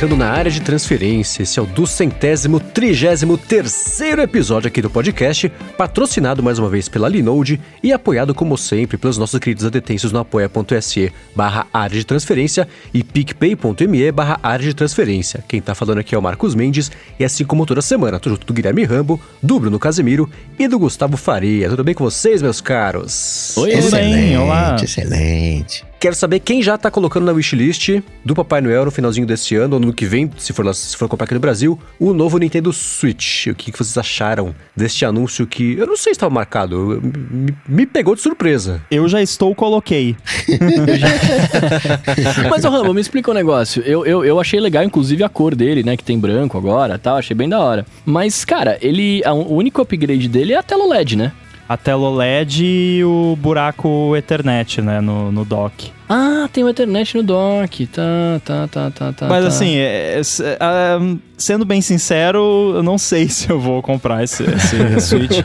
entrando 0.00 0.16
na 0.16 0.30
área 0.30 0.50
de 0.50 0.62
transferência. 0.62 1.42
Esse 1.42 1.58
é 1.58 1.62
o 1.62 1.66
do 1.66 1.86
centésimo, 1.86 2.58
trigésimo 2.58 3.36
terceiro 3.36 4.22
episódio 4.22 4.68
aqui 4.68 4.80
do 4.80 4.88
podcast, 4.88 5.52
patrocinado 5.76 6.42
mais 6.42 6.58
uma 6.58 6.70
vez 6.70 6.88
pela 6.88 7.06
Linode 7.06 7.60
e 7.82 7.92
apoiado, 7.92 8.34
como 8.34 8.56
sempre, 8.56 8.96
pelos 8.96 9.18
nossos 9.18 9.38
queridos 9.38 9.66
adetêncios 9.66 10.10
no 10.10 10.18
apoia.se 10.18 11.12
barra 11.36 11.66
área 11.70 11.98
de 11.98 12.06
transferência 12.06 12.66
e 12.94 13.04
picpay.me 13.04 14.10
barra 14.10 14.40
área 14.42 14.64
de 14.64 14.72
transferência. 14.72 15.44
Quem 15.46 15.60
tá 15.60 15.74
falando 15.74 15.98
aqui 15.98 16.14
é 16.14 16.18
o 16.18 16.22
Marcos 16.22 16.54
Mendes 16.54 16.90
e 17.18 17.24
assim 17.24 17.44
como 17.44 17.66
toda 17.66 17.82
semana, 17.82 18.18
tô 18.18 18.30
junto 18.30 18.46
do 18.46 18.54
Guilherme 18.54 18.84
Rambo, 18.84 19.20
do 19.42 19.60
Bruno 19.60 19.78
Casemiro 19.78 20.30
e 20.58 20.66
do 20.66 20.78
Gustavo 20.78 21.18
Faria. 21.18 21.68
Tudo 21.68 21.84
bem 21.84 21.94
com 21.94 22.04
vocês, 22.04 22.40
meus 22.40 22.62
caros? 22.62 23.54
Oi, 23.58 23.72
Excelente, 23.72 24.36
olá. 24.38 24.76
excelente. 24.82 25.89
Quero 26.00 26.14
saber 26.14 26.40
quem 26.40 26.62
já 26.62 26.78
tá 26.78 26.90
colocando 26.90 27.26
na 27.26 27.32
wishlist 27.32 28.00
do 28.24 28.34
Papai 28.34 28.62
Noel 28.62 28.86
no 28.86 28.90
finalzinho 28.90 29.26
desse 29.26 29.54
ano, 29.54 29.74
ou 29.74 29.80
no 29.80 29.92
que 29.92 30.06
vem, 30.06 30.30
se 30.38 30.50
for, 30.54 30.74
se 30.74 30.96
for 30.96 31.06
comprar 31.10 31.26
aqui 31.26 31.34
no 31.34 31.40
Brasil, 31.40 31.78
o 31.98 32.14
novo 32.14 32.38
Nintendo 32.38 32.72
Switch. 32.72 33.48
O 33.48 33.54
que, 33.54 33.70
que 33.70 33.76
vocês 33.78 33.98
acharam 33.98 34.54
deste 34.74 35.04
anúncio 35.04 35.46
que 35.46 35.76
eu 35.76 35.86
não 35.86 35.98
sei 35.98 36.14
se 36.14 36.16
estava 36.16 36.32
marcado, 36.32 36.74
eu- 36.94 37.02
me, 37.02 37.54
me 37.68 37.84
pegou 37.86 38.14
de 38.14 38.22
surpresa. 38.22 38.80
Eu 38.90 39.06
já 39.10 39.20
estou, 39.20 39.54
coloquei. 39.54 40.16
Mas, 42.48 42.64
ô 42.64 42.70
Rambo, 42.70 42.94
me 42.94 43.00
explica 43.02 43.30
um 43.30 43.34
negócio. 43.34 43.82
Eu, 43.84 44.06
eu, 44.06 44.24
eu 44.24 44.40
achei 44.40 44.58
legal, 44.58 44.82
inclusive, 44.82 45.22
a 45.22 45.28
cor 45.28 45.54
dele, 45.54 45.82
né? 45.82 45.98
Que 45.98 46.04
tem 46.04 46.18
branco 46.18 46.56
agora 46.56 46.98
tal. 46.98 47.18
Achei 47.18 47.36
bem 47.36 47.48
da 47.48 47.60
hora. 47.60 47.84
Mas, 48.06 48.42
cara, 48.42 48.78
ele. 48.80 49.20
a- 49.24 49.34
O 49.34 49.54
único 49.54 49.82
upgrade 49.82 50.28
dele 50.28 50.54
é 50.54 50.56
a 50.56 50.62
tela 50.62 50.84
OLED, 50.84 51.14
né? 51.16 51.32
A 51.68 51.76
tela 51.76 52.08
OLED 52.08 52.64
e 52.64 53.04
o 53.04 53.36
buraco 53.40 54.16
Ethernet, 54.16 54.82
né, 54.82 55.00
no, 55.00 55.30
no 55.30 55.44
dock. 55.44 55.92
Ah, 56.12 56.48
tem 56.52 56.64
o 56.64 56.68
Ethernet 56.68 57.16
no 57.16 57.22
dock. 57.22 57.86
Tá, 57.86 58.02
tá, 58.44 58.66
tá, 58.66 58.90
tá, 58.90 59.12
tá. 59.12 59.28
Mas 59.28 59.42
tá. 59.42 59.48
assim, 59.48 59.76
é- 59.76 60.16
é- 60.16 60.20
é- 60.20 60.58
ah, 60.58 60.98
sendo 61.38 61.64
bem 61.64 61.80
sincero, 61.80 62.72
eu 62.74 62.82
não 62.82 62.98
sei 62.98 63.28
se 63.30 63.48
eu 63.48 63.60
vou 63.60 63.80
comprar 63.80 64.24
esse, 64.24 64.42
esse 64.42 64.76
Switch. 65.00 65.40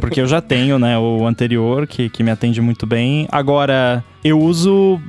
Porque 0.00 0.20
eu 0.20 0.26
já 0.28 0.40
tenho, 0.40 0.78
né, 0.78 0.96
o 0.96 1.26
anterior, 1.26 1.84
que, 1.88 2.08
que 2.08 2.22
me 2.22 2.30
atende 2.30 2.60
muito 2.60 2.86
bem. 2.86 3.26
Agora, 3.32 4.04
eu 4.22 4.40
uso... 4.40 5.00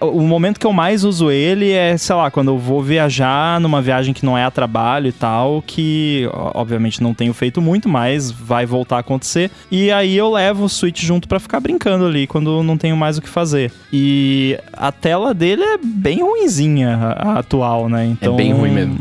O 0.00 0.20
momento 0.22 0.58
que 0.58 0.66
eu 0.66 0.72
mais 0.72 1.04
uso 1.04 1.30
ele 1.30 1.70
é, 1.70 1.96
sei 1.96 2.16
lá, 2.16 2.28
quando 2.28 2.48
eu 2.48 2.58
vou 2.58 2.82
viajar 2.82 3.60
numa 3.60 3.80
viagem 3.80 4.12
que 4.12 4.26
não 4.26 4.36
é 4.36 4.44
a 4.44 4.50
trabalho 4.50 5.06
e 5.06 5.12
tal, 5.12 5.62
que 5.64 6.28
obviamente 6.52 7.00
não 7.02 7.14
tenho 7.14 7.32
feito 7.32 7.62
muito, 7.62 7.88
mas 7.88 8.30
vai 8.30 8.66
voltar 8.66 8.96
a 8.96 9.00
acontecer. 9.00 9.50
E 9.70 9.90
aí 9.92 10.16
eu 10.16 10.30
levo 10.30 10.64
o 10.64 10.68
Switch 10.68 11.02
junto 11.02 11.28
pra 11.28 11.38
ficar 11.38 11.60
brincando 11.60 12.04
ali, 12.04 12.26
quando 12.26 12.62
não 12.64 12.76
tenho 12.76 12.96
mais 12.96 13.16
o 13.16 13.22
que 13.22 13.28
fazer. 13.28 13.72
E 13.92 14.31
a 14.72 14.90
tela 14.92 15.32
dele 15.34 15.62
é 15.62 15.78
bem 15.78 16.22
ruinzinha, 16.22 16.96
a, 16.96 17.30
a 17.30 17.38
atual, 17.38 17.88
né? 17.88 18.06
Então, 18.06 18.36
bem 18.36 18.52
ruim 18.52 18.70
mesmo. 18.70 18.98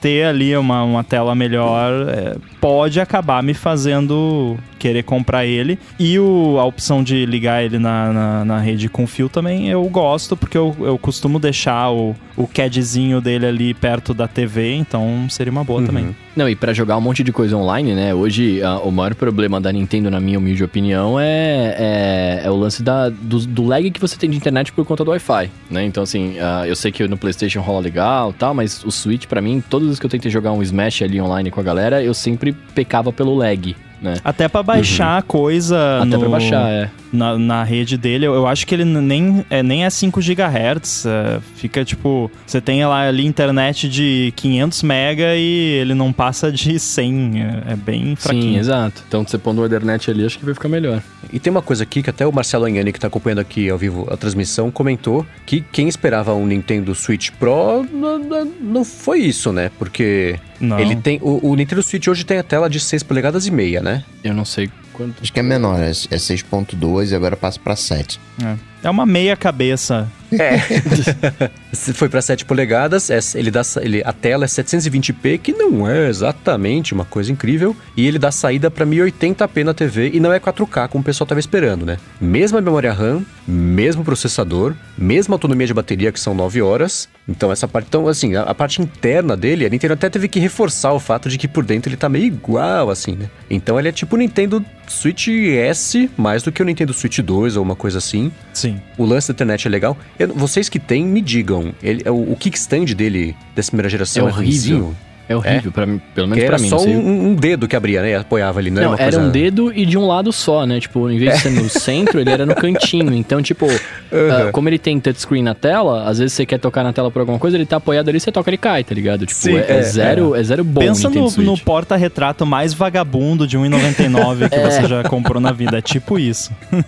Ter 0.00 0.24
ali 0.24 0.56
uma, 0.56 0.82
uma 0.82 1.04
tela 1.04 1.34
melhor 1.34 2.08
é, 2.08 2.36
pode 2.60 3.00
acabar 3.00 3.42
me 3.42 3.54
fazendo 3.54 4.56
querer 4.78 5.02
comprar 5.02 5.44
ele. 5.44 5.78
E 5.98 6.18
o, 6.18 6.56
a 6.58 6.64
opção 6.64 7.02
de 7.02 7.26
ligar 7.26 7.64
ele 7.64 7.78
na, 7.78 8.12
na, 8.12 8.44
na 8.44 8.58
rede 8.58 8.88
com 8.88 9.06
fio 9.06 9.28
também 9.28 9.68
eu 9.68 9.84
gosto, 9.88 10.36
porque 10.36 10.56
eu, 10.56 10.74
eu 10.80 10.98
costumo 10.98 11.38
deixar 11.38 11.90
o, 11.90 12.14
o 12.36 12.46
CADzinho 12.46 13.20
dele 13.20 13.46
ali 13.46 13.74
perto 13.74 14.12
da 14.12 14.28
TV, 14.28 14.74
então 14.74 15.26
seria 15.28 15.50
uma 15.50 15.64
boa 15.64 15.82
também. 15.82 16.14
Não, 16.34 16.48
e 16.48 16.54
pra 16.54 16.74
jogar 16.74 16.98
um 16.98 17.00
monte 17.00 17.24
de 17.24 17.32
coisa 17.32 17.56
online, 17.56 17.94
né? 17.94 18.14
Hoje, 18.14 18.62
ah, 18.62 18.78
o 18.80 18.90
maior 18.90 19.14
problema 19.14 19.58
da 19.58 19.72
Nintendo, 19.72 20.10
na 20.10 20.20
minha 20.20 20.38
humilde 20.38 20.62
opinião, 20.62 21.18
é, 21.18 21.74
é, 21.78 22.40
é 22.44 22.50
o 22.50 22.56
lance 22.56 22.82
da, 22.82 23.08
do, 23.08 23.38
do 23.46 23.64
lag 23.64 23.90
que 23.90 24.00
você 24.00 24.16
tem 24.18 24.28
de 24.28 24.36
internet 24.36 24.70
por 24.72 24.84
conta 24.84 25.02
do 25.02 25.10
Wi-Fi, 25.10 25.50
né? 25.70 25.84
Então, 25.84 26.02
assim, 26.02 26.36
ah, 26.38 26.64
eu 26.66 26.76
sei 26.76 26.92
que 26.92 27.06
no 27.08 27.16
PlayStation 27.16 27.60
rola 27.60 27.80
legal 27.80 28.30
e 28.30 28.34
tal, 28.34 28.52
mas 28.52 28.84
o 28.84 28.90
Switch, 28.90 29.26
pra 29.26 29.40
mim, 29.40 29.62
todas 29.66 29.84
as 29.84 29.88
vezes 29.90 30.00
que 30.00 30.06
eu 30.06 30.10
tentei 30.10 30.30
jogar 30.30 30.52
um 30.52 30.62
Smash 30.62 31.02
ali 31.02 31.20
online 31.20 31.50
com 31.50 31.60
a 31.60 31.62
galera, 31.62 32.02
eu 32.02 32.12
sempre 32.12 32.52
pecava 32.52 33.12
pelo 33.12 33.34
lag, 33.34 33.74
né? 34.06 34.14
Até 34.24 34.48
pra 34.48 34.62
baixar 34.62 35.22
coisa 35.22 35.98
Até 35.98 36.06
no, 36.06 36.20
pra 36.20 36.28
baixar, 36.28 36.68
é. 36.70 36.90
na, 37.12 37.36
na 37.38 37.64
rede 37.64 37.96
dele, 37.96 38.26
eu, 38.26 38.34
eu 38.34 38.46
acho 38.46 38.66
que 38.66 38.74
ele 38.74 38.84
nem 38.84 39.44
é, 39.50 39.62
nem 39.62 39.84
é 39.84 39.90
5 39.90 40.20
GHz. 40.20 41.06
é, 41.06 41.38
fica 41.56 41.84
tipo, 41.84 42.30
você 42.46 42.60
tem 42.60 42.84
lá 42.86 43.06
ali 43.08 43.26
internet 43.26 43.88
de 43.88 44.32
500 44.36 44.82
mega 44.82 45.34
e 45.36 45.72
ele 45.80 45.94
não 45.94 46.12
passa 46.12 46.50
de 46.50 46.78
100. 46.78 47.42
É, 47.42 47.72
é 47.72 47.76
bem 47.76 48.10
Sim, 48.10 48.16
fraquinho. 48.16 48.58
exato. 48.60 49.02
Então, 49.08 49.24
você 49.26 49.36
pondo 49.38 49.60
o 49.62 49.66
Ethernet 49.66 50.10
ali, 50.10 50.24
acho 50.24 50.38
que 50.38 50.44
vai 50.44 50.54
ficar 50.54 50.68
melhor. 50.68 51.02
E 51.32 51.38
tem 51.40 51.50
uma 51.50 51.62
coisa 51.62 51.82
aqui 51.82 52.02
que 52.02 52.10
até 52.10 52.26
o 52.26 52.32
Marcelo 52.32 52.64
Anhani, 52.66 52.92
que 52.92 53.00
tá 53.00 53.08
acompanhando 53.08 53.40
aqui 53.40 53.68
ao 53.68 53.76
vivo 53.76 54.06
a 54.10 54.16
transmissão, 54.16 54.70
comentou 54.70 55.26
que 55.44 55.60
quem 55.72 55.88
esperava 55.88 56.32
um 56.34 56.46
Nintendo 56.46 56.94
Switch 56.94 57.30
Pro 57.38 57.84
não, 57.92 58.18
não- 58.18 58.52
não 58.60 58.84
foi 58.84 59.20
isso, 59.20 59.52
né? 59.52 59.70
Porque 59.78 60.36
Não. 60.60 60.78
ele 60.78 60.94
tem. 60.96 61.18
O, 61.20 61.50
o 61.50 61.56
Nintendo 61.56 61.82
Switch 61.82 62.06
hoje 62.06 62.24
tem 62.24 62.38
a 62.38 62.42
tela 62.42 62.70
de 62.70 62.78
6 62.78 63.02
polegadas 63.02 63.46
e 63.46 63.50
meia, 63.50 63.80
né? 63.80 63.95
Eu 64.22 64.34
não 64.34 64.44
sei 64.44 64.70
quanto... 64.92 65.22
Acho 65.22 65.32
que 65.32 65.40
é 65.40 65.42
menor, 65.42 65.80
é, 65.80 65.88
é 65.88 65.90
6.2 65.90 67.10
e 67.10 67.14
agora 67.14 67.36
passa 67.36 67.58
pra 67.60 67.76
7. 67.76 68.20
É. 68.42 68.56
É 68.82 68.90
uma 68.90 69.06
meia 69.06 69.36
cabeça. 69.36 70.08
Se 71.72 71.92
Foi 71.92 72.08
pra 72.08 72.20
7 72.20 72.44
polegadas, 72.44 73.10
é- 73.10 73.18
ele 73.38 73.50
dá, 73.50 73.62
ele, 73.80 74.02
a 74.04 74.12
tela 74.12 74.44
é 74.44 74.48
720p, 74.48 75.38
que 75.38 75.52
não 75.52 75.88
é 75.88 76.08
exatamente 76.08 76.92
uma 76.92 77.04
coisa 77.04 77.30
incrível, 77.30 77.76
e 77.96 78.06
ele 78.06 78.18
dá 78.18 78.30
saída 78.30 78.70
pra 78.70 78.84
1080p 78.86 79.64
na 79.64 79.74
TV 79.74 80.10
e 80.12 80.20
não 80.20 80.32
é 80.32 80.40
4K 80.40 80.88
como 80.88 81.02
o 81.02 81.04
pessoal 81.04 81.26
tava 81.26 81.40
esperando, 81.40 81.86
né? 81.86 81.98
Mesma 82.20 82.60
memória 82.60 82.92
RAM, 82.92 83.22
mesmo 83.46 84.04
processador, 84.04 84.74
mesma 84.98 85.34
autonomia 85.34 85.66
de 85.66 85.74
bateria, 85.74 86.10
que 86.10 86.18
são 86.20 86.34
9 86.34 86.60
horas. 86.62 87.08
Então 87.28 87.52
essa 87.52 87.68
parte, 87.68 87.86
então 87.88 88.08
assim, 88.08 88.34
a, 88.36 88.42
a 88.42 88.54
parte 88.54 88.80
interna 88.82 89.36
dele, 89.36 89.66
a 89.66 89.68
Nintendo 89.68 89.94
até 89.94 90.08
teve 90.08 90.28
que 90.28 90.40
reforçar 90.40 90.92
o 90.92 91.00
fato 91.00 91.28
de 91.28 91.38
que 91.38 91.48
por 91.48 91.64
dentro 91.64 91.88
ele 91.88 91.96
tá 91.96 92.08
meio 92.08 92.24
igual 92.24 92.90
assim, 92.90 93.12
né? 93.12 93.28
Então 93.50 93.78
ele 93.78 93.88
é 93.88 93.92
tipo 93.92 94.16
o 94.16 94.18
Nintendo 94.18 94.64
Switch 94.88 95.28
S, 95.28 96.10
mais 96.16 96.42
do 96.42 96.50
que 96.52 96.62
o 96.62 96.64
Nintendo 96.64 96.92
Switch 96.92 97.18
2 97.18 97.56
ou 97.56 97.62
uma 97.62 97.76
coisa 97.76 97.98
assim. 97.98 98.30
Sim. 98.52 98.65
O 98.98 99.04
lance 99.04 99.28
da 99.28 99.32
internet 99.32 99.66
é 99.66 99.70
legal. 99.70 99.96
Eu- 100.18 100.34
vocês 100.34 100.68
que 100.68 100.78
têm, 100.78 101.04
me 101.04 101.20
digam. 101.20 101.72
Ele, 101.82 102.02
é 102.04 102.10
o, 102.10 102.32
o 102.32 102.36
kickstand 102.36 102.94
dele, 102.94 103.36
dessa 103.54 103.70
primeira 103.70 103.88
geração, 103.88 104.26
É 104.26 104.30
é, 104.30 104.32
horrível. 104.34 104.94
É 105.28 105.34
horrível, 105.36 105.72
pra 105.72 105.84
mim, 105.86 106.00
pelo 106.14 106.28
menos 106.28 106.40
Que 106.42 106.46
pra 106.46 106.54
era 106.56 106.62
mim. 106.62 106.68
só 106.68 106.76
não 106.76 106.82
sei. 106.84 106.94
um, 106.96 107.28
um 107.30 107.34
dedo 107.34 107.66
que 107.66 107.74
abria, 107.74 108.00
né? 108.02 108.10
E 108.10 108.14
apoiava 108.14 108.60
ali, 108.60 108.70
não, 108.70 108.76
Não, 108.82 108.82
era 108.82 108.90
uma 108.90 109.02
era 109.02 109.12
coisa... 109.16 109.28
um 109.28 109.30
dedo 109.30 109.72
e 109.74 109.84
de 109.84 109.98
um 109.98 110.06
lado 110.06 110.32
só, 110.32 110.64
né? 110.64 110.78
Tipo, 110.78 111.10
em 111.10 111.18
vez 111.18 111.34
de 111.36 111.40
ser 111.42 111.50
no 111.50 111.68
centro, 111.70 112.20
ele 112.20 112.30
era 112.30 112.46
no 112.46 112.54
cantinho. 112.54 113.12
Então, 113.14 113.42
tipo, 113.42 113.66
ah, 114.12 114.50
como 114.52 114.68
ele 114.68 114.78
tem 114.78 115.00
touchscreen 115.00 115.42
na 115.42 115.54
tela, 115.54 116.04
às 116.08 116.18
vezes 116.18 116.32
você 116.34 116.46
quer 116.46 116.58
tocar 116.58 116.84
na 116.84 116.92
tela 116.92 117.10
por 117.10 117.20
alguma 117.20 117.38
coisa, 117.38 117.56
ele 117.56 117.66
tá 117.66 117.76
apoiado 117.78 118.08
ali, 118.08 118.20
você 118.20 118.30
toca, 118.30 118.48
ele 118.50 118.56
cai, 118.56 118.84
tá 118.84 118.94
ligado? 118.94 119.26
Tipo, 119.26 119.40
Sim, 119.40 119.56
é, 119.56 119.60
é 119.68 119.76
é, 119.78 119.82
zero, 119.82 120.34
é. 120.34 120.42
zero 120.42 120.62
bom 120.64 120.80
Pensa 120.80 121.08
no, 121.10 121.28
no 121.30 121.58
porta-retrato 121.58 122.46
mais 122.46 122.72
vagabundo 122.72 123.46
de 123.46 123.58
1,99 123.58 124.48
que 124.48 124.58
você 124.60 124.86
já 124.86 125.02
comprou 125.04 125.40
na 125.40 125.52
vida. 125.52 125.78
É 125.78 125.82
tipo 125.82 126.18
isso. 126.18 126.52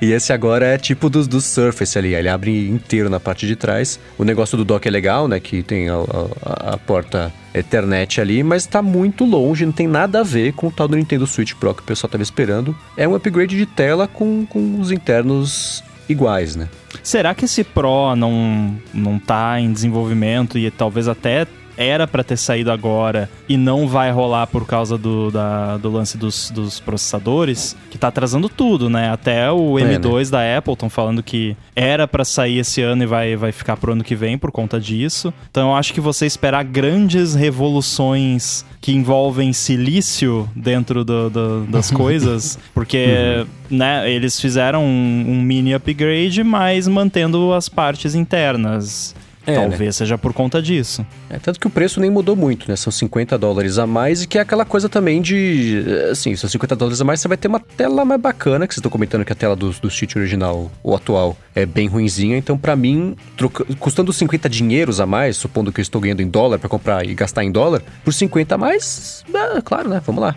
E 0.00 0.12
esse 0.12 0.32
agora 0.32 0.66
é 0.66 0.78
tipo 0.78 1.08
dos 1.08 1.26
do 1.26 1.40
Surface 1.40 1.96
ali, 1.98 2.14
ele 2.14 2.28
abre 2.28 2.68
inteiro 2.68 3.08
na 3.08 3.18
parte 3.20 3.46
de 3.46 3.56
trás. 3.56 3.98
O 4.18 4.24
negócio 4.24 4.56
do 4.56 4.64
dock 4.64 4.86
é 4.86 4.90
legal, 4.90 5.26
né? 5.28 5.40
Que 5.40 5.62
tem 5.62 5.88
a, 5.88 5.94
a- 5.94 6.72
a 6.74 6.76
porta 6.78 7.32
Ethernet 7.56 8.20
ali, 8.20 8.42
mas 8.42 8.66
tá 8.66 8.82
muito 8.82 9.24
longe, 9.24 9.64
não 9.64 9.72
tem 9.72 9.88
nada 9.88 10.20
a 10.20 10.22
ver 10.22 10.52
com 10.52 10.68
o 10.68 10.70
tal 10.70 10.86
do 10.86 10.96
Nintendo 10.96 11.26
Switch 11.26 11.54
Pro 11.54 11.74
que 11.74 11.82
o 11.82 11.84
pessoal 11.84 12.10
tava 12.10 12.22
esperando. 12.22 12.76
É 12.96 13.08
um 13.08 13.14
upgrade 13.14 13.56
de 13.56 13.66
tela 13.66 14.06
com, 14.06 14.44
com 14.46 14.78
os 14.80 14.90
internos 14.90 15.82
iguais, 16.08 16.54
né? 16.54 16.68
Será 17.02 17.34
que 17.34 17.44
esse 17.44 17.64
Pro 17.64 18.14
não, 18.16 18.76
não 18.92 19.18
tá 19.18 19.60
em 19.60 19.72
desenvolvimento 19.72 20.58
e 20.58 20.70
talvez 20.70 21.08
até 21.08 21.46
era 21.76 22.06
pra 22.06 22.24
ter 22.24 22.36
saído 22.36 22.70
agora 22.72 23.28
e 23.48 23.56
não 23.56 23.86
vai 23.86 24.10
rolar 24.10 24.46
por 24.46 24.66
causa 24.66 24.96
do, 24.96 25.30
da- 25.30 25.76
do 25.76 25.90
lance 25.90 26.16
dos, 26.16 26.50
dos 26.50 26.80
processadores? 26.80 27.76
Que 27.90 27.98
tá 27.98 28.08
atrasando 28.08 28.48
tudo, 28.48 28.88
né? 28.90 29.10
Até 29.10 29.50
o 29.50 29.78
É, 29.78 29.82
M2 29.98 30.30
da 30.30 30.56
Apple 30.58 30.72
estão 30.72 30.88
falando 30.90 31.22
que 31.22 31.56
era 31.74 32.06
pra 32.08 32.24
sair 32.24 32.58
esse 32.58 32.80
ano 32.82 33.02
e 33.02 33.06
vai, 33.06 33.36
vai 33.36 33.52
ficar 33.52 33.76
pro 33.76 33.92
ano 33.92 34.02
que 34.04 34.14
vem 34.14 34.36
por 34.38 34.50
conta 34.50 34.80
disso. 34.80 35.32
Então 35.50 35.70
eu 35.70 35.76
acho 35.76 35.92
que 35.92 36.00
você 36.00 36.26
esperar 36.26 36.64
grandes 36.64 37.34
revoluções 37.34 38.64
que 38.80 38.92
envolvem 38.92 39.52
silício 39.52 40.48
dentro 40.54 41.04
do- 41.04 41.28
do- 41.30 41.64
das 41.66 41.90
coisas, 41.92 42.58
porque 42.72 43.44
né, 43.70 44.08
eles 44.10 44.40
fizeram 44.40 44.84
um, 44.84 45.24
um 45.28 45.42
mini 45.42 45.74
upgrade, 45.74 46.42
mas 46.44 46.86
mantendo 46.88 47.52
as 47.52 47.68
partes 47.68 48.14
internas. 48.14 49.14
É, 49.46 49.54
Talvez 49.54 49.94
seja 49.96 50.18
por 50.18 50.32
conta 50.32 50.60
disso. 50.60 51.06
É, 51.30 51.38
tanto 51.38 51.60
que 51.60 51.66
o 51.66 51.70
preço 51.70 52.00
nem 52.00 52.10
mudou 52.10 52.34
muito, 52.34 52.68
né? 52.68 52.74
São 52.76 52.90
50 52.90 53.38
dólares 53.38 53.78
a 53.78 53.86
mais 53.86 54.22
e 54.22 54.26
que 54.26 54.38
é 54.38 54.40
aquela 54.40 54.64
coisa 54.64 54.88
também 54.88 55.22
de... 55.22 55.84
Assim, 56.10 56.34
são 56.34 56.50
50 56.50 56.74
dólares 56.74 57.00
a 57.00 57.04
mais, 57.04 57.20
você 57.20 57.28
vai 57.28 57.36
ter 57.36 57.46
uma 57.48 57.60
tela 57.60 58.04
mais 58.04 58.20
bacana, 58.20 58.66
que 58.66 58.74
vocês 58.74 58.78
estão 58.80 58.90
comentando 58.90 59.24
que 59.24 59.32
a 59.32 59.36
tela 59.36 59.54
do, 59.54 59.70
do 59.70 59.88
Switch 59.90 60.16
original, 60.16 60.70
o 60.82 60.94
atual, 60.94 61.36
é 61.54 61.64
bem 61.64 61.86
ruinzinha. 61.86 62.36
Então, 62.36 62.58
pra 62.58 62.74
mim, 62.74 63.16
troca- 63.36 63.64
custando 63.78 64.12
50 64.12 64.48
dinheiros 64.48 65.00
a 65.00 65.06
mais, 65.06 65.36
supondo 65.36 65.72
que 65.72 65.80
eu 65.80 65.82
estou 65.82 66.00
ganhando 66.00 66.22
em 66.22 66.28
dólar 66.28 66.58
pra 66.58 66.68
comprar 66.68 67.06
e 67.06 67.14
gastar 67.14 67.44
em 67.44 67.52
dólar, 67.52 67.82
por 68.04 68.12
50 68.12 68.54
a 68.54 68.58
mais, 68.58 69.24
é, 69.32 69.60
claro, 69.62 69.88
né? 69.88 70.02
Vamos 70.04 70.22
lá. 70.22 70.34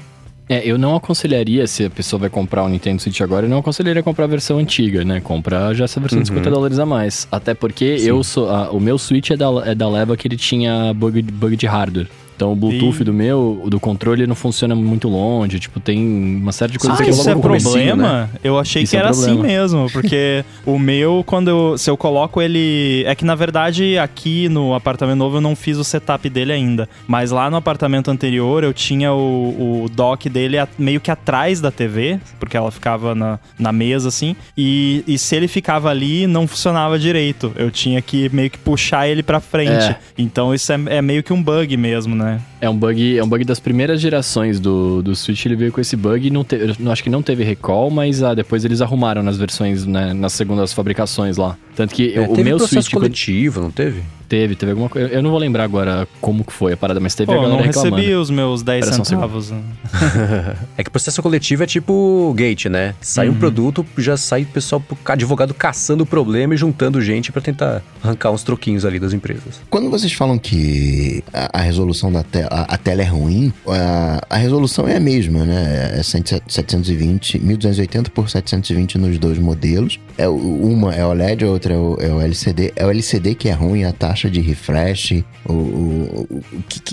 É, 0.52 0.68
eu 0.68 0.80
não 0.80 0.96
aconselharia, 0.96 1.68
se 1.68 1.86
a 1.86 1.90
pessoa 1.92 2.20
vai 2.22 2.30
comprar 2.30 2.64
o 2.64 2.68
Nintendo 2.68 3.00
Switch 3.00 3.22
agora, 3.22 3.46
eu 3.46 3.50
não 3.50 3.60
aconselharia 3.60 4.02
comprar 4.02 4.24
a 4.26 4.28
versão 4.28 4.58
antiga, 4.58 5.06
né? 5.06 5.22
Comprar 5.22 5.76
já 5.76 5.84
essa 5.86 6.00
versão 6.00 6.20
de 6.22 6.28
50 6.28 6.50
dólares 6.50 6.80
a 6.80 6.86
mais. 6.88 7.28
Até 7.32 7.54
porque 7.54 7.86
eu 7.86 8.24
sou. 8.24 8.50
a- 8.50 8.72
o 8.72 8.80
meu 8.80 8.98
Switch 8.98 9.30
é 9.30 9.38
da, 9.38 9.46
é 9.64 9.76
da 9.76 9.88
leva 9.88 10.18
que 10.18 10.28
ele 10.28 10.38
tinha 10.38 10.92
bug, 10.94 11.22
bug 11.22 11.56
de 11.56 11.68
hardware. 11.68 12.08
Então 12.40 12.54
o 12.54 12.56
Bluetooth 12.56 13.02
Ih. 13.02 13.04
do 13.04 13.12
meu, 13.12 13.64
do 13.68 13.82
controle, 13.82 14.26
não 14.26 14.34
funciona 14.34 14.74
muito 14.74 15.10
longe. 15.10 15.60
Tipo, 15.60 15.78
tem 15.82 16.00
uma 16.42 16.54
série 16.54 16.72
de 16.72 16.80
coisas 16.80 16.98
Ah, 16.98 17.04
que 17.04 17.10
eu 17.10 17.14
isso 17.14 17.30
é 17.30 17.36
comecinho, 17.36 17.74
problema? 17.74 18.14
né? 18.24 18.30
Eu 18.42 18.58
achei 18.58 18.84
Isso 18.84 18.92
que 18.92 18.96
é 18.96 19.02
era 19.02 19.10
assim 19.10 19.34
problema. 19.34 19.48
mesmo, 19.60 19.90
porque 19.92 20.46
o 20.66 20.80
meu, 20.80 21.22
quando 21.28 21.50
eu, 21.50 21.78
se 21.78 21.90
eu 21.90 21.98
coloco 21.98 22.42
ele. 22.42 23.04
É 23.06 23.14
que 23.14 23.26
na 23.26 23.36
verdade 23.36 23.98
aqui 23.98 24.48
no 24.48 24.74
apartamento 24.74 25.18
novo 25.18 25.36
eu 25.36 25.42
não 25.42 25.54
fiz 25.54 25.78
o 25.78 25.84
setup 25.84 26.30
dele 26.30 26.54
ainda. 26.54 26.88
Mas 27.06 27.30
lá 27.30 27.50
no 27.50 27.58
apartamento 27.58 28.10
anterior 28.10 28.64
eu 28.64 28.74
tinha 28.74 29.12
o, 29.12 29.84
o 29.84 29.90
dock 29.90 30.30
dele 30.30 30.58
a- 30.58 30.68
meio 30.78 31.02
que 31.02 31.12
atrás 31.12 31.60
da 31.60 31.72
TV, 31.72 32.22
porque 32.40 32.56
ela 32.56 32.72
ficava 32.72 33.14
na, 33.14 33.38
na 33.60 33.74
mesa 33.74 34.08
assim. 34.08 34.34
E, 34.58 35.04
e 35.06 35.18
se 35.18 35.36
ele 35.36 35.50
ficava 35.50 35.90
ali, 35.90 36.26
não 36.26 36.48
funcionava 36.48 36.98
direito. 36.98 37.52
Eu 37.58 37.70
tinha 37.70 38.02
que 38.02 38.30
meio 38.34 38.50
que 38.50 38.58
puxar 38.58 39.10
ele 39.10 39.22
pra 39.24 39.42
frente. 39.42 39.72
É. 39.92 39.98
Então 40.18 40.54
isso 40.54 40.72
é, 40.72 40.80
é 40.86 41.02
meio 41.02 41.22
que 41.22 41.34
um 41.34 41.44
bug 41.44 41.76
mesmo, 41.76 42.16
né? 42.16 42.29
É 42.62 42.70
um 42.70 42.76
bug, 42.76 43.18
é 43.18 43.24
um 43.24 43.28
bug 43.28 43.44
das 43.46 43.60
primeiras 43.60 44.02
gerações 44.02 44.60
do, 44.60 45.02
do 45.02 45.16
Switch, 45.16 45.46
ele 45.46 45.56
veio 45.56 45.72
com 45.72 45.80
esse 45.80 45.96
bug 45.96 46.28
e 46.28 46.30
não 46.30 46.44
teve, 46.44 46.76
eu 46.80 46.92
acho 46.92 47.04
que 47.04 47.10
não 47.10 47.22
teve 47.22 47.44
recall, 47.44 47.90
mas 47.90 48.22
ah, 48.22 48.34
depois 48.34 48.66
eles 48.66 48.82
arrumaram 48.82 49.24
nas 49.24 49.38
versões, 49.38 49.86
né, 49.86 50.14
nas 50.14 50.34
segundas 50.34 50.74
fabricações 50.74 51.38
lá. 51.38 51.58
Tanto 51.76 51.96
que 51.96 52.14
É, 52.14 52.22
o 52.22 52.28
teve 52.30 52.44
meu 52.44 52.60
Switch 52.60 52.92
coletivo, 52.92 53.62
não 53.62 53.72
teve? 53.72 54.04
Teve, 54.30 54.56
teve 54.56 54.72
alguma 54.72 54.88
coisa, 54.90 55.10
eu 55.10 55.22
não 55.24 55.32
vou 55.32 55.40
lembrar 55.40 55.64
agora 55.64 56.08
como 56.22 56.44
que 56.46 56.54
foi 56.54 56.74
a 56.74 56.78
parada, 56.78 57.00
mas 57.00 57.16
teve 57.16 57.26
Pô, 57.26 57.32
a 57.34 57.36
eu 57.36 57.42
galera 57.42 57.58
não 57.58 57.66
reclamando. 57.66 57.96
recebi 57.98 58.14
os 58.16 58.30
meus 58.30 58.62
10 58.64 58.86
Espera 58.86 58.96
só 58.96 59.02
um 59.02 59.06
segundo. 59.06 59.22
centavos. 59.24 59.52
né? 59.52 59.62
É 60.78 60.84
que 60.84 60.90
processo 60.90 61.22
coletivo 61.22 61.64
é 61.64 61.66
tipo 61.66 62.34
gate, 62.38 62.66
né? 62.68 62.94
Sai 63.02 63.28
Uhum. 63.28 63.36
um 63.36 63.38
produto, 63.40 63.86
já 63.98 64.16
sai 64.16 64.44
o 64.44 64.46
pessoal, 64.46 64.82
advogado 65.06 65.54
caçando 65.54 66.04
o 66.04 66.06
problema 66.06 66.54
e 66.54 66.58
juntando 66.58 67.02
gente 67.02 67.32
pra 67.32 67.42
tentar 67.42 67.82
arrancar 68.04 68.32
uns 68.32 68.44
troquinhos 68.44 68.86
ali 68.86 69.00
das 69.00 69.12
empresas. 69.14 69.60
Quando 69.70 69.90
vocês 69.90 70.14
falam 70.14 70.38
que 70.38 71.24
a, 71.34 71.60
a 71.60 71.62
resolução 71.62 72.12
da 72.12 72.24
tela, 72.24 72.48
a, 72.52 72.76
a 72.76 72.78
tela 72.78 73.02
é 73.02 73.06
ruim, 73.06 73.52
a, 73.68 74.22
a 74.30 74.38
resolução 74.38 74.88
é 74.88 74.96
a 74.96 75.00
mesma, 75.00 75.44
né? 75.44 75.96
É 76.00 76.04
100 76.04 76.24
720, 76.48 77.40
1280 77.40 78.10
por 78.12 78.30
720 78.30 78.98
nos 78.98 79.18
dois 79.18 79.38
modelos. 79.40 80.00
É, 80.18 80.28
o- 80.28 80.36
uma 80.36 80.94
é 80.94 81.06
OLED, 81.06 81.44
a 81.46 81.48
outra 81.50 81.74
é 81.74 81.78
o, 81.78 81.98
é 82.00 82.10
o 82.14 82.22
LCD. 82.22 82.74
É 82.76 82.86
o 82.86 82.90
LCD 82.90 83.36
que 83.36 83.50
é 83.50 83.54
ruim, 83.54 83.84
a 83.84 83.92
taxa 83.92 84.19
de 84.28 84.42
refresh, 84.42 85.24
o, 85.46 85.54
o, 85.54 86.28
o, 86.30 86.44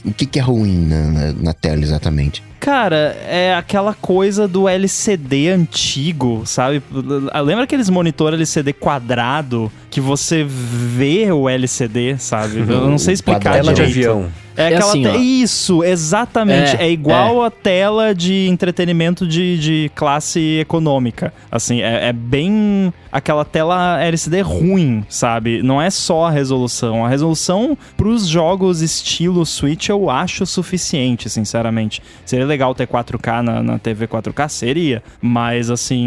o 0.05 0.13
que, 0.13 0.27
que 0.27 0.39
é 0.39 0.43
ruim 0.43 0.87
na, 0.87 1.33
na 1.33 1.53
tela 1.55 1.83
exatamente? 1.83 2.43
Cara, 2.59 3.17
é 3.29 3.55
aquela 3.55 3.95
coisa 3.95 4.49
do 4.49 4.69
LCD 4.69 5.51
antigo, 5.51 6.43
sabe? 6.45 6.83
Lembra 7.45 7.65
aqueles 7.65 7.89
monitor 7.89 8.33
LCD 8.33 8.73
quadrado 8.73 9.71
que 9.91 10.01
você 10.01 10.45
vê 10.45 11.31
o 11.31 11.49
LCD, 11.49 12.17
sabe? 12.19 12.59
Eu 12.59 12.89
não 12.89 12.99
sei 12.99 13.15
explicar 13.15 13.53
Tela 13.53 13.73
de 13.73 13.87
direito. 13.87 14.11
avião. 14.11 14.33
É, 14.57 14.63
É 14.63 14.67
aquela 14.69 14.91
assim, 14.91 15.03
te-. 15.03 15.43
Isso, 15.43 15.85
exatamente. 15.85 16.77
É, 16.77 16.87
É, 16.87 16.91
igual 16.91 17.43
a 17.45 17.51
tela 17.51 18.15
de 18.15 18.49
entretenimento 18.49 19.27
de, 19.27 19.59
de 19.59 19.91
classe 19.95 20.59
econômica. 20.59 21.33
Assim, 21.51 21.83
é, 21.83 22.09
é 22.09 22.13
bem 22.13 22.93
aquela 23.13 23.45
tela 23.45 24.03
LCD 24.03 24.41
ruim, 24.41 25.05
sabe? 25.09 25.63
Não 25.63 25.81
é 25.81 25.91
só 25.91 26.27
a 26.27 26.31
resolução. 26.31 27.05
A 27.05 27.09
resolução 27.09 27.77
pros 27.97 28.27
jogos 28.27 28.81
estilo 28.81 29.45
Switch 29.45 29.89
eu 29.89 30.09
acho 30.11 30.47
suficiente, 30.47 31.29
sinceramente. 31.29 32.03
Seria 32.25 32.46
legal 32.47 32.75
ter 32.75 32.87
4K 32.87 33.43
na, 33.43 33.63
na 33.63 33.79
TV 33.79 34.07
4K? 34.07 34.49
Seria. 34.49 35.03
Mas, 35.21 35.71
assim, 35.71 36.07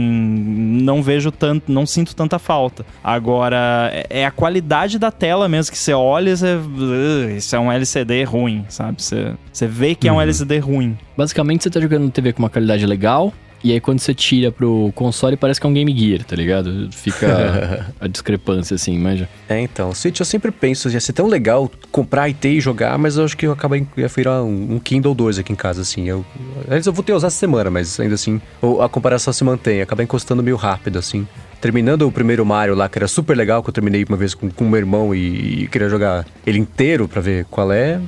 não 0.81 1.03
vejo 1.03 1.31
tanto, 1.31 1.71
não 1.71 1.85
sinto 1.85 2.15
tanta 2.15 2.39
falta. 2.39 2.85
Agora, 3.03 3.89
é- 3.93 4.21
é 4.21 4.25
a 4.25 4.31
qualidade 4.31 4.97
da 4.97 5.11
tela 5.11 5.47
mesmo 5.47 5.71
que 5.71 5.77
você 5.77 5.93
olha 5.93 6.31
e 6.31 6.37
você. 6.37 6.55
"Ugh, 6.55 7.31
Isso 7.37 7.55
é 7.55 7.59
um 7.59 7.71
LCD 7.71 8.23
ruim, 8.23 8.65
sabe? 8.69 9.01
Você, 9.01 9.33
você 9.51 9.67
vê 9.67 9.93
que 9.95 10.07
é 10.07 10.11
um 10.11 10.21
LCD 10.21 10.59
ruim. 10.59 10.97
Basicamente, 11.17 11.63
você 11.63 11.69
tá 11.69 11.79
jogando 11.79 12.09
TV 12.09 12.33
com 12.33 12.41
uma 12.43 12.49
qualidade 12.49 12.85
legal, 12.85 13.33
e 13.63 13.71
aí 13.71 13.79
quando 13.79 13.99
você 13.99 14.13
tira 14.13 14.51
pro 14.51 14.91
console, 14.95 15.35
parece 15.35 15.59
que 15.59 15.67
é 15.67 15.69
um 15.69 15.73
Game 15.73 15.97
Gear, 15.97 16.23
tá 16.23 16.35
ligado? 16.35 16.89
Fica 16.91 17.93
a 17.99 18.07
discrepância, 18.07 18.75
assim, 18.75 18.97
manja. 18.97 19.27
É, 19.47 19.59
então, 19.59 19.93
Switch 19.93 20.19
eu 20.19 20.25
sempre 20.25 20.51
penso, 20.51 20.89
ia 20.89 20.99
ser 20.99 21.13
tão 21.13 21.27
legal 21.27 21.69
comprar 21.91 22.29
e 22.29 22.33
ter 22.33 22.53
e 22.53 22.61
jogar, 22.61 22.97
mas 22.97 23.17
eu 23.17 23.25
acho 23.25 23.35
que 23.35 23.45
eu 23.45 23.51
acabei, 23.51 23.85
ia 23.97 24.07
virar 24.07 24.43
um, 24.43 24.75
um 24.75 24.79
Kindle 24.79 25.13
2 25.13 25.39
aqui 25.39 25.51
em 25.51 25.55
casa, 25.55 25.81
assim. 25.81 26.07
Eu, 26.07 26.25
aliás, 26.65 26.85
eu 26.85 26.93
vou 26.93 27.03
ter 27.03 27.13
usar 27.13 27.27
essa 27.27 27.37
semana, 27.37 27.69
mas 27.69 27.99
ainda 27.99 28.15
assim, 28.15 28.41
a 28.81 28.89
comparação 28.89 29.33
se 29.33 29.43
mantém, 29.43 29.81
acaba 29.81 30.03
encostando 30.03 30.41
meio 30.41 30.55
rápido, 30.55 30.97
assim. 30.97 31.27
Terminando 31.59 32.03
o 32.03 32.11
primeiro 32.11 32.45
Mario 32.45 32.73
lá, 32.73 32.87
que 32.87 32.97
era 32.97 33.07
super 33.07 33.35
legal, 33.35 33.61
que 33.61 33.69
eu 33.69 33.73
terminei 33.73 34.05
uma 34.07 34.15
vez 34.15 34.33
com, 34.33 34.49
com 34.49 34.63
o 34.63 34.69
meu 34.69 34.79
irmão 34.79 35.13
e, 35.13 35.63
e 35.63 35.67
queria 35.67 35.89
jogar 35.89 36.25
ele 36.45 36.57
inteiro 36.57 37.07
pra 37.07 37.19
ver 37.19 37.45
qual 37.45 37.71
é. 37.71 37.99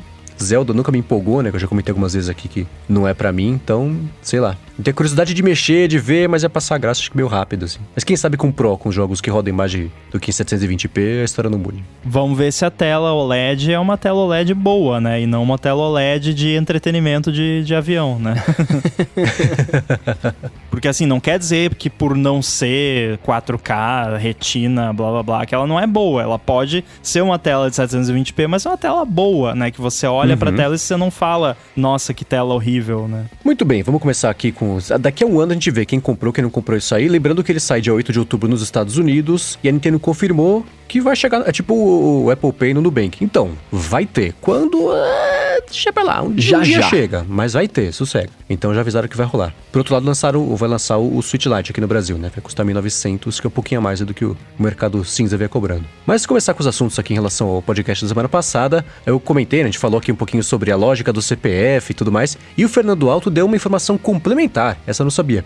Zelda 0.42 0.74
nunca 0.74 0.92
me 0.92 0.98
empolgou, 0.98 1.42
né? 1.44 1.50
Que 1.50 1.58
eu 1.58 1.60
já 1.60 1.68
comentei 1.68 1.92
algumas 1.92 2.14
vezes 2.14 2.30
aqui 2.30 2.48
que 2.48 2.68
não 2.90 3.08
é 3.08 3.14
pra 3.14 3.32
mim, 3.32 3.50
então, 3.50 3.96
sei 4.22 4.40
lá. 4.40 4.58
Eu 4.82 4.84
tenho 4.84 4.96
curiosidade 4.96 5.32
de 5.36 5.44
mexer, 5.44 5.88
de 5.88 6.00
ver, 6.00 6.28
mas 6.28 6.44
é 6.44 6.50
passar 6.50 6.76
graça, 6.80 7.02
acho 7.02 7.12
que 7.12 7.16
meio 7.16 7.28
rápido, 7.28 7.66
assim. 7.66 7.78
Mas 7.94 8.04
quem 8.04 8.18
sabe 8.18 8.36
com 8.36 8.52
Pro, 8.52 8.76
com 8.80 8.92
jogos 8.92 9.22
que 9.22 9.30
rodam 9.30 9.54
em 9.54 9.56
mais 9.56 9.70
de- 9.70 9.92
do 10.12 10.20
que 10.20 10.32
em 10.32 10.34
720p, 10.34 11.22
a 11.22 11.24
história 11.24 11.52
não 11.52 11.60
mude. 11.60 11.84
Vamos 12.04 12.36
ver 12.36 12.52
se 12.52 12.66
a 12.66 12.72
tela 12.72 13.14
OLED 13.14 13.72
é 13.72 13.78
uma 13.80 13.96
tela 13.96 14.18
OLED 14.18 14.56
boa, 14.56 15.00
né? 15.00 15.22
E 15.22 15.28
não 15.28 15.44
uma 15.44 15.60
tela 15.60 15.84
OLED 15.84 16.34
de 16.34 16.56
entretenimento 16.56 17.32
de, 17.32 17.64
de 17.64 17.76
avião, 17.76 18.18
né? 18.18 18.44
Porque 20.72 20.88
assim, 20.88 21.06
não 21.06 21.20
quer 21.20 21.38
dizer 21.38 21.76
que 21.76 21.88
por 21.90 22.16
não 22.18 22.42
ser 22.42 23.20
4K, 23.20 24.18
retina, 24.18 24.92
blá 24.92 25.12
blá 25.12 25.24
blá, 25.24 25.46
que 25.46 25.54
ela 25.54 25.68
não 25.68 25.80
é 25.80 25.86
boa. 25.86 26.24
Ela 26.24 26.40
pode 26.40 26.84
ser 27.04 27.22
uma 27.22 27.38
tela 27.38 27.70
de 27.70 27.76
720p, 27.76 28.48
mas 28.48 28.66
é 28.66 28.70
uma 28.70 28.78
tela 28.78 29.06
boa, 29.06 29.54
né? 29.54 29.70
Que 29.70 29.80
você 29.80 30.08
olha 30.08 30.36
pra 30.36 30.52
tela 30.52 30.74
e 30.74 30.80
você 30.80 30.98
não 30.98 31.12
fala, 31.12 31.56
nossa, 31.76 32.14
que 32.16 32.26
tela 32.26 32.54
horrível, 32.56 33.08
né? 33.08 33.26
Muito 33.46 33.64
bem, 33.64 33.84
vamos 33.84 34.02
começar 34.02 34.30
aqui 34.32 34.52
com. 34.52 34.71
Os- 34.76 34.90
Daqui 35.00 35.24
a 35.24 35.28
um 35.28 35.40
ano 35.40 35.52
a 35.52 35.56
gente 35.56 35.70
vê 35.72 35.86
quem 35.86 36.00
comprou, 36.00 36.32
quem 36.34 36.44
não 36.44 36.50
comprou 36.52 36.78
isso 36.78 36.94
aí. 36.96 37.08
Lembrando 37.08 37.44
que 37.44 37.52
ele 37.52 37.60
sai 37.60 37.82
dia 37.82 37.94
8 37.94 38.12
de 38.12 38.20
outubro 38.20 38.50
nos 38.50 38.62
Estados 38.62 38.98
Unidos 38.98 39.58
e 39.64 39.70
a 39.70 39.72
Nintendo 39.72 40.00
confirmou 40.00 40.66
que 40.92 41.00
vai 41.00 41.16
chegar. 41.16 41.48
É 41.48 41.52
tipo 41.54 41.74
o 41.74 42.30
Apple 42.30 42.52
Pay 42.52 42.74
no 42.74 42.82
Nubank. 42.82 43.24
Então, 43.24 43.52
vai 43.72 44.06
ter. 44.06 44.36
Quando. 44.42 44.94
é, 44.94 45.62
Deixa 45.62 45.94
pra 45.94 46.04
lá, 46.04 46.22
um 46.22 46.34
dia, 46.34 46.50
Já, 46.52 46.58
um 46.60 46.62
dia 46.64 46.82
já. 46.82 46.90
chega, 46.90 47.26
mas 47.30 47.54
vai 47.54 47.66
ter, 47.66 47.94
sossega. 47.94 48.30
Então 48.50 48.74
já 48.74 48.82
avisaram 48.82 49.08
que 49.08 49.16
vai 49.16 49.26
rolar. 49.26 49.54
Por 49.72 49.78
outro 49.80 49.94
lado, 49.94 50.06
lançaram, 50.06 50.54
vai 50.56 50.68
lançar 50.68 50.98
o, 50.98 51.18
o 51.18 51.22
Switch 51.22 51.46
Lite 51.46 51.72
aqui 51.72 51.80
no 51.80 51.88
Brasil, 51.88 52.18
né? 52.18 52.30
Vai 52.34 52.42
custar 52.42 52.66
1.900, 52.66 53.40
que 53.40 53.48
é 53.48 53.50
um 53.50 53.52
pouquinho 53.52 53.80
a 53.80 53.82
mais 53.82 54.02
do 54.02 54.14
que 54.14 54.26
o, 54.26 54.36
mercado 54.60 55.06
cinza 55.06 55.38
vinha 55.38 55.48
cobrando. 55.48 55.86
Mas 56.06 56.26
começar 56.26 56.54
com 56.54 56.60
os 56.60 56.68
assuntos 56.68 57.00
aqui 57.00 57.14
em 57.14 57.16
relação 57.16 57.48
ao 57.48 57.62
podcast 57.62 58.04
da 58.04 58.10
semana 58.10 58.28
passada, 58.28 58.84
eu 59.06 59.18
comentei, 59.18 59.60
né? 59.60 59.66
A 59.66 59.72
gente 59.72 59.80
falou 59.80 59.98
aqui 59.98 60.12
um 60.12 60.16
pouquinho 60.16 60.44
sobre 60.44 60.72
a 60.72 60.76
lógica 60.76 61.14
do 61.14 61.22
CPF 61.22 61.92
e 61.92 61.94
tudo 61.94 62.12
mais, 62.12 62.38
e 62.58 62.66
o 62.66 62.70
Fernando 62.70 63.10
Alto 63.10 63.30
deu 63.30 63.46
uma 63.46 63.56
informação 63.56 63.98
complementar, 63.98 64.78
essa 64.86 65.04
eu 65.04 65.06
não 65.06 65.12
sabia. 65.12 65.46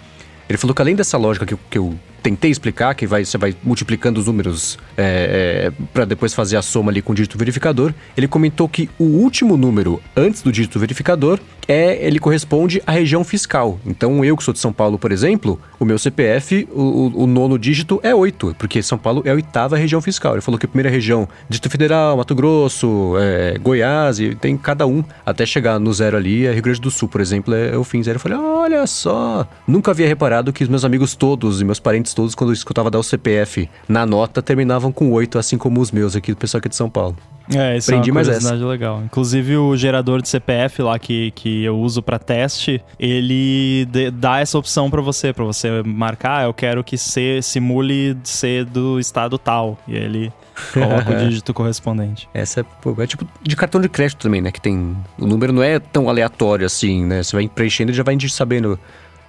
Ele 0.49 0.57
falou 0.57 0.73
que 0.73 0.81
além 0.81 0.95
dessa 0.95 1.17
lógica 1.17 1.45
que 1.45 1.55
que 1.69 1.77
eu 1.77 1.93
tentei 2.25 2.49
explicar, 2.49 2.95
que 2.95 3.05
vai, 3.05 3.23
você 3.23 3.37
vai 3.37 3.55
multiplicando 3.63 4.19
os 4.19 4.25
números 4.25 4.79
é, 4.97 5.71
para 5.93 6.05
depois 6.05 6.33
fazer 6.33 6.57
a 6.57 6.61
soma 6.63 6.89
ali 6.91 6.99
com 6.99 7.11
o 7.11 7.15
dígito 7.15 7.37
verificador, 7.37 7.93
ele 8.17 8.27
comentou 8.27 8.67
que 8.67 8.89
o 8.97 9.03
último 9.03 9.55
número 9.55 10.01
antes 10.17 10.41
do 10.41 10.51
dígito 10.51 10.79
verificador 10.79 11.39
é 11.67 12.03
ele 12.05 12.17
corresponde 12.19 12.81
à 12.85 12.91
região 12.91 13.23
fiscal. 13.23 13.79
Então 13.85 14.25
eu 14.25 14.35
que 14.35 14.43
sou 14.43 14.53
de 14.53 14.59
São 14.59 14.73
Paulo, 14.73 14.97
por 14.97 15.11
exemplo, 15.11 15.59
o 15.79 15.85
meu 15.85 15.99
CPF, 15.99 16.67
o, 16.71 16.81
o- 16.81 17.23
o 17.23 17.27
nono 17.27 17.59
dígito 17.59 17.99
é 18.01 18.13
8, 18.13 18.55
porque 18.57 18.81
São 18.81 18.97
Paulo 18.97 19.21
é 19.25 19.29
a 19.31 19.33
oitava 19.35 19.77
região 19.77 20.01
fiscal. 20.01 20.33
Ele 20.33 20.41
falou 20.41 20.59
que 20.59 20.65
a 20.65 20.69
primeira 20.69 20.89
região, 20.89 21.27
Distrito 21.47 21.71
Federal, 21.71 22.17
Mato 22.17 22.33
Grosso, 22.35 23.13
é, 23.19 23.57
Goiás, 23.59 24.19
e 24.19 24.33
tem 24.35 24.57
cada 24.57 24.85
um 24.87 25.03
até 25.25 25.45
chegar 25.45 25.79
no 25.79 25.93
zero 25.93 26.17
ali. 26.17 26.45
é 26.47 26.51
Rio 26.53 26.61
Grande 26.63 26.81
do 26.81 26.89
Sul, 26.91 27.07
por 27.07 27.21
exemplo, 27.21 27.53
é 27.53 27.77
o 27.77 27.83
fim 27.83 28.01
zero. 28.01 28.15
Eu 28.17 28.19
falei, 28.19 28.37
olha 28.37 28.85
só, 28.87 29.47
nunca 29.67 29.91
havia 29.91 30.07
reparado 30.07 30.51
que 30.53 30.63
os 30.63 30.69
meus 30.69 30.85
amigos 30.85 31.15
todos 31.15 31.61
e 31.61 31.65
meus 31.65 31.79
parentes 31.79 32.13
todos, 32.15 32.33
quando 32.33 32.49
eu 32.49 32.53
escutava 32.53 32.89
dar 32.89 32.97
o 32.99 33.03
CPF 33.03 33.69
na 33.87 34.05
nota, 34.05 34.41
terminavam 34.41 34.91
com 34.91 35.11
8, 35.11 35.37
assim 35.37 35.57
como 35.57 35.79
os 35.81 35.91
meus 35.91 36.15
aqui, 36.15 36.31
do 36.31 36.37
pessoal 36.37 36.59
aqui 36.59 36.69
de 36.69 36.75
São 36.75 36.89
Paulo. 36.89 37.15
É, 37.53 37.77
isso 37.77 37.91
Aprendi 37.91 38.09
é 38.09 38.11
uma 38.13 38.23
curiosidade 38.23 38.63
legal. 38.63 39.03
Inclusive, 39.05 39.55
o 39.57 39.77
gerador 39.77 40.19
de 40.19 40.27
CPF 40.29 40.81
lá 40.81 40.97
que, 40.97 41.29
que 41.35 41.63
eu 41.63 41.77
uso 41.77 42.01
pra 42.01 42.17
teste, 42.17 42.81
ele 42.99 43.85
de- 43.91 44.09
dá 44.09 44.39
essa 44.39 44.57
opção 44.57 44.89
pra 44.89 44.99
você, 44.99 45.31
pra 45.31 45.45
você 45.45 45.83
marcar, 45.83 46.39
"Ah, 46.39 46.43
eu 46.45 46.53
quero 46.55 46.83
que 46.83 46.97
ser, 46.97 47.43
simule 47.43 48.17
ser 48.23 48.65
do 48.65 48.99
estado 48.99 49.37
tal. 49.37 49.77
E 49.87 49.95
ele 49.95 50.33
coloca 50.73 51.11
o 51.11 51.15
dígito 51.29 51.53
correspondente. 51.53 52.27
Essa 52.33 52.61
é, 52.61 52.63
pô, 52.63 52.95
é 52.99 53.05
tipo 53.05 53.27
de 53.43 53.55
cartão 53.55 53.79
de 53.79 53.89
crédito 53.89 54.23
também, 54.23 54.41
né? 54.41 54.51
Que 54.51 54.59
tem. 54.59 54.97
O 55.19 55.27
número 55.27 55.53
não 55.53 55.61
é 55.61 55.77
tão 55.77 56.09
aleatório 56.09 56.65
assim, 56.65 57.05
né? 57.05 57.21
Você 57.21 57.35
vai 57.35 57.47
preenchendo 57.47 57.91
e 57.91 57.93
já 57.93 58.01
vai 58.01 58.17
sabendo 58.27 58.79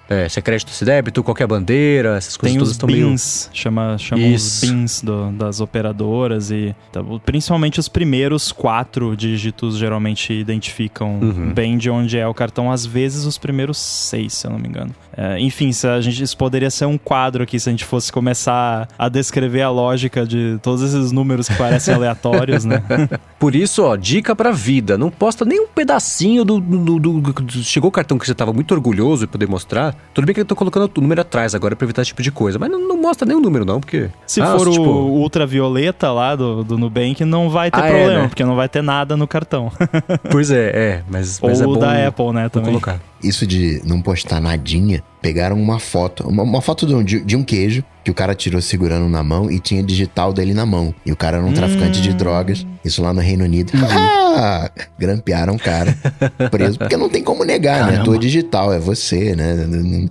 É, 0.09 0.29
se 0.29 0.39
é 0.39 0.43
crédito, 0.43 0.71
se 0.71 0.85
débito, 0.85 1.23
qualquer 1.25 1.47
bandeira, 1.49 2.17
essas 2.17 2.37
coisas 2.37 2.53
Tem 2.53 2.59
todas 2.59 2.69
os 2.71 2.75
estão 2.77 2.87
meio... 2.89 3.09
BINs, 3.09 3.51
chama, 3.53 3.97
chama 3.99 4.27
os. 4.35 4.61
BINs 4.61 5.03
do- 5.03 5.33
das 5.33 5.61
operadoras 5.61 6.51
e 6.53 6.75
tá, 6.93 7.01
principalmente 7.25 7.81
os 7.81 7.89
primeiros 7.89 8.53
quatro 8.53 9.17
dígitos 9.17 9.77
geralmente 9.77 10.33
identificam 10.33 11.19
Uhum. 11.21 11.53
bem 11.53 11.77
de 11.77 11.91
onde 11.91 12.17
é 12.19 12.27
o 12.27 12.33
cartão, 12.33 12.71
às 12.71 12.87
vezes 12.87 13.25
os 13.25 13.37
primeiros 13.37 13.79
seis, 13.79 14.35
se 14.35 14.47
eu 14.47 14.51
não 14.53 14.59
me 14.59 14.69
engano. 14.69 14.95
É, 15.17 15.41
enfim, 15.41 15.73
se 15.73 15.87
a 15.89 16.01
gente, 16.01 16.23
isso 16.23 16.37
poderia 16.37 16.71
ser 16.71 16.85
um 16.85 16.99
quadro 16.99 17.43
aqui 17.43 17.59
se 17.59 17.69
a 17.69 17.73
gente 17.73 17.85
fosse 17.85 18.13
começar 18.13 18.87
a 18.99 19.09
descrever 19.09 19.63
a 19.63 19.71
lógica 19.71 20.27
de 20.27 20.59
todos 20.63 20.83
esses 20.83 21.11
números 21.11 21.49
que 21.49 21.55
parecem 21.57 21.93
aleatórios, 21.97 22.65
né? 22.65 22.83
Por 23.41 23.55
isso, 23.57 23.83
ó, 23.83 23.97
dica 23.97 24.37
pra 24.37 24.51
vida. 24.53 24.97
Não 24.99 25.11
posta 25.11 25.45
nem 25.45 25.59
um 25.61 25.67
pedacinho 25.67 26.45
do, 26.45 26.61
do- 26.61 26.99
do- 27.01 27.21
do- 27.33 27.51
Chegou 27.65 27.89
o 27.89 27.93
cartão 27.93 28.19
que 28.19 28.27
você 28.27 28.35
tava 28.35 28.53
muito 28.53 28.73
orgulhoso 28.73 29.25
e 29.25 29.27
poder 29.27 29.49
mostrar. 29.49 29.96
Tudo 30.15 30.25
bem 30.25 30.35
que 30.35 30.41
eu 30.41 30.45
tô 30.45 30.57
colocando 30.57 30.91
o 30.97 31.01
número 31.01 31.21
atrás 31.21 31.55
agora 31.55 31.77
pra 31.77 31.85
evitar 31.85 32.03
esse 32.03 32.09
tipo 32.09 32.23
de 32.23 32.31
coisa. 32.31 32.59
Mas 32.59 32.71
não, 32.71 32.87
não 32.89 32.97
mostra 33.01 33.27
nem 33.27 33.37
o 33.37 33.41
número, 33.41 33.65
não, 33.65 33.81
porque. 33.81 34.09
Se 34.27 34.41
Ah, 34.41 34.57
for 34.59 34.71
tipo, 34.71 34.83
o 34.85 35.19
ultravioleta 35.21 36.11
lá 36.13 36.35
do, 36.35 36.65
do 36.65 36.79
Nubank, 36.79 37.25
não 37.25 37.49
vai 37.51 37.71
ter 37.71 37.81
Ah, 37.81 37.87
é, 37.87 37.91
problema, 37.93 38.23
né? 38.23 38.29
porque 38.29 38.45
não 38.45 38.57
vai 38.57 38.69
ter 38.69 38.83
nada 38.83 39.17
no 39.17 39.27
cartão. 39.29 39.71
Pois 40.31 40.51
é, 40.51 40.71
é. 40.75 41.03
Mas, 41.09 41.41
mas 41.41 41.61
Ou 41.61 41.65
é 41.65 41.75
bom 41.75 41.79
da 41.81 42.07
Apple, 42.09 42.33
né, 42.33 42.49
também. 42.49 42.69
colocar. 42.71 43.01
Isso 43.23 43.47
de 43.47 43.81
não 43.85 44.01
postar 44.03 44.41
nadinha, 44.41 45.03
pegaram 45.21 45.57
uma 45.57 45.79
foto, 45.79 46.27
uma, 46.29 46.43
uma 46.43 46.61
foto 46.61 46.87
de 46.87 46.95
um, 46.95 47.03
de 47.03 47.37
um 47.37 47.43
queijo 47.45 47.83
que 48.07 48.11
o 48.13 48.15
cara 48.15 48.37
tirou 48.37 48.63
segurando 48.63 49.09
na 49.09 49.21
mão 49.21 49.51
e 49.51 49.59
tinha 49.59 49.83
digital 49.83 50.33
dele 50.33 50.55
na 50.55 50.65
mão. 50.65 50.95
E 51.05 51.11
o 51.11 51.17
cara 51.17 51.39
era 51.39 51.45
um 51.45 51.53
traficante 51.53 52.01
de 52.01 52.15
drogas, 52.15 52.65
isso 52.85 53.03
lá 53.03 53.13
no 53.13 53.21
Reino 53.21 53.43
Unido. 53.45 53.73
Ah, 54.39 54.71
grampearam 54.99 55.55
o 55.55 55.59
cara, 55.59 55.97
preso, 56.51 56.79
porque 56.79 56.95
não 56.95 57.09
tem 57.09 57.25
como 57.25 57.43
negar, 57.43 57.79
né? 57.79 57.93
Caramba. 57.93 58.05
Tua 58.05 58.19
digital, 58.19 58.71
é 58.71 58.79
você, 58.79 59.35
né? 59.35 59.57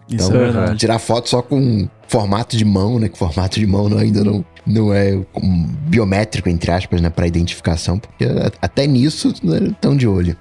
Então, 0.10 0.30
é 0.72 0.75
tirar 0.75 0.98
foto 0.98 1.30
só 1.30 1.44
com 1.44 1.88
formato 2.08 2.58
de 2.58 2.66
mão, 2.66 2.98
né? 3.00 3.08
Que 3.08 3.16
formato 3.20 3.60
de 3.60 3.68
mão 3.68 3.88
não- 3.88 4.00
ainda 4.00 4.24
não, 4.24 4.44
não 4.66 4.92
é 4.92 5.16
um 5.40 5.68
biométrico, 5.88 6.50
entre 6.50 6.72
aspas, 6.72 7.02
né? 7.02 7.12
Pra 7.12 7.28
identificação, 7.28 8.00
porque 8.00 8.25
até 8.60 8.88
nisso 8.88 9.32
estão 9.68 9.96
de 9.96 10.08
olho. 10.08 10.36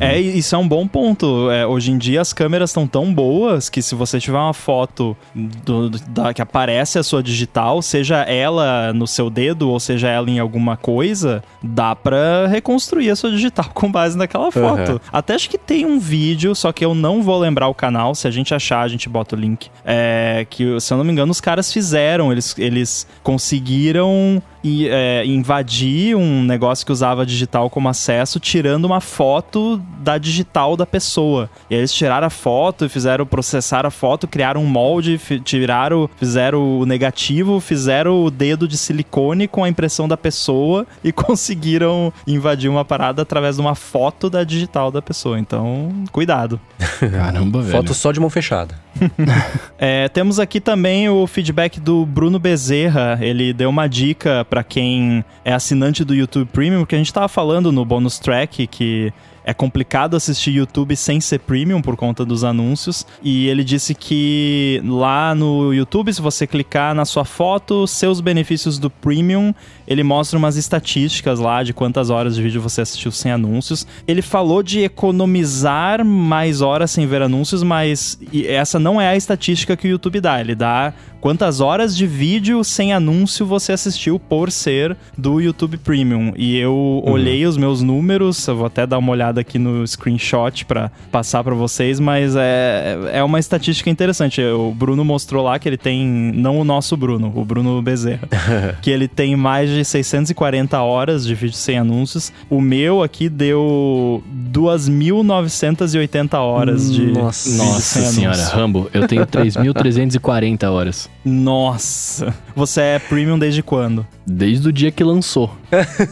É, 0.00 0.20
e 0.20 0.38
isso 0.38 0.54
é 0.54 0.58
um 0.58 0.66
bom 0.66 0.86
ponto. 0.86 1.50
É, 1.50 1.66
hoje 1.66 1.92
em 1.92 1.98
dia 1.98 2.20
as 2.20 2.32
câmeras 2.32 2.70
estão 2.70 2.86
tão 2.86 3.12
boas 3.14 3.68
que 3.68 3.80
se 3.80 3.94
você 3.94 4.18
tiver 4.18 4.36
uma 4.38 4.52
foto 4.52 5.16
do- 5.34 5.88
do- 5.90 5.98
da, 6.08 6.34
que 6.34 6.42
aparece 6.42 6.98
a 6.98 7.02
sua 7.02 7.22
digital, 7.22 7.80
seja 7.80 8.18
ela 8.22 8.92
no 8.92 9.06
seu 9.06 9.30
dedo 9.30 9.70
ou 9.70 9.78
seja 9.78 10.08
ela 10.08 10.28
em 10.28 10.38
alguma 10.38 10.76
coisa, 10.76 11.42
dá 11.62 11.94
pra 11.94 12.46
reconstruir 12.48 13.10
a 13.10 13.16
sua 13.16 13.30
digital 13.30 13.70
com 13.74 13.90
base 13.90 14.18
naquela 14.18 14.50
foto. 14.50 14.92
Uhum. 14.92 15.00
Até 15.12 15.34
acho 15.34 15.48
que 15.48 15.58
tem 15.58 15.86
um 15.86 15.98
vídeo, 15.98 16.54
só 16.54 16.72
que 16.72 16.84
eu 16.84 16.94
não 16.94 17.22
vou 17.22 17.38
lembrar 17.38 17.68
o 17.68 17.74
canal. 17.74 18.14
Se 18.14 18.26
a 18.26 18.30
gente 18.30 18.52
achar, 18.54 18.80
a 18.82 18.88
gente 18.88 19.08
bota 19.08 19.36
o 19.36 19.38
link. 19.38 19.68
É, 19.84 20.46
que, 20.50 20.78
se 20.80 20.92
eu 20.92 20.98
não 20.98 21.04
me 21.04 21.12
engano, 21.12 21.30
os 21.30 21.40
caras 21.40 21.72
fizeram. 21.72 22.32
Eles, 22.32 22.54
eles 22.58 23.06
conseguiram 23.22 24.42
e, 24.62 24.88
é, 24.88 25.24
invadir 25.24 26.14
um 26.16 26.42
negócio 26.42 26.84
que 26.84 26.92
usava 26.92 27.24
digital 27.26 27.68
como 27.70 27.88
acesso, 27.88 28.38
tirando 28.38 28.84
uma 28.84 29.00
foto 29.00 29.59
da 29.98 30.18
digital 30.18 30.76
da 30.76 30.86
pessoa. 30.86 31.50
E 31.68 31.74
aí 31.74 31.80
eles 31.80 31.92
tiraram 31.92 32.26
a 32.26 32.30
foto 32.30 32.84
e 32.84 32.88
fizeram 32.88 33.26
processar 33.26 33.86
a 33.86 33.90
foto, 33.90 34.26
criaram 34.26 34.62
um 34.62 34.66
molde, 34.66 35.20
tiraram, 35.44 36.08
fizeram 36.16 36.80
o 36.80 36.86
negativo, 36.86 37.60
fizeram 37.60 38.24
o 38.24 38.30
dedo 38.30 38.66
de 38.66 38.76
silicone 38.76 39.46
com 39.46 39.64
a 39.64 39.68
impressão 39.68 40.08
da 40.08 40.16
pessoa 40.16 40.86
e 41.04 41.12
conseguiram 41.12 42.12
invadir 42.26 42.70
uma 42.70 42.84
parada 42.84 43.22
através 43.22 43.56
de 43.56 43.60
uma 43.60 43.74
foto 43.74 44.30
da 44.30 44.44
digital 44.44 44.90
da 44.90 45.02
pessoa. 45.02 45.38
Então, 45.38 45.92
cuidado. 46.12 46.60
Caramba, 46.98 47.62
velho. 47.62 47.72
Foto 47.72 47.94
só 47.94 48.12
de 48.12 48.20
mão 48.20 48.30
fechada. 48.30 48.74
É, 49.82 50.08
temos 50.08 50.38
aqui 50.38 50.60
também 50.60 51.08
o 51.08 51.26
feedback 51.26 51.80
do 51.80 52.04
Bruno 52.04 52.38
Bezerra. 52.38 53.18
Ele 53.20 53.50
deu 53.52 53.70
uma 53.70 53.88
dica 53.88 54.44
pra 54.44 54.62
quem 54.62 55.24
é 55.42 55.54
assinante 55.54 56.04
do 56.04 56.14
YouTube 56.14 56.48
Premium, 56.52 56.80
porque 56.80 56.94
a 56.94 56.98
gente 56.98 57.12
tava 57.12 57.28
falando 57.28 57.72
no 57.72 57.82
bonus 57.82 58.18
track 58.18 58.66
que 58.66 59.10
é 59.50 59.54
complicado 59.54 60.16
assistir 60.16 60.52
YouTube 60.52 60.94
sem 60.94 61.20
ser 61.20 61.40
premium 61.40 61.82
por 61.82 61.96
conta 61.96 62.24
dos 62.24 62.44
anúncios. 62.44 63.04
E 63.22 63.48
ele 63.48 63.64
disse 63.64 63.96
que 63.96 64.80
lá 64.84 65.34
no 65.34 65.74
YouTube, 65.74 66.12
se 66.12 66.22
você 66.22 66.46
clicar 66.46 66.94
na 66.94 67.04
sua 67.04 67.24
foto, 67.24 67.84
seus 67.86 68.20
benefícios 68.20 68.78
do 68.78 68.88
premium, 68.88 69.52
ele 69.88 70.04
mostra 70.04 70.38
umas 70.38 70.56
estatísticas 70.56 71.40
lá 71.40 71.64
de 71.64 71.72
quantas 71.72 72.10
horas 72.10 72.36
de 72.36 72.42
vídeo 72.42 72.60
você 72.60 72.80
assistiu 72.80 73.10
sem 73.10 73.32
anúncios. 73.32 73.84
Ele 74.06 74.22
falou 74.22 74.62
de 74.62 74.82
economizar 74.82 76.04
mais 76.04 76.60
horas 76.60 76.92
sem 76.92 77.04
ver 77.06 77.20
anúncios, 77.20 77.64
mas 77.64 78.18
essa 78.46 78.78
não 78.78 79.00
é 79.00 79.08
a 79.08 79.16
estatística 79.16 79.76
que 79.76 79.88
o 79.88 79.90
YouTube 79.90 80.20
dá. 80.20 80.40
Ele 80.40 80.54
dá 80.54 80.94
quantas 81.20 81.60
horas 81.60 81.96
de 81.96 82.06
vídeo 82.06 82.62
sem 82.64 82.92
anúncio 82.92 83.44
você 83.44 83.72
assistiu 83.72 84.18
por 84.18 84.50
ser 84.50 84.96
do 85.16 85.40
YouTube 85.40 85.76
Premium. 85.78 86.32
E 86.36 86.56
eu 86.56 87.02
olhei 87.04 87.44
os 87.46 87.56
meus 87.56 87.82
números, 87.82 88.46
eu 88.46 88.56
vou 88.56 88.66
até 88.66 88.86
dar 88.86 88.98
uma 88.98 89.12
olhada 89.12 89.40
aqui 89.40 89.58
no 89.58 89.86
screenshot 89.86 90.64
pra 90.64 90.90
passar 91.10 91.44
pra 91.44 91.54
vocês, 91.54 92.00
mas 92.00 92.34
é, 92.36 92.96
é 93.12 93.22
uma 93.22 93.38
estatística 93.38 93.90
interessante. 93.90 94.40
O 94.42 94.72
Bruno 94.72 95.04
mostrou 95.04 95.44
lá 95.44 95.58
que 95.58 95.68
ele 95.68 95.76
tem, 95.76 96.06
não 96.34 96.58
o 96.58 96.64
nosso 96.64 96.96
Bruno, 96.96 97.32
o 97.34 97.44
Bruno 97.44 97.80
Bezerra, 97.82 98.28
que 98.80 98.90
ele 98.90 99.08
tem 99.08 99.36
mais 99.36 99.68
de 99.70 99.84
640 99.84 100.80
horas 100.80 101.26
de 101.26 101.34
vídeo 101.34 101.56
sem 101.56 101.78
anúncios. 101.78 102.32
O 102.48 102.60
meu 102.60 103.02
aqui 103.02 103.28
deu 103.28 104.22
2.980 104.52 106.34
horas 106.38 106.92
de 106.92 107.06
Nossa. 107.06 107.56
Nossa 107.56 108.00
senhora. 108.02 108.42
Rambo, 108.44 108.88
eu 108.92 109.06
tenho 109.06 109.26
3.340 109.28 110.70
horas. 110.70 111.09
Nossa. 111.22 112.34
Você 112.56 112.80
é 112.80 112.98
premium 112.98 113.38
desde 113.38 113.62
quando? 113.62 114.06
Desde 114.26 114.68
o 114.68 114.72
dia 114.72 114.90
que 114.90 115.04
lançou. 115.04 115.54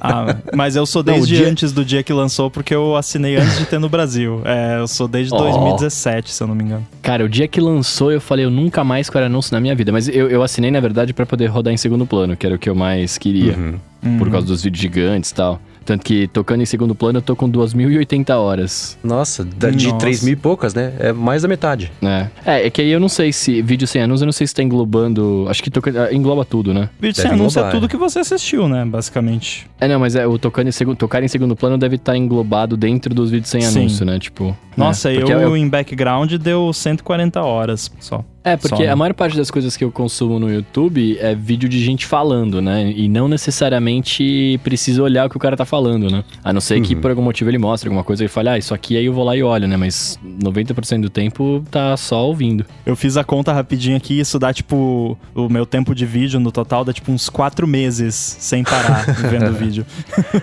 Ah, 0.00 0.36
mas 0.54 0.76
eu 0.76 0.86
sou 0.86 1.02
Não, 1.02 1.12
desde 1.14 1.36
dia- 1.36 1.48
antes 1.48 1.72
do 1.72 1.84
dia 1.84 2.02
que 2.02 2.12
lançou, 2.12 2.50
porque 2.50 2.74
eu 2.74 2.96
assinei 2.96 3.36
antes 3.36 3.58
de 3.58 3.66
ter 3.66 3.78
no 3.78 3.88
Brasil. 3.88 4.40
É, 4.44 4.78
eu 4.78 4.86
sou 4.86 5.08
desde 5.08 5.32
Ó. 5.34 5.38
2017, 5.38 6.30
se 6.32 6.42
eu 6.42 6.46
não 6.46 6.54
me 6.54 6.64
engano. 6.64 6.86
Cara, 7.02 7.24
o 7.24 7.28
dia 7.28 7.48
que 7.48 7.60
lançou, 7.60 8.12
eu 8.12 8.20
falei, 8.20 8.44
eu 8.44 8.50
nunca 8.50 8.84
mais 8.84 9.10
quero 9.10 9.26
anúncio 9.26 9.52
na 9.54 9.60
minha 9.60 9.74
vida. 9.74 9.90
Mas 9.92 10.08
eu, 10.08 10.28
eu 10.28 10.42
assinei, 10.42 10.70
na 10.70 10.80
verdade, 10.80 11.12
pra 11.12 11.26
poder 11.26 11.46
rodar 11.46 11.72
em 11.72 11.76
segundo 11.76 12.06
plano, 12.06 12.36
que 12.36 12.46
era 12.46 12.54
o 12.54 12.58
que 12.58 12.68
eu 12.70 12.74
mais 12.74 13.18
queria. 13.18 13.54
Uhum. 13.56 14.18
Por 14.18 14.30
causa 14.30 14.46
dos 14.46 14.62
vídeos 14.62 14.80
gigantes 14.80 15.30
e 15.30 15.34
tal. 15.34 15.60
Tanto 15.88 16.04
que, 16.04 16.28
tocando 16.28 16.60
em 16.60 16.66
segundo 16.66 16.94
plano, 16.94 17.16
eu 17.16 17.22
tô 17.22 17.34
com 17.34 17.48
2.080 17.50 18.36
horas. 18.36 18.98
Nossa, 19.02 19.42
da- 19.42 19.70
de 19.70 19.86
Nossa. 19.86 19.98
3 19.98 20.22
mil 20.22 20.34
e 20.34 20.36
poucas, 20.36 20.74
né? 20.74 20.92
É 20.98 21.14
mais 21.14 21.40
da 21.40 21.48
metade. 21.48 21.90
né? 22.02 22.30
É, 22.44 22.66
é 22.66 22.70
que 22.70 22.82
aí 22.82 22.90
eu 22.90 23.00
não 23.00 23.08
sei 23.08 23.32
se 23.32 23.62
vídeo 23.62 23.86
sem 23.88 24.02
anúncio, 24.02 24.24
eu 24.24 24.26
não 24.26 24.32
sei 24.32 24.46
se 24.46 24.54
tá 24.54 24.62
englobando. 24.62 25.46
Acho 25.48 25.62
que 25.62 25.70
toca, 25.70 25.90
ah, 26.04 26.12
engloba 26.14 26.44
tudo, 26.44 26.74
né? 26.74 26.90
Vídeo 27.00 27.16
Deve 27.16 27.28
sem 27.28 27.30
anúncio 27.30 27.58
é 27.58 27.62
englobar, 27.62 27.72
tudo 27.72 27.86
é. 27.86 27.88
que 27.88 27.96
você 27.96 28.18
assistiu, 28.18 28.68
né? 28.68 28.84
Basicamente. 28.84 29.66
É, 29.80 29.88
não, 29.88 29.98
mas 29.98 30.14
é, 30.14 30.26
o 30.26 30.38
tocando 30.38 30.68
em 30.68 30.72
segundo, 30.72 30.96
tocar 30.98 31.22
em 31.22 31.28
segundo 31.28 31.56
plano 31.56 31.78
deve 31.78 31.96
estar 31.96 32.14
englobado 32.18 32.76
dentro 32.76 33.14
dos 33.14 33.30
vídeos 33.30 33.48
sem 33.48 33.62
Sim. 33.62 33.78
anúncio, 33.78 34.04
né? 34.04 34.18
Tipo. 34.18 34.54
Nossa, 34.76 35.08
né? 35.08 35.16
eu, 35.16 35.20
Porque 35.20 35.32
é- 35.32 35.58
em 35.58 35.68
background 35.68 36.34
deu 36.34 36.70
140 36.70 37.40
horas 37.42 37.90
só. 37.98 38.22
É, 38.52 38.56
porque 38.56 38.76
Só, 38.76 38.82
né? 38.82 38.88
a 38.88 38.96
maior 38.96 39.14
parte 39.14 39.36
das 39.36 39.50
coisas 39.50 39.76
que 39.76 39.84
eu 39.84 39.90
consumo 39.92 40.38
no 40.38 40.52
YouTube 40.52 41.16
é 41.20 41.34
vídeo 41.34 41.68
de 41.68 41.82
gente 41.84 42.06
falando, 42.06 42.60
né? 42.62 42.92
E 42.94 43.08
não 43.08 43.28
necessariamente 43.28 44.58
precisa 44.62 45.02
olhar 45.02 45.26
o 45.26 45.30
que 45.30 45.36
o 45.36 45.40
cara 45.40 45.56
tá 45.56 45.64
falando, 45.64 46.10
né? 46.10 46.24
A 46.42 46.52
não 46.52 46.60
ser 46.60 46.80
que 46.80 46.94
Uhum. 46.94 47.00
por 47.00 47.10
algum 47.10 47.22
motivo 47.22 47.50
ele 47.50 47.58
mostre 47.58 47.88
alguma 47.88 48.04
coisa 48.04 48.24
e 48.24 48.28
fale, 48.28 48.48
ah, 48.48 48.58
isso 48.58 48.72
aqui 48.74 48.96
aí 48.96 49.04
eu 49.04 49.12
vou 49.12 49.24
lá 49.24 49.36
e 49.36 49.42
olho, 49.42 49.66
né? 49.68 49.76
Mas 49.76 50.18
90% 50.42 51.00
do 51.02 51.10
tempo 51.10 51.62
tá 51.70 51.96
só 51.96 52.26
ouvindo. 52.26 52.64
Eu 52.86 52.96
fiz 52.96 53.16
a 53.16 53.24
conta 53.24 53.52
rapidinho 53.52 53.96
aqui, 53.96 54.18
isso 54.18 54.38
dá 54.38 54.52
tipo. 54.52 55.16
O 55.34 55.48
meu 55.48 55.66
tempo 55.66 55.94
de 55.94 56.06
vídeo 56.06 56.40
no 56.40 56.50
total 56.50 56.84
dá 56.84 56.92
tipo 56.92 57.12
uns 57.12 57.28
4 57.28 57.66
meses 57.66 58.14
sem 58.14 58.62
parar 58.64 59.04
vendo 59.30 59.52
vídeo. 59.52 59.84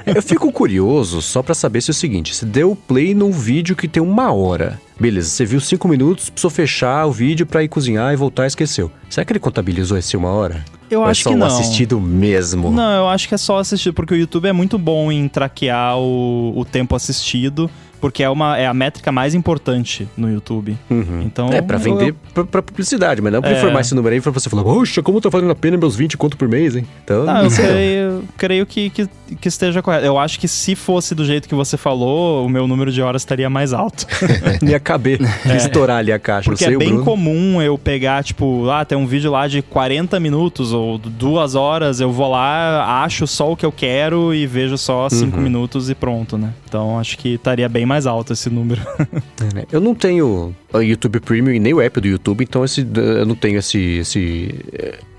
Eu 0.05 0.21
fico 0.21 0.51
curioso 0.51 1.21
só 1.21 1.41
pra 1.41 1.53
saber 1.55 1.81
se 1.81 1.91
é 1.91 1.93
o 1.93 1.95
seguinte: 1.95 2.35
você 2.35 2.45
deu 2.45 2.75
play 2.87 3.13
num 3.13 3.31
vídeo 3.31 3.75
que 3.75 3.87
tem 3.87 4.01
uma 4.01 4.31
hora. 4.31 4.79
Beleza, 4.99 5.29
você 5.29 5.45
viu 5.45 5.59
cinco 5.59 5.87
minutos, 5.87 6.29
precisou 6.29 6.49
fechar 6.49 7.05
o 7.05 7.11
vídeo 7.11 7.45
pra 7.45 7.61
ir 7.63 7.67
cozinhar 7.67 8.13
e 8.13 8.15
voltar 8.15 8.45
e 8.45 8.47
esqueceu. 8.47 8.89
Será 9.09 9.25
que 9.25 9.33
ele 9.33 9.39
contabilizou 9.39 9.97
esse 9.97 10.15
uma 10.15 10.29
hora? 10.29 10.63
Eu 10.89 11.01
Ou 11.01 11.05
acho 11.05 11.21
é 11.21 11.23
só 11.23 11.29
que 11.29 11.35
um 11.35 11.39
não. 11.39 11.47
assistido 11.47 11.99
mesmo? 11.99 12.71
Não, 12.71 12.99
eu 12.99 13.09
acho 13.09 13.27
que 13.27 13.35
é 13.35 13.37
só 13.37 13.57
assistir, 13.59 13.91
porque 13.91 14.13
o 14.13 14.17
YouTube 14.17 14.47
é 14.47 14.53
muito 14.53 14.77
bom 14.77 15.11
em 15.11 15.27
traquear 15.27 15.97
o, 15.97 16.53
o 16.55 16.63
tempo 16.63 16.95
assistido, 16.95 17.69
porque 18.05 18.21
é, 18.21 18.29
uma, 18.29 18.55
é 18.55 18.67
a 18.67 18.73
métrica 18.73 19.11
mais 19.11 19.33
importante 19.33 20.07
no 20.15 20.31
YouTube. 20.31 20.77
Uhum. 20.91 21.23
Então, 21.25 21.49
é, 21.51 21.59
pra 21.59 21.77
eu- 21.77 21.79
vender 21.79 22.13
pra, 22.35 22.43
pra 22.43 22.61
publicidade, 22.61 23.19
mas 23.19 23.33
não 23.33 23.41
pra 23.41 23.49
É. 23.49 23.57
informar 23.57 23.81
esse 23.81 23.95
número 23.95 24.13
aí 24.13 24.21
pra 24.21 24.31
você 24.31 24.47
falar, 24.47 24.61
poxa, 24.63 25.01
como 25.01 25.19
tá 25.19 25.27
valendo 25.27 25.49
a 25.49 25.55
pena 25.55 25.75
meus 25.75 25.95
20 25.95 26.15
conto 26.15 26.37
por 26.37 26.47
mês, 26.47 26.75
hein? 26.75 26.85
Então, 27.03 27.21
eu 27.21 27.25
não 27.25 27.33
não. 27.45 27.49
creio, 27.49 28.23
creio 28.37 28.65
que, 28.67 28.91
que, 28.91 29.09
que 29.41 29.47
esteja 29.47 29.81
correto. 29.81 30.05
Eu 30.05 30.19
acho 30.19 30.39
que 30.39 30.47
se 30.47 30.75
fosse 30.75 31.15
do 31.15 31.25
jeito 31.25 31.49
que 31.49 31.55
você 31.55 31.77
falou, 31.77 32.45
o 32.45 32.49
meu 32.49 32.67
número 32.67 32.91
de 32.91 33.01
horas 33.01 33.23
estaria 33.23 33.49
mais 33.49 33.73
alto. 33.73 34.05
ia 34.61 34.79
caber, 34.79 35.19
estourar 35.57 35.97
ali 35.97 36.11
a 36.11 36.19
caixa. 36.19 36.47
Porque 36.51 36.63
eu 36.63 36.73
é 36.73 36.77
bem 36.77 37.01
comum 37.01 37.59
eu 37.59 37.75
pegar, 37.75 38.23
tipo, 38.23 38.69
ah, 38.69 38.85
tem 38.85 38.95
um 38.95 39.07
vídeo 39.07 39.31
lá 39.31 39.47
de 39.47 39.63
40 39.63 40.19
minutos 40.19 40.71
ou 40.73 40.99
duas 40.99 41.55
horas, 41.55 41.99
eu 41.99 42.11
vou 42.11 42.29
lá, 42.29 43.03
acho 43.03 43.25
só 43.25 43.51
o 43.51 43.57
que 43.57 43.65
eu 43.65 43.71
quero 43.71 44.31
e 44.31 44.45
vejo 44.45 44.77
só 44.77 45.09
cinco 45.09 45.37
Uhum. 45.37 45.43
minutos 45.43 45.89
e 45.89 45.95
pronto, 45.95 46.37
né? 46.37 46.53
Então 46.67 46.99
acho 46.99 47.17
que 47.17 47.29
estaria 47.35 47.69
bem 47.69 47.85
mais 47.85 47.94
mais 47.95 48.05
alto 48.05 48.33
esse 48.33 48.49
número. 48.49 48.81
É, 49.41 49.53
né? 49.53 49.65
Eu 49.71 49.81
não 49.81 49.93
tenho 49.93 50.55
o 50.71 50.79
YouTube 50.79 51.19
Premium 51.19 51.53
e 51.53 51.59
nem 51.59 51.73
o 51.73 51.81
app 51.81 51.99
do 51.99 52.07
YouTube, 52.07 52.43
então 52.43 52.63
esse, 52.63 52.87
eu 52.95 53.25
não 53.25 53.35
tenho 53.35 53.57
esse, 53.57 53.97
esse, 53.97 54.55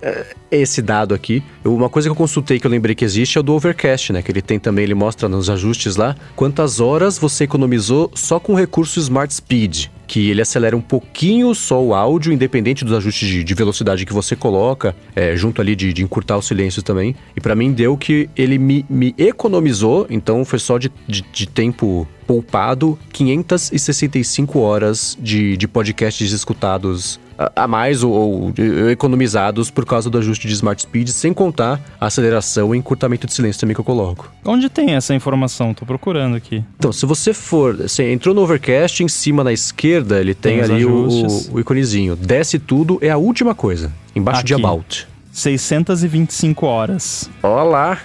é, 0.00 0.26
esse 0.50 0.80
dado 0.80 1.14
aqui. 1.14 1.42
Uma 1.62 1.90
coisa 1.90 2.08
que 2.08 2.12
eu 2.12 2.16
consultei 2.16 2.58
que 2.58 2.66
eu 2.66 2.70
lembrei 2.70 2.94
que 2.94 3.04
existe 3.04 3.36
é 3.36 3.40
o 3.40 3.44
do 3.44 3.52
Overcast, 3.52 4.12
né? 4.12 4.22
Que 4.22 4.30
ele 4.32 4.40
tem 4.40 4.58
também, 4.58 4.84
ele 4.84 4.94
mostra 4.94 5.28
nos 5.28 5.50
ajustes 5.50 5.96
lá 5.96 6.16
quantas 6.34 6.80
horas 6.80 7.18
você 7.18 7.44
economizou 7.44 8.10
só 8.14 8.40
com 8.40 8.54
o 8.54 8.56
recurso 8.56 8.98
Smart 8.98 9.32
Speed 9.32 9.88
que 10.06 10.30
ele 10.30 10.40
acelera 10.40 10.76
um 10.76 10.80
pouquinho 10.80 11.54
só 11.54 11.82
o 11.82 11.94
áudio, 11.94 12.32
independente 12.32 12.84
dos 12.84 12.94
ajustes 12.94 13.28
de, 13.28 13.44
de 13.44 13.54
velocidade 13.54 14.06
que 14.06 14.12
você 14.12 14.36
coloca, 14.36 14.94
é, 15.14 15.36
junto 15.36 15.60
ali 15.60 15.74
de, 15.74 15.92
de, 15.92 16.02
encurtar 16.02 16.38
os 16.38 16.46
silêncios 16.46 16.82
também. 16.82 17.14
E 17.34 17.40
para 17.40 17.54
mim 17.54 17.72
deu 17.72 17.96
que 17.96 18.28
ele 18.36 18.58
me, 18.58 18.84
me 18.88 19.14
economizou, 19.18 20.06
então 20.08 20.44
foi 20.44 20.58
só 20.58 20.78
de, 20.78 20.90
de, 21.08 21.46
tempo 21.46 22.06
poupado 22.26 22.98
565 23.12 24.58
horas 24.58 25.16
de, 25.20 25.56
de 25.56 25.68
podcasts 25.68 26.32
escutados 26.32 27.20
a 27.54 27.68
mais 27.68 28.02
ou, 28.02 28.12
ou, 28.12 28.54
economizados 28.90 29.70
por 29.70 29.84
causa 29.84 30.08
do 30.08 30.18
ajuste 30.18 30.46
de 30.48 30.54
Smart 30.54 30.80
Speed, 30.82 31.08
sem 31.08 31.32
contar 31.32 31.80
a 32.00 32.06
aceleração 32.06 32.74
e 32.74 32.78
encurtamento 32.78 33.26
de 33.26 33.32
silêncio 33.32 33.60
também 33.60 33.74
que 33.74 33.80
eu 33.80 33.84
coloco. 33.84 34.32
Onde 34.44 34.68
tem 34.68 34.94
essa 34.94 35.14
informação? 35.14 35.74
Tô 35.74 35.84
procurando 35.84 36.36
aqui. 36.36 36.64
Então, 36.78 36.92
se 36.92 37.04
você 37.04 37.32
for, 37.32 37.76
você 37.76 38.12
entrou 38.12 38.34
no 38.34 38.42
Overcast, 38.42 39.02
em 39.02 39.08
cima 39.08 39.44
na 39.44 39.52
esquerda 39.52 40.20
ele 40.20 40.34
tem, 40.34 40.60
tem 40.60 40.62
ali 40.62 40.84
o, 40.84 41.08
o, 41.52 41.60
iconezinho. 41.60 42.16
Desce 42.16 42.58
tudo, 42.58 42.98
é 43.02 43.10
a 43.10 43.16
última 43.16 43.54
coisa, 43.54 43.92
embaixo 44.14 44.40
aqui. 44.40 44.48
de 44.48 44.54
About. 44.54 45.08
625 45.36 46.64
horas. 46.64 47.28
Olá! 47.42 48.00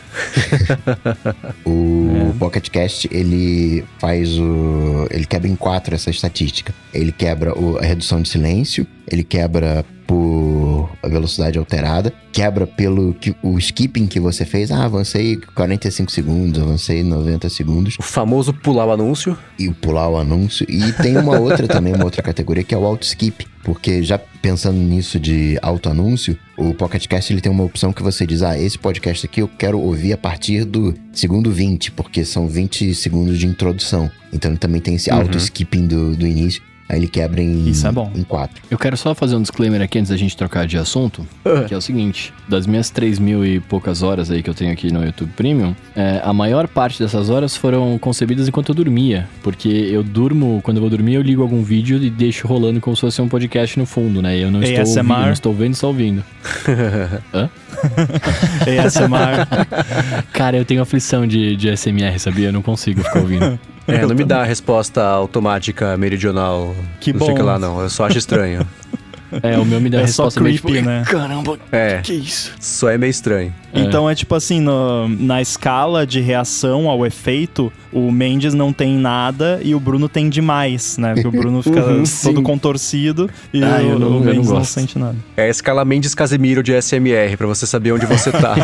o 1.65 2.33
é. 2.35 2.37
Pocket 2.37 2.69
Cast, 2.69 3.07
ele 3.09 3.85
faz 3.99 4.37
o. 4.37 5.07
Ele 5.09 5.25
quebra 5.25 5.47
em 5.47 5.55
quatro 5.55 5.95
essa 5.95 6.09
estatística. 6.09 6.75
Ele 6.93 7.13
quebra 7.13 7.57
o, 7.57 7.77
a 7.77 7.83
redução 7.83 8.21
de 8.21 8.27
silêncio, 8.27 8.85
ele 9.11 9.23
quebra 9.23 9.85
por 10.07 10.89
a 11.01 11.07
velocidade 11.07 11.57
alterada, 11.57 12.11
quebra 12.33 12.67
pelo 12.67 13.13
que, 13.13 13.33
o 13.41 13.57
skipping 13.57 14.07
que 14.07 14.19
você 14.19 14.43
fez. 14.43 14.71
Ah, 14.71 14.83
avancei 14.83 15.37
45 15.55 16.11
segundos, 16.11 16.61
avancei 16.61 17.03
90 17.03 17.49
segundos. 17.49 17.95
O 17.97 18.03
famoso 18.03 18.53
pular 18.53 18.85
o 18.85 18.91
anúncio. 18.91 19.37
E 19.57 19.67
o 19.69 19.73
pular 19.73 20.09
o 20.09 20.17
anúncio. 20.17 20.65
E 20.69 20.91
tem 20.93 21.17
uma 21.17 21.39
outra 21.39 21.65
também, 21.67 21.93
uma 21.93 22.03
outra 22.03 22.21
categoria 22.21 22.63
que 22.63 22.75
é 22.75 22.77
o 22.77 22.85
auto 22.85 23.03
skip. 23.03 23.47
Porque 23.63 24.01
já 24.01 24.17
pensando 24.41 24.77
nisso 24.77 25.19
de 25.19 25.57
auto-anúncio, 25.61 26.37
o 26.57 26.73
Pocket 26.73 27.05
Cast 27.07 27.31
ele 27.31 27.41
tem 27.41 27.51
uma 27.51 27.63
opção 27.63 27.93
que 27.93 28.01
você 28.01 28.25
diz: 28.25 28.41
Ah, 28.41 28.57
esse 28.57 28.77
podcast 28.77 29.25
aqui 29.25 29.41
eu 29.41 29.47
quero 29.47 29.79
ouvir 29.79 30.13
a 30.13 30.17
partir 30.17 30.65
do 30.65 30.95
segundo 31.13 31.51
20, 31.51 31.91
porque 31.91 32.25
são 32.25 32.47
20 32.47 32.93
segundos 32.95 33.37
de 33.37 33.45
introdução. 33.45 34.09
Então 34.33 34.51
ele 34.51 34.57
também 34.57 34.81
tem 34.81 34.95
esse 34.95 35.11
uhum. 35.11 35.17
auto-skipping 35.19 35.85
do, 35.85 36.15
do 36.15 36.25
início. 36.25 36.61
Aí 36.91 36.99
ele 36.99 37.07
quebra 37.07 37.41
em, 37.41 37.69
Isso 37.69 37.87
é 37.87 37.91
bom. 37.91 38.11
em 38.13 38.21
quatro. 38.21 38.61
Eu 38.69 38.77
quero 38.77 38.97
só 38.97 39.15
fazer 39.15 39.37
um 39.37 39.41
disclaimer 39.41 39.81
aqui 39.81 39.97
antes 39.97 40.11
da 40.11 40.17
gente 40.17 40.35
trocar 40.35 40.67
de 40.67 40.77
assunto, 40.77 41.25
uh. 41.45 41.65
que 41.65 41.73
é 41.73 41.77
o 41.77 41.81
seguinte: 41.81 42.33
das 42.49 42.67
minhas 42.67 42.89
3 42.89 43.17
mil 43.17 43.45
e 43.45 43.61
poucas 43.61 44.03
horas 44.03 44.29
aí 44.29 44.43
que 44.43 44.49
eu 44.49 44.53
tenho 44.53 44.73
aqui 44.73 44.91
no 44.91 45.01
YouTube 45.01 45.31
Premium, 45.37 45.73
é, 45.95 46.19
a 46.21 46.33
maior 46.33 46.67
parte 46.67 47.01
dessas 47.01 47.29
horas 47.29 47.55
foram 47.55 47.97
concebidas 47.97 48.49
enquanto 48.49 48.69
eu 48.69 48.75
dormia. 48.75 49.25
Porque 49.41 49.69
eu 49.69 50.03
durmo, 50.03 50.59
quando 50.63 50.77
eu 50.77 50.81
vou 50.81 50.89
dormir, 50.89 51.13
eu 51.13 51.21
ligo 51.21 51.41
algum 51.41 51.63
vídeo 51.63 51.97
e 52.03 52.09
deixo 52.09 52.45
rolando 52.45 52.81
como 52.81 52.93
se 52.93 52.99
fosse 52.99 53.21
um 53.21 53.29
podcast 53.29 53.79
no 53.79 53.85
fundo, 53.85 54.21
né? 54.21 54.37
E 54.37 54.41
eu 54.41 54.51
não 54.51 54.61
estou 54.61 54.85
ouvindo, 54.85 55.07
não 55.07 55.31
estou 55.31 55.53
vendo, 55.53 55.75
só 55.75 55.87
ouvindo. 55.87 56.23
Hã? 57.33 57.49
ASMR. 58.85 60.25
Cara, 60.33 60.57
eu 60.57 60.65
tenho 60.65 60.81
aflição 60.81 61.25
de, 61.25 61.55
de 61.55 61.75
SMR, 61.75 62.19
sabia? 62.19 62.49
Eu 62.49 62.53
não 62.53 62.61
consigo 62.61 63.03
ficar 63.03 63.19
ouvindo. 63.19 63.59
É, 63.87 64.05
não 64.05 64.15
me 64.15 64.23
dá 64.23 64.41
a 64.41 64.45
resposta 64.45 65.03
automática 65.03 65.97
meridional. 65.97 66.75
Que 66.99 67.11
não 67.11 67.19
bom. 67.19 67.25
Sei 67.25 67.35
que 67.35 67.41
lá, 67.41 67.57
não. 67.57 67.81
Eu 67.81 67.89
só 67.89 68.05
acho 68.05 68.17
estranho. 68.17 68.65
É, 69.43 69.57
o 69.57 69.65
meu 69.65 69.79
me 69.81 69.89
deu 69.89 69.99
é 69.99 70.03
a 70.03 70.05
resposta 70.05 70.39
creepy, 70.39 70.71
meio 70.71 70.77
tipo, 70.77 70.89
né? 70.89 71.03
caramba, 71.05 71.57
é, 71.71 71.99
que 72.03 72.13
isso? 72.13 72.51
Só 72.59 72.89
é 72.89 72.97
meio 72.97 73.09
estranho. 73.09 73.53
Então 73.73 74.09
é, 74.09 74.11
é 74.11 74.15
tipo 74.15 74.35
assim, 74.35 74.59
no, 74.59 75.07
na 75.07 75.41
escala 75.41 76.05
de 76.05 76.19
reação 76.19 76.89
ao 76.89 77.05
efeito, 77.05 77.71
o 77.91 78.11
Mendes 78.11 78.53
não 78.53 78.73
tem 78.73 78.95
nada 78.95 79.59
e 79.63 79.73
o 79.73 79.79
Bruno 79.79 80.09
tem 80.09 80.29
demais, 80.29 80.97
né? 80.97 81.13
Porque 81.13 81.27
o 81.27 81.31
Bruno 81.31 81.63
fica 81.63 81.83
uhum, 81.85 82.03
todo 82.23 82.41
contorcido 82.41 83.29
e 83.53 83.63
ah, 83.63 83.79
o, 83.81 83.99
não, 83.99 84.17
o 84.17 84.19
Mendes 84.19 84.47
não, 84.47 84.55
não, 84.55 84.63
sente 84.63 84.99
nada. 84.99 85.15
É 85.35 85.43
a 85.43 85.49
escala 85.49 85.85
Mendes 85.85 86.13
Casemiro 86.13 86.61
de 86.61 86.79
SMR, 86.81 87.37
para 87.37 87.47
você 87.47 87.65
saber 87.65 87.93
onde 87.93 88.05
você 88.05 88.31
tá. 88.31 88.55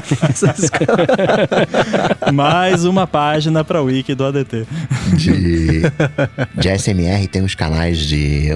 Mais 2.34 2.86
uma 2.86 3.08
página 3.08 3.63
pra 3.63 3.82
wiki 3.82 4.13
do 4.13 4.25
ADT. 4.25 4.67
De, 5.13 5.82
de 6.56 6.77
SMR 6.77 7.27
tem 7.27 7.43
os 7.43 7.56
canais 7.56 7.99
de, 7.99 8.49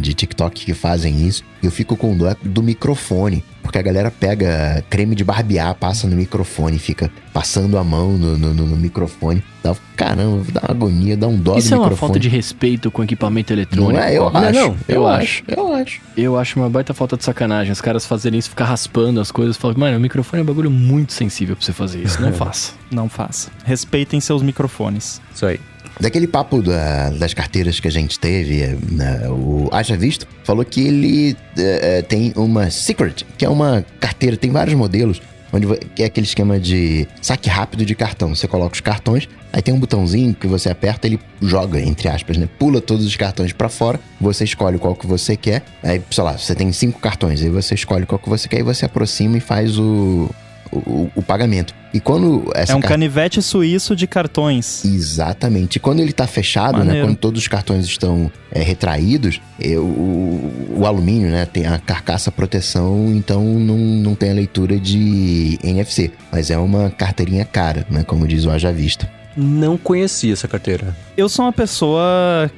de 0.00 0.14
TikTok 0.14 0.64
que 0.64 0.74
fazem 0.74 1.26
isso. 1.26 1.41
Eu 1.62 1.70
fico 1.70 1.96
com 1.96 2.16
dó 2.16 2.34
do 2.42 2.62
microfone. 2.62 3.44
Porque 3.62 3.78
a 3.78 3.82
galera 3.82 4.10
pega 4.10 4.84
creme 4.90 5.14
de 5.14 5.22
barbear, 5.22 5.74
passa 5.76 6.08
no 6.08 6.16
microfone, 6.16 6.78
fica 6.80 7.08
passando 7.32 7.78
a 7.78 7.84
mão 7.84 8.18
no, 8.18 8.36
no, 8.36 8.52
no 8.52 8.76
microfone. 8.76 9.42
Dá, 9.62 9.74
caramba, 9.96 10.44
dá 10.52 10.60
uma 10.62 10.70
agonia, 10.70 11.16
dá 11.16 11.28
um 11.28 11.36
dó 11.36 11.56
Isso 11.56 11.72
é 11.72 11.76
uma 11.76 11.84
microfone. 11.84 12.08
falta 12.08 12.18
de 12.18 12.28
respeito 12.28 12.90
com 12.90 13.04
equipamento 13.04 13.52
eletrônico. 13.52 13.92
Não 13.92 14.00
é? 14.02 14.18
Eu 14.18 14.28
não, 14.28 14.40
acho. 14.40 14.52
Não, 14.52 14.76
eu, 14.88 14.94
eu 14.96 15.06
acho. 15.06 15.22
acho. 15.22 15.44
Eu 15.48 15.74
acho. 15.74 16.00
Eu 16.16 16.38
acho 16.38 16.58
uma 16.58 16.68
baita 16.68 16.92
falta 16.92 17.16
de 17.16 17.22
sacanagem. 17.24 17.72
Os 17.72 17.80
caras 17.80 18.04
fazerem 18.04 18.40
isso, 18.40 18.50
ficar 18.50 18.64
raspando 18.64 19.20
as 19.20 19.30
coisas. 19.30 19.56
Falam, 19.56 19.78
mano, 19.78 19.96
o 19.96 20.00
microfone 20.00 20.40
é 20.40 20.42
um 20.42 20.46
bagulho 20.46 20.70
muito 20.70 21.12
sensível 21.12 21.54
pra 21.54 21.64
você 21.64 21.72
fazer 21.72 22.02
isso. 22.02 22.20
Não 22.20 22.32
faça. 22.34 22.72
Não 22.90 23.08
faça. 23.08 23.50
Respeitem 23.64 24.20
seus 24.20 24.42
microfones. 24.42 25.22
Isso 25.32 25.46
aí. 25.46 25.60
Daquele 26.00 26.26
papo 26.26 26.62
da, 26.62 27.10
das 27.10 27.34
carteiras 27.34 27.78
que 27.78 27.86
a 27.86 27.90
gente 27.90 28.18
teve, 28.18 28.76
né, 28.90 29.28
o 29.28 29.68
Haja 29.70 29.96
Visto 29.96 30.26
falou 30.44 30.64
que 30.64 30.80
ele 30.80 31.36
é, 31.56 32.02
tem 32.02 32.32
uma 32.34 32.70
Secret, 32.70 33.24
que 33.36 33.44
é 33.44 33.48
uma 33.48 33.84
carteira, 34.00 34.36
tem 34.36 34.50
vários 34.50 34.74
modelos, 34.74 35.20
onde 35.52 35.66
é 35.98 36.04
aquele 36.04 36.26
esquema 36.26 36.58
de 36.58 37.06
saque 37.20 37.48
rápido 37.48 37.84
de 37.84 37.94
cartão. 37.94 38.34
Você 38.34 38.48
coloca 38.48 38.74
os 38.74 38.80
cartões, 38.80 39.28
aí 39.52 39.60
tem 39.60 39.74
um 39.74 39.78
botãozinho 39.78 40.34
que 40.34 40.46
você 40.46 40.70
aperta, 40.70 41.06
ele 41.06 41.20
joga, 41.40 41.80
entre 41.80 42.08
aspas, 42.08 42.36
né? 42.36 42.48
Pula 42.58 42.80
todos 42.80 43.04
os 43.04 43.14
cartões 43.16 43.52
para 43.52 43.68
fora, 43.68 44.00
você 44.20 44.44
escolhe 44.44 44.78
qual 44.78 44.96
que 44.96 45.06
você 45.06 45.36
quer. 45.36 45.62
Aí, 45.82 46.00
sei 46.10 46.24
lá, 46.24 46.38
você 46.38 46.54
tem 46.54 46.72
cinco 46.72 46.98
cartões, 46.98 47.42
aí 47.42 47.50
você 47.50 47.74
escolhe 47.74 48.06
qual 48.06 48.18
que 48.18 48.28
você 48.28 48.48
quer 48.48 48.60
e 48.60 48.62
você 48.62 48.86
aproxima 48.86 49.36
e 49.36 49.40
faz 49.40 49.78
o, 49.78 50.30
o, 50.72 51.10
o, 51.14 51.22
pagamento. 51.22 51.74
E 51.92 52.00
quando 52.00 52.50
essa 52.54 52.72
É 52.72 52.76
um 52.76 52.80
canivete 52.80 53.42
suíço 53.42 53.94
de 53.94 54.06
cartões. 54.06 54.84
Exatamente. 54.84 55.76
E 55.76 55.80
quando 55.80 56.00
ele 56.00 56.10
está 56.10 56.26
fechado, 56.26 56.82
né, 56.82 57.02
quando 57.02 57.16
todos 57.16 57.42
os 57.42 57.48
cartões 57.48 57.84
estão 57.84 58.30
é, 58.50 58.62
retraídos, 58.62 59.40
é, 59.60 59.76
o, 59.76 60.72
o, 60.78 60.86
alumínio 60.86 61.30
né, 61.30 61.44
tem 61.44 61.66
a 61.66 61.78
carcaça 61.78 62.32
proteção, 62.32 63.12
então 63.12 63.44
não, 63.44 63.76
não 63.76 64.14
tem 64.14 64.30
a 64.30 64.34
leitura 64.34 64.80
de 64.80 65.58
NFC. 65.62 66.10
Mas 66.30 66.50
é 66.50 66.56
uma 66.56 66.90
carteirinha 66.90 67.44
cara, 67.44 67.86
né, 67.90 68.02
como 68.02 68.26
diz 68.26 68.46
o 68.46 68.50
Haja 68.50 68.72
Vista. 68.72 69.08
Não 69.36 69.76
conhecia 69.76 70.32
essa 70.32 70.46
carteira. 70.46 70.96
Eu 71.16 71.28
sou 71.28 71.44
uma 71.44 71.52
pessoa 71.52 72.50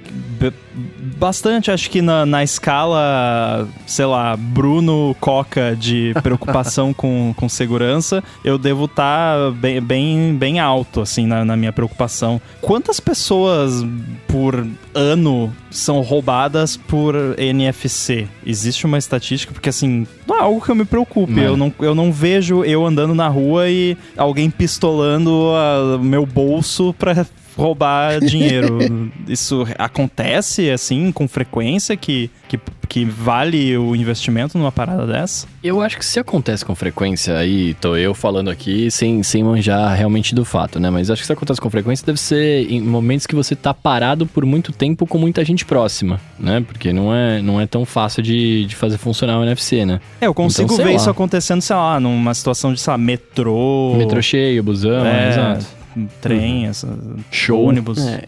bastante, 1.17 1.71
acho 1.71 1.89
que 1.91 2.03
na, 2.03 2.27
na 2.27 2.43
escala, 2.43 3.69
sei 3.87 4.05
lá, 4.05 4.37
Bruno 4.37 5.17
Coca 5.21 5.77
de 5.79 6.13
preocupação 6.23 6.93
com, 6.93 7.33
com 7.37 7.49
segurança, 7.49 8.23
eu 8.45 8.59
devo 8.59 8.87
estar 8.87 9.37
tá 9.37 9.51
bem, 9.51 9.81
bem, 9.81 10.37
bem 10.37 10.61
alto, 10.61 11.01
assim, 11.01 11.27
na, 11.27 11.45
na 11.45 11.57
minha 11.57 11.73
preocupação. 11.73 12.41
Quantas 12.61 12.99
pessoas 13.01 13.85
por 14.27 14.67
ano 14.93 15.53
são 15.71 16.01
roubadas 16.01 16.77
por 16.77 17.15
NFC? 17.39 18.27
Existe 18.45 18.87
uma 18.87 18.99
estatística? 18.99 19.53
Porque, 19.53 19.69
assim, 19.69 20.07
não 20.27 20.37
é 20.37 20.41
algo 20.41 20.61
que 20.61 20.71
eu 20.71 20.75
me 20.75 20.85
preocupe. 20.85 21.39
Eu 21.41 21.57
não, 21.57 21.73
eu 21.81 21.95
não 21.95 22.13
vejo 22.13 22.65
eu 22.65 22.85
andando 22.85 23.15
na 23.15 23.29
rua 23.29 23.69
e 23.69 23.97
alguém 24.17 24.51
pistolando 24.51 25.31
o 25.31 25.99
meu 25.99 26.27
bolso 26.27 26.64
pra 26.93 27.27
roubar 27.57 28.21
dinheiro. 28.25 28.79
Isso 29.29 29.67
acontece 29.79 30.71
assim 30.71 31.11
com 31.13 31.27
frequência 31.27 31.97
que, 31.97 32.31
que, 32.49 32.59
que 32.89 33.05
vale 33.05 33.77
o 33.77 33.95
investimento 33.97 34.59
numa 34.59 34.73
parada 34.73 35.07
dessa? 35.07 35.47
Eu 35.63 35.81
acho 35.81 35.97
que 35.97 36.05
se 36.05 36.19
acontece 36.19 36.65
com 36.65 36.75
frequência, 36.75 37.37
aí 37.37 37.75
tô 37.75 37.97
eu 37.97 38.15
falando 38.15 38.51
aqui 38.51 38.91
sem, 38.91 39.23
sem 39.23 39.43
manjar 39.43 39.97
realmente 39.97 40.35
do 40.35 40.45
fato, 40.45 40.79
né? 40.79 40.91
Mas 40.91 41.11
acho 41.11 41.23
que 41.23 41.27
se 41.27 41.33
acontece 41.33 41.61
com 41.61 41.71
frequência 41.71 42.05
deve 42.05 42.21
ser 42.21 42.71
em 42.71 42.81
momentos 42.81 43.27
que 43.27 43.35
você 43.35 43.57
tá 43.57 43.73
parado 43.73 44.27
por 44.27 44.45
muito 44.45 44.73
tempo 44.73 45.07
com 45.07 45.19
muita 45.19 45.45
gente 45.45 45.65
próxima, 45.65 46.21
né? 46.39 46.63
Porque 46.67 46.93
não 46.93 47.15
é, 47.15 47.41
não 47.41 47.61
é 47.61 47.67
tão 47.67 47.85
fácil 47.85 48.23
de, 48.23 48.67
de 48.67 48.77
fazer 48.77 48.99
funcionar 48.99 49.39
o 49.39 49.45
NFC, 49.45 49.85
né? 49.85 50.01
É, 50.21 50.27
eu 50.27 50.35
consigo 50.35 50.73
então, 50.73 50.85
ver 50.85 50.91
lá. 50.91 50.97
isso 50.97 51.09
acontecendo, 51.09 51.63
sei 51.63 51.77
lá, 51.77 51.99
numa 51.99 52.35
situação 52.35 52.73
de, 52.73 52.81
sei 52.81 52.91
lá, 52.91 52.99
metrô. 52.99 53.95
Metrô 53.97 54.21
cheio, 54.21 54.63
busão, 54.63 55.07
é, 55.07 55.31
exato 55.31 55.84
trem, 56.21 56.65
uhum. 56.65 56.71
essa, 56.71 56.99
Show. 57.31 57.65
ônibus. 57.65 57.99
É. 57.99 58.25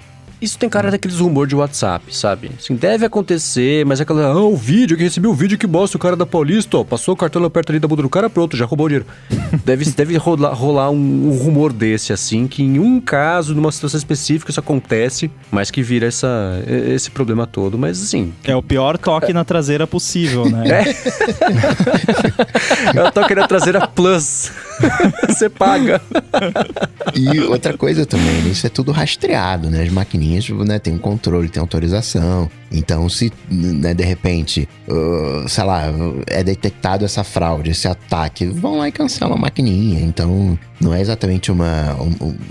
Isso 0.46 0.56
tem 0.56 0.68
cara 0.68 0.92
daqueles 0.92 1.18
rumores 1.18 1.48
de 1.48 1.56
WhatsApp, 1.56 2.16
sabe? 2.16 2.52
Assim, 2.56 2.76
deve 2.76 3.04
acontecer, 3.04 3.84
mas 3.84 3.98
é 3.98 4.04
aquela. 4.04 4.26
Ah, 4.26 4.38
o 4.38 4.56
vídeo, 4.56 4.96
que 4.96 5.02
recebi 5.02 5.26
o 5.26 5.34
vídeo 5.34 5.58
que 5.58 5.66
mostra 5.66 5.96
o 5.96 6.00
cara 6.00 6.14
da 6.14 6.24
Paulista, 6.24 6.78
ó. 6.78 6.84
Passou 6.84 7.14
o 7.14 7.16
cartão 7.16 7.50
perto 7.50 7.70
ali 7.70 7.80
da 7.80 7.88
bunda 7.88 8.02
do 8.02 8.08
cara, 8.08 8.30
pronto, 8.30 8.56
já 8.56 8.64
roubou 8.64 8.86
o 8.86 8.88
dinheiro. 8.88 9.06
deve 9.66 9.84
deve 9.90 10.16
rolar, 10.16 10.52
rolar 10.52 10.90
um, 10.90 10.94
um, 10.94 11.36
rumor 11.36 11.72
desse, 11.72 12.12
assim, 12.12 12.46
que 12.46 12.62
em 12.62 12.78
um 12.78 13.00
caso, 13.00 13.56
numa 13.56 13.72
situação 13.72 13.98
específica, 13.98 14.52
isso 14.52 14.60
acontece, 14.60 15.28
mas 15.50 15.68
que 15.68 15.82
vira 15.82 16.06
essa, 16.06 16.62
esse 16.64 17.10
problema 17.10 17.44
todo. 17.44 17.76
Mas 17.76 18.00
assim. 18.00 18.32
É 18.44 18.54
o 18.54 18.62
pior 18.62 18.96
toque 18.96 19.32
na 19.32 19.44
traseira 19.44 19.84
possível, 19.84 20.48
né? 20.48 20.64
É. 22.94 22.98
é 22.98 23.02
o 23.02 23.10
toque 23.10 23.34
na 23.34 23.46
traseira 23.48 23.86
plus. 23.86 24.52
Você 25.28 25.48
paga. 25.48 26.00
E 27.14 27.40
outra 27.40 27.76
coisa 27.76 28.04
também, 28.04 28.48
isso 28.50 28.66
é 28.66 28.70
tudo 28.70 28.92
rastreado, 28.92 29.70
né? 29.70 29.82
As 29.82 29.88
maquininhas 29.90 30.35
né, 30.64 30.78
tem 30.78 30.94
um 30.94 30.98
controle, 30.98 31.48
tem 31.48 31.60
autorização. 31.60 32.50
Então, 32.70 33.08
se 33.08 33.32
né, 33.48 33.94
de 33.94 34.04
repente, 34.04 34.68
uh, 34.88 35.48
sei 35.48 35.64
lá, 35.64 35.84
é 36.26 36.42
detectado 36.42 37.04
essa 37.04 37.22
fraude, 37.22 37.70
esse 37.70 37.86
ataque, 37.86 38.46
vão 38.46 38.78
lá 38.78 38.88
e 38.88 38.92
cancelam 38.92 39.36
a 39.36 39.38
maquininha. 39.38 40.00
Então, 40.00 40.58
não 40.80 40.92
é 40.92 41.00
exatamente 41.00 41.50
uma, 41.50 41.96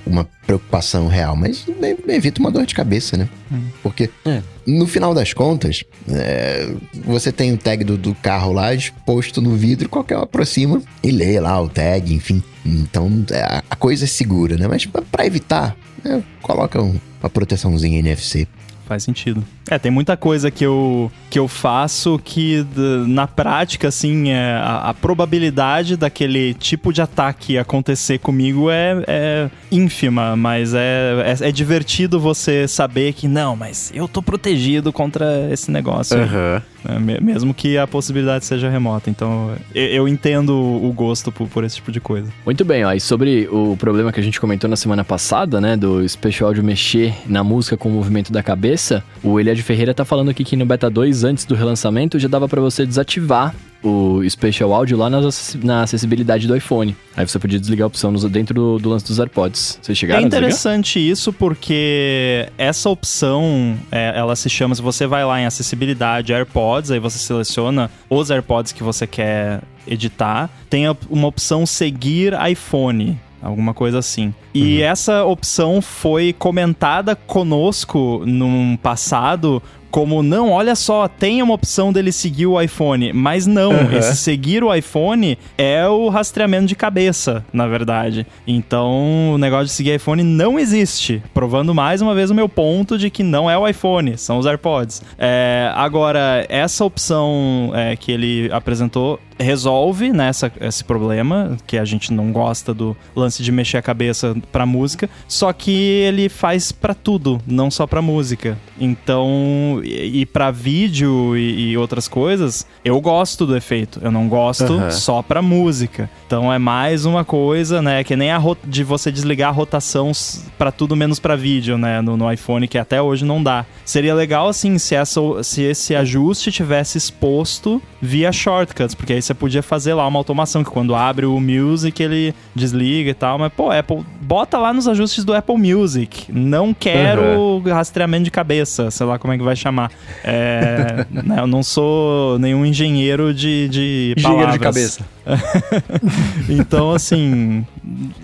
uma 0.05 0.27
preocupação 0.45 1.07
real, 1.07 1.35
mas 1.35 1.65
evita 2.07 2.39
uma 2.39 2.49
dor 2.49 2.65
de 2.65 2.73
cabeça, 2.73 3.17
né? 3.17 3.29
Hum. 3.51 3.67
Porque, 3.83 4.09
é. 4.25 4.41
no 4.65 4.87
final 4.87 5.13
das 5.13 5.33
contas, 5.33 5.83
é, 6.09 6.73
você 7.03 7.31
tem 7.31 7.53
o 7.53 7.57
tag 7.57 7.83
do, 7.83 7.97
do, 7.97 8.15
carro 8.15 8.53
lá 8.53 8.73
exposto 8.73 9.41
no 9.41 9.55
vidro, 9.55 9.89
qualquer 9.89 10.17
um 10.17 10.21
aproxima 10.21 10.81
e 11.03 11.11
lê 11.11 11.39
lá 11.39 11.61
o 11.61 11.69
tag, 11.69 12.13
enfim. 12.13 12.41
Então, 12.65 13.25
é, 13.31 13.61
a 13.69 13.75
coisa 13.75 14.05
é 14.05 14.07
segura, 14.07 14.57
né? 14.57 14.67
Mas 14.67 14.85
para 14.85 15.25
evitar, 15.25 15.75
né, 16.03 16.23
coloca 16.41 16.81
um, 16.81 16.99
uma 17.21 17.29
proteçãozinha 17.29 17.99
NFC. 17.99 18.47
Faz 18.87 19.03
sentido. 19.03 19.43
É, 19.69 19.79
tem 19.79 19.91
muita 19.91 20.15
coisa 20.15 20.51
que 20.51 20.63
eu, 20.63 21.11
que 21.29 21.39
eu 21.39 21.47
faço 21.47 22.19
que 22.23 22.65
na 23.07 23.27
prática, 23.27 23.87
assim, 23.87 24.29
é, 24.29 24.53
a, 24.53 24.89
a, 24.89 24.93
probabilidade 24.93 25.97
daquele 25.97 26.53
tipo 26.53 26.93
de 26.93 27.01
ataque 27.01 27.57
acontecer 27.57 28.19
comigo 28.19 28.69
é, 28.69 29.03
é 29.07 29.49
ínfima, 29.71 30.35
mas 30.35 30.73
é, 30.73 31.35
é, 31.41 31.49
é, 31.49 31.51
divertido 31.51 32.19
você 32.19 32.67
saber 32.67 33.13
que, 33.13 33.27
não, 33.27 33.55
mas 33.55 33.91
eu 33.95 34.07
tô 34.07 34.21
protegido 34.21 34.93
contra 34.93 35.49
esse 35.51 35.71
negócio. 35.71 36.17
Uhum. 36.17 36.61
É, 36.87 37.19
mesmo 37.19 37.53
que 37.53 37.77
a 37.77 37.87
possibilidade 37.87 38.45
seja 38.45 38.69
remota. 38.69 39.09
Então, 39.09 39.55
eu, 39.73 39.87
eu 39.87 40.07
entendo 40.07 40.53
o 40.53 40.93
gosto 40.93 41.31
por, 41.31 41.47
por, 41.47 41.63
esse 41.63 41.77
tipo 41.77 41.91
de 41.91 41.99
coisa. 41.99 42.31
Muito 42.45 42.63
bem, 42.63 42.85
ó, 42.85 42.93
e 42.93 42.99
sobre 42.99 43.47
o 43.51 43.75
problema 43.75 44.11
que 44.11 44.19
a 44.19 44.23
gente 44.23 44.39
comentou 44.39 44.69
na 44.69 44.75
semana 44.75 45.03
passada, 45.03 45.59
né, 45.59 45.75
do 45.75 46.07
Special 46.07 46.53
de 46.53 46.61
mexer 46.61 47.15
na 47.25 47.43
música 47.43 47.75
com 47.75 47.89
o 47.89 47.91
movimento 47.91 48.31
da 48.31 48.43
cabeça, 48.43 49.03
o 49.23 49.39
Eliade 49.55 49.63
Ferreira 49.63 49.93
tá 49.93 50.03
falando 50.03 50.29
aqui 50.29 50.43
que 50.43 50.55
no 50.55 50.65
Beta 50.65 50.89
2, 50.89 51.23
antes 51.23 51.45
do 51.45 51.55
relançamento, 51.55 52.19
já 52.19 52.27
dava 52.27 52.47
para 52.47 52.61
você 52.61 52.85
desativar 52.85 53.55
o 53.81 54.21
Spatial 54.27 54.73
Audio 54.73 54.97
lá 54.97 55.09
na, 55.09 55.83
acessibilidade 55.83 56.47
do 56.47 56.55
iPhone. 56.55 56.95
Aí 57.15 57.25
você 57.25 57.37
podia 57.37 57.59
desligar 57.59 57.85
a 57.85 57.87
opção 57.87 58.11
dentro 58.29 58.53
do, 58.53 58.79
do 58.79 58.89
lance 58.89 59.05
dos 59.05 59.19
AirPods. 59.19 59.79
Vocês 59.81 59.97
chegaram 59.97 60.23
É 60.23 60.25
interessante 60.25 60.99
isso 60.99 61.31
porque 61.31 62.49
essa 62.57 62.89
opção, 62.89 63.77
é, 63.91 64.13
ela 64.17 64.35
se 64.35 64.49
chama, 64.49 64.73
se 64.75 64.81
você 64.81 65.05
vai 65.05 65.23
lá 65.23 65.39
em 65.39 65.45
acessibilidade 65.45 66.33
AirPods, 66.33 66.91
aí 66.91 66.99
você 66.99 67.19
seleciona 67.19 67.89
os 68.09 68.31
AirPods 68.31 68.71
que 68.71 68.83
você 68.83 69.05
quer 69.05 69.61
editar, 69.87 70.49
tem 70.69 70.85
uma 71.09 71.27
opção 71.27 71.65
seguir 71.65 72.33
iPhone 72.49 73.19
alguma 73.45 73.73
coisa 73.73 73.99
assim. 73.99 74.33
E 74.53 74.79
uhum. 74.79 74.85
essa 74.85 75.23
opção 75.23 75.81
foi 75.81 76.33
comentada 76.33 77.15
conosco 77.15 78.23
num 78.25 78.75
passado 78.77 79.61
como 79.95 80.21
não, 80.21 80.51
olha 80.51 80.75
só, 80.75 81.07
tem 81.07 81.41
uma 81.41 81.53
opção 81.53 81.93
dele 81.93 82.11
seguir 82.11 82.47
o 82.47 82.59
iPhone, 82.59 83.13
mas 83.13 83.47
não, 83.47 83.71
uhum. 83.71 83.93
esse 83.93 84.17
seguir 84.17 84.61
o 84.61 84.75
iPhone 84.75 85.37
é 85.57 85.87
o 85.87 86.09
rastreamento 86.09 86.65
de 86.65 86.75
cabeça, 86.75 87.45
na 87.53 87.65
verdade. 87.65 88.27
Então, 88.45 89.31
o 89.35 89.37
negócio 89.37 89.67
de 89.67 89.71
seguir 89.71 89.95
iPhone 89.95 90.21
não 90.21 90.59
existe, 90.59 91.23
provando 91.33 91.73
mais 91.73 92.01
uma 92.01 92.13
vez 92.13 92.29
o 92.29 92.35
meu 92.35 92.49
ponto 92.49 92.97
de 92.97 93.09
que 93.09 93.23
não 93.23 93.49
é 93.49 93.57
o 93.57 93.65
iPhone, 93.65 94.17
são 94.17 94.37
os 94.37 94.45
AirPods. 94.45 95.01
É, 95.17 95.71
agora, 95.73 96.45
essa 96.49 96.83
opção 96.83 97.71
é, 97.73 97.95
que 97.95 98.11
ele 98.11 98.49
apresentou 98.51 99.17
resolve 99.39 100.11
nessa 100.11 100.47
né, 100.47 100.67
esse 100.67 100.83
problema, 100.83 101.57
que 101.67 101.77
a 101.77 101.85
gente 101.85 102.13
não 102.13 102.31
gosta 102.31 102.73
do 102.73 102.95
lance 103.15 103.43
de 103.43 103.51
mexer 103.51 103.77
a 103.77 103.81
cabeça 103.81 104.35
pra 104.51 104.65
música, 104.65 105.09
só 105.27 105.51
que 105.51 105.71
ele 105.71 106.29
faz 106.29 106.71
para 106.71 106.93
tudo, 106.93 107.41
não 107.45 107.69
só 107.69 107.85
pra 107.85 108.01
música. 108.01 108.57
Então, 108.79 109.81
e, 109.83 110.25
para 110.25 110.51
vídeo 110.51 111.35
e, 111.37 111.71
e, 111.71 111.77
outras 111.77 112.07
coisas, 112.07 112.65
eu 112.83 112.99
gosto 112.99 113.45
do 113.45 113.55
efeito. 113.55 113.99
Eu 114.03 114.11
não 114.11 114.27
gosto 114.27 114.73
uhum. 114.73 114.91
só 114.91 115.21
pra 115.21 115.41
música. 115.41 116.09
Então 116.27 116.51
é 116.51 116.59
mais 116.59 117.05
uma 117.05 117.23
coisa, 117.23 117.81
né? 117.81 118.03
Que 118.03 118.15
nem 118.15 118.31
a 118.31 118.41
de 118.65 118.83
você 118.83 119.11
desligar 119.11 119.49
a 119.49 119.51
rotação 119.51 120.11
para 120.57 120.71
tudo 120.71 120.95
menos 120.95 121.19
para 121.19 121.35
vídeo, 121.35 121.77
né? 121.77 122.01
No, 122.01 122.17
no, 122.17 122.31
iPhone, 122.31 122.67
que 122.67 122.77
até 122.77 123.01
hoje 123.01 123.23
não 123.25 123.41
dá. 123.41 123.65
Seria 123.85 124.13
legal, 124.13 124.49
assim, 124.49 124.77
se, 124.77 124.95
essa, 124.95 125.21
se 125.43 125.61
esse 125.61 125.95
ajuste 125.95 126.51
tivesse 126.51 126.97
exposto 126.97 127.81
via 128.01 128.31
shortcuts, 128.31 128.93
porque 128.93 129.13
aí 129.13 129.21
você 129.25 129.33
podia 129.33 129.63
fazer 129.63 129.93
lá 129.93 130.07
uma 130.07 130.19
automação 130.19 130.63
que 130.63 130.69
quando 130.69 130.95
abre 130.95 131.25
o 131.25 131.39
Music 131.39 132.01
ele 132.01 132.33
desliga 132.53 133.09
e 133.09 133.13
tal. 133.13 133.37
Mas, 133.37 133.51
pô, 133.53 133.71
Apple, 133.71 134.05
bota 134.21 134.57
lá 134.57 134.73
nos 134.73 134.87
ajustes 134.87 135.23
do 135.23 135.33
Apple 135.33 135.57
Music. 135.57 136.31
Não 136.31 136.73
quero 136.73 137.21
uhum. 137.23 137.61
rastreamento 137.61 138.23
de 138.23 138.31
cabeça, 138.31 138.91
sei 138.91 139.05
lá 139.05 139.17
como 139.19 139.33
é 139.33 139.37
que 139.37 139.43
vai 139.43 139.55
chamar. 139.55 139.91
É, 140.23 141.05
né, 141.11 141.39
eu 141.39 141.47
não 141.47 141.63
sou 141.63 142.37
nenhum 142.39 142.65
engenheiro 142.65 143.33
de, 143.33 143.67
de 143.69 144.13
engenheiro 144.17 144.51
de 144.51 144.59
cabeça. 144.59 145.05
então, 146.49 146.91
assim, 146.91 147.65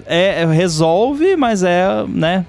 é, 0.05 0.45
resolve, 0.45 1.35
mas 1.35 1.63
é, 1.63 1.85
né, 2.07 2.45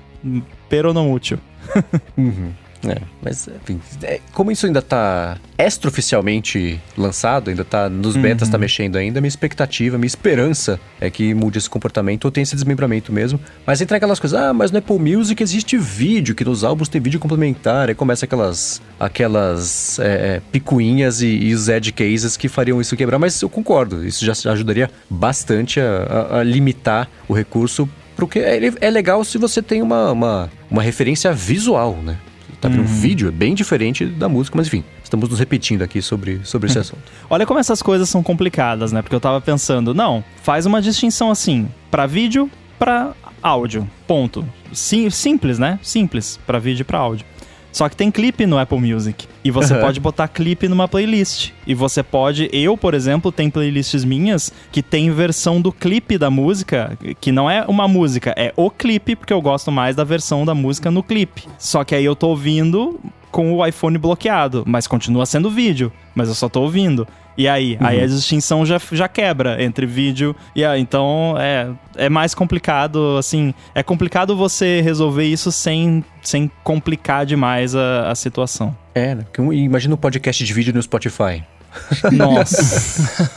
pero 0.69 0.93
não 0.93 1.13
útil. 1.13 1.39
uhum. 2.17 2.53
É, 2.89 3.01
mas, 3.23 3.49
enfim, 3.49 3.81
é, 4.03 4.21
como 4.33 4.51
isso 4.51 4.67
ainda 4.67 4.83
tá 4.83 5.39
extraoficialmente 5.57 6.81
lançado, 6.97 7.51
ainda 7.51 7.65
tá 7.65 7.89
nos 7.89 8.17
betas, 8.17 8.41
tá 8.41 8.45
uhum. 8.47 8.53
tá 8.53 8.59
mexendo 8.59 8.97
ainda, 8.97 9.21
minha 9.21 9.29
expectativa, 9.29 9.97
minha 9.97 10.07
esperança 10.07 10.81
é 11.01 11.09
que 11.09 11.33
mude 11.33 11.59
esse 11.59 11.71
comportamento 11.71 12.25
ou 12.25 12.31
tenha 12.31 12.43
esse 12.43 12.55
desmembramento 12.55 13.13
mesmo. 13.13 13.39
Mas 13.65 13.81
entra 13.81 13.97
aquelas 13.97 14.19
coisas, 14.19 14.39
ah, 14.39 14.53
mas 14.53 14.71
no 14.73 14.79
Apple 14.79 14.99
Music 14.99 15.41
existe 15.43 15.79
vídeo, 15.79 16.35
que 16.35 16.45
nos 16.45 16.65
álbuns 16.65 16.89
tem 16.89 17.01
vídeo 17.01 17.21
complementar, 17.21 17.89
aí 17.89 17.95
começa 17.95 18.25
aquelas, 18.25 18.83
aquelas 18.99 19.99
é, 20.01 20.37
é, 20.37 20.43
picuinhas 20.51 21.23
e, 21.23 21.29
e 21.29 21.55
os 21.55 21.69
edge 21.69 21.93
cases 21.93 22.37
que 22.37 22.49
fariam 22.49 22.81
isso 22.81 22.97
quebrar, 22.97 23.19
mas 23.19 23.41
eu 23.41 23.49
concordo, 23.49 24.05
isso 24.05 24.25
já 24.25 24.33
ajudaria 24.51 24.91
bastante 25.09 25.79
a, 25.81 26.29
a, 26.31 26.39
a 26.41 26.43
limitar 26.43 27.09
o 27.29 27.33
recurso 27.33 27.89
porque 28.17 28.39
é, 28.39 28.73
é 28.81 28.91
legal 28.91 29.25
se 29.25 29.39
você 29.39 29.63
tem 29.63 29.83
uma, 29.83 30.13
uma, 30.13 30.51
uma 30.71 30.83
referência 30.83 31.33
visual, 31.33 31.97
né? 31.97 32.19
Tá 32.63 32.69
vendo? 32.69 32.79
Uhum. 32.79 32.85
Um 32.85 32.87
vídeo 32.87 33.29
é 33.29 33.33
bem 33.33 33.55
diferente 33.55 34.07
da 34.07 34.29
música, 34.29 34.57
mas 34.57 34.69
enfim, 34.69 34.85
estamos 35.03 35.29
nos 35.29 35.41
repetindo 35.41 35.83
aqui 35.83 36.01
sobre, 36.01 36.41
sobre 36.45 36.71
esse 36.71 36.79
assunto. 36.79 37.03
Olha 37.29 37.45
como 37.45 37.59
essas 37.59 37.83
coisas 37.83 38.09
são 38.09 38.23
complicadas, 38.23 38.93
né? 38.93 39.03
Porque 39.03 39.17
eu 39.17 39.21
tava 39.21 39.41
pensando, 39.41 39.93
não, 39.93 40.23
faz 40.43 40.65
uma 40.65 40.81
distinção 40.81 41.29
assim, 41.29 41.69
para 41.91 42.07
vídeo, 42.07 42.49
para 42.79 43.15
áudio. 43.43 43.91
Ponto. 44.07 44.47
Sim, 44.73 45.11
simples, 45.11 45.59
né? 45.59 45.81
Simples, 45.83 46.39
para 46.47 46.61
vídeo 46.61 46.83
e 46.83 46.85
para 46.85 46.99
áudio. 46.99 47.27
Só 47.73 47.89
que 47.89 47.97
tem 47.97 48.11
clipe 48.11 48.45
no 48.47 48.59
Apple 48.59 48.79
Music. 48.79 49.27
E 49.43 49.51
você 49.51 49.75
uhum. 49.75 49.81
pode 49.81 49.99
botar 49.99 50.29
clipe 50.29 50.69
numa 50.69 50.87
playlist. 50.87 51.51
E 51.67 51.75
você 51.75 52.03
pode. 52.03 52.49
Eu, 52.53 52.77
por 52.77 52.95
exemplo, 52.95 53.33
tem 53.33 53.51
playlists 53.51 54.05
minhas 54.05 54.53
que 54.71 54.83
tem 54.83 55.11
versão 55.11 55.61
do 55.61 55.73
clipe 55.73 56.19
da 56.19 56.31
música, 56.31 56.97
que 57.21 57.33
não 57.33 57.51
é 57.51 57.65
uma 57.67 57.89
música, 57.89 58.35
é 58.37 58.53
o 58.57 58.71
clipe, 58.71 59.17
porque 59.17 59.33
eu 59.33 59.41
gosto 59.41 59.73
mais 59.73 59.97
da 59.97 60.05
versão 60.05 60.45
da 60.45 60.55
música 60.55 60.91
no 60.91 61.03
clipe. 61.03 61.45
Só 61.59 61.83
que 61.83 61.95
aí 61.95 62.05
eu 62.05 62.15
tô 62.15 62.29
ouvindo 62.29 63.01
com 63.33 63.55
o 63.55 63.67
iPhone 63.67 63.97
bloqueado, 63.97 64.63
mas 64.67 64.87
continua 64.87 65.25
sendo 65.25 65.51
vídeo, 65.51 65.91
mas 66.15 66.29
eu 66.29 66.35
só 66.35 66.49
tô 66.51 66.61
ouvindo. 66.61 67.09
E 67.37 67.49
aí? 67.49 67.79
Uhum. 67.81 67.87
Aí 67.87 68.03
a 68.03 68.07
distinção 68.07 68.65
já, 68.65 68.81
já 68.91 69.09
quebra 69.09 69.63
entre 69.63 69.87
vídeo 69.87 70.35
e 70.55 70.65
aí. 70.65 70.81
Então 70.81 71.35
é, 71.39 71.71
é 71.97 72.09
mais 72.09 72.35
complicado, 72.35 73.17
assim. 73.19 73.55
É 73.75 73.83
complicado 73.83 74.37
você 74.37 74.81
resolver 74.81 75.25
isso 75.25 75.51
sem, 75.51 76.05
sem 76.23 76.51
complicar 76.63 77.25
demais 77.25 77.75
a, 77.75 78.11
a 78.11 78.15
situação. 78.15 78.77
É, 78.95 79.15
né? 79.15 79.25
Imagina 79.53 79.95
um 79.95 79.99
podcast 79.99 80.45
de 80.45 80.53
vídeo 80.53 80.75
no 80.75 80.83
Spotify. 80.83 81.43
Nossa. 82.13 83.33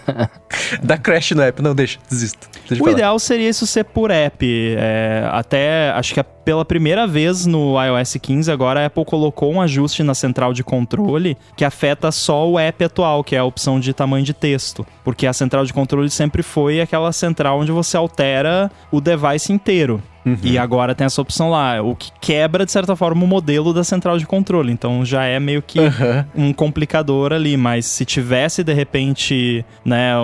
Dá 0.82 0.96
crash 0.96 1.32
no 1.32 1.42
app. 1.42 1.62
Não, 1.62 1.74
deixa, 1.74 1.98
desisto. 2.08 2.48
Deixa 2.68 2.82
o 2.82 2.88
ideal 2.88 3.18
seria 3.18 3.48
isso 3.48 3.66
ser 3.66 3.84
por 3.84 4.10
app. 4.10 4.46
É, 4.78 5.28
até, 5.30 5.90
acho 5.90 6.14
que 6.14 6.20
é 6.20 6.22
pela 6.22 6.64
primeira 6.64 7.06
vez 7.06 7.46
no 7.46 7.76
iOS 7.80 8.16
15, 8.20 8.50
agora 8.50 8.80
a 8.80 8.86
Apple 8.86 9.04
colocou 9.04 9.52
um 9.52 9.60
ajuste 9.60 10.02
na 10.02 10.14
central 10.14 10.52
de 10.52 10.64
controle 10.64 11.36
que 11.56 11.64
afeta 11.64 12.10
só 12.10 12.48
o 12.48 12.58
app 12.58 12.82
atual, 12.84 13.22
que 13.22 13.36
é 13.36 13.38
a 13.38 13.44
opção 13.44 13.78
de 13.78 13.92
tamanho 13.92 14.24
de 14.24 14.34
texto. 14.34 14.86
Porque 15.04 15.26
a 15.26 15.32
central 15.32 15.64
de 15.64 15.72
controle 15.72 16.10
sempre 16.10 16.42
foi 16.42 16.80
aquela 16.80 17.12
central 17.12 17.60
onde 17.60 17.70
você 17.70 17.96
altera 17.96 18.70
o 18.90 19.00
device 19.00 19.52
inteiro. 19.52 20.02
Uhum. 20.24 20.36
E 20.42 20.58
agora 20.58 20.94
tem 20.94 21.04
essa 21.04 21.20
opção 21.20 21.50
lá, 21.50 21.82
o 21.82 21.94
que 21.94 22.10
quebra, 22.20 22.66
de 22.66 22.72
certa 22.72 22.94
forma, 22.94 23.24
o 23.24 23.26
modelo 23.26 23.72
da 23.72 23.82
central 23.82 24.18
de 24.18 24.26
controle. 24.26 24.72
Então 24.72 25.04
já 25.04 25.24
é 25.24 25.40
meio 25.40 25.62
que 25.62 25.78
uhum. 25.78 26.24
um 26.34 26.52
complicador 26.52 27.32
ali. 27.32 27.56
Mas 27.56 27.86
se 27.86 28.04
tivesse, 28.04 28.62
de 28.62 28.72
repente, 28.72 29.64
né, 29.84 30.14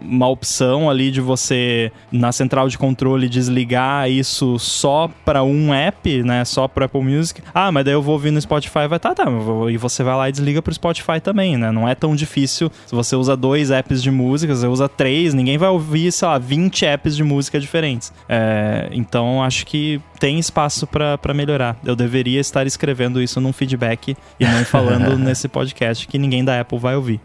uma 0.00 0.28
opção 0.28 0.90
ali 0.90 1.10
de 1.10 1.20
você, 1.20 1.92
na 2.10 2.32
central 2.32 2.68
de 2.68 2.76
controle, 2.76 3.28
desligar 3.28 4.10
isso 4.10 4.58
só 4.58 5.08
para 5.24 5.42
um 5.42 5.72
app, 5.72 6.22
né? 6.22 6.44
Só 6.44 6.66
pro 6.66 6.84
Apple 6.84 7.02
Music. 7.02 7.42
Ah, 7.54 7.70
mas 7.70 7.84
daí 7.84 7.94
eu 7.94 8.02
vou 8.02 8.14
ouvir 8.14 8.30
no 8.30 8.40
Spotify, 8.40 8.86
vai 8.88 8.98
tá, 8.98 9.14
tá. 9.14 9.24
E 9.70 9.76
você 9.76 10.02
vai 10.02 10.16
lá 10.16 10.28
e 10.28 10.32
desliga 10.32 10.60
pro 10.60 10.74
Spotify 10.74 11.20
também, 11.22 11.56
né? 11.56 11.70
Não 11.70 11.88
é 11.88 11.94
tão 11.94 12.16
difícil. 12.16 12.70
Se 12.86 12.94
você 12.94 13.14
usa 13.16 13.36
dois 13.36 13.70
apps 13.70 14.02
de 14.02 14.10
música, 14.10 14.54
você 14.54 14.66
usa 14.66 14.88
três, 14.88 15.34
ninguém 15.34 15.58
vai 15.58 15.68
ouvir, 15.68 16.10
sei 16.12 16.28
lá, 16.28 16.38
20 16.38 16.84
apps 16.86 17.16
de 17.16 17.22
música 17.22 17.60
diferentes. 17.60 18.12
É, 18.28 18.88
então 18.92 19.43
acho 19.44 19.66
que 19.66 20.00
tem 20.18 20.38
espaço 20.38 20.86
para 20.86 21.34
melhorar. 21.34 21.76
Eu 21.84 21.94
deveria 21.94 22.40
estar 22.40 22.66
escrevendo 22.66 23.22
isso 23.22 23.40
num 23.40 23.52
feedback 23.52 24.16
e 24.40 24.44
não 24.44 24.64
falando 24.64 25.16
nesse 25.18 25.48
podcast 25.48 26.08
que 26.08 26.18
ninguém 26.18 26.44
da 26.44 26.60
Apple 26.60 26.78
vai 26.78 26.96
ouvir. 26.96 27.20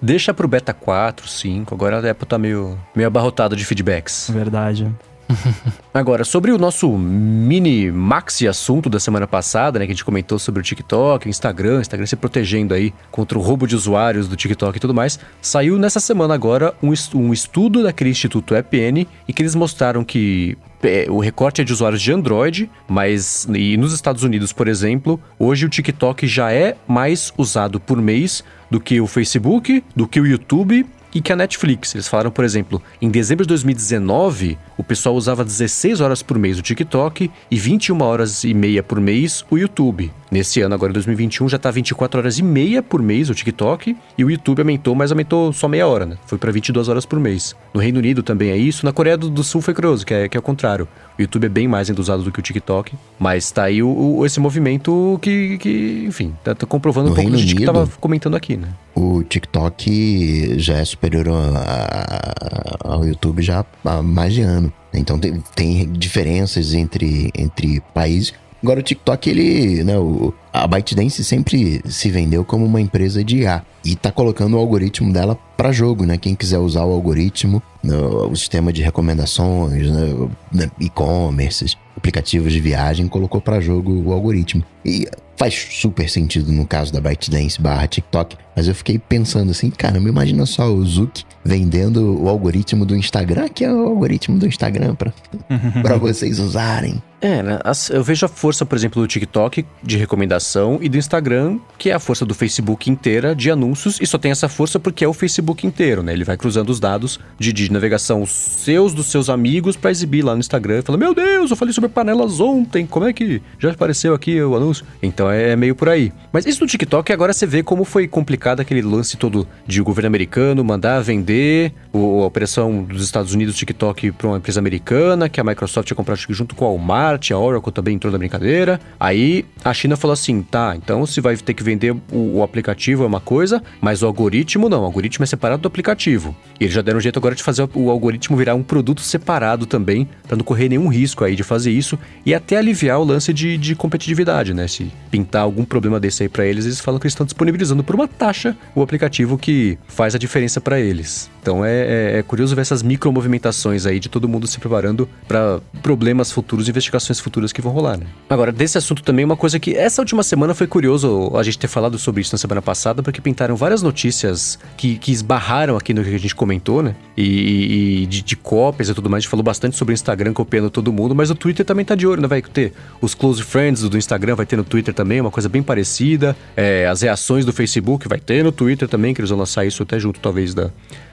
Deixa 0.00 0.32
pro 0.32 0.46
beta 0.46 0.72
4, 0.72 1.26
5. 1.26 1.74
Agora 1.74 2.06
a 2.06 2.10
Apple 2.10 2.26
tá 2.26 2.38
meio, 2.38 2.78
meio 2.94 3.06
abarrotado 3.06 3.56
de 3.56 3.64
feedbacks. 3.64 4.30
Verdade. 4.32 4.92
Agora, 5.92 6.24
sobre 6.24 6.50
o 6.52 6.58
nosso 6.58 6.88
mini 6.96 7.90
maxi 7.90 8.48
assunto 8.48 8.88
da 8.88 8.98
semana 8.98 9.26
passada, 9.26 9.78
né, 9.78 9.86
que 9.86 9.92
a 9.92 9.94
gente 9.94 10.04
comentou 10.04 10.38
sobre 10.38 10.60
o 10.60 10.62
TikTok, 10.62 11.26
o 11.26 11.30
Instagram, 11.30 11.78
o 11.78 11.80
Instagram 11.80 12.06
se 12.06 12.16
protegendo 12.16 12.74
aí 12.74 12.92
contra 13.10 13.38
o 13.38 13.42
roubo 13.42 13.66
de 13.66 13.74
usuários 13.74 14.28
do 14.28 14.36
TikTok 14.36 14.76
e 14.76 14.80
tudo 14.80 14.94
mais, 14.94 15.18
saiu 15.40 15.78
nessa 15.78 16.00
semana 16.00 16.34
agora 16.34 16.74
um, 16.82 16.92
um 17.14 17.32
estudo 17.32 17.82
daquele 17.82 18.10
Instituto 18.10 18.54
EPN 18.54 19.06
e 19.26 19.32
que 19.32 19.42
eles 19.42 19.54
mostraram 19.54 20.04
que 20.04 20.56
é, 20.82 21.06
o 21.08 21.18
recorte 21.18 21.60
é 21.60 21.64
de 21.64 21.72
usuários 21.72 22.02
de 22.02 22.12
Android, 22.12 22.70
mas 22.88 23.46
e 23.54 23.76
nos 23.76 23.92
Estados 23.92 24.22
Unidos, 24.22 24.52
por 24.52 24.68
exemplo, 24.68 25.20
hoje 25.38 25.66
o 25.66 25.68
TikTok 25.68 26.26
já 26.26 26.52
é 26.52 26.76
mais 26.86 27.32
usado 27.36 27.78
por 27.78 28.00
mês 28.00 28.44
do 28.70 28.80
que 28.80 29.00
o 29.00 29.06
Facebook, 29.06 29.84
do 29.94 30.06
que 30.06 30.20
o 30.20 30.26
YouTube 30.26 30.86
e 31.14 31.20
que 31.20 31.32
a 31.32 31.36
Netflix. 31.36 31.94
Eles 31.94 32.08
falaram, 32.08 32.30
por 32.30 32.44
exemplo, 32.44 32.82
em 33.00 33.10
dezembro 33.10 33.44
de 33.44 33.48
2019, 33.48 34.58
o 34.76 34.82
pessoal 34.82 35.14
usava 35.14 35.44
16 35.44 36.00
horas 36.00 36.22
por 36.22 36.38
mês 36.38 36.58
o 36.58 36.62
TikTok 36.62 37.30
e 37.50 37.56
21 37.58 38.02
horas 38.02 38.44
e 38.44 38.54
meia 38.54 38.82
por 38.82 39.00
mês 39.00 39.44
o 39.50 39.58
YouTube. 39.58 40.10
Nesse 40.30 40.62
ano, 40.62 40.74
agora 40.74 40.90
em 40.90 40.94
2021, 40.94 41.48
já 41.48 41.56
está 41.56 41.70
24 41.70 42.20
horas 42.20 42.38
e 42.38 42.42
meia 42.42 42.82
por 42.82 43.02
mês 43.02 43.28
o 43.28 43.34
TikTok 43.34 43.94
e 44.16 44.24
o 44.24 44.30
YouTube 44.30 44.60
aumentou, 44.60 44.94
mas 44.94 45.12
aumentou 45.12 45.52
só 45.52 45.68
meia 45.68 45.86
hora, 45.86 46.06
né? 46.06 46.16
Foi 46.26 46.38
para 46.38 46.50
22 46.50 46.88
horas 46.88 47.04
por 47.04 47.20
mês. 47.20 47.54
No 47.74 47.80
Reino 47.80 47.98
Unido 47.98 48.22
também 48.22 48.50
é 48.50 48.56
isso. 48.56 48.86
Na 48.86 48.92
Coreia 48.92 49.18
do 49.18 49.44
Sul 49.44 49.60
foi 49.60 49.74
curioso, 49.74 50.06
que 50.06 50.14
é, 50.14 50.28
que 50.28 50.36
é 50.36 50.40
o 50.40 50.42
contrário. 50.42 50.88
O 51.18 51.22
YouTube 51.22 51.44
é 51.44 51.48
bem 51.48 51.68
mais 51.68 51.88
usado 51.90 52.22
do 52.22 52.32
que 52.32 52.38
o 52.38 52.42
TikTok, 52.42 52.94
mas 53.18 53.50
tá 53.50 53.64
aí 53.64 53.82
o, 53.82 53.88
o, 53.88 54.26
esse 54.26 54.40
movimento 54.40 55.18
que, 55.20 55.58
que 55.58 56.04
enfim, 56.06 56.34
tá, 56.42 56.54
tá 56.54 56.66
comprovando 56.66 57.08
no 57.08 57.12
um 57.12 57.16
pouco 57.16 57.30
Reino 57.30 57.46
do 57.46 57.56
que 57.56 57.62
a 57.64 57.66
tava 57.66 57.86
comentando 58.00 58.34
aqui, 58.34 58.56
né? 58.56 58.68
O 58.94 59.22
TikTok 59.22 60.58
já 60.58 60.78
é 60.78 60.84
superior 60.84 61.28
a, 61.28 62.78
ao 62.84 63.04
YouTube 63.04 63.42
já 63.42 63.64
há 63.84 64.02
mais 64.02 64.34
de 64.34 64.42
ano. 64.42 64.72
Então 64.92 65.18
tem, 65.18 65.42
tem 65.54 65.92
diferenças 65.92 66.74
entre, 66.74 67.30
entre 67.36 67.80
países. 67.94 68.32
Agora 68.62 68.80
o 68.80 68.82
TikTok, 68.82 69.28
ele, 69.28 69.82
né, 69.84 69.98
o, 69.98 70.32
a 70.52 70.66
ByteDance 70.66 71.24
sempre 71.24 71.80
se 71.88 72.10
vendeu 72.10 72.44
como 72.44 72.66
uma 72.66 72.80
empresa 72.80 73.24
de 73.24 73.38
IA 73.38 73.62
e 73.84 73.96
tá 73.96 74.12
colocando 74.12 74.54
o 74.54 74.58
algoritmo 74.58 75.12
dela 75.12 75.36
para 75.56 75.72
jogo, 75.72 76.04
né? 76.04 76.18
Quem 76.18 76.34
quiser 76.34 76.58
usar 76.58 76.84
o 76.84 76.92
algoritmo, 76.92 77.62
no, 77.82 78.30
o 78.30 78.36
sistema 78.36 78.72
de 78.72 78.82
recomendações, 78.82 79.90
né, 79.90 80.28
né 80.52 80.70
e-commerce, 80.78 81.76
aplicativos 81.96 82.52
de 82.52 82.60
viagem, 82.60 83.08
colocou 83.08 83.40
para 83.40 83.60
jogo 83.60 84.02
o 84.04 84.12
algoritmo. 84.12 84.62
E 84.84 85.08
faz 85.36 85.54
super 85.54 86.08
sentido 86.08 86.52
no 86.52 86.66
caso 86.66 86.92
da 86.92 87.00
ByteDance 87.00 87.60
barra 87.60 87.86
TikTok, 87.86 88.36
mas 88.54 88.68
eu 88.68 88.74
fiquei 88.74 88.98
pensando 88.98 89.50
assim, 89.50 89.70
cara, 89.70 89.98
me 89.98 90.08
imagina 90.08 90.46
só 90.46 90.68
o 90.68 90.84
Zuck 90.84 91.24
vendendo 91.44 92.22
o 92.22 92.28
algoritmo 92.28 92.84
do 92.84 92.94
Instagram, 92.94 93.48
que 93.48 93.64
é 93.64 93.72
o 93.72 93.86
algoritmo 93.86 94.38
do 94.38 94.46
Instagram 94.46 94.94
para 94.94 95.96
vocês 95.96 96.38
usarem. 96.38 97.02
É, 97.20 97.42
né? 97.42 97.58
eu 97.90 98.02
vejo 98.02 98.26
a 98.26 98.28
força, 98.28 98.66
por 98.66 98.76
exemplo, 98.76 99.00
do 99.00 99.08
TikTok 99.08 99.64
de 99.82 99.96
recomendação 99.96 100.41
e 100.80 100.88
do 100.88 100.96
Instagram, 100.96 101.58
que 101.78 101.90
é 101.90 101.94
a 101.94 101.98
força 101.98 102.24
do 102.24 102.34
Facebook 102.34 102.90
inteira 102.90 103.34
de 103.34 103.50
anúncios, 103.50 103.98
e 104.00 104.06
só 104.06 104.18
tem 104.18 104.30
essa 104.30 104.48
força 104.48 104.78
porque 104.78 105.04
é 105.04 105.08
o 105.08 105.12
Facebook 105.12 105.66
inteiro, 105.66 106.02
né? 106.02 106.12
Ele 106.12 106.24
vai 106.24 106.36
cruzando 106.36 106.70
os 106.70 106.80
dados 106.80 107.18
de, 107.38 107.52
de 107.52 107.70
navegação 107.70 108.24
seus, 108.26 108.94
dos 108.94 109.06
seus 109.06 109.28
amigos, 109.28 109.76
para 109.76 109.90
exibir 109.90 110.24
lá 110.24 110.34
no 110.34 110.40
Instagram 110.40 110.78
e 110.78 110.82
fala: 110.82 110.98
Meu 110.98 111.14
Deus, 111.14 111.50
eu 111.50 111.56
falei 111.56 111.72
sobre 111.72 111.88
panelas 111.88 112.40
ontem, 112.40 112.86
como 112.86 113.06
é 113.06 113.12
que 113.12 113.42
já 113.58 113.70
apareceu 113.70 114.14
aqui 114.14 114.40
o 114.42 114.56
anúncio? 114.56 114.84
Então 115.02 115.30
é, 115.30 115.50
é 115.50 115.56
meio 115.56 115.74
por 115.74 115.88
aí. 115.88 116.12
Mas 116.32 116.46
isso 116.46 116.60
do 116.60 116.66
TikTok, 116.66 117.12
agora 117.12 117.32
você 117.32 117.46
vê 117.46 117.62
como 117.62 117.84
foi 117.84 118.06
complicado 118.06 118.60
aquele 118.60 118.82
lance 118.82 119.16
todo 119.16 119.46
de 119.66 119.80
o 119.80 119.84
governo 119.84 120.08
americano 120.08 120.64
mandar 120.64 121.00
vender 121.00 121.72
o, 121.92 122.22
a 122.22 122.26
operação 122.26 122.82
dos 122.82 123.04
Estados 123.04 123.32
Unidos 123.34 123.56
TikTok 123.56 124.12
para 124.12 124.28
uma 124.28 124.36
empresa 124.38 124.60
americana, 124.60 125.28
que 125.28 125.40
a 125.40 125.44
Microsoft 125.44 125.90
ia 125.90 125.96
comprar 125.96 126.16
junto 126.16 126.54
com 126.54 126.64
a 126.64 126.68
Walmart, 126.68 127.30
a 127.30 127.38
Oracle 127.38 127.72
também 127.72 127.94
entrou 127.94 128.12
na 128.12 128.18
brincadeira. 128.18 128.80
Aí 128.98 129.44
a 129.64 129.72
China 129.74 129.96
falou 129.96 130.12
assim: 130.12 130.31
tá, 130.40 130.74
então 130.76 131.04
se 131.04 131.20
vai 131.20 131.36
ter 131.36 131.52
que 131.52 131.62
vender 131.62 131.90
o, 132.12 132.38
o 132.38 132.42
aplicativo 132.42 133.02
é 133.02 133.06
uma 133.06 133.20
coisa, 133.20 133.62
mas 133.80 134.02
o 134.02 134.06
algoritmo 134.06 134.68
não. 134.68 134.82
O 134.82 134.84
algoritmo 134.84 135.24
é 135.24 135.26
separado 135.26 135.62
do 135.62 135.66
aplicativo. 135.66 136.34
E 136.60 136.64
eles 136.64 136.74
já 136.74 136.80
deram 136.80 136.98
um 136.98 137.00
jeito 137.00 137.18
agora 137.18 137.34
de 137.34 137.42
fazer 137.42 137.68
o 137.74 137.90
algoritmo 137.90 138.36
virar 138.36 138.54
um 138.54 138.62
produto 138.62 139.00
separado 139.00 139.66
também, 139.66 140.08
para 140.26 140.36
não 140.36 140.44
correr 140.44 140.68
nenhum 140.68 140.86
risco 140.86 141.24
aí 141.24 141.34
de 141.34 141.42
fazer 141.42 141.72
isso 141.72 141.98
e 142.24 142.32
até 142.32 142.56
aliviar 142.56 143.00
o 143.00 143.04
lance 143.04 143.32
de, 143.32 143.58
de 143.58 143.74
competitividade, 143.74 144.54
né? 144.54 144.68
Se 144.68 144.90
pintar 145.10 145.42
algum 145.42 145.64
problema 145.64 145.98
desse 145.98 146.22
aí 146.22 146.28
para 146.28 146.46
eles, 146.46 146.64
eles 146.64 146.80
falam 146.80 147.00
que 147.00 147.06
eles 147.06 147.12
estão 147.12 147.26
disponibilizando 147.26 147.82
por 147.82 147.94
uma 147.94 148.06
taxa 148.06 148.56
o 148.74 148.82
aplicativo 148.82 149.36
que 149.36 149.76
faz 149.88 150.14
a 150.14 150.18
diferença 150.18 150.60
para 150.60 150.78
eles. 150.78 151.30
Então 151.42 151.64
é, 151.64 151.72
é, 151.72 152.18
é, 152.18 152.22
curioso 152.22 152.54
ver 152.54 152.62
essas 152.62 152.82
micro 152.82 153.12
movimentações 153.12 153.84
aí 153.84 153.98
de 153.98 154.08
todo 154.08 154.28
mundo 154.28 154.46
se 154.46 154.60
preparando 154.60 155.08
para 155.26 155.60
problemas 155.82 156.30
futuros, 156.30 156.68
investigações 156.68 157.18
futuras 157.18 157.52
que 157.52 157.60
vão 157.60 157.72
rolar, 157.72 157.98
né? 157.98 158.06
Agora, 158.30 158.52
desse 158.52 158.78
assunto 158.78 159.02
também, 159.02 159.24
uma 159.24 159.36
coisa 159.36 159.58
que 159.58 159.74
essa 159.74 160.00
última 160.22 160.24
semana 160.24 160.54
foi 160.54 160.66
curioso 160.66 161.32
a 161.34 161.42
gente 161.42 161.58
ter 161.58 161.68
falado 161.68 161.98
sobre 161.98 162.20
isso 162.20 162.32
na 162.32 162.38
semana 162.38 162.62
passada, 162.62 163.02
porque 163.02 163.20
pintaram 163.20 163.56
várias 163.56 163.82
notícias 163.82 164.58
que, 164.76 164.96
que 164.96 165.10
esbarraram 165.10 165.76
aqui 165.76 165.92
no 165.92 166.02
que 166.02 166.14
a 166.14 166.18
gente 166.18 166.34
comentou, 166.34 166.82
né? 166.82 166.94
E, 167.16 168.02
e 168.02 168.06
de, 168.06 168.22
de, 168.22 168.36
cópias 168.36 168.88
e 168.88 168.94
tudo 168.94 169.10
mais. 169.10 169.20
A 169.20 169.22
gente 169.22 169.30
falou 169.30 169.42
bastante 169.42 169.76
sobre 169.76 169.92
o 169.92 169.94
Instagram 169.94 170.32
copiando 170.32 170.70
todo 170.70 170.92
mundo, 170.92 171.14
mas 171.14 171.30
o 171.30 171.34
Twitter 171.34 171.66
também 171.66 171.84
tá 171.84 171.94
de 171.94 172.06
olho, 172.06 172.22
né? 172.22 172.28
Vai 172.28 172.40
ter 172.40 172.72
os 173.00 173.14
close 173.14 173.42
friends 173.42 173.82
do 173.82 173.98
Instagram, 173.98 174.36
vai 174.36 174.46
ter 174.46 174.56
no 174.56 174.64
Twitter 174.64 174.94
também, 174.94 175.20
uma 175.20 175.30
coisa 175.30 175.48
bem 175.48 175.62
parecida. 175.62 176.36
É, 176.56 176.86
as 176.86 177.02
reações 177.02 177.44
do 177.44 177.52
Facebook 177.52 178.08
vai 178.08 178.18
ter 178.18 178.44
no 178.44 178.52
Twitter 178.52 178.88
também, 178.88 179.12
que 179.12 179.20
eles 179.20 179.30
vão 179.30 179.38
lançar 179.38 179.64
isso 179.64 179.82
até 179.82 179.98
junto, 179.98 180.20
talvez, 180.20 180.54
da 180.54 180.70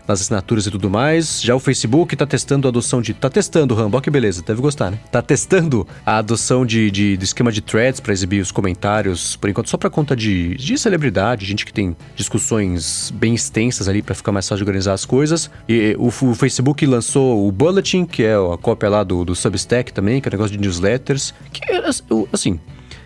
nas 0.10 0.22
assinaturas 0.22 0.66
e 0.66 0.72
tudo 0.72 0.90
mais. 0.90 1.42
Já 1.42 1.56
o 1.56 1.60
Facebook 1.60 2.16
tá 2.16 2.26
testando 2.26 2.68
a 2.68 2.70
adoção 2.70 3.02
de. 3.02 3.14
Tá 3.14 3.30
testando, 3.30 3.76
Rambo, 3.76 4.02
que 4.02 4.10
beleza, 4.10 4.42
deve 4.42 4.62
gostar, 4.62 4.92
né? 4.92 5.00
Tá 5.12 5.22
testando 5.22 5.88
a 6.06 6.18
adoção 6.18 6.66
de, 6.66 6.90
de, 6.90 7.16
de 7.16 7.24
esquema 7.24 7.52
de 7.52 7.62
threads 7.62 8.00
para 8.00 8.12
exibir 8.12 8.42
os 8.42 8.52
comentários, 8.52 9.36
por 9.36 9.50
enquanto, 9.50 9.70
só 9.70 9.78
para 9.78 9.90
conta 9.90 10.16
de, 10.16 10.56
de 10.56 10.78
celebridade, 10.78 11.46
gente 11.46 11.66
que 11.66 11.74
tem 11.74 11.96
discussões 12.16 13.12
bem 13.16 13.36
extensas 13.36 13.88
ali 13.88 14.02
para 14.02 14.16
ficar 14.16 14.32
mais 14.32 14.48
fácil 14.48 14.64
de 14.66 14.70
organizar 14.70 14.94
as 14.94 15.06
coisas. 15.06 15.50
E 15.68 15.96
o, 16.00 16.08
o, 16.08 16.36
Facebook 16.36 16.86
lançou 16.86 17.48
o 17.48 17.52
Bulletin, 17.52 18.06
que 18.06 18.24
é 18.24 18.36
a 18.36 18.58
cópia 18.58 18.90
lá 18.90 19.04
do, 19.04 19.24
do 19.24 19.36
Substack 19.36 19.94
também, 19.94 20.20
que 20.20 20.28
é 20.28 20.30
um 20.30 20.34
negócio 20.34 20.52
de 20.52 20.62
newsletters. 20.62 21.34
Que, 21.54 21.62
assim. 22.34 22.60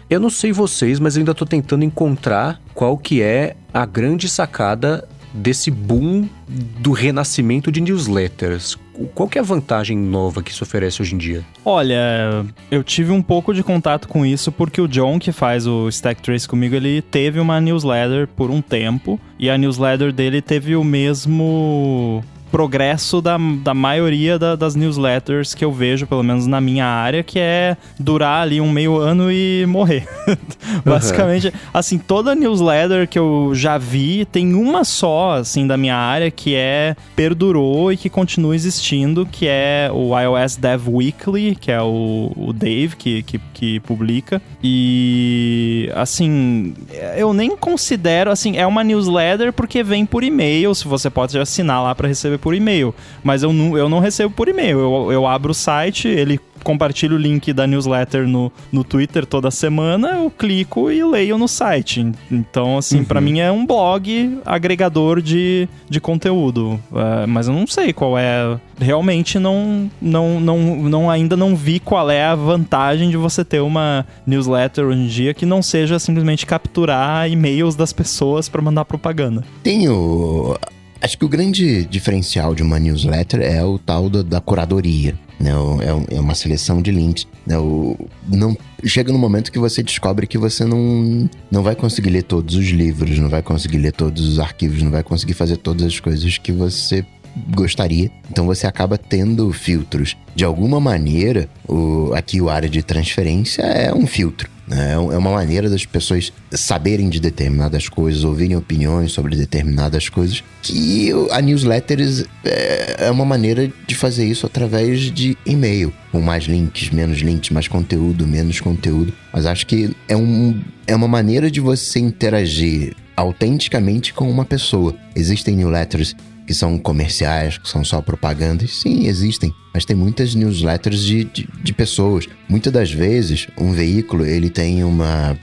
Eu 0.10 0.20
não 0.20 0.30
sei 0.30 0.52
vocês, 0.52 1.00
mas 1.00 1.16
eu 1.16 1.22
ainda 1.22 1.34
tô 1.34 1.46
tentando 1.46 1.84
encontrar 1.84 2.62
qual 2.74 2.98
que 2.98 3.22
é 3.22 3.56
a 3.74 3.86
grande 3.86 4.30
sacada 4.30 5.08
desse 5.34 5.72
boom 5.72 6.28
do 6.48 6.92
renascimento 6.92 7.72
de 7.72 7.82
newsletters. 7.82 8.78
Qual 9.16 9.28
que 9.28 9.40
é 9.40 9.42
a 9.42 9.44
vantagem 9.44 9.98
nova 9.98 10.44
que 10.44 10.52
isso 10.52 10.64
oferece 10.64 11.02
hoje 11.02 11.16
em 11.16 11.18
dia? 11.18 11.44
Olha, 11.66 12.46
eu 12.70 12.84
tive 12.84 13.12
um 13.12 13.22
pouco 13.22 13.54
de 13.54 13.64
contato 13.64 14.08
com 14.08 14.24
isso 14.24 14.52
porque 14.52 14.80
o 14.80 14.88
John, 14.88 15.18
que 15.18 15.32
faz 15.32 15.66
o 15.66 15.90
Stack 15.90 16.22
Trace 16.22 16.48
comigo, 16.48 16.76
ele 16.76 17.02
teve 17.02 17.40
uma 17.40 17.60
newsletter 17.60 18.28
por 18.28 18.52
um 18.52 18.62
tempo 18.62 19.20
e 19.40 19.50
a 19.50 19.58
newsletter 19.58 20.14
dele 20.14 20.42
teve 20.42 20.76
o 20.76 20.84
mesmo 20.84 22.24
progresso 22.54 23.20
da, 23.20 23.36
da 23.64 23.74
maioria 23.74 24.38
da, 24.38 24.56
das 24.56 24.76
newsletters 24.76 25.56
que 25.56 25.66
eu 25.66 25.72
vejo, 25.72 26.06
pelo 26.06 26.22
menos 26.22 26.46
na 26.46 26.62
minha 26.62 26.86
área, 26.86 27.24
que 27.24 27.40
é 27.40 27.76
durar 28.00 28.44
ali 28.44 28.62
um 28.62 28.70
meio 28.70 28.96
ano 28.98 29.32
e 29.32 29.66
morrer. 29.68 30.08
Basicamente, 30.86 31.48
uhum. 31.48 31.54
assim, 31.74 31.98
toda 31.98 32.36
newsletter 32.36 33.08
que 33.08 33.18
eu 33.18 33.54
já 33.56 33.80
vi 33.80 34.24
tem 34.26 34.54
uma 34.54 34.84
só, 34.84 35.32
assim, 35.32 35.66
da 35.66 35.76
minha 35.76 35.96
área 35.96 36.30
que 36.30 36.54
é 36.54 36.96
perdurou 37.16 37.92
e 37.92 37.98
que 37.98 38.08
continua 38.08 38.54
existindo, 38.54 39.26
que 39.26 39.48
é 39.48 39.90
o 39.92 40.12
iOS 40.16 40.56
Dev 40.56 40.88
Weekly, 40.88 41.56
que 41.56 41.72
é 41.72 41.82
o, 41.82 42.32
o 42.36 42.54
Dave 42.54 42.96
que, 42.96 43.24
que, 43.24 43.40
que 43.52 43.80
publica. 43.80 44.40
E, 44.64 45.90
assim, 45.96 46.76
eu 47.18 47.34
nem 47.34 47.58
considero, 47.58 48.30
assim, 48.30 48.58
é 48.58 48.68
uma 48.68 48.84
newsletter 48.84 49.52
porque 49.52 49.82
vem 49.82 50.06
por 50.06 50.24
e-mail, 50.24 50.76
se 50.76 50.88
você 50.88 51.10
pode 51.10 51.36
assinar 51.40 51.82
lá 51.82 51.96
para 51.96 52.08
receber 52.08 52.43
por 52.44 52.54
e-mail. 52.54 52.94
Mas 53.24 53.42
eu 53.42 53.54
não, 53.54 53.78
eu 53.78 53.88
não 53.88 54.00
recebo 54.00 54.34
por 54.36 54.50
e-mail. 54.50 54.78
Eu, 54.78 55.12
eu 55.14 55.26
abro 55.26 55.52
o 55.52 55.56
site, 55.56 56.10
ele 56.10 56.38
compartilho 56.64 57.16
o 57.16 57.20
link 57.20 57.52
da 57.54 57.68
newsletter 57.68 58.28
no, 58.28 58.52
no 58.72 58.84
Twitter 58.84 59.26
toda 59.26 59.52
semana, 59.52 60.16
eu 60.16 60.32
clico 60.32 60.90
e 60.90 61.04
leio 61.04 61.38
no 61.38 61.48
site. 61.48 62.12
Então, 62.32 62.78
assim, 62.78 63.00
uhum. 63.00 63.06
para 63.06 63.22
mim 63.22 63.40
é 63.40 63.52
um 63.52 63.66
blog 63.66 64.40
agregador 64.46 65.22
de, 65.22 65.68
de 65.90 66.00
conteúdo. 66.00 66.80
Uh, 66.92 67.28
mas 67.28 67.48
eu 67.48 67.54
não 67.54 67.68
sei 67.68 67.94
qual 67.94 68.18
é. 68.18 68.58
Realmente 68.80 69.38
não, 69.38 69.92
não, 70.02 70.40
não, 70.40 70.58
não 70.58 71.10
ainda 71.10 71.38
não 71.38 71.56
vi 71.56 71.80
qual 71.80 72.10
é 72.10 72.24
a 72.24 72.36
vantagem 72.36 73.10
de 73.10 73.18
você 73.18 73.44
ter 73.44 73.60
uma 73.60 74.06
newsletter 74.26 74.86
hoje 74.86 75.00
em 75.00 75.08
dia 75.08 75.34
que 75.34 75.46
não 75.46 75.62
seja 75.62 76.00
simplesmente 76.00 76.46
capturar 76.46 77.30
e-mails 77.30 77.76
das 77.76 77.94
pessoas 77.94 78.50
para 78.50 78.62
mandar 78.62 78.86
propaganda. 78.86 79.44
Tem 79.62 79.88
o 79.90 80.58
Acho 81.04 81.18
que 81.18 81.26
o 81.26 81.28
grande 81.28 81.84
diferencial 81.84 82.56
de 82.56 82.64
uma 82.64 82.80
newsletter 82.80 83.42
é 83.42 83.62
o 83.62 83.78
tal 83.78 84.10
da, 84.10 84.22
da 84.22 84.40
curadoria. 84.40 85.20
Né? 85.38 85.52
É, 85.52 86.16
é, 86.16 86.20
uma 86.22 86.34
seleção 86.34 86.82
de 86.82 86.92
links. 86.92 87.28
Né? 87.46 87.58
O, 87.58 87.98
não, 88.26 88.56
chega 88.86 89.12
no 89.12 89.20
momento 89.20 89.52
que 89.52 89.60
você 89.60 89.84
descobre 89.84 90.26
que 90.26 90.38
você 90.38 90.64
não, 90.64 91.30
não 91.52 91.62
vai 91.62 91.76
conseguir 91.76 92.10
ler 92.10 92.24
todos 92.24 92.56
os 92.56 92.68
livros, 92.68 93.20
não 93.20 93.28
vai 93.28 93.42
conseguir 93.42 93.80
ler 93.80 93.92
todos 93.92 94.26
os 94.26 94.40
arquivos, 94.40 94.82
não 94.82 94.92
vai 94.92 95.04
conseguir 95.04 95.34
fazer 95.34 95.58
todas 95.58 95.86
as 95.88 96.00
coisas 96.00 96.38
que 96.38 96.54
você 96.54 97.06
gostaria. 97.54 98.10
Então 98.32 98.46
você 98.46 98.66
acaba 98.66 98.98
tendo 98.98 99.52
filtros. 99.52 100.16
De 100.34 100.46
alguma 100.46 100.80
maneira, 100.80 101.50
o, 101.68 102.14
aqui 102.14 102.40
o 102.40 102.50
área 102.50 102.70
de 102.70 102.82
transferência 102.82 103.62
é 103.64 103.94
um 103.94 104.08
filtro. 104.08 104.53
Né? 104.68 104.92
É, 104.92 104.94
é 104.94 105.18
uma 105.18 105.32
maneira 105.32 105.70
das 105.70 105.86
pessoas 105.86 106.32
saberem 106.52 107.10
de 107.10 107.20
determinadas 107.20 107.90
coisas, 107.90 108.24
ouvirem 108.24 108.56
opiniões 108.56 109.12
sobre 109.12 109.36
determinadas 109.36 110.10
coisas, 110.10 110.44
que 110.62 111.12
a 111.32 111.42
newsletter 111.42 112.00
é, 112.46 113.08
é 113.08 113.12
uma 113.12 113.26
maneira 113.26 113.72
de 113.86 113.96
fazer 113.96 114.26
isso 114.26 114.46
através 114.46 115.12
de 115.12 115.38
e-mail, 115.46 115.94
com 116.12 116.22
mais 116.22 116.46
links, 116.46 116.90
menos 116.90 117.20
links, 117.20 117.50
mais 117.50 117.68
conteúdo, 117.68 118.26
menos 118.28 118.60
conteúdo. 118.60 119.14
Mas 119.32 119.46
acho 119.46 119.66
que 119.66 119.96
é, 120.08 120.16
um, 120.16 120.62
é 120.88 120.96
uma 120.96 121.08
maneira 121.08 121.50
de 121.50 121.60
você 121.60 122.00
interagir 122.00 122.96
autenticamente 123.16 124.14
com 124.14 124.30
uma 124.30 124.46
pessoa. 124.46 124.96
Existem 125.16 125.56
newsletters 125.56 126.16
que 126.46 126.54
são 126.54 126.78
comerciais, 126.78 127.58
que 127.58 127.70
são 127.70 127.84
só 127.84 128.02
propagandas. 128.02 128.82
Sim, 128.82 129.08
existem, 129.08 129.54
mas 129.74 129.86
tem 129.86 129.96
muitas 129.96 130.36
newsletters 130.36 131.04
de, 131.04 131.24
de, 131.24 131.50
de, 131.62 131.74
pessoas. 131.74 132.28
Muitas 132.50 132.72
das 132.72 132.92
vezes, 132.92 133.48
um 133.58 133.72
veículo 133.72 134.26
ele 134.26 134.50
tem 134.50 134.84
uma, 134.84 135.38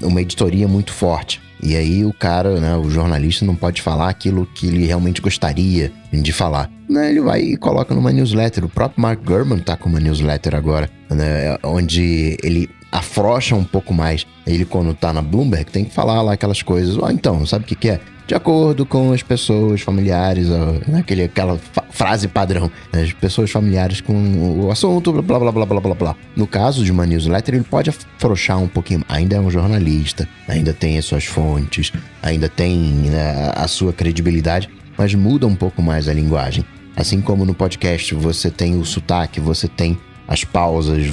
uma 0.00 0.20
editoria 0.20 0.68
muito 0.68 0.92
forte. 0.92 1.40
E 1.62 1.76
aí 1.76 2.04
o 2.04 2.12
cara, 2.12 2.58
né, 2.58 2.76
o 2.76 2.90
jornalista 2.90 3.44
não 3.44 3.54
pode 3.54 3.80
falar 3.80 4.08
aquilo 4.08 4.46
que 4.46 4.66
ele 4.66 4.84
realmente 4.84 5.20
gostaria 5.20 5.92
de 6.12 6.32
falar. 6.32 6.68
Né, 6.90 7.10
ele 7.10 7.20
vai 7.20 7.40
e 7.40 7.56
coloca 7.56 7.94
numa 7.94 8.10
newsletter. 8.10 8.64
O 8.64 8.68
próprio 8.68 9.00
Mark 9.00 9.24
Gurman 9.24 9.60
tá 9.60 9.76
com 9.76 9.88
uma 9.88 10.00
newsletter 10.00 10.56
agora, 10.56 10.90
né, 11.08 11.56
onde 11.62 12.36
ele 12.42 12.68
afrocha 12.90 13.54
um 13.54 13.64
pouco 13.64 13.94
mais. 13.94 14.26
Ele, 14.46 14.64
quando 14.64 14.92
tá 14.92 15.12
na 15.12 15.22
Bloomberg, 15.22 15.70
tem 15.70 15.84
que 15.84 15.94
falar 15.94 16.20
lá 16.20 16.32
aquelas 16.34 16.62
coisas. 16.62 16.98
Oh, 16.98 17.08
então, 17.08 17.46
sabe 17.46 17.64
o 17.64 17.68
que, 17.68 17.76
que 17.76 17.88
é? 17.88 18.00
De 18.26 18.34
acordo 18.34 18.86
com 18.86 19.12
as 19.12 19.22
pessoas 19.22 19.80
familiares, 19.80 20.48
naquele, 20.86 21.24
aquela 21.24 21.58
frase 21.90 22.28
padrão, 22.28 22.70
né? 22.92 23.02
as 23.02 23.12
pessoas 23.12 23.50
familiares 23.50 24.00
com 24.00 24.64
o 24.64 24.70
assunto, 24.70 25.12
blá 25.12 25.38
blá 25.38 25.52
blá 25.52 25.66
blá 25.66 25.80
blá 25.80 25.94
blá. 25.94 26.16
No 26.34 26.46
caso 26.46 26.84
de 26.84 26.90
uma 26.90 27.06
newsletter, 27.06 27.54
ele 27.54 27.64
pode 27.64 27.90
afrouxar 27.90 28.58
um 28.58 28.68
pouquinho. 28.68 29.04
Ainda 29.08 29.36
é 29.36 29.40
um 29.40 29.50
jornalista, 29.50 30.28
ainda 30.48 30.72
tem 30.72 30.98
as 30.98 31.04
suas 31.04 31.24
fontes, 31.24 31.92
ainda 32.22 32.48
tem 32.48 32.78
né, 32.78 33.52
a 33.54 33.68
sua 33.68 33.92
credibilidade, 33.92 34.68
mas 34.96 35.14
muda 35.14 35.46
um 35.46 35.54
pouco 35.54 35.82
mais 35.82 36.08
a 36.08 36.12
linguagem. 36.12 36.64
Assim 36.96 37.20
como 37.20 37.44
no 37.44 37.54
podcast 37.54 38.14
você 38.14 38.50
tem 38.50 38.76
o 38.76 38.84
sotaque, 38.84 39.40
você 39.40 39.66
tem 39.66 39.98
as 40.32 40.44
pausas, 40.44 41.04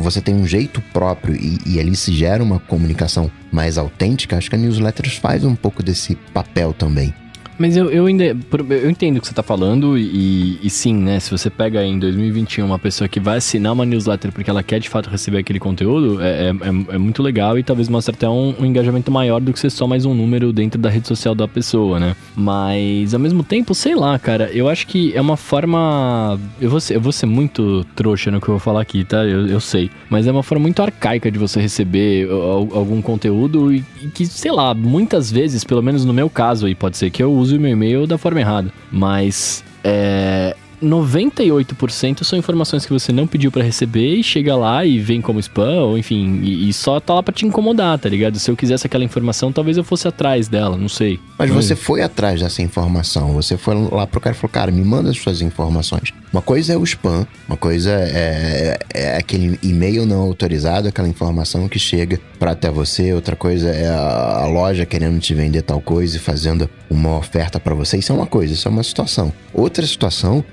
você 0.00 0.18
tem 0.18 0.34
um 0.34 0.46
jeito 0.46 0.80
próprio 0.94 1.36
e, 1.36 1.58
e, 1.66 1.78
ali 1.78 1.94
se 1.94 2.10
gera 2.10 2.42
uma 2.42 2.58
comunicação 2.58 3.30
mais 3.52 3.76
autêntica, 3.76 4.38
acho 4.38 4.48
que 4.48 4.56
a 4.56 4.58
newsletters 4.58 5.16
faz 5.16 5.44
um 5.44 5.54
pouco 5.54 5.82
desse 5.82 6.14
papel 6.32 6.72
também. 6.72 7.12
Mas 7.60 7.76
eu, 7.76 7.90
eu 7.90 8.06
ainda. 8.06 8.24
Eu 8.24 8.88
entendo 8.88 9.18
o 9.18 9.20
que 9.20 9.26
você 9.26 9.32
está 9.32 9.42
falando, 9.42 9.98
e, 9.98 10.58
e, 10.62 10.70
sim, 10.70 10.94
né? 10.94 11.20
Se 11.20 11.30
você 11.30 11.50
pega 11.50 11.84
em 11.84 11.98
2021 11.98 12.64
uma 12.64 12.78
pessoa 12.78 13.06
que 13.06 13.20
vai 13.20 13.36
assinar 13.36 13.74
uma 13.74 13.84
newsletter 13.84 14.32
porque 14.32 14.48
ela 14.48 14.62
quer 14.62 14.80
de 14.80 14.88
fato 14.88 15.10
receber 15.10 15.36
aquele 15.36 15.60
conteúdo, 15.60 16.22
é, 16.22 16.46
é, 16.46 16.48
é, 16.48 16.94
é 16.94 16.98
muito 16.98 17.22
legal 17.22 17.58
e 17.58 17.62
talvez 17.62 17.86
mostre 17.90 18.14
até 18.14 18.26
um, 18.26 18.54
um, 18.58 18.64
engajamento 18.64 19.12
maior 19.12 19.42
do 19.42 19.52
que 19.52 19.60
ser 19.60 19.68
só 19.68 19.86
mais 19.86 20.06
um 20.06 20.14
número 20.14 20.54
dentro 20.54 20.80
da 20.80 20.88
rede 20.88 21.06
social 21.06 21.34
da 21.34 21.46
pessoa, 21.46 22.00
né? 22.00 22.16
Mas 22.34 23.12
ao 23.12 23.20
mesmo 23.20 23.42
tempo, 23.42 23.74
sei 23.74 23.94
lá, 23.94 24.18
cara, 24.18 24.50
eu 24.54 24.66
acho 24.66 24.86
que 24.86 25.14
é 25.14 25.20
uma 25.20 25.36
forma. 25.36 26.40
Eu 26.58 26.70
vou 26.70 26.80
ser, 26.80 26.96
eu 26.96 27.00
vou 27.02 27.12
ser 27.12 27.26
muito 27.26 27.84
trouxa 27.94 28.30
no 28.30 28.40
que 28.40 28.48
eu 28.48 28.54
vou 28.54 28.58
falar 28.58 28.80
aqui, 28.80 29.04
tá? 29.04 29.18
Eu, 29.18 29.46
eu 29.46 29.60
sei. 29.60 29.90
Mas 30.08 30.26
é 30.26 30.32
uma 30.32 30.42
forma 30.42 30.62
muito 30.62 30.80
arcaica 30.80 31.30
de 31.30 31.38
você 31.38 31.60
receber 31.60 32.26
algum 32.30 33.02
conteúdo 33.02 33.70
e, 33.70 33.84
e 34.02 34.06
que, 34.08 34.24
sei 34.24 34.50
lá, 34.50 34.72
muitas 34.72 35.30
vezes, 35.30 35.62
pelo 35.62 35.82
menos 35.82 36.06
no 36.06 36.14
meu 36.14 36.30
caso 36.30 36.64
aí, 36.64 36.74
pode 36.74 36.96
ser 36.96 37.10
que 37.10 37.22
eu 37.22 37.30
use 37.30 37.49
o 37.56 37.60
meu 37.60 37.70
e-mail 37.72 38.06
da 38.06 38.18
forma 38.18 38.40
errada. 38.40 38.72
Mas 38.90 39.64
é, 39.84 40.56
98% 40.82 42.24
são 42.24 42.38
informações 42.38 42.86
que 42.86 42.92
você 42.92 43.12
não 43.12 43.26
pediu 43.26 43.50
para 43.50 43.62
receber 43.62 44.14
e 44.14 44.22
chega 44.22 44.56
lá 44.56 44.84
e 44.84 44.98
vem 44.98 45.20
como 45.20 45.38
spam, 45.40 45.82
ou 45.82 45.98
enfim, 45.98 46.40
e, 46.42 46.68
e, 46.68 46.72
só 46.72 46.98
tá 46.98 47.14
lá 47.14 47.22
pra 47.22 47.34
te 47.34 47.46
incomodar, 47.46 47.98
tá 47.98 48.08
ligado? 48.08 48.38
Se 48.38 48.50
eu 48.50 48.56
quisesse 48.56 48.86
aquela 48.86 49.04
informação, 49.04 49.52
talvez 49.52 49.76
eu 49.76 49.84
fosse 49.84 50.08
atrás 50.08 50.48
dela, 50.48 50.76
não 50.76 50.88
sei. 50.88 51.20
Mas 51.38 51.50
você 51.50 51.76
foi 51.76 52.02
atrás 52.02 52.40
dessa 52.40 52.62
informação, 52.62 53.32
você 53.32 53.56
foi 53.56 53.74
lá 53.90 54.06
pro 54.06 54.20
cara 54.20 54.34
e 54.34 54.38
falou, 54.38 54.52
cara, 54.52 54.70
me 54.70 54.82
manda 54.82 55.10
as 55.10 55.18
suas 55.18 55.42
informações. 55.42 56.12
Uma 56.32 56.42
coisa 56.42 56.72
é 56.72 56.76
o 56.76 56.84
spam, 56.84 57.26
uma 57.48 57.56
coisa 57.56 57.90
é, 57.90 58.78
é 58.94 59.16
aquele 59.16 59.58
e-mail 59.62 60.06
não 60.06 60.20
autorizado, 60.20 60.88
aquela 60.88 61.08
informação 61.08 61.68
que 61.68 61.78
chega 61.78 62.20
para 62.38 62.52
até 62.52 62.70
você, 62.70 63.12
outra 63.12 63.36
coisa 63.36 63.68
é 63.68 63.88
a, 63.88 64.42
a 64.42 64.46
loja 64.46 64.86
querendo 64.86 65.18
te 65.20 65.34
vender 65.34 65.62
tal 65.62 65.80
coisa 65.80 66.16
e 66.16 66.20
fazendo 66.20 66.70
uma 66.88 67.18
oferta 67.18 67.58
para 67.60 67.74
você. 67.74 67.98
Isso 67.98 68.12
é 68.12 68.14
uma 68.14 68.26
coisa, 68.26 68.54
isso 68.54 68.66
é 68.66 68.70
uma 68.70 68.82
situação. 68.82 69.32
Outra 69.52 69.86
situação 69.86 70.44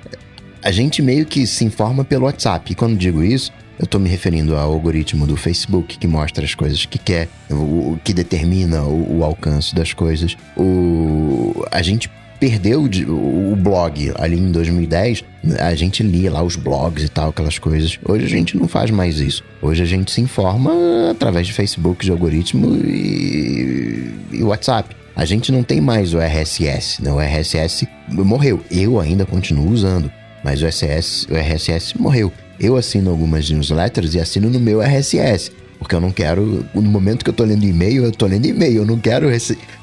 a 0.68 0.72
gente 0.72 1.02
meio 1.02 1.26
que 1.26 1.48
se 1.48 1.64
informa 1.64 2.04
pelo 2.04 2.26
WhatsApp. 2.26 2.74
E 2.74 2.76
quando 2.76 2.98
digo 2.98 3.24
isso, 3.24 3.54
eu 3.80 3.86
estou 3.86 4.02
me 4.02 4.10
referindo 4.10 4.54
ao 4.54 4.74
algoritmo 4.74 5.26
do 5.26 5.38
Facebook 5.38 5.98
que 5.98 6.06
mostra 6.06 6.44
as 6.44 6.54
coisas 6.54 6.86
que 6.86 7.00
quer, 7.00 7.30
o, 7.50 7.98
que 8.04 8.14
determina 8.14 8.84
o, 8.84 9.20
o, 9.20 9.24
alcance 9.24 9.74
das 9.74 9.94
coisas. 9.94 10.36
O, 10.58 11.66
a 11.72 11.82
gente 11.82 12.12
perdeu 12.38 12.82
o, 12.82 13.54
o 13.54 13.56
blog 13.56 14.12
ali 14.20 14.38
em 14.38 14.52
2010. 14.52 15.24
A 15.58 15.74
gente 15.74 16.04
lia 16.04 16.30
lá 16.30 16.44
os 16.44 16.58
blogs 16.58 17.06
e 17.06 17.08
tal, 17.08 17.30
aquelas 17.30 17.58
coisas. 17.58 17.98
Hoje 18.04 18.26
a 18.26 18.30
gente 18.30 18.58
não 18.58 18.68
faz 18.68 18.92
mais 18.92 19.22
isso. 19.22 19.46
Hoje 19.62 19.82
a 19.82 19.86
gente 19.86 20.12
se 20.12 20.20
informa 20.20 20.74
através 21.12 21.48
de 21.48 21.54
Facebook, 21.54 22.04
de 22.04 22.12
algoritmo 22.12 22.76
e, 22.76 24.14
e 24.34 24.44
WhatsApp. 24.44 24.94
A 25.16 25.24
gente 25.24 25.50
não 25.50 25.64
tem 25.64 25.80
mais 25.80 26.14
o 26.14 26.20
RSS, 26.20 27.02
né? 27.02 27.10
O 27.10 27.22
RSS 27.22 27.88
morreu. 28.10 28.62
Eu 28.70 29.00
ainda 29.00 29.26
continuo 29.26 29.72
usando 29.72 30.12
mas 30.44 30.62
o, 30.62 30.72
SS, 30.72 31.28
o 31.30 31.36
RSS 31.36 32.00
morreu. 32.00 32.32
Eu 32.60 32.76
assino 32.76 33.12
algumas 33.12 33.50
newsletters 33.50 34.16
e 34.16 34.20
assino 34.20 34.50
no 34.50 34.60
meu 34.60 34.82
RSS. 34.82 35.52
Porque 35.78 35.94
eu 35.94 36.02
não 36.02 36.12
quero. 36.12 36.66
No 36.74 36.82
momento 36.82 37.24
que 37.24 37.30
eu 37.30 37.34
tô 37.34 37.44
lendo 37.44 37.64
e-mail, 37.64 38.04
eu 38.04 38.12
tô 38.12 38.26
lendo 38.26 38.46
e-mail. 38.46 38.78
Eu 38.78 38.86
não 38.86 38.98
quero 38.98 39.28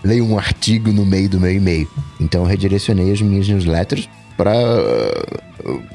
ler 0.02 0.20
um 0.20 0.36
artigo 0.36 0.92
no 0.92 1.06
meio 1.06 1.28
do 1.28 1.40
meu 1.40 1.52
e-mail. 1.52 1.88
Então 2.20 2.42
eu 2.42 2.46
redirecionei 2.46 3.12
as 3.12 3.22
minhas 3.22 3.46
newsletters 3.46 4.08
para 4.36 4.52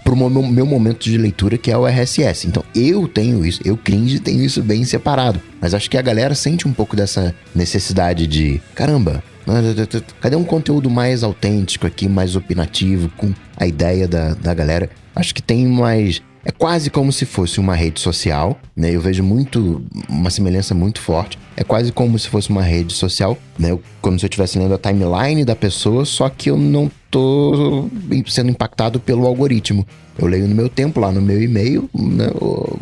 o 0.05 0.15
meu, 0.15 0.43
meu 0.43 0.65
momento 0.65 1.03
de 1.03 1.17
leitura 1.17 1.57
que 1.57 1.71
é 1.71 1.77
o 1.77 1.85
RSS. 1.85 2.47
Então 2.47 2.63
eu 2.73 3.07
tenho 3.07 3.45
isso, 3.45 3.61
eu 3.65 3.75
cringe 3.75 4.19
tenho 4.19 4.43
isso 4.43 4.63
bem 4.63 4.83
separado. 4.83 5.41
Mas 5.61 5.73
acho 5.73 5.89
que 5.89 5.97
a 5.97 6.01
galera 6.01 6.33
sente 6.33 6.67
um 6.67 6.73
pouco 6.73 6.95
dessa 6.95 7.35
necessidade 7.53 8.25
de 8.25 8.61
caramba, 8.73 9.23
Cadê 10.21 10.35
um 10.35 10.43
conteúdo 10.43 10.89
mais 10.89 11.23
autêntico 11.23 11.87
aqui, 11.87 12.07
mais 12.07 12.35
opinativo, 12.35 13.09
com 13.17 13.33
a 13.57 13.65
ideia 13.65 14.07
da, 14.07 14.33
da 14.33 14.53
galera? 14.53 14.89
Acho 15.15 15.33
que 15.33 15.41
tem 15.41 15.65
mais. 15.67 16.21
É 16.45 16.51
quase 16.51 16.89
como 16.89 17.11
se 17.11 17.25
fosse 17.25 17.59
uma 17.59 17.75
rede 17.75 17.99
social, 17.99 18.57
né? 18.75 18.95
Eu 18.95 19.01
vejo 19.01 19.21
muito 19.21 19.83
uma 20.07 20.29
semelhança 20.29 20.73
muito 20.73 21.01
forte. 21.01 21.37
É 21.55 21.63
quase 21.63 21.91
como 21.91 22.17
se 22.17 22.29
fosse 22.29 22.49
uma 22.49 22.63
rede 22.63 22.93
social, 22.93 23.37
né? 23.57 23.77
Como 24.01 24.17
se 24.17 24.25
eu 24.25 24.27
estivesse 24.27 24.57
lendo 24.57 24.73
a 24.73 24.77
timeline 24.77 25.43
da 25.43 25.55
pessoa, 25.55 26.05
só 26.05 26.29
que 26.29 26.49
eu 26.49 26.57
não 26.57 26.89
tô 27.11 27.89
sendo 28.27 28.49
impactado 28.49 28.99
pelo 28.99 29.25
algoritmo. 29.25 29.85
Eu 30.17 30.27
leio 30.27 30.47
no 30.47 30.55
meu 30.55 30.69
tempo, 30.69 30.99
lá 30.99 31.11
no 31.11 31.21
meu 31.21 31.41
e-mail, 31.41 31.89
né, 31.93 32.27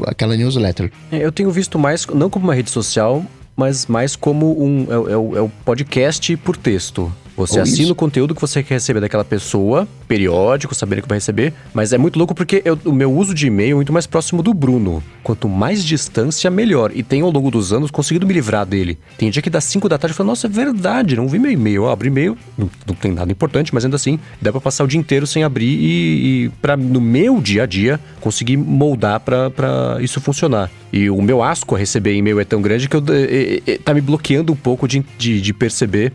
aquela 0.07 0.35
newsletter. 0.35 0.91
É, 1.11 1.23
eu 1.23 1.31
tenho 1.31 1.51
visto 1.51 1.77
mais, 1.77 2.05
não 2.07 2.29
como 2.29 2.45
uma 2.45 2.55
rede 2.55 2.71
social, 2.71 3.23
mas 3.57 3.87
mais 3.87 4.15
como 4.15 4.63
um. 4.63 4.83
É, 4.83 5.11
é, 5.11 5.13
é 5.13 5.41
o 5.41 5.49
podcast 5.65 6.37
por 6.37 6.55
texto. 6.55 7.11
Você 7.38 7.58
Ou 7.58 7.62
assina 7.63 7.84
isso. 7.84 7.91
o 7.91 7.95
conteúdo 7.95 8.34
que 8.34 8.41
você 8.41 8.63
quer 8.63 8.73
receber 8.73 9.00
daquela 9.00 9.23
pessoa, 9.23 9.88
periódico, 10.08 10.73
sabendo 10.73 11.04
que 11.04 11.08
vai 11.08 11.17
receber. 11.19 11.54
Mas 11.73 11.93
é 11.93 11.97
muito 11.97 12.17
louco 12.17 12.34
porque 12.34 12.63
eu- 12.65 12.78
o 12.84 12.91
meu 12.91 13.13
uso 13.13 13.32
de 13.34 13.45
e-mail 13.45 13.73
é 13.73 13.76
muito 13.76 13.93
mais 13.93 14.08
próximo 14.08 14.41
do 14.41 14.54
Bruno. 14.56 15.04
Quanto 15.23 15.48
mais 15.48 15.83
distância, 15.85 16.50
melhor. 16.50 16.92
E 16.96 17.04
tenho 17.04 17.25
ao 17.25 17.31
longo 17.31 17.52
dos 17.52 17.71
anos 17.71 17.92
conseguido 17.92 18.25
me 18.25 18.33
livrar 18.33 18.65
dele. 18.65 18.98
Tem 19.19 19.29
dia 19.29 19.42
que 19.42 19.50
dá 19.52 19.62
5 19.62 19.88
da 19.88 19.98
tarde 20.00 20.13
e 20.13 20.17
falo, 20.17 20.29
nossa, 20.29 20.48
é 20.48 20.50
verdade, 20.50 21.15
não 21.15 21.27
vi 21.27 21.38
meu 21.38 21.52
e-mail. 21.52 21.83
Eu 21.83 21.90
abro 21.90 22.08
e-mail, 22.08 22.35
não, 22.58 22.69
não 22.88 22.96
tem 22.96 23.12
nada 23.12 23.31
importante, 23.31 23.71
mas 23.73 23.85
ainda 23.85 23.98
assim, 23.98 24.19
dá 24.42 24.52
pra 24.52 24.60
passar 24.60 24.83
o 24.83 24.88
dia 24.88 25.00
inteiro 25.00 25.27
sem 25.27 25.44
abrir 25.44 25.67
e, 25.79 26.46
e 26.46 26.50
para 26.62 26.75
no 26.75 27.00
meu 27.00 27.40
dia 27.40 27.63
a 27.63 27.65
dia, 27.67 28.00
conseguir 28.19 28.58
moldar 28.58 29.19
pra, 29.19 29.52
pra 29.52 29.98
isso 30.02 30.19
funcionar. 30.19 30.71
E 30.92 31.10
o 31.10 31.21
meu 31.21 31.44
asco 31.44 31.75
a 31.75 31.77
receber 31.77 32.15
e-mail 32.15 32.40
é 32.40 32.46
tão 32.46 32.62
grande 32.62 32.88
que 32.90 32.96
eu, 32.96 33.04
eh, 33.10 33.62
eh, 33.67 33.77
tá 33.83 33.94
me 33.94 34.02
bloqueando 34.02 34.54
um 34.54 34.56
pouco 34.56 34.88
de, 34.88 35.06
de, 35.17 35.42
de 35.42 35.54
perceber 35.54 36.13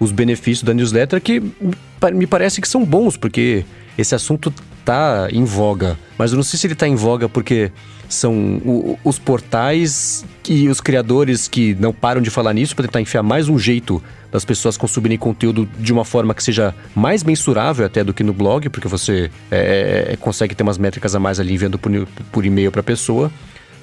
os 0.00 0.10
benefícios 0.10 0.64
da 0.64 0.74
newsletter 0.74 1.20
que 1.20 1.38
me 1.38 1.52
pa- 2.00 2.10
me 2.10 2.26
parece 2.26 2.60
que 2.60 2.66
são 2.68 2.84
bons, 2.84 3.16
porque 3.16 3.64
esse 3.96 4.14
assunto 4.14 4.52
tá 4.84 5.28
em 5.30 5.44
voga. 5.44 5.96
Mas 6.18 6.32
eu 6.32 6.36
não 6.36 6.42
sei 6.42 6.58
se 6.58 6.66
ele 6.66 6.74
tá 6.74 6.88
em 6.88 6.96
voga 6.96 7.28
porque 7.28 7.70
são 8.08 8.32
o- 8.64 8.98
os 9.04 9.18
portais 9.18 10.24
e 10.48 10.68
os 10.68 10.80
criadores 10.80 11.46
que 11.46 11.76
não 11.78 11.92
param 11.92 12.20
de 12.20 12.30
falar 12.30 12.52
nisso 12.54 12.74
para 12.74 12.86
tentar 12.86 13.00
enfiar 13.00 13.22
mais 13.22 13.48
um 13.48 13.58
jeito 13.58 14.02
das 14.32 14.44
pessoas 14.44 14.76
consumirem 14.76 15.18
conteúdo 15.18 15.68
de 15.78 15.92
uma 15.92 16.04
forma 16.04 16.34
que 16.34 16.42
seja 16.42 16.74
mais 16.94 17.22
mensurável 17.22 17.84
até 17.86 18.02
do 18.02 18.14
que 18.14 18.22
no 18.24 18.32
blog, 18.32 18.68
porque 18.68 18.88
você 18.88 19.30
é, 19.50 20.12
é, 20.12 20.16
consegue 20.16 20.54
ter 20.54 20.62
umas 20.62 20.78
métricas 20.78 21.14
a 21.14 21.20
mais 21.20 21.38
ali 21.38 21.54
enviando 21.54 21.78
por, 21.78 21.92
por 22.32 22.44
e-mail 22.46 22.72
para 22.72 22.80
a 22.80 22.84
pessoa 22.84 23.30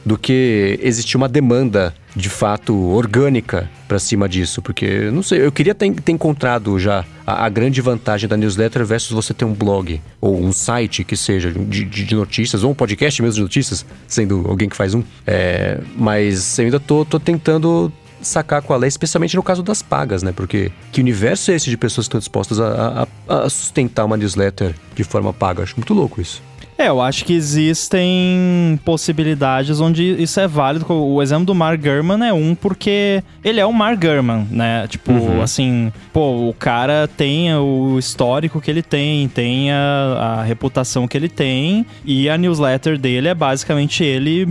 do 0.08 0.18
que 0.18 0.80
existir 0.82 1.18
uma 1.18 1.28
demanda 1.28 1.94
de 2.16 2.30
fato 2.30 2.74
orgânica 2.92 3.70
para 3.88 4.00
cima 4.00 4.28
disso, 4.28 4.62
porque 4.62 5.12
não 5.12 5.22
sei, 5.22 5.46
eu 5.46 5.52
queria 5.52 5.76
ter, 5.76 5.92
ter 5.94 6.12
encontrado 6.14 6.80
já 6.80 7.04
a, 7.26 7.46
a 7.46 7.50
grande 7.50 7.82
vantagem 7.82 8.28
da 8.28 8.38
newsletter 8.38 8.86
versus 8.86 9.12
você 9.12 9.34
ter 9.34 9.44
um 9.46 9.54
blog 9.54 10.02
ou 10.22 10.40
um 10.42 10.52
site 10.54 11.04
que 11.04 11.16
seja 11.18 11.52
de, 11.52 11.84
de- 11.84 12.06
de 12.06 12.16
notícias 12.16 12.64
ou 12.64 12.72
um 12.72 12.74
podcast 12.74 13.22
mesmo 13.22 13.36
de 13.36 13.42
notícias, 13.42 13.86
sendo 14.08 14.46
alguém 14.48 14.70
que 14.70 14.76
faz 14.78 14.94
um, 14.94 15.04
É, 15.26 15.80
mas 15.98 16.58
eu 16.58 16.66
ainda 16.66 16.80
tô, 16.80 17.04
tô 17.04 17.20
tentando 17.20 17.92
sacar 18.22 18.62
qual 18.62 18.82
é, 18.84 18.88
especialmente 18.88 19.36
no 19.36 19.44
caso 19.44 19.62
das 19.62 19.82
pagas, 19.82 20.24
né? 20.24 20.32
Porque 20.32 20.72
que 20.92 21.00
universo 21.02 21.52
é 21.52 21.56
esse 21.56 21.70
de 21.70 21.78
pessoas 21.78 22.08
que 22.08 22.10
estão 22.10 22.20
dispostas 22.20 22.60
a, 22.60 23.06
a- 23.28 23.46
a 23.46 23.50
sustentar 23.50 24.06
uma 24.06 24.18
newsletter 24.18 24.74
de 24.96 25.04
forma 25.04 25.32
paga? 25.34 25.64
Acho 25.64 25.76
muito 25.78 25.94
louco 25.94 26.20
isso. 26.22 26.42
É, 26.78 26.90
eu 26.90 27.02
acho 27.02 27.26
que 27.26 27.34
existem 27.34 28.80
possibilidades 28.86 29.82
onde 29.82 30.04
isso 30.22 30.40
é 30.40 30.48
válido. 30.48 30.86
O 30.94 31.22
exemplo 31.24 31.46
do 31.46 31.56
Mark 31.56 31.82
Gurman 31.82 32.24
é 32.28 32.32
um 32.32 32.54
porque 32.54 33.24
ele 33.44 33.60
é 33.60 33.66
o 33.66 33.74
Mark 33.74 34.00
Gurman, 34.00 34.48
né? 34.52 34.86
Tipo, 34.88 35.12
Uhum. 35.12 35.42
assim, 35.42 35.92
pô, 36.14 36.48
o 36.50 36.54
cara 36.54 37.08
tem 37.18 37.54
o 37.56 37.98
histórico 37.98 38.62
que 38.62 38.70
ele 38.70 38.84
tem, 38.84 39.28
tem 39.28 39.72
a, 39.72 40.38
a 40.40 40.44
reputação 40.44 41.08
que 41.08 41.18
ele 41.18 41.30
tem, 41.30 41.86
e 42.06 42.30
a 42.30 42.38
newsletter 42.38 42.98
dele 42.98 43.28
é 43.30 43.34
basicamente 43.34 44.04
ele 44.04 44.48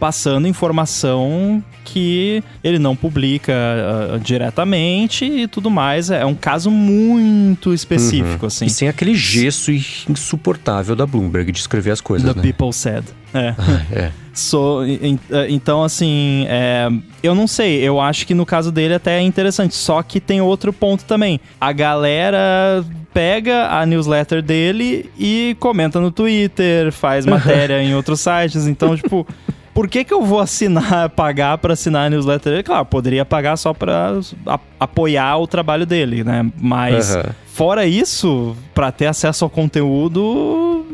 passando 0.00 0.48
informação 0.48 1.62
que 1.84 2.42
ele 2.64 2.78
não 2.78 2.96
publica 2.96 3.52
ah, 3.52 4.18
diretamente 4.18 5.24
e 5.24 5.46
tudo 5.46 5.70
mais. 5.70 6.10
É 6.10 6.24
um 6.24 6.34
caso 6.34 6.70
muito 6.70 7.72
específico, 7.74 8.46
assim. 8.46 8.64
E 8.64 8.70
sem 8.70 8.88
aquele 8.88 9.14
gesso 9.14 9.70
insuportável 10.08 10.96
da 10.96 11.06
Bloomberg 11.06 11.52
de 11.52 11.58
escrever 11.60 11.90
as 11.90 12.00
coisas, 12.00 12.32
The 12.32 12.40
né? 12.40 12.42
people 12.42 12.72
said. 12.72 13.04
É. 13.34 13.54
É. 13.92 14.10
So, 14.32 14.84
em- 14.86 15.18
então, 15.48 15.82
assim, 15.82 16.46
é, 16.48 16.88
eu 17.20 17.34
não 17.34 17.48
sei, 17.48 17.82
eu 17.82 18.00
acho 18.00 18.24
que 18.24 18.32
no 18.32 18.46
caso 18.46 18.70
dele 18.70 18.94
até 18.94 19.18
é 19.18 19.22
interessante, 19.22 19.74
só 19.74 20.02
que 20.04 20.20
tem 20.20 20.40
outro 20.40 20.72
ponto 20.72 21.04
também. 21.04 21.40
A 21.60 21.72
galera 21.72 22.82
pega 23.12 23.66
a 23.68 23.84
newsletter 23.84 24.40
dele 24.40 25.10
e 25.18 25.56
comenta 25.58 26.00
no 26.00 26.12
Twitter, 26.12 26.92
faz 26.92 27.26
matéria 27.26 27.82
em 27.82 27.92
outros 27.94 28.20
sites, 28.20 28.66
então, 28.68 28.96
tipo. 28.96 29.26
Por 29.72 29.88
que, 29.88 30.02
que 30.04 30.12
eu 30.12 30.22
vou 30.22 30.40
assinar, 30.40 31.08
pagar 31.14 31.56
pra 31.58 31.72
assinar 31.74 32.06
a 32.06 32.10
newsletter 32.10 32.52
dele? 32.52 32.62
Claro, 32.62 32.84
poderia 32.84 33.24
pagar 33.24 33.56
só 33.56 33.72
pra 33.72 34.18
a- 34.46 34.60
apoiar 34.78 35.36
o 35.38 35.46
trabalho 35.46 35.86
dele, 35.86 36.24
né? 36.24 36.44
Mas, 36.60 37.14
Aham. 37.14 37.24
fora 37.52 37.86
isso, 37.86 38.56
pra 38.74 38.90
ter 38.90 39.06
acesso 39.06 39.44
ao 39.44 39.50
conteúdo, 39.50 40.84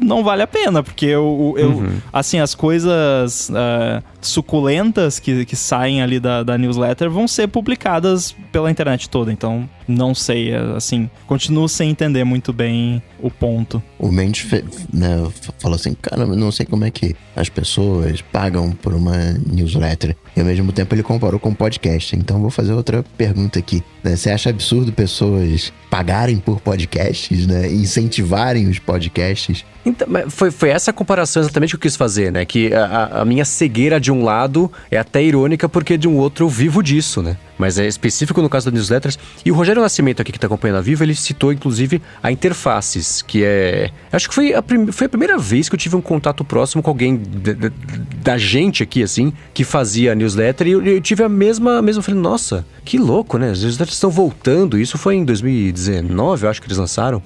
não 0.00 0.22
vale 0.24 0.42
a 0.42 0.46
pena, 0.46 0.82
porque 0.82 1.06
eu, 1.06 1.54
eu- 1.56 1.70
Uhum. 1.70 1.96
assim, 2.12 2.38
as 2.40 2.54
coisas 2.54 3.50
ah, 3.54 4.02
suculentas 4.26 5.18
que, 5.18 5.44
que 5.44 5.56
saem 5.56 6.02
ali 6.02 6.18
da, 6.20 6.42
da 6.42 6.56
newsletter 6.58 7.10
vão 7.10 7.26
ser 7.28 7.48
publicadas 7.48 8.34
pela 8.52 8.70
internet 8.70 9.08
toda, 9.08 9.32
então 9.32 9.68
não 9.86 10.14
sei, 10.14 10.50
é, 10.52 10.58
assim, 10.76 11.10
continuo 11.26 11.68
sem 11.68 11.90
entender 11.90 12.24
muito 12.24 12.52
bem 12.52 13.02
o 13.20 13.30
ponto. 13.30 13.82
O 13.98 14.10
Mendes 14.10 14.46
né, 14.92 15.26
falou 15.58 15.76
assim: 15.76 15.94
cara, 16.00 16.24
não 16.26 16.50
sei 16.52 16.64
como 16.66 16.84
é 16.84 16.90
que 16.90 17.14
as 17.36 17.48
pessoas 17.48 18.20
pagam 18.22 18.70
por 18.72 18.94
uma 18.94 19.16
newsletter. 19.50 20.16
E 20.36 20.40
ao 20.40 20.46
mesmo 20.46 20.72
tempo 20.72 20.94
ele 20.94 21.02
comparou 21.02 21.38
com 21.38 21.54
podcast. 21.54 22.16
Então 22.16 22.40
vou 22.40 22.50
fazer 22.50 22.72
outra 22.72 23.04
pergunta 23.16 23.58
aqui. 23.58 23.82
né? 24.02 24.16
Você 24.16 24.30
acha 24.30 24.50
absurdo 24.50 24.92
pessoas 24.92 25.72
pagarem 25.90 26.38
por 26.38 26.60
podcasts, 26.60 27.46
né? 27.46 27.70
Incentivarem 27.72 28.68
os 28.68 28.78
podcasts? 28.78 29.64
Então, 29.86 30.08
foi, 30.28 30.50
foi 30.50 30.70
essa 30.70 30.92
comparação 30.92 31.42
exatamente 31.42 31.70
que 31.70 31.76
eu 31.76 31.80
quis 31.80 31.94
fazer, 31.94 32.32
né? 32.32 32.44
Que 32.44 32.72
a, 32.74 32.84
a- 32.86 33.20
a 33.20 33.24
minha 33.24 33.44
cegueira 33.44 34.00
de 34.00 34.10
um 34.14 34.24
lado 34.24 34.70
é 34.90 34.96
até 34.98 35.22
irônica 35.22 35.68
porque 35.68 35.98
de 35.98 36.08
um 36.08 36.16
outro 36.16 36.44
eu 36.44 36.48
vivo 36.48 36.82
disso, 36.82 37.22
né? 37.22 37.36
Mas 37.58 37.78
é 37.78 37.86
específico 37.86 38.42
no 38.42 38.48
caso 38.48 38.66
das 38.66 38.74
newsletters. 38.74 39.18
E 39.44 39.50
o 39.52 39.54
Rogério 39.54 39.80
Nascimento 39.80 40.20
aqui 40.20 40.32
que 40.32 40.38
tá 40.38 40.46
acompanhando 40.46 40.78
a 40.78 40.80
Viva, 40.80 41.04
ele 41.04 41.14
citou 41.14 41.52
inclusive 41.52 42.02
a 42.22 42.32
Interfaces, 42.32 43.22
que 43.22 43.44
é... 43.44 43.90
Acho 44.10 44.28
que 44.28 44.34
foi 44.34 44.54
a, 44.54 44.62
prim- 44.62 44.90
foi 44.90 45.06
a 45.06 45.08
primeira 45.08 45.38
vez 45.38 45.68
que 45.68 45.74
eu 45.74 45.78
tive 45.78 45.94
um 45.94 46.00
contato 46.00 46.44
próximo 46.44 46.82
com 46.82 46.90
alguém 46.90 47.20
da, 48.22 48.36
gente 48.38 48.82
aqui, 48.82 49.02
assim, 49.02 49.32
que 49.52 49.62
fazia 49.62 50.12
a 50.12 50.14
newsletter. 50.14 50.66
E 50.66 50.70
eu, 50.72 50.82
eu 50.84 51.00
tive 51.00 51.22
a 51.22 51.28
mesma... 51.28 51.80
Mesma 51.80 52.02
falei, 52.02 52.20
nossa, 52.20 52.66
que 52.84 52.98
louco, 52.98 53.38
né? 53.38 53.50
As 53.50 53.62
newsletters 53.62 53.94
estão 53.96 54.10
voltando. 54.10 54.78
Isso 54.78 54.98
foi 54.98 55.14
em 55.14 55.24
2019, 55.24 56.44
eu 56.46 56.50
acho 56.50 56.60
que 56.60 56.66
eles 56.66 56.78
lançaram. 56.78 57.22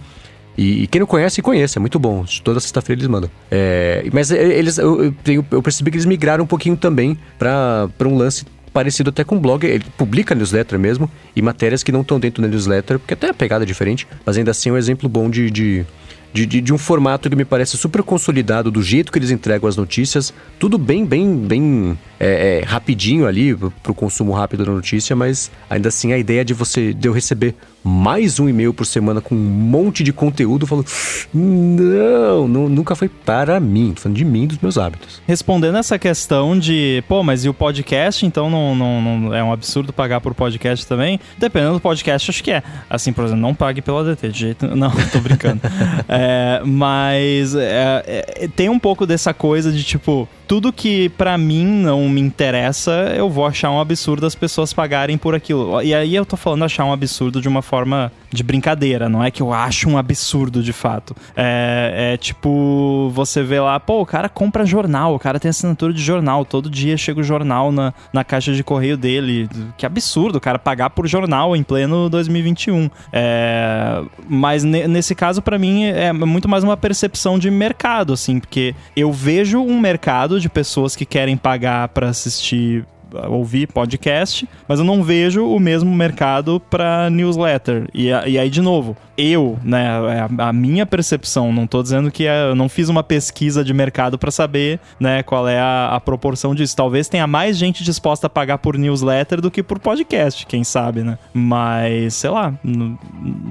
E, 0.58 0.82
e 0.82 0.86
quem 0.88 0.98
não 0.98 1.06
conhece, 1.06 1.40
conhece, 1.40 1.78
é 1.78 1.80
muito 1.80 2.00
bom. 2.00 2.24
Toda 2.42 2.58
sexta-feira 2.58 2.98
eles 2.98 3.08
mandam. 3.08 3.30
É, 3.48 4.04
mas 4.12 4.32
é, 4.32 4.58
eles, 4.58 4.76
eu, 4.76 5.14
eu, 5.24 5.46
eu 5.52 5.62
percebi 5.62 5.92
que 5.92 5.96
eles 5.96 6.04
migraram 6.04 6.42
um 6.42 6.46
pouquinho 6.48 6.76
também 6.76 7.16
para 7.38 7.88
um 8.04 8.16
lance 8.16 8.44
parecido 8.72 9.10
até 9.10 9.22
com 9.22 9.38
blog. 9.38 9.64
Ele 9.64 9.84
publica 9.96 10.34
newsletter 10.34 10.76
mesmo 10.76 11.08
e 11.36 11.40
matérias 11.40 11.84
que 11.84 11.92
não 11.92 12.00
estão 12.00 12.18
dentro 12.18 12.42
da 12.42 12.48
newsletter, 12.48 12.98
porque 12.98 13.14
até 13.14 13.30
a 13.30 13.34
pegada 13.34 13.64
é 13.64 13.66
diferente, 13.66 14.08
mas 14.26 14.36
ainda 14.36 14.50
assim 14.50 14.70
é 14.70 14.72
um 14.72 14.76
exemplo 14.76 15.08
bom 15.08 15.30
de. 15.30 15.48
de 15.48 15.86
de, 16.30 16.44
de, 16.44 16.60
de 16.60 16.74
um 16.74 16.78
formato 16.78 17.30
que 17.30 17.34
me 17.34 17.44
parece 17.44 17.78
super 17.78 18.02
consolidado 18.02 18.70
do 18.70 18.82
jeito 18.82 19.10
que 19.10 19.18
eles 19.18 19.30
entregam 19.30 19.66
as 19.66 19.78
notícias, 19.78 20.32
tudo 20.58 20.76
bem, 20.76 21.02
bem, 21.06 21.34
bem 21.34 21.98
é, 22.20 22.60
é, 22.62 22.64
rapidinho 22.64 23.26
ali 23.26 23.54
pro 23.82 23.94
consumo 23.94 24.32
rápido 24.32 24.64
da 24.64 24.72
notícia, 24.72 25.14
mas 25.14 25.50
ainda 25.68 25.88
assim 25.88 26.12
a 26.12 26.18
ideia 26.18 26.44
de 26.44 26.52
você 26.54 26.92
de 26.92 27.08
eu 27.08 27.12
receber 27.12 27.54
mais 27.84 28.38
um 28.40 28.48
e-mail 28.48 28.74
por 28.74 28.84
semana 28.84 29.20
com 29.20 29.34
um 29.34 29.38
monte 29.38 30.02
de 30.02 30.12
conteúdo, 30.12 30.66
falo, 30.66 30.84
não, 31.32 32.48
nu- 32.48 32.68
nunca 32.68 32.94
foi 32.94 33.08
para 33.08 33.58
mim, 33.60 33.92
tô 33.94 34.02
falando 34.02 34.16
de 34.16 34.24
mim, 34.24 34.46
dos 34.46 34.58
meus 34.58 34.76
hábitos. 34.76 35.22
Respondendo 35.26 35.78
essa 35.78 35.98
questão 35.98 36.58
de, 36.58 37.02
pô, 37.08 37.22
mas 37.22 37.44
e 37.44 37.48
o 37.48 37.54
podcast, 37.54 38.26
então 38.26 38.50
não, 38.50 38.74
não, 38.74 39.00
não- 39.00 39.34
é 39.34 39.42
um 39.42 39.52
absurdo 39.52 39.92
pagar 39.92 40.20
por 40.20 40.34
podcast 40.34 40.86
também? 40.86 41.20
Dependendo 41.38 41.74
do 41.74 41.80
podcast, 41.80 42.30
acho 42.30 42.42
que 42.42 42.50
é. 42.50 42.62
Assim, 42.90 43.12
por 43.12 43.24
exemplo, 43.24 43.40
não 43.40 43.54
pague 43.54 43.80
pelo 43.80 43.98
ADT, 43.98 44.28
de 44.28 44.38
jeito 44.38 44.66
Não, 44.76 44.90
tô 45.12 45.20
brincando. 45.20 45.60
É, 46.08 46.62
mas 46.64 47.54
é, 47.54 48.24
é, 48.40 48.48
tem 48.48 48.68
um 48.68 48.78
pouco 48.78 49.06
dessa 49.06 49.32
coisa 49.34 49.70
de, 49.70 49.82
tipo, 49.84 50.28
tudo 50.48 50.72
que 50.72 51.10
pra 51.10 51.36
mim 51.36 51.66
não 51.66 52.08
me 52.08 52.22
interessa, 52.22 53.12
eu 53.14 53.28
vou 53.28 53.44
achar 53.44 53.70
um 53.70 53.78
absurdo 53.78 54.24
as 54.24 54.34
pessoas 54.34 54.72
pagarem 54.72 55.18
por 55.18 55.34
aquilo. 55.34 55.82
E 55.82 55.94
aí 55.94 56.14
eu 56.14 56.24
tô 56.24 56.38
falando 56.38 56.64
achar 56.64 56.86
um 56.86 56.92
absurdo 56.92 57.40
de 57.40 57.46
uma 57.46 57.60
forma 57.60 58.10
de 58.30 58.42
brincadeira, 58.42 59.08
não 59.08 59.22
é 59.22 59.30
que 59.30 59.42
eu 59.42 59.52
acho 59.52 59.88
um 59.88 59.96
absurdo 59.96 60.62
de 60.62 60.72
fato. 60.72 61.14
É, 61.36 62.12
é 62.14 62.16
tipo, 62.16 63.10
você 63.14 63.42
vê 63.42 63.60
lá, 63.60 63.78
pô, 63.80 64.00
o 64.02 64.06
cara 64.06 64.28
compra 64.28 64.64
jornal, 64.66 65.14
o 65.14 65.18
cara 65.18 65.40
tem 65.40 65.48
assinatura 65.48 65.92
de 65.92 66.02
jornal, 66.02 66.44
todo 66.44 66.68
dia 66.68 66.96
chega 66.96 67.20
o 67.20 67.24
jornal 67.24 67.72
na, 67.72 67.92
na 68.12 68.24
caixa 68.24 68.52
de 68.52 68.62
correio 68.62 68.96
dele. 68.96 69.48
Que 69.76 69.86
absurdo, 69.86 70.36
o 70.36 70.40
cara 70.40 70.58
pagar 70.58 70.90
por 70.90 71.06
jornal 71.06 71.56
em 71.56 71.62
pleno 71.62 72.08
2021. 72.10 72.90
É, 73.12 74.02
mas 74.28 74.64
ne- 74.64 74.86
nesse 74.86 75.14
caso, 75.14 75.40
pra 75.40 75.58
mim, 75.58 75.84
é 75.84 76.12
muito 76.12 76.48
mais 76.48 76.62
uma 76.64 76.76
percepção 76.76 77.38
de 77.38 77.50
mercado, 77.50 78.12
assim, 78.12 78.38
porque 78.40 78.74
eu 78.96 79.12
vejo 79.12 79.60
um 79.60 79.78
mercado 79.80 80.40
de 80.40 80.48
pessoas 80.48 80.94
que 80.94 81.04
querem 81.06 81.36
pagar 81.36 81.88
pra 81.88 82.08
assistir 82.08 82.84
ouvir 83.28 83.66
podcast, 83.68 84.48
mas 84.66 84.78
eu 84.78 84.84
não 84.84 85.02
vejo 85.02 85.46
o 85.46 85.58
mesmo 85.58 85.94
mercado 85.94 86.60
para 86.60 87.10
newsletter. 87.10 87.88
E, 87.94 88.08
e 88.08 88.38
aí, 88.38 88.50
de 88.50 88.60
novo, 88.60 88.96
eu, 89.18 89.58
né, 89.64 89.84
é 90.16 90.42
a, 90.42 90.52
minha 90.52 90.86
percepção, 90.86 91.52
não 91.52 91.66
tô 91.66 91.82
dizendo 91.82 92.08
que 92.08 92.24
é, 92.24 92.50
eu 92.50 92.54
não 92.54 92.68
fiz 92.68 92.88
uma 92.88 93.02
pesquisa 93.02 93.64
de 93.64 93.74
mercado 93.74 94.16
para 94.16 94.30
saber, 94.30 94.78
né, 95.00 95.24
qual 95.24 95.48
é 95.48 95.58
a, 95.58 95.96
a, 95.96 96.00
proporção 96.00 96.54
disso. 96.54 96.76
Talvez 96.76 97.08
tenha 97.08 97.26
mais 97.26 97.58
gente 97.58 97.82
disposta 97.82 98.28
a 98.28 98.30
pagar 98.30 98.58
por 98.58 98.78
newsletter 98.78 99.40
do 99.40 99.50
que 99.50 99.60
por 99.60 99.80
podcast, 99.80 100.46
quem 100.46 100.62
sabe, 100.62 101.02
né? 101.02 101.18
Mas, 101.34 102.14
sei 102.14 102.30
lá, 102.30 102.54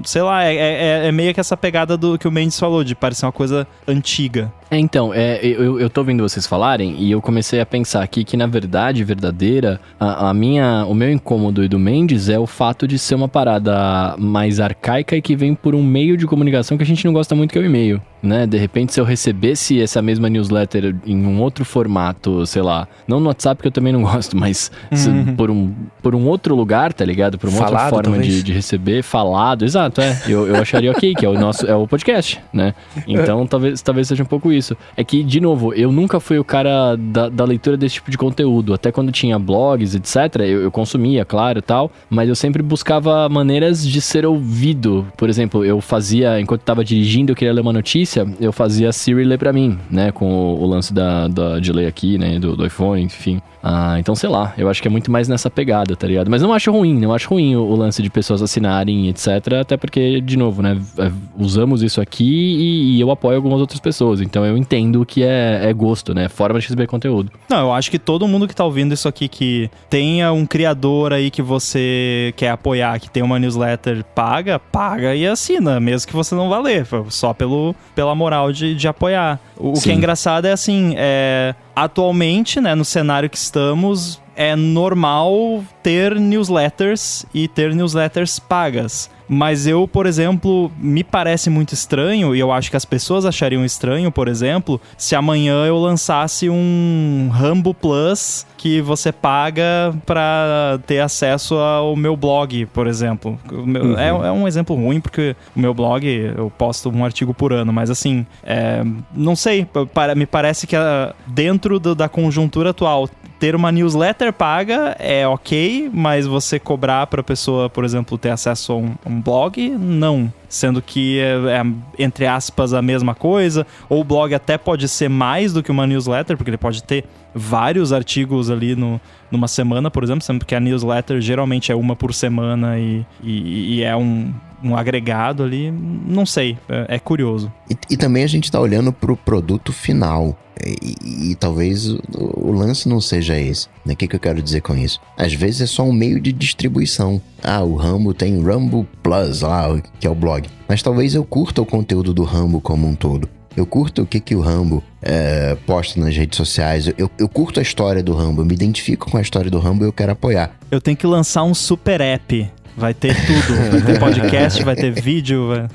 sei 0.04 0.22
lá, 0.22 0.42
é, 0.44 0.56
é, 0.56 1.06
é 1.08 1.12
meio 1.12 1.34
que 1.34 1.40
essa 1.40 1.56
pegada 1.56 1.98
do 1.98 2.18
que 2.18 2.26
o 2.26 2.32
Mendes 2.32 2.58
falou, 2.58 2.82
de 2.82 2.94
parecer 2.94 3.26
uma 3.26 3.32
coisa 3.32 3.66
antiga. 3.86 4.50
É, 4.70 4.78
então, 4.78 5.12
é, 5.14 5.38
eu, 5.42 5.80
eu 5.80 5.88
tô 5.88 6.02
ouvindo 6.02 6.22
vocês 6.22 6.46
falarem 6.46 6.94
e 6.98 7.10
eu 7.10 7.22
comecei 7.22 7.60
a 7.60 7.66
pensar 7.66 8.02
aqui 8.02 8.22
que, 8.22 8.36
na 8.36 8.46
verdade, 8.46 9.02
verdadeira, 9.02 9.80
a, 9.98 10.28
a, 10.28 10.34
minha, 10.34 10.84
o 10.86 10.94
meu 10.94 11.10
incômodo 11.10 11.64
e 11.64 11.68
do 11.68 11.78
Mendes 11.78 12.28
é 12.28 12.38
o 12.38 12.46
fato 12.46 12.86
de 12.86 12.98
ser 12.98 13.14
uma 13.14 13.28
parada 13.28 14.14
mais 14.18 14.60
arcaica 14.60 15.16
e 15.16 15.22
que 15.22 15.34
vem 15.34 15.54
por 15.62 15.74
um 15.74 15.82
meio 15.82 16.16
de 16.16 16.26
comunicação 16.26 16.76
que 16.76 16.82
a 16.82 16.86
gente 16.86 17.04
não 17.04 17.12
gosta 17.12 17.34
muito, 17.34 17.52
que 17.52 17.58
é 17.58 17.62
o 17.62 17.64
e-mail 17.64 18.00
né? 18.22 18.46
De 18.46 18.56
repente, 18.56 18.92
se 18.92 19.00
eu 19.00 19.04
recebesse 19.04 19.80
essa 19.80 20.02
mesma 20.02 20.28
newsletter 20.28 20.94
em 21.06 21.26
um 21.26 21.40
outro 21.40 21.64
formato, 21.64 22.44
sei 22.46 22.62
lá, 22.62 22.88
não 23.06 23.20
no 23.20 23.26
WhatsApp, 23.28 23.60
que 23.60 23.68
eu 23.68 23.72
também 23.72 23.92
não 23.92 24.02
gosto, 24.08 24.36
mas 24.36 24.70
uhum. 24.90 25.36
por, 25.36 25.50
um, 25.50 25.72
por 26.02 26.14
um 26.14 26.26
outro 26.26 26.54
lugar, 26.54 26.92
tá 26.92 27.04
ligado? 27.04 27.38
Por 27.38 27.48
uma 27.48 27.58
falado, 27.58 27.94
outra 27.94 28.10
forma 28.10 28.22
de, 28.22 28.42
de, 28.42 28.52
receber, 28.52 29.02
falado, 29.02 29.64
exato, 29.64 30.00
é. 30.00 30.20
Eu, 30.26 30.46
eu 30.46 30.56
acharia 30.56 30.90
ok, 30.90 31.14
que 31.14 31.24
é 31.24 31.28
o 31.28 31.34
nosso, 31.34 31.66
é 31.66 31.74
o 31.74 31.86
podcast, 31.86 32.40
né? 32.52 32.74
Então, 33.06 33.46
talvez, 33.46 33.80
talvez 33.82 34.08
seja 34.08 34.22
um 34.22 34.26
pouco 34.26 34.52
isso. 34.52 34.76
É 34.96 35.04
que, 35.04 35.22
de 35.22 35.40
novo, 35.40 35.72
eu 35.74 35.90
nunca 35.92 36.20
fui 36.20 36.38
o 36.38 36.44
cara 36.44 36.96
da, 36.96 37.28
da 37.28 37.44
leitura 37.44 37.76
desse 37.76 37.96
tipo 37.96 38.10
de 38.10 38.18
conteúdo. 38.18 38.74
Até 38.74 38.90
quando 38.90 39.12
tinha 39.12 39.38
blogs, 39.38 39.94
etc., 39.94 40.40
eu, 40.40 40.62
eu 40.62 40.70
consumia, 40.70 41.24
claro, 41.24 41.62
tal, 41.62 41.90
mas 42.10 42.28
eu 42.28 42.34
sempre 42.34 42.62
buscava 42.62 43.28
maneiras 43.28 43.86
de 43.86 44.00
ser 44.00 44.26
ouvido. 44.26 45.06
Por 45.16 45.28
exemplo, 45.28 45.64
eu 45.64 45.80
fazia, 45.80 46.40
enquanto 46.40 46.60
estava 46.60 46.84
dirigindo, 46.84 47.32
eu 47.32 47.36
queria 47.36 47.52
ler 47.52 47.60
uma 47.60 47.72
notícia, 47.72 48.07
eu 48.40 48.52
fazia 48.52 48.88
a 48.88 48.92
Siri 48.92 49.24
ler 49.24 49.38
pra 49.38 49.52
mim, 49.52 49.78
né? 49.90 50.12
Com 50.12 50.30
o, 50.30 50.62
o 50.62 50.66
lance 50.66 50.92
da, 50.92 51.28
da, 51.28 51.58
de 51.58 51.72
ler 51.72 51.86
aqui, 51.86 52.18
né? 52.18 52.38
Do, 52.38 52.56
do 52.56 52.66
iPhone, 52.66 53.02
enfim. 53.02 53.40
Ah, 53.70 53.96
então, 53.98 54.14
sei 54.14 54.30
lá, 54.30 54.54
eu 54.56 54.70
acho 54.70 54.80
que 54.80 54.88
é 54.88 54.90
muito 54.90 55.10
mais 55.10 55.28
nessa 55.28 55.50
pegada, 55.50 55.94
tá 55.94 56.06
ligado? 56.06 56.30
Mas 56.30 56.40
não 56.40 56.54
acho 56.54 56.72
ruim, 56.72 56.98
não 56.98 57.12
acho 57.12 57.28
ruim 57.28 57.54
o, 57.54 57.60
o 57.60 57.76
lance 57.76 58.02
de 58.02 58.08
pessoas 58.08 58.40
assinarem, 58.40 59.08
etc. 59.10 59.28
Até 59.60 59.76
porque, 59.76 60.22
de 60.22 60.38
novo, 60.38 60.62
né? 60.62 60.80
É, 60.96 61.12
usamos 61.36 61.82
isso 61.82 62.00
aqui 62.00 62.24
e, 62.24 62.96
e 62.96 63.00
eu 63.00 63.10
apoio 63.10 63.36
algumas 63.36 63.60
outras 63.60 63.78
pessoas. 63.78 64.22
Então 64.22 64.42
eu 64.46 64.56
entendo 64.56 65.04
que 65.04 65.22
é, 65.22 65.68
é 65.68 65.72
gosto, 65.74 66.14
né? 66.14 66.30
Forma 66.30 66.58
de 66.58 66.64
receber 66.64 66.86
conteúdo. 66.86 67.30
Não, 67.46 67.58
eu 67.58 67.72
acho 67.74 67.90
que 67.90 67.98
todo 67.98 68.26
mundo 68.26 68.48
que 68.48 68.56
tá 68.56 68.64
ouvindo 68.64 68.94
isso 68.94 69.06
aqui, 69.06 69.28
que 69.28 69.70
tenha 69.90 70.32
um 70.32 70.46
criador 70.46 71.12
aí 71.12 71.30
que 71.30 71.42
você 71.42 72.32
quer 72.38 72.48
apoiar, 72.48 72.98
que 72.98 73.10
tem 73.10 73.22
uma 73.22 73.38
newsletter 73.38 74.02
paga, 74.14 74.58
paga 74.58 75.14
e 75.14 75.26
assina, 75.26 75.78
mesmo 75.78 76.08
que 76.08 76.16
você 76.16 76.34
não 76.34 76.48
vá 76.48 76.58
ler, 76.58 76.86
só 77.10 77.34
pelo, 77.34 77.74
pela 77.94 78.14
moral 78.14 78.50
de, 78.50 78.74
de 78.74 78.88
apoiar. 78.88 79.38
O, 79.58 79.72
o 79.72 79.80
que 79.80 79.90
é 79.90 79.94
engraçado 79.94 80.46
é 80.46 80.52
assim, 80.52 80.94
é 80.96 81.54
atualmente, 81.84 82.60
né, 82.60 82.74
no 82.74 82.84
cenário 82.84 83.30
que 83.30 83.36
estamos, 83.36 84.20
é 84.34 84.56
normal 84.56 85.64
ter 85.82 86.18
newsletters 86.18 87.24
e 87.32 87.46
ter 87.46 87.74
newsletters 87.74 88.38
pagas. 88.38 89.10
Mas 89.28 89.66
eu, 89.66 89.86
por 89.86 90.06
exemplo, 90.06 90.72
me 90.78 91.04
parece 91.04 91.50
muito 91.50 91.74
estranho, 91.74 92.34
e 92.34 92.40
eu 92.40 92.50
acho 92.50 92.70
que 92.70 92.76
as 92.76 92.84
pessoas 92.84 93.26
achariam 93.26 93.64
estranho, 93.64 94.10
por 94.10 94.28
exemplo, 94.28 94.80
se 94.96 95.14
amanhã 95.14 95.66
eu 95.66 95.78
lançasse 95.78 96.48
um 96.48 97.28
Rambo 97.32 97.74
Plus 97.74 98.46
que 98.56 98.80
você 98.80 99.12
paga 99.12 99.94
para 100.04 100.80
ter 100.86 100.98
acesso 100.98 101.54
ao 101.54 101.94
meu 101.94 102.16
blog, 102.16 102.66
por 102.66 102.86
exemplo. 102.86 103.38
Meu, 103.50 103.84
uhum. 103.84 103.98
é, 103.98 104.08
é, 104.08 104.32
um 104.32 104.48
exemplo 104.48 104.74
ruim, 104.74 105.00
porque 105.00 105.36
o 105.54 105.60
meu 105.60 105.72
blog 105.72 106.06
eu 106.06 106.50
posto 106.50 106.90
um 106.90 107.04
artigo 107.04 107.32
por 107.32 107.52
ano, 107.52 107.72
mas 107.72 107.88
assim, 107.90 108.26
é, 108.42 108.82
não 109.14 109.36
sei, 109.36 109.66
para, 109.94 110.14
me 110.14 110.26
parece 110.26 110.66
que 110.66 110.74
a, 110.74 111.14
dentro 111.26 111.78
do, 111.78 111.94
da 111.94 112.08
conjuntura 112.08 112.70
atual, 112.70 113.08
ter 113.38 113.54
uma 113.54 113.70
newsletter 113.70 114.32
paga 114.32 114.96
é 114.98 115.26
ok, 115.26 115.90
mas 115.92 116.26
você 116.26 116.58
cobrar 116.58 117.06
para 117.06 117.20
a 117.20 117.24
pessoa, 117.24 117.70
por 117.70 117.84
exemplo, 117.84 118.18
ter 118.18 118.30
acesso 118.30 118.72
a 118.72 118.76
um, 118.76 118.94
um 119.06 119.20
blog, 119.20 119.68
não. 119.70 120.32
Sendo 120.48 120.82
que 120.82 121.20
é, 121.20 121.34
é, 121.60 122.02
entre 122.02 122.26
aspas, 122.26 122.72
a 122.72 122.82
mesma 122.82 123.14
coisa, 123.14 123.66
ou 123.88 124.00
o 124.00 124.04
blog 124.04 124.34
até 124.34 124.58
pode 124.58 124.88
ser 124.88 125.08
mais 125.08 125.52
do 125.52 125.62
que 125.62 125.70
uma 125.70 125.86
newsletter, 125.86 126.36
porque 126.36 126.50
ele 126.50 126.56
pode 126.56 126.82
ter 126.82 127.04
vários 127.34 127.92
artigos 127.92 128.50
ali 128.50 128.74
no, 128.74 129.00
numa 129.30 129.46
semana, 129.46 129.90
por 129.90 130.02
exemplo, 130.02 130.22
sendo 130.22 130.44
que 130.44 130.54
a 130.54 130.60
newsletter 130.60 131.20
geralmente 131.20 131.70
é 131.70 131.74
uma 131.74 131.94
por 131.94 132.12
semana 132.12 132.78
e, 132.78 133.04
e, 133.22 133.76
e 133.76 133.82
é 133.82 133.94
um, 133.94 134.32
um 134.62 134.76
agregado 134.76 135.42
ali, 135.42 135.70
não 135.70 136.26
sei, 136.26 136.58
é, 136.68 136.96
é 136.96 136.98
curioso. 136.98 137.52
E, 137.70 137.76
e, 137.90 137.96
também 137.96 138.24
a 138.24 138.26
gente 138.26 138.44
está 138.44 138.60
olhando 138.60 138.92
para 138.92 139.12
o 139.12 139.16
produto 139.16 139.72
final. 139.72 140.36
E, 140.64 141.30
e, 141.30 141.34
talvez 141.36 141.86
o, 141.88 142.00
o, 142.14 142.52
lance 142.52 142.88
não 142.88 143.00
seja 143.00 143.38
esse. 143.38 143.68
Né? 143.86 143.94
O 143.94 143.96
que, 143.96 144.08
que 144.08 144.16
eu 144.16 144.20
quero 144.20 144.42
dizer 144.42 144.60
com 144.60 144.76
isso? 144.76 145.00
Às 145.16 145.32
vezes 145.32 145.60
é 145.60 145.66
só 145.66 145.84
um 145.84 145.92
meio 145.92 146.20
de 146.20 146.32
distribuição. 146.32 147.20
Ah, 147.42 147.62
o 147.62 147.76
Rambo 147.76 148.12
tem 148.12 148.42
Rambo 148.42 148.86
Plus 149.02 149.42
lá, 149.42 149.80
que 150.00 150.06
é 150.06 150.10
o 150.10 150.14
blog. 150.14 150.48
Mas 150.68 150.82
talvez 150.82 151.14
eu 151.14 151.24
curta 151.24 151.62
o 151.62 151.66
conteúdo 151.66 152.12
do 152.12 152.24
Rambo 152.24 152.60
como 152.60 152.88
um 152.88 152.94
todo. 152.94 153.28
Eu 153.58 153.66
curto 153.66 154.02
o 154.02 154.06
que, 154.06 154.20
que 154.20 154.36
o 154.36 154.40
Rambo 154.40 154.84
é, 155.02 155.56
posta 155.66 155.98
nas 155.98 156.16
redes 156.16 156.36
sociais. 156.36 156.86
Eu, 156.96 157.10
eu 157.18 157.28
curto 157.28 157.58
a 157.58 157.62
história 157.62 158.02
do 158.04 158.12
Rambo. 158.12 158.42
Eu 158.42 158.46
me 158.46 158.54
identifico 158.54 159.10
com 159.10 159.16
a 159.16 159.20
história 159.20 159.50
do 159.50 159.58
Rambo 159.58 159.84
e 159.84 159.88
eu 159.88 159.92
quero 159.92 160.12
apoiar. 160.12 160.52
Eu 160.70 160.80
tenho 160.80 160.96
que 160.96 161.06
lançar 161.06 161.42
um 161.42 161.54
super 161.54 162.00
app 162.00 162.48
Vai 162.78 162.94
ter 162.94 163.14
tudo. 163.26 163.70
Vai 163.70 163.82
ter 163.82 163.98
podcast, 163.98 164.62
vai 164.62 164.76
ter 164.76 164.92
vídeo. 164.92 165.48
Vai... 165.48 165.68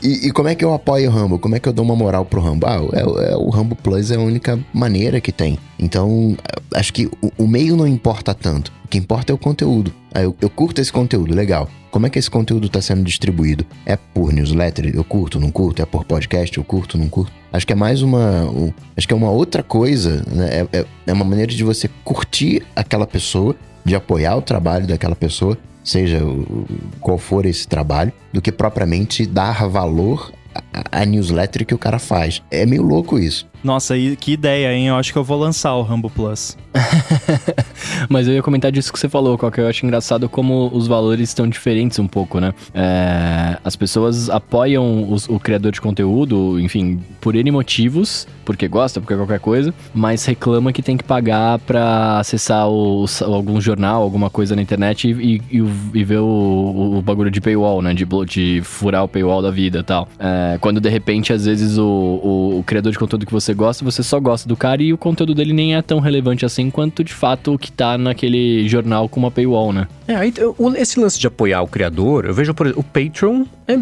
E, 0.00 0.28
e, 0.28 0.30
como 0.30 0.48
é 0.48 0.54
que 0.54 0.64
eu 0.64 0.72
apoio 0.72 1.10
o 1.10 1.12
Rambo? 1.12 1.38
Como 1.38 1.56
é 1.56 1.58
que 1.58 1.68
eu 1.68 1.72
dou 1.72 1.84
uma 1.84 1.96
moral 1.96 2.24
pro 2.24 2.40
Rambo? 2.40 2.64
Ah, 2.64 2.80
é, 2.92 3.32
é, 3.32 3.36
o 3.36 3.50
Rambo 3.50 3.74
Plus 3.74 4.12
é 4.12 4.16
a 4.16 4.20
única 4.20 4.58
maneira 4.72 5.20
que 5.20 5.32
tem. 5.32 5.58
Então, 5.78 6.36
acho 6.72 6.92
que 6.92 7.06
o, 7.20 7.32
o 7.38 7.48
meio 7.48 7.76
não 7.76 7.86
importa 7.86 8.32
tanto. 8.32 8.72
O 8.84 8.88
que 8.88 8.96
importa 8.96 9.32
é 9.32 9.34
o 9.34 9.38
conteúdo. 9.38 9.92
Ah, 10.14 10.22
eu, 10.22 10.34
eu 10.40 10.48
curto 10.48 10.80
esse 10.80 10.92
conteúdo, 10.92 11.34
legal. 11.34 11.68
Como 11.90 12.06
é 12.06 12.10
que 12.10 12.20
esse 12.20 12.30
conteúdo 12.30 12.68
está 12.68 12.80
sendo 12.80 13.02
distribuído? 13.02 13.66
É 13.84 13.96
por 13.96 14.32
newsletter? 14.32 14.92
Eu 14.94 15.02
curto, 15.02 15.40
não 15.40 15.50
curto? 15.50 15.82
É 15.82 15.86
por 15.86 16.04
podcast? 16.04 16.56
Eu 16.56 16.64
curto, 16.64 16.96
não 16.96 17.08
curto? 17.08 17.32
Acho 17.52 17.66
que 17.66 17.72
é 17.72 17.76
mais 17.76 18.00
uma. 18.00 18.44
Um, 18.44 18.72
acho 18.96 19.08
que 19.08 19.12
é 19.12 19.16
uma 19.16 19.30
outra 19.30 19.62
coisa, 19.64 20.24
né? 20.28 20.66
É, 20.72 20.78
é, 20.78 20.86
é 21.08 21.12
uma 21.12 21.24
maneira 21.24 21.52
de 21.52 21.64
você 21.64 21.90
curtir 22.04 22.62
aquela 22.76 23.08
pessoa, 23.08 23.56
de 23.84 23.96
apoiar 23.96 24.36
o 24.36 24.42
trabalho 24.42 24.86
daquela 24.86 25.16
pessoa 25.16 25.58
seja 25.84 26.20
qual 27.00 27.18
for 27.18 27.46
esse 27.46 27.68
trabalho, 27.68 28.12
do 28.32 28.42
que 28.42 28.50
propriamente 28.50 29.26
dar 29.26 29.68
valor 29.68 30.32
à 30.90 31.04
newsletter 31.04 31.66
que 31.66 31.74
o 31.74 31.78
cara 31.78 31.98
faz. 31.98 32.42
É 32.50 32.64
meio 32.64 32.82
louco 32.82 33.18
isso. 33.18 33.46
Nossa, 33.64 33.94
que 34.20 34.32
ideia, 34.32 34.74
hein? 34.74 34.88
Eu 34.88 34.96
acho 34.96 35.10
que 35.10 35.18
eu 35.18 35.24
vou 35.24 35.38
lançar 35.38 35.74
o 35.74 35.82
Rambo 35.82 36.10
Plus. 36.10 36.54
Mas 38.10 38.28
eu 38.28 38.34
ia 38.34 38.42
comentar 38.42 38.70
disso 38.70 38.92
que 38.92 38.98
você 38.98 39.08
falou, 39.08 39.38
que 39.38 39.58
eu 39.58 39.66
acho 39.66 39.86
engraçado 39.86 40.28
como 40.28 40.70
os 40.70 40.86
valores 40.86 41.30
estão 41.30 41.48
diferentes 41.48 41.98
um 41.98 42.06
pouco, 42.06 42.40
né? 42.40 42.52
É, 42.74 43.56
as 43.64 43.74
pessoas 43.74 44.28
apoiam 44.28 45.10
os, 45.10 45.26
o 45.30 45.40
criador 45.40 45.72
de 45.72 45.80
conteúdo, 45.80 46.60
enfim, 46.60 47.00
por 47.22 47.34
N 47.34 47.50
motivos, 47.50 48.26
porque 48.44 48.68
gosta, 48.68 49.00
porque 49.00 49.16
qualquer 49.16 49.40
coisa, 49.40 49.72
mas 49.94 50.26
reclama 50.26 50.70
que 50.72 50.82
tem 50.82 50.96
que 50.96 51.04
pagar 51.04 51.58
para 51.60 52.18
acessar 52.18 52.68
o, 52.68 53.06
algum 53.22 53.60
jornal, 53.60 54.02
alguma 54.02 54.28
coisa 54.28 54.54
na 54.54 54.60
internet 54.60 55.08
e, 55.08 55.40
e, 55.50 55.64
e 55.94 56.04
ver 56.04 56.18
o, 56.18 56.98
o, 56.98 57.02
bagulho 57.02 57.30
de 57.30 57.40
paywall, 57.40 57.80
né? 57.80 57.94
De, 57.94 58.04
de 58.28 58.60
furar 58.62 59.04
o 59.04 59.08
paywall 59.08 59.40
da 59.40 59.50
vida 59.50 59.78
e 59.78 59.82
tal. 59.82 60.06
É, 60.18 60.58
quando 60.60 60.80
de 60.80 60.90
repente, 60.90 61.32
às 61.32 61.46
vezes, 61.46 61.78
o, 61.78 61.84
o, 61.84 62.58
o 62.58 62.62
criador 62.62 62.92
de 62.92 62.98
conteúdo 62.98 63.24
que 63.24 63.32
você 63.32 63.53
gosta, 63.54 63.84
você 63.84 64.02
só 64.02 64.18
gosta 64.20 64.48
do 64.48 64.56
cara 64.56 64.82
e 64.82 64.92
o 64.92 64.98
conteúdo 64.98 65.34
dele 65.34 65.52
nem 65.52 65.74
é 65.74 65.82
tão 65.82 66.00
relevante 66.00 66.44
assim 66.44 66.70
quanto 66.70 67.04
de 67.04 67.12
fato 67.12 67.54
o 67.54 67.58
que 67.58 67.70
tá 67.70 67.96
naquele 67.96 68.68
jornal 68.68 69.08
com 69.08 69.20
uma 69.20 69.30
paywall, 69.30 69.72
né? 69.72 69.88
É, 70.06 70.16
aí 70.16 70.32
esse 70.76 71.00
lance 71.00 71.18
de 71.18 71.26
apoiar 71.26 71.62
o 71.62 71.66
criador, 71.66 72.26
eu 72.26 72.34
vejo, 72.34 72.52
por 72.52 72.66
exemplo, 72.66 72.80
o 72.80 72.84
Patreon 72.84 73.44
é 73.66 73.78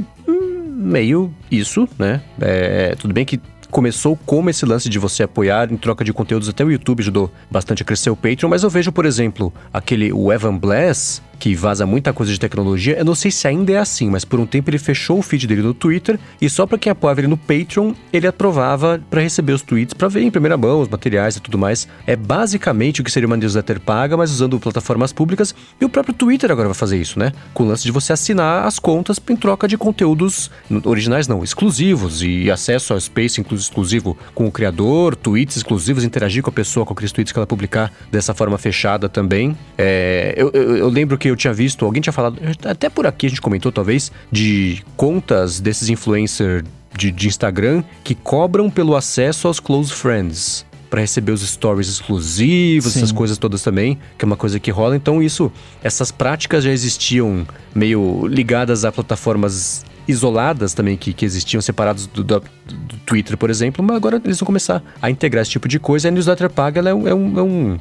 meio 0.83 1.33
isso, 1.51 1.89
né? 1.99 2.21
É, 2.41 2.95
tudo 2.97 3.15
bem 3.15 3.25
que 3.25 3.41
começou 3.71 4.19
como 4.27 4.51
esse 4.51 4.67
lance 4.67 4.89
de 4.89 4.99
você 4.99 5.23
apoiar 5.23 5.73
em 5.73 5.77
troca 5.79 6.05
de 6.05 6.13
conteúdos, 6.13 6.49
até 6.49 6.63
o 6.63 6.71
YouTube 6.71 7.01
ajudou 7.01 7.33
bastante 7.51 7.83
a 7.83 7.87
crescer 7.87 8.11
o 8.11 8.17
Patreon, 8.17 8.51
mas 8.51 8.63
eu 8.63 8.69
vejo, 8.69 8.93
por 8.93 9.07
exemplo, 9.07 9.53
aquele 9.73 10.13
o 10.13 10.31
Evan 10.31 10.59
Bless, 10.59 11.23
que 11.43 11.57
vaza 11.57 11.85
muita 11.85 12.13
coisa 12.13 12.31
de 12.31 12.39
tecnologia. 12.39 12.97
Eu 12.97 13.05
não 13.05 13.17
sei 13.17 13.29
se 13.33 13.49
ainda 13.49 13.73
é 13.73 13.77
assim, 13.77 14.09
mas 14.09 14.25
por 14.25 14.39
um 14.39 14.47
tempo 14.47 14.71
ele 14.71 14.79
fechou 14.79 15.19
o 15.19 15.23
feed 15.23 15.49
dele 15.49 15.61
no 15.61 15.75
Twitter 15.75 16.17
e 16.41 16.49
só 16.49 16.69
para 16.69 16.79
quem 16.79 16.93
apoiava 16.93 17.19
ele 17.19 17.27
no 17.27 17.37
Patreon, 17.37 17.95
ele 18.13 18.29
aprovava 18.29 19.03
para 19.11 19.21
receber 19.21 19.53
os 19.53 19.61
tweets, 19.61 19.93
para 19.93 20.07
ver 20.07 20.23
em 20.23 20.31
primeira 20.31 20.57
mão 20.57 20.81
os 20.81 20.89
materiais 20.89 21.35
e 21.35 21.41
tudo 21.41 21.59
mais. 21.59 21.89
É 22.07 22.15
basicamente 22.15 23.01
o 23.01 23.05
que 23.05 23.11
seria 23.11 23.27
uma 23.27 23.37
newsletter 23.37 23.81
paga, 23.81 24.17
mas 24.17 24.31
usando 24.31 24.61
plataformas 24.61 25.13
públicas. 25.13 25.53
E 25.81 25.85
o 25.85 25.89
próprio 25.89 26.15
Twitter 26.15 26.49
agora 26.49 26.69
vai 26.69 26.77
fazer 26.77 26.97
isso, 26.97 27.19
né? 27.19 27.33
Com 27.53 27.65
o 27.65 27.67
lance 27.67 27.83
de 27.83 27.91
você 27.91 28.13
assinar 28.13 28.65
as 28.65 28.79
contas 28.79 29.21
em 29.29 29.35
troca 29.35 29.67
de 29.67 29.77
conteúdos 29.77 30.49
originais, 30.85 31.27
não, 31.27 31.43
exclusivos 31.43 32.23
e 32.23 32.53
acesso 32.53 32.93
ao 32.93 33.01
Space 33.01 33.45
exclusivo 33.51 34.17
com 34.33 34.47
o 34.47 34.53
criador, 34.53 35.17
tweets 35.17 35.57
exclusivos, 35.57 36.05
interagir 36.05 36.41
com 36.41 36.51
a 36.51 36.53
pessoa 36.53 36.87
com 36.87 36.93
aqueles 36.93 37.11
tweets 37.11 37.33
que 37.33 37.39
ela 37.41 37.49
publicar 37.49 37.93
dessa 38.13 38.33
forma 38.33 38.57
fechada 38.59 39.09
também. 39.09 39.59
É, 39.77 40.35
eu, 40.37 40.53
eu, 40.55 40.77
eu 40.77 40.89
lembro 40.89 41.19
que 41.19 41.32
eu 41.33 41.37
tinha 41.37 41.53
visto, 41.53 41.85
alguém 41.85 42.01
tinha 42.01 42.13
falado, 42.13 42.39
até 42.65 42.89
por 42.89 43.07
aqui 43.07 43.27
a 43.27 43.29
gente 43.29 43.41
comentou 43.41 43.73
talvez, 43.73 44.13
de 44.31 44.83
contas 44.97 45.61
desses 45.61 45.89
influencers 45.89 46.65
de, 46.97 47.11
de 47.11 47.29
Instagram 47.29 47.83
que 48.05 48.15
cobram 48.15 48.71
pelo 48.71 48.95
acesso 48.95 49.49
aos 49.49 49.59
close 49.59 49.93
friends 49.93 50.65
para 50.91 51.01
receber 51.01 51.33
os 51.33 51.41
stories 51.41 51.89
exclusivos, 51.89 52.93
Sim. 52.93 52.99
essas 52.99 53.13
coisas 53.13 53.39
todas 53.39 53.63
também, 53.63 53.99
que 54.19 54.25
é 54.25 54.27
uma 54.27 54.37
coisa 54.37 54.61
que 54.61 54.71
rola. 54.71 54.95
Então 54.95 55.23
isso, 55.23 55.51
essas 55.83 56.13
práticas 56.13 56.65
já 56.65 56.71
existiam 56.71 57.47
meio 57.75 58.27
ligadas 58.27 58.85
a 58.85 58.93
plataformas 58.93 59.87
isoladas 60.07 60.75
também 60.75 60.97
que, 60.97 61.15
que 61.15 61.25
existiam, 61.25 61.63
separados 61.63 62.07
do, 62.07 62.23
do, 62.23 62.41
do, 62.41 62.97
Twitter, 63.07 63.39
por 63.39 63.49
exemplo, 63.49 63.83
mas 63.83 63.97
agora 63.97 64.21
eles 64.23 64.39
vão 64.39 64.47
começar 64.47 64.83
a 65.01 65.11
integrar 65.11 65.43
esse 65.43 65.53
tipo 65.53 65.67
de 65.67 65.79
coisa. 65.79 66.09
E 66.09 66.09
a 66.09 66.11
newsletter 66.11 66.51
paga 66.51 66.87
é 66.87 66.95
um, 66.95 67.09
é 67.09 67.15
um, 67.15 67.39
é 67.39 67.43
um 67.43 67.79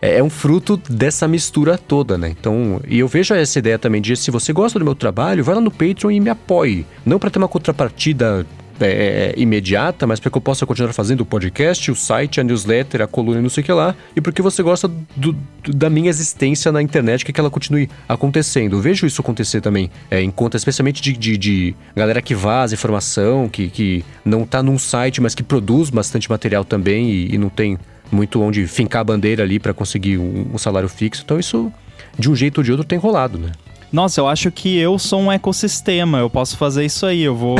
é, 0.00 0.18
é 0.18 0.22
um 0.22 0.30
fruto 0.30 0.76
dessa 0.76 1.28
mistura 1.28 1.76
toda, 1.76 2.16
né? 2.16 2.28
Então, 2.28 2.80
e 2.86 2.98
eu 2.98 3.08
vejo 3.08 3.34
essa 3.34 3.58
ideia 3.58 3.78
também 3.78 4.00
de 4.00 4.16
se 4.16 4.30
você 4.30 4.52
gosta 4.52 4.78
do 4.78 4.84
meu 4.84 4.94
trabalho, 4.94 5.44
vai 5.44 5.54
lá 5.54 5.60
no 5.60 5.70
Patreon 5.70 6.10
e 6.10 6.20
me 6.20 6.30
apoie. 6.30 6.86
Não 7.04 7.18
para 7.18 7.30
ter 7.30 7.38
uma 7.38 7.48
contrapartida 7.48 8.46
é, 8.80 9.34
imediata, 9.36 10.06
mas 10.06 10.18
para 10.18 10.30
que 10.30 10.36
eu 10.36 10.40
possa 10.40 10.64
continuar 10.64 10.92
fazendo 10.92 11.20
o 11.20 11.26
podcast, 11.26 11.90
o 11.90 11.94
site, 11.94 12.40
a 12.40 12.44
newsletter, 12.44 13.02
a 13.02 13.06
coluna 13.06 13.40
não 13.40 13.50
sei 13.50 13.62
o 13.62 13.64
que 13.64 13.72
lá, 13.72 13.94
e 14.16 14.20
porque 14.20 14.40
você 14.40 14.62
gosta 14.62 14.88
do, 14.88 15.32
do, 15.62 15.72
da 15.74 15.90
minha 15.90 16.08
existência 16.08 16.72
na 16.72 16.82
internet, 16.82 17.24
que, 17.24 17.32
que 17.32 17.40
ela 17.40 17.50
continue 17.50 17.88
acontecendo. 18.08 18.76
Eu 18.76 18.80
vejo 18.80 19.06
isso 19.06 19.20
acontecer 19.20 19.60
também 19.60 19.90
é, 20.10 20.20
em 20.22 20.30
conta, 20.30 20.56
especialmente 20.56 21.02
de, 21.02 21.12
de, 21.12 21.36
de, 21.36 21.76
galera 21.94 22.22
que 22.22 22.34
vaza 22.34 22.74
informação, 22.74 23.48
que, 23.48 23.68
que 23.68 24.04
não 24.24 24.46
tá 24.46 24.62
num 24.62 24.78
site, 24.78 25.20
mas 25.20 25.34
que 25.34 25.42
produz 25.42 25.90
bastante 25.90 26.30
material 26.30 26.64
também 26.64 27.10
e, 27.10 27.34
e 27.34 27.38
não 27.38 27.48
tem 27.48 27.78
muito 28.10 28.40
onde 28.42 28.66
fincar 28.66 29.00
a 29.00 29.04
bandeira 29.04 29.42
ali 29.42 29.58
para 29.58 29.72
conseguir 29.72 30.18
um, 30.18 30.50
um, 30.54 30.58
salário 30.58 30.88
fixo. 30.88 31.22
Então 31.24 31.38
isso, 31.38 31.72
de 32.18 32.30
um 32.30 32.34
jeito 32.34 32.58
ou 32.58 32.64
de 32.64 32.72
outro, 32.72 32.86
tem 32.86 32.98
rolado, 32.98 33.38
né? 33.38 33.52
Nossa, 33.92 34.20
eu 34.20 34.28
acho 34.28 34.52
que 34.52 34.78
eu 34.78 35.00
sou 35.00 35.20
um 35.20 35.32
ecossistema, 35.32 36.18
eu 36.18 36.30
posso 36.30 36.56
fazer 36.56 36.84
isso 36.84 37.04
aí. 37.04 37.22
Eu 37.22 37.34
vou, 37.34 37.56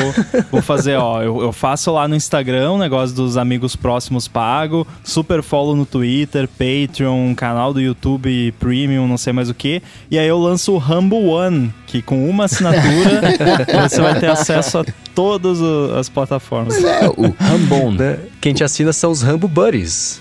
vou 0.51 0.63
fazer, 0.63 0.97
ó, 0.97 1.21
eu, 1.21 1.43
eu 1.43 1.53
faço 1.53 1.91
lá 1.93 2.07
no 2.07 2.15
Instagram 2.15 2.71
o 2.71 2.75
um 2.77 2.79
negócio 2.79 3.17
dos 3.17 3.37
amigos 3.37 3.75
próximos 3.75 4.29
pago, 4.29 4.87
super 5.03 5.43
follow 5.43 5.75
no 5.75 5.85
Twitter, 5.85 6.49
Patreon, 6.49 7.35
canal 7.35 7.75
do 7.75 7.81
YouTube 7.81 8.55
Premium, 8.61 9.09
não 9.09 9.19
sei 9.19 9.33
mais 9.33 9.51
o 9.51 9.55
que. 9.55 9.83
E 10.09 10.19
aí 10.19 10.29
eu 10.29 10.39
lanço 10.39 10.73
o 10.73 10.79
Humble 10.79 11.27
One, 11.27 11.75
que 11.89 12.01
com 12.01 12.29
uma 12.29 12.45
assinatura 12.45 13.23
você 13.89 14.01
vai 14.01 14.21
ter 14.21 14.31
acesso 14.31 14.79
a 14.79 14.85
todas 15.15 15.61
as 15.97 16.09
plataformas. 16.09 16.81
Mas 16.81 16.85
é, 16.85 17.09
o 17.09 17.27
Humble, 17.27 17.97
né? 17.99 18.19
Quem 18.41 18.53
te 18.53 18.65
assina 18.65 18.93
são 18.93 19.11
os 19.11 19.23
Humble 19.23 19.49
Buddies. 19.49 20.21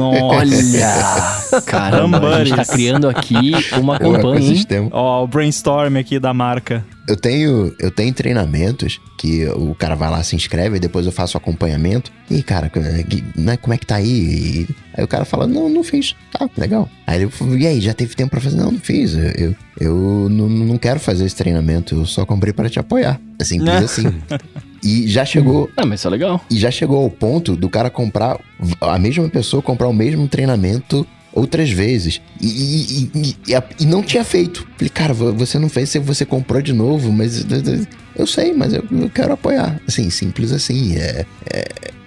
Olha! 0.00 1.60
Caramba, 1.64 2.36
a 2.36 2.44
gente 2.44 2.56
tá 2.56 2.64
criando 2.64 3.08
aqui 3.08 3.52
uma 3.78 3.98
campanha. 3.98 4.54
Ó, 4.90 5.24
o 5.24 5.26
brainstorm 5.26 5.96
aqui 5.96 6.18
da 6.18 6.34
marca. 6.34 6.84
Eu 7.08 7.16
tenho, 7.16 7.74
eu 7.78 7.90
tenho 7.90 8.12
treinamentos 8.12 9.00
que 9.18 9.46
o 9.48 9.74
cara 9.74 9.94
vai 9.94 10.10
lá, 10.10 10.22
se 10.22 10.36
inscreve, 10.36 10.76
e 10.76 10.80
depois 10.80 11.06
eu 11.06 11.12
faço 11.12 11.36
acompanhamento. 11.36 12.12
E, 12.30 12.42
cara, 12.42 12.70
né, 13.36 13.56
como 13.56 13.74
é 13.74 13.78
que 13.78 13.86
tá 13.86 13.96
aí? 13.96 14.08
E, 14.08 14.68
aí 14.94 15.04
o 15.04 15.08
cara 15.08 15.24
fala, 15.24 15.46
não, 15.46 15.68
não 15.68 15.82
fiz. 15.82 16.14
Tá, 16.32 16.48
legal. 16.56 16.88
Aí 17.06 17.22
ele 17.22 17.30
e 17.58 17.66
aí, 17.66 17.80
já 17.80 17.92
teve 17.92 18.14
tempo 18.14 18.30
pra 18.30 18.40
fazer? 18.40 18.56
Não, 18.56 18.70
não 18.70 18.80
fiz. 18.80 19.14
Eu, 19.14 19.32
eu, 19.36 19.56
eu 19.80 20.28
não, 20.30 20.48
não 20.48 20.78
quero 20.78 21.00
fazer 21.00 21.24
esse 21.24 21.36
treinamento, 21.36 21.94
eu 21.94 22.06
só 22.06 22.24
comprei 22.24 22.52
para 22.52 22.70
te 22.70 22.78
apoiar. 22.78 23.20
É 23.38 23.44
simples 23.44 23.74
assim. 23.74 24.22
E 24.82 25.06
já 25.08 25.24
chegou. 25.24 25.68
Ah, 25.76 25.84
mas 25.84 26.00
isso 26.00 26.08
é 26.08 26.10
legal. 26.10 26.44
E 26.50 26.58
já 26.58 26.70
chegou 26.70 27.02
ao 27.02 27.10
ponto 27.10 27.54
do 27.54 27.68
cara 27.68 27.90
comprar. 27.90 28.38
A 28.80 28.98
mesma 28.98 29.28
pessoa 29.28 29.62
comprar 29.62 29.88
o 29.88 29.92
mesmo 29.92 30.26
treinamento 30.26 31.06
outras 31.32 31.70
vezes. 31.70 32.20
E, 32.40 32.46
e, 32.46 33.10
e, 33.14 33.36
e, 33.80 33.86
não 33.86 34.02
tinha 34.02 34.24
feito. 34.24 34.66
Falei, 34.76 34.88
cara, 34.88 35.14
você 35.14 35.58
não 35.58 35.68
fez, 35.68 35.94
você 35.94 36.24
comprou 36.24 36.60
de 36.60 36.72
novo, 36.72 37.12
mas. 37.12 37.44
Eu 38.16 38.26
sei, 38.26 38.52
mas 38.52 38.72
eu, 38.72 38.84
eu 38.90 39.10
quero 39.10 39.32
apoiar. 39.32 39.80
Assim, 39.86 40.10
simples 40.10 40.52
assim. 40.52 40.96
É, 40.96 41.24
é, 41.52 41.64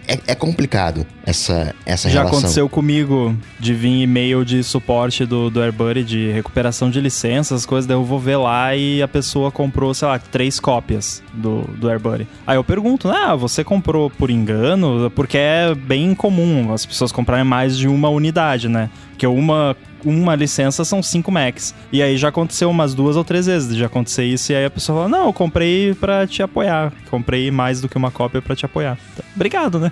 é, 0.08 0.20
é, 0.28 0.36
complicado 0.36 1.06
essa, 1.26 1.74
essa 1.86 2.10
Já 2.10 2.20
relação. 2.20 2.40
aconteceu 2.40 2.70
comigo 2.70 3.36
de 3.60 3.74
vir 3.74 4.02
e-mail 4.02 4.44
de 4.44 4.64
suporte 4.64 5.26
do, 5.26 5.50
do 5.50 5.62
AirBuddy, 5.62 6.04
de 6.04 6.32
recuperação 6.32 6.90
de 6.90 7.00
licenças, 7.00 7.66
coisas, 7.66 7.86
daí 7.88 7.96
eu 7.96 8.04
vou 8.04 8.20
ver 8.20 8.38
lá 8.38 8.76
e 8.76 9.02
a 9.02 9.08
pessoa 9.08 9.52
comprou, 9.52 9.94
sei 9.94 10.08
lá, 10.08 10.20
três 10.20 10.60
cópias 10.60 11.24
do, 11.34 11.62
do 11.78 11.90
AirBuddy. 11.90 12.28
Aí 12.46 12.58
eu 12.58 12.64
pergunto, 12.64 13.10
ah, 13.10 13.36
você 13.36 13.64
comprou 13.64 14.10
por 14.10 14.30
engano? 14.30 15.10
Porque 15.12 15.38
é 15.38 15.74
bem 15.74 16.14
comum 16.14 16.74
as 16.74 16.86
pessoas 16.86 17.12
comprarem 17.12 17.46
mais 17.46 17.78
de 17.78 17.88
uma 17.88 18.10
unidade, 18.10 18.68
né? 18.68 18.90
Porque 19.12 19.28
uma 19.28 19.76
uma 20.06 20.36
licença 20.36 20.84
são 20.84 21.02
5 21.02 21.32
Macs. 21.32 21.74
E 21.92 22.02
aí 22.02 22.18
já 22.18 22.30
aconteceu 22.30 22.70
umas 22.70 22.94
duas 22.94 23.16
ou 23.16 23.24
três 23.24 23.46
vezes 23.46 23.76
de 23.76 23.84
acontecer 23.84 24.26
isso. 24.26 24.52
E 24.52 24.56
aí 24.56 24.66
a 24.66 24.70
pessoa 24.70 25.04
fala: 25.04 25.10
Não, 25.10 25.28
eu 25.28 25.34
comprei 25.34 25.94
pra 25.94 26.28
te 26.28 26.44
apoiar. 26.44 26.92
Comprei 27.10 27.50
mais 27.52 27.82
do 27.82 27.88
que 27.88 27.98
uma 27.98 28.12
cópia 28.12 28.42
pra 28.42 28.56
te 28.56 28.66
apoiar. 28.66 28.98
Obrigado, 29.36 29.80
né? 29.80 29.92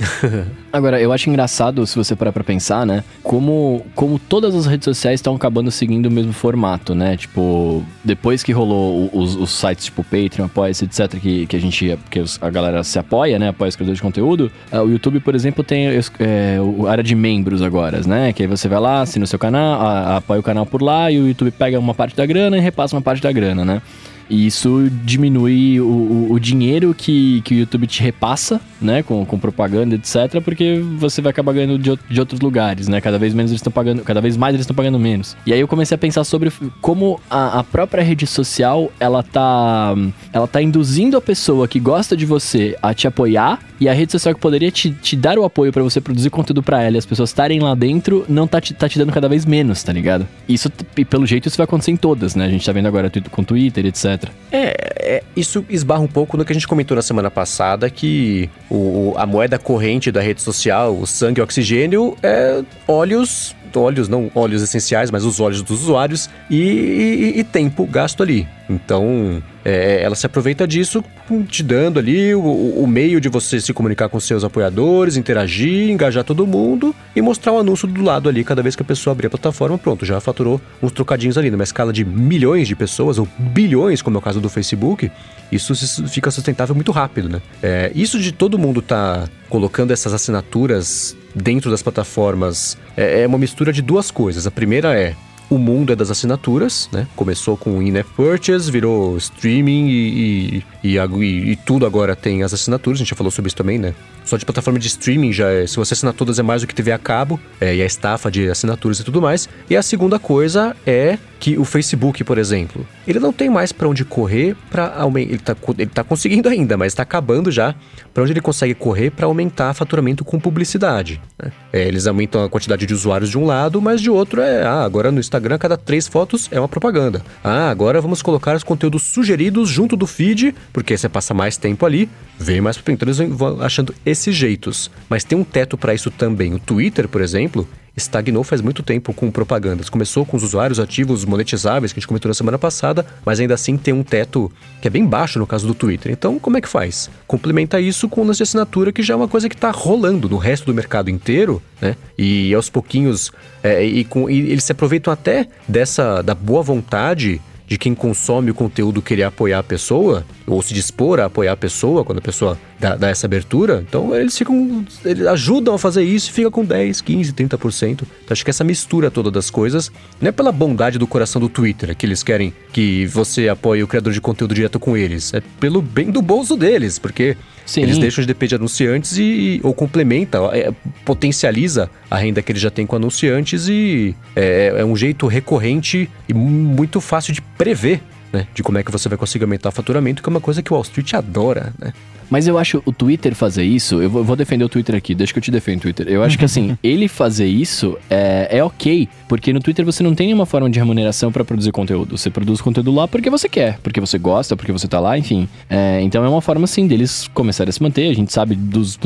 Agora, 0.72 1.00
eu 1.00 1.12
acho 1.12 1.28
engraçado, 1.28 1.86
se 1.86 1.96
você 1.96 2.16
parar 2.16 2.32
pra 2.32 2.42
pensar, 2.42 2.86
né? 2.86 3.04
Como, 3.22 3.84
como 3.94 4.18
todas 4.18 4.54
as 4.54 4.66
redes 4.66 4.84
sociais 4.84 5.20
estão 5.20 5.34
acabando 5.34 5.70
seguindo 5.70 6.06
o 6.06 6.10
mesmo 6.10 6.32
formato, 6.32 6.94
né? 6.94 7.16
Tipo, 7.16 7.84
depois 8.02 8.42
que 8.42 8.52
rolou 8.52 9.10
os, 9.12 9.36
os 9.36 9.50
sites 9.50 9.86
tipo 9.86 10.02
Patreon, 10.02 10.46
Apoia-se, 10.46 10.84
etc., 10.84 11.20
que, 11.20 11.46
que 11.46 11.56
a 11.56 11.60
gente, 11.60 11.98
que 12.10 12.24
a 12.40 12.50
galera 12.50 12.82
se 12.82 12.98
apoia, 12.98 13.38
né? 13.38 13.48
Apoia 13.48 13.68
os 13.68 13.76
criadores 13.76 13.98
de 13.98 14.02
conteúdo. 14.02 14.50
Uh, 14.72 14.78
o 14.78 14.90
YouTube, 14.90 15.20
por 15.20 15.34
exemplo, 15.34 15.62
tem 15.62 15.88
é, 15.88 16.58
a 16.86 16.90
área 16.90 17.04
de 17.04 17.14
membros 17.14 17.60
agora, 17.60 18.00
né? 18.06 18.32
Que 18.32 18.44
aí 18.44 18.48
você 18.48 18.68
vai 18.68 18.80
lá, 18.80 19.02
assina 19.02 19.24
o 19.24 19.28
seu 19.28 19.38
canal, 19.38 19.80
apoia 20.16 20.40
o 20.40 20.42
canal 20.42 20.64
por 20.64 20.80
lá 20.80 21.10
e 21.10 21.18
o 21.18 21.28
YouTube 21.28 21.50
pega 21.50 21.78
uma 21.78 21.94
parte 21.94 22.16
da 22.16 22.24
grana 22.24 22.56
e 22.56 22.60
repassa 22.60 22.96
uma 22.96 23.02
parte 23.02 23.22
da 23.22 23.30
grana, 23.30 23.64
né? 23.64 23.82
E 24.30 24.46
isso 24.46 24.88
diminui 25.04 25.80
o, 25.80 25.84
o, 25.84 26.32
o, 26.32 26.38
dinheiro 26.38 26.94
que, 26.94 27.42
que 27.42 27.52
o 27.52 27.58
YouTube 27.58 27.86
te 27.88 28.00
repassa, 28.00 28.60
né? 28.80 29.02
Com, 29.02 29.26
com 29.26 29.38
propaganda, 29.38 29.96
etc. 29.96 30.40
Porque 30.42 30.80
você 30.98 31.20
vai 31.20 31.30
acabar 31.30 31.52
ganhando 31.52 31.76
de, 31.76 31.98
de 32.08 32.20
outros 32.20 32.40
lugares, 32.40 32.86
né? 32.86 33.00
Cada 33.00 33.18
vez 33.18 33.34
menos 33.34 33.50
eles 33.50 33.58
estão 33.58 33.72
pagando, 33.72 34.02
cada 34.02 34.20
vez 34.20 34.36
mais 34.36 34.54
eles 34.54 34.62
estão 34.62 34.76
pagando 34.76 35.00
menos. 35.00 35.36
E 35.44 35.52
aí 35.52 35.58
eu 35.58 35.66
comecei 35.66 35.96
a 35.96 35.98
pensar 35.98 36.22
sobre 36.22 36.52
como 36.80 37.20
a, 37.28 37.58
a, 37.58 37.64
própria 37.64 38.04
rede 38.04 38.24
social 38.24 38.92
ela 39.00 39.22
tá, 39.22 39.96
ela 40.32 40.46
tá 40.46 40.62
induzindo 40.62 41.16
a 41.16 41.20
pessoa 41.20 41.66
que 41.66 41.80
gosta 41.80 42.16
de 42.16 42.24
você 42.24 42.76
a 42.80 42.94
te 42.94 43.08
apoiar 43.08 43.58
e 43.80 43.88
a 43.88 43.92
rede 43.92 44.12
social 44.12 44.34
que 44.34 44.40
poderia 44.40 44.70
te, 44.70 44.92
te 44.92 45.16
dar 45.16 45.38
o 45.38 45.44
apoio 45.44 45.72
para 45.72 45.82
você 45.82 46.00
produzir 46.00 46.30
conteúdo 46.30 46.62
para 46.62 46.82
ela 46.82 46.96
e 46.96 46.98
as 46.98 47.06
pessoas 47.06 47.30
estarem 47.30 47.58
lá 47.58 47.74
dentro 47.74 48.24
não 48.28 48.46
tá 48.46 48.60
te, 48.60 48.74
tá 48.74 48.88
te 48.88 48.98
dando 48.98 49.12
cada 49.12 49.28
vez 49.28 49.44
menos, 49.44 49.82
tá 49.82 49.92
ligado? 49.92 50.28
Isso, 50.48 50.70
pelo 51.08 51.26
jeito, 51.26 51.48
isso 51.48 51.56
vai 51.56 51.64
acontecer 51.64 51.90
em 51.90 51.96
todas, 51.96 52.36
né? 52.36 52.44
A 52.44 52.48
gente 52.48 52.64
tá 52.64 52.72
vendo 52.72 52.86
agora 52.86 53.10
com 53.30 53.42
Twitter, 53.42 53.86
etc. 53.86 54.19
É, 54.52 54.74
é, 55.16 55.22
isso 55.36 55.64
esbarra 55.68 56.00
um 56.00 56.08
pouco 56.08 56.36
no 56.36 56.44
que 56.44 56.52
a 56.52 56.54
gente 56.54 56.66
comentou 56.66 56.94
na 56.94 57.02
semana 57.02 57.30
passada, 57.30 57.88
que 57.88 58.50
o, 58.68 59.14
a 59.16 59.24
moeda 59.24 59.58
corrente 59.58 60.10
da 60.10 60.20
rede 60.20 60.42
social, 60.42 60.96
o 60.96 61.06
sangue 61.06 61.40
e 61.40 61.42
o 61.42 61.44
oxigênio, 61.44 62.16
é 62.22 62.62
óleos 62.86 63.54
óleos, 63.78 64.08
não 64.08 64.30
óleos 64.34 64.62
essenciais, 64.62 65.10
mas 65.10 65.24
os 65.24 65.40
óleos 65.40 65.62
dos 65.62 65.82
usuários 65.82 66.28
e, 66.48 66.56
e, 66.56 67.40
e 67.40 67.44
tempo 67.44 67.86
gasto 67.86 68.22
ali. 68.22 68.46
Então, 68.70 69.42
é, 69.64 70.00
ela 70.00 70.14
se 70.14 70.24
aproveita 70.24 70.66
disso, 70.66 71.02
te 71.48 71.60
dando 71.60 71.98
ali 71.98 72.32
o, 72.34 72.40
o, 72.40 72.86
meio 72.86 73.20
de 73.20 73.28
você 73.28 73.60
se 73.60 73.72
comunicar 73.72 74.08
com 74.08 74.20
seus 74.20 74.44
apoiadores, 74.44 75.16
interagir, 75.16 75.90
engajar 75.90 76.22
todo 76.22 76.46
mundo 76.46 76.94
e 77.14 77.20
mostrar 77.20 77.50
o 77.50 77.56
um 77.56 77.58
anúncio 77.58 77.88
do 77.88 78.00
lado 78.00 78.28
ali 78.28 78.44
cada 78.44 78.62
vez 78.62 78.76
que 78.76 78.82
a 78.82 78.84
pessoa 78.84 79.12
abrir 79.12 79.26
a 79.26 79.30
plataforma. 79.30 79.76
Pronto, 79.76 80.06
já 80.06 80.20
faturou 80.20 80.60
uns 80.80 80.92
trocadinhos 80.92 81.36
ali. 81.36 81.50
Numa 81.50 81.64
escala 81.64 81.92
de 81.92 82.04
milhões 82.04 82.68
de 82.68 82.76
pessoas, 82.76 83.18
ou 83.18 83.26
bilhões, 83.36 84.02
como 84.02 84.16
é 84.16 84.20
o 84.20 84.22
caso 84.22 84.40
do 84.40 84.48
Facebook, 84.48 85.10
isso 85.50 85.74
fica 86.06 86.30
sustentável 86.30 86.74
muito 86.74 86.92
rápido, 86.92 87.28
né? 87.28 87.42
É, 87.60 87.90
isso 87.92 88.20
de 88.20 88.30
todo 88.30 88.56
mundo 88.56 88.80
tá 88.80 89.28
colocando 89.48 89.90
essas 89.90 90.14
assinaturas 90.14 91.16
dentro 91.34 91.70
das 91.70 91.82
plataformas 91.82 92.76
é, 92.96 93.22
é 93.22 93.26
uma 93.26 93.38
mistura 93.38 93.72
de 93.72 93.82
duas 93.82 94.10
coisas. 94.10 94.46
A 94.46 94.50
primeira 94.50 94.98
é 94.98 95.14
o 95.50 95.58
mundo 95.58 95.92
é 95.92 95.96
das 95.96 96.10
assinaturas, 96.10 96.88
né? 96.92 97.08
Começou 97.16 97.56
com 97.56 97.82
in-app 97.82 98.08
purchase, 98.14 98.70
virou 98.70 99.16
streaming 99.16 99.88
e, 99.88 100.64
e, 100.84 100.96
e, 100.96 100.98
e, 100.98 101.56
tudo 101.56 101.84
agora 101.84 102.14
tem 102.14 102.44
as 102.44 102.54
assinaturas. 102.54 102.98
A 102.98 103.00
gente 103.00 103.10
já 103.10 103.16
falou 103.16 103.32
sobre 103.32 103.48
isso 103.48 103.56
também, 103.56 103.76
né? 103.76 103.92
Só 104.30 104.36
de 104.36 104.44
plataforma 104.44 104.78
de 104.78 104.86
streaming 104.86 105.32
já 105.32 105.50
é. 105.50 105.66
Se 105.66 105.74
você 105.74 105.92
assinar 105.92 106.14
todas 106.14 106.38
é 106.38 106.42
mais 106.42 106.62
do 106.62 106.68
que 106.68 106.72
TV 106.72 106.92
a 106.92 106.98
cabo, 106.98 107.40
é, 107.60 107.74
e 107.74 107.82
a 107.82 107.84
estafa 107.84 108.30
de 108.30 108.48
assinaturas 108.48 109.00
e 109.00 109.04
tudo 109.04 109.20
mais. 109.20 109.48
E 109.68 109.76
a 109.76 109.82
segunda 109.82 110.20
coisa 110.20 110.76
é 110.86 111.18
que 111.40 111.58
o 111.58 111.64
Facebook, 111.64 112.22
por 112.22 112.38
exemplo, 112.38 112.86
ele 113.08 113.18
não 113.18 113.32
tem 113.32 113.48
mais 113.48 113.72
para 113.72 113.88
onde 113.88 114.04
correr 114.04 114.54
para 114.70 114.94
aumentar. 114.94 115.30
Ele 115.30 115.38
tá, 115.38 115.56
ele 115.78 115.90
tá 115.90 116.04
conseguindo 116.04 116.48
ainda, 116.48 116.76
mas 116.76 116.92
está 116.92 117.02
acabando 117.02 117.50
já. 117.50 117.74
Para 118.12 118.22
onde 118.22 118.32
ele 118.32 118.40
consegue 118.40 118.74
correr 118.74 119.10
para 119.10 119.26
aumentar 119.26 119.72
faturamento 119.72 120.24
com 120.24 120.38
publicidade. 120.38 121.20
Né? 121.42 121.50
É, 121.72 121.88
eles 121.88 122.06
aumentam 122.06 122.44
a 122.44 122.48
quantidade 122.48 122.84
de 122.84 122.92
usuários 122.92 123.30
de 123.30 123.38
um 123.38 123.46
lado, 123.46 123.80
mas 123.80 124.00
de 124.00 124.10
outro 124.10 124.42
é. 124.42 124.62
Ah, 124.62 124.84
agora 124.84 125.10
no 125.10 125.18
Instagram, 125.18 125.58
cada 125.58 125.76
três 125.76 126.06
fotos 126.06 126.48
é 126.52 126.60
uma 126.60 126.68
propaganda. 126.68 127.22
Ah, 127.42 127.70
agora 127.70 128.00
vamos 128.00 128.22
colocar 128.22 128.54
os 128.54 128.62
conteúdos 128.62 129.02
sugeridos 129.02 129.68
junto 129.70 129.96
do 129.96 130.06
feed, 130.06 130.54
porque 130.72 130.96
você 130.96 131.08
passa 131.08 131.32
mais 131.32 131.56
tempo 131.56 131.86
ali, 131.86 132.08
vem 132.38 132.60
mais. 132.60 132.76
Então 132.76 133.08
eles 133.08 133.18
vão 133.18 133.62
achando 133.62 133.94
esses 134.20 134.36
jeitos. 134.36 134.90
Mas 135.08 135.24
tem 135.24 135.36
um 135.36 135.44
teto 135.44 135.76
para 135.76 135.94
isso 135.94 136.10
também. 136.10 136.54
O 136.54 136.58
Twitter, 136.58 137.08
por 137.08 137.20
exemplo, 137.20 137.66
estagnou 137.96 138.44
faz 138.44 138.60
muito 138.60 138.82
tempo 138.82 139.12
com 139.12 139.30
propagandas. 139.30 139.88
Começou 139.88 140.24
com 140.24 140.36
os 140.36 140.42
usuários 140.42 140.78
ativos 140.78 141.24
monetizáveis, 141.24 141.92
que 141.92 141.98
a 141.98 142.00
gente 142.00 142.08
comentou 142.08 142.28
na 142.28 142.34
semana 142.34 142.58
passada, 142.58 143.04
mas 143.24 143.40
ainda 143.40 143.54
assim 143.54 143.76
tem 143.76 143.92
um 143.92 144.02
teto 144.02 144.50
que 144.80 144.88
é 144.88 144.90
bem 144.90 145.04
baixo 145.04 145.38
no 145.38 145.46
caso 145.46 145.66
do 145.66 145.74
Twitter. 145.74 146.12
Então, 146.12 146.38
como 146.38 146.56
é 146.56 146.60
que 146.60 146.68
faz? 146.68 147.10
Complementa 147.26 147.80
isso 147.80 148.08
com 148.08 148.22
o 148.22 148.24
lance 148.24 148.38
de 148.38 148.44
assinatura, 148.44 148.92
que 148.92 149.02
já 149.02 149.14
é 149.14 149.16
uma 149.16 149.28
coisa 149.28 149.48
que 149.48 149.54
está 149.54 149.70
rolando 149.70 150.28
no 150.28 150.36
resto 150.36 150.66
do 150.66 150.74
mercado 150.74 151.10
inteiro, 151.10 151.62
né? 151.80 151.96
E 152.16 152.54
aos 152.54 152.70
pouquinhos, 152.70 153.32
é, 153.62 153.84
e, 153.84 154.04
com, 154.04 154.28
e 154.28 154.38
eles 154.50 154.64
se 154.64 154.72
aproveitam 154.72 155.12
até 155.12 155.48
dessa 155.66 156.22
da 156.22 156.34
boa 156.34 156.62
vontade 156.62 157.40
de 157.70 157.78
quem 157.78 157.94
consome 157.94 158.50
o 158.50 158.54
conteúdo 158.54 159.00
querer 159.00 159.22
apoiar 159.22 159.60
a 159.60 159.62
pessoa, 159.62 160.26
ou 160.44 160.60
se 160.60 160.74
dispor 160.74 161.20
a 161.20 161.26
apoiar 161.26 161.52
a 161.52 161.56
pessoa 161.56 162.04
quando 162.04 162.18
a 162.18 162.20
pessoa 162.20 162.58
dá, 162.80 162.96
dá 162.96 163.08
essa 163.08 163.28
abertura. 163.28 163.84
Então 163.88 164.12
eles 164.12 164.36
ficam. 164.36 164.84
Eles 165.04 165.24
ajudam 165.28 165.74
a 165.74 165.78
fazer 165.78 166.02
isso 166.02 166.30
e 166.30 166.32
fica 166.32 166.50
com 166.50 166.64
10, 166.64 167.00
15, 167.00 167.32
30%. 167.32 167.92
Então 167.92 168.06
acho 168.28 168.42
que 168.42 168.50
essa 168.50 168.64
mistura 168.64 169.08
toda 169.08 169.30
das 169.30 169.50
coisas 169.50 169.88
não 170.20 170.28
é 170.28 170.32
pela 170.32 170.50
bondade 170.50 170.98
do 170.98 171.06
coração 171.06 171.40
do 171.40 171.48
Twitter, 171.48 171.94
que 171.94 172.04
eles 172.04 172.24
querem 172.24 172.52
que 172.72 173.06
você 173.06 173.48
apoie 173.48 173.84
o 173.84 173.86
criador 173.86 174.12
de 174.12 174.20
conteúdo 174.20 174.52
direto 174.52 174.80
com 174.80 174.96
eles. 174.96 175.32
É 175.32 175.40
pelo 175.60 175.80
bem 175.80 176.10
do 176.10 176.20
bolso 176.20 176.56
deles, 176.56 176.98
porque 176.98 177.36
Sim. 177.66 177.82
Eles 177.82 177.98
deixam 177.98 178.22
de 178.22 178.26
depender 178.26 178.48
de 178.48 178.54
anunciantes 178.56 179.16
e 179.16 179.60
ou 179.62 179.72
complementa, 179.72 180.38
é, 180.52 180.72
potencializa 181.04 181.90
a 182.10 182.16
renda 182.16 182.42
que 182.42 182.52
eles 182.52 182.62
já 182.62 182.70
têm 182.70 182.86
com 182.86 182.96
anunciantes 182.96 183.68
e 183.68 184.14
é, 184.34 184.74
é 184.78 184.84
um 184.84 184.96
jeito 184.96 185.26
recorrente 185.26 186.10
e 186.28 186.34
muito 186.34 187.00
fácil 187.00 187.32
de 187.32 187.40
prever 187.40 188.00
né? 188.32 188.46
De 188.54 188.62
como 188.62 188.78
é 188.78 188.82
que 188.82 188.90
você 188.90 189.08
vai 189.08 189.18
conseguir 189.18 189.44
aumentar 189.44 189.68
o 189.68 189.72
faturamento, 189.72 190.22
que 190.22 190.28
é 190.28 190.30
uma 190.30 190.40
coisa 190.40 190.62
que 190.62 190.72
o 190.72 190.74
Wall 190.74 190.82
Street 190.82 191.14
adora, 191.14 191.72
né? 191.78 191.92
Mas 192.30 192.46
eu 192.46 192.56
acho 192.56 192.80
o 192.86 192.92
Twitter 192.92 193.34
fazer 193.34 193.64
isso, 193.64 194.00
eu 194.00 194.08
vou, 194.08 194.36
defender 194.36 194.64
o 194.64 194.68
Twitter 194.68 194.94
aqui, 194.94 195.16
deixa 195.16 195.32
que 195.32 195.40
eu 195.40 195.42
te 195.42 195.50
defendo, 195.50 195.80
Twitter. 195.80 196.06
Eu 196.08 196.22
acho 196.22 196.38
que 196.38 196.44
assim, 196.44 196.78
ele 196.82 197.08
fazer 197.08 197.46
isso 197.46 197.98
é, 198.08 198.58
é 198.58 198.62
ok, 198.62 199.08
porque 199.28 199.52
no 199.52 199.58
Twitter 199.58 199.84
você 199.84 200.04
não 200.04 200.14
tem 200.14 200.28
nenhuma 200.28 200.46
forma 200.46 200.70
de 200.70 200.78
remuneração 200.78 201.32
para 201.32 201.44
produzir 201.44 201.72
conteúdo. 201.72 202.16
Você 202.16 202.30
produz 202.30 202.60
conteúdo 202.60 202.94
lá 202.94 203.08
porque 203.08 203.28
você 203.28 203.48
quer, 203.48 203.78
porque 203.82 204.00
você 204.00 204.16
gosta, 204.16 204.56
porque 204.56 204.70
você 204.70 204.86
tá 204.86 205.00
lá, 205.00 205.18
enfim. 205.18 205.48
É, 205.68 206.00
então 206.02 206.24
é 206.24 206.28
uma 206.28 206.40
forma, 206.40 206.64
assim, 206.64 206.86
deles 206.86 207.28
começarem 207.34 207.70
a 207.70 207.72
se 207.72 207.82
manter. 207.82 208.08
A 208.08 208.14
gente 208.14 208.32
sabe 208.32 208.54
dos 208.54 208.96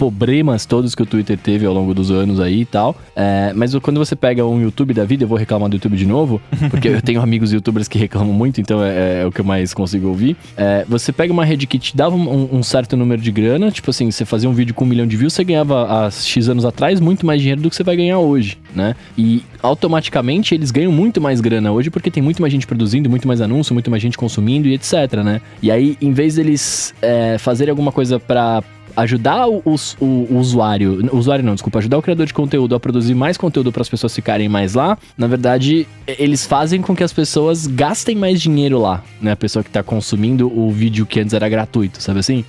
problemas 0.00 0.64
todos 0.64 0.94
que 0.94 1.02
o 1.02 1.06
Twitter 1.06 1.36
teve 1.36 1.66
ao 1.66 1.74
longo 1.74 1.92
dos 1.92 2.10
anos 2.10 2.40
aí 2.40 2.62
e 2.62 2.64
tal. 2.64 2.96
É, 3.14 3.52
mas 3.54 3.74
quando 3.74 3.98
você 3.98 4.16
pega 4.16 4.46
um 4.46 4.58
YouTube 4.58 4.94
da 4.94 5.04
vida, 5.04 5.24
eu 5.24 5.28
vou 5.28 5.36
reclamar 5.36 5.68
do 5.68 5.74
YouTube 5.74 5.94
de 5.94 6.06
novo, 6.06 6.40
porque 6.70 6.88
eu 6.88 7.02
tenho 7.02 7.20
amigos 7.20 7.52
youtubers 7.52 7.86
que 7.86 7.98
reclamam 7.98 8.32
muito, 8.32 8.62
então 8.62 8.82
é, 8.82 9.20
é 9.20 9.26
o 9.26 9.30
que 9.30 9.42
eu 9.42 9.44
mais 9.44 9.74
consigo 9.74 10.08
ouvir. 10.08 10.38
É, 10.56 10.86
você 10.88 11.12
pega 11.12 11.30
uma 11.30 11.44
rede 11.44 11.66
que 11.66 11.78
te 11.78 11.94
dava 11.94 12.16
um, 12.16 12.56
um, 12.56 12.62
certo 12.62 12.96
número 12.96 13.20
de 13.20 13.30
grana, 13.30 13.70
tipo 13.70 13.90
assim, 13.90 14.10
você 14.10 14.24
fazia 14.24 14.48
um 14.48 14.54
vídeo 14.54 14.74
com 14.74 14.86
um 14.86 14.88
milhão 14.88 15.06
de 15.06 15.18
views, 15.18 15.34
você 15.34 15.44
ganhava 15.44 16.06
há 16.06 16.10
X 16.10 16.48
anos 16.48 16.64
atrás 16.64 16.98
muito 16.98 17.26
mais 17.26 17.42
dinheiro 17.42 17.60
do 17.60 17.68
que 17.68 17.76
você 17.76 17.82
vai 17.82 17.94
ganhar 17.94 18.20
hoje, 18.20 18.56
né? 18.74 18.96
E 19.18 19.42
automaticamente 19.62 20.54
eles 20.54 20.70
ganham 20.70 20.90
muito 20.90 21.20
mais 21.20 21.42
grana 21.42 21.70
hoje 21.72 21.90
porque 21.90 22.10
tem 22.10 22.22
muito 22.22 22.40
mais 22.40 22.50
gente 22.50 22.66
produzindo, 22.66 23.10
muito 23.10 23.28
mais 23.28 23.42
anúncio, 23.42 23.74
muito 23.74 23.90
mais 23.90 24.02
gente 24.02 24.16
consumindo 24.16 24.66
e 24.66 24.72
etc, 24.72 25.22
né? 25.22 25.42
E 25.62 25.70
aí, 25.70 25.98
em 26.00 26.12
vez 26.12 26.36
deles 26.36 26.94
é, 27.02 27.36
fazerem 27.36 27.70
alguma 27.70 27.92
coisa 27.92 28.18
para 28.18 28.62
ajudar 28.96 29.48
o, 29.48 29.62
o, 29.64 30.04
o, 30.04 30.38
usuário, 30.38 31.08
o 31.12 31.16
usuário 31.16 31.44
não, 31.44 31.54
desculpa, 31.54 31.78
ajudar 31.78 31.98
o 31.98 32.02
criador 32.02 32.26
de 32.26 32.34
conteúdo 32.34 32.74
a 32.74 32.80
produzir 32.80 33.14
mais 33.14 33.36
conteúdo 33.36 33.72
para 33.72 33.82
as 33.82 33.88
pessoas 33.88 34.14
ficarem 34.14 34.48
mais 34.48 34.74
lá, 34.74 34.98
na 35.16 35.26
verdade, 35.26 35.86
eles 36.06 36.46
fazem 36.46 36.80
com 36.80 36.94
que 36.94 37.02
as 37.02 37.12
pessoas 37.12 37.66
gastem 37.66 38.16
mais 38.16 38.40
dinheiro 38.40 38.78
lá, 38.78 39.02
né? 39.20 39.32
A 39.32 39.36
pessoa 39.36 39.62
que 39.62 39.70
está 39.70 39.82
consumindo 39.82 40.46
o 40.46 40.70
vídeo 40.70 41.06
que 41.06 41.20
antes 41.20 41.34
era 41.34 41.48
gratuito, 41.48 42.02
sabe 42.02 42.20
assim? 42.20 42.44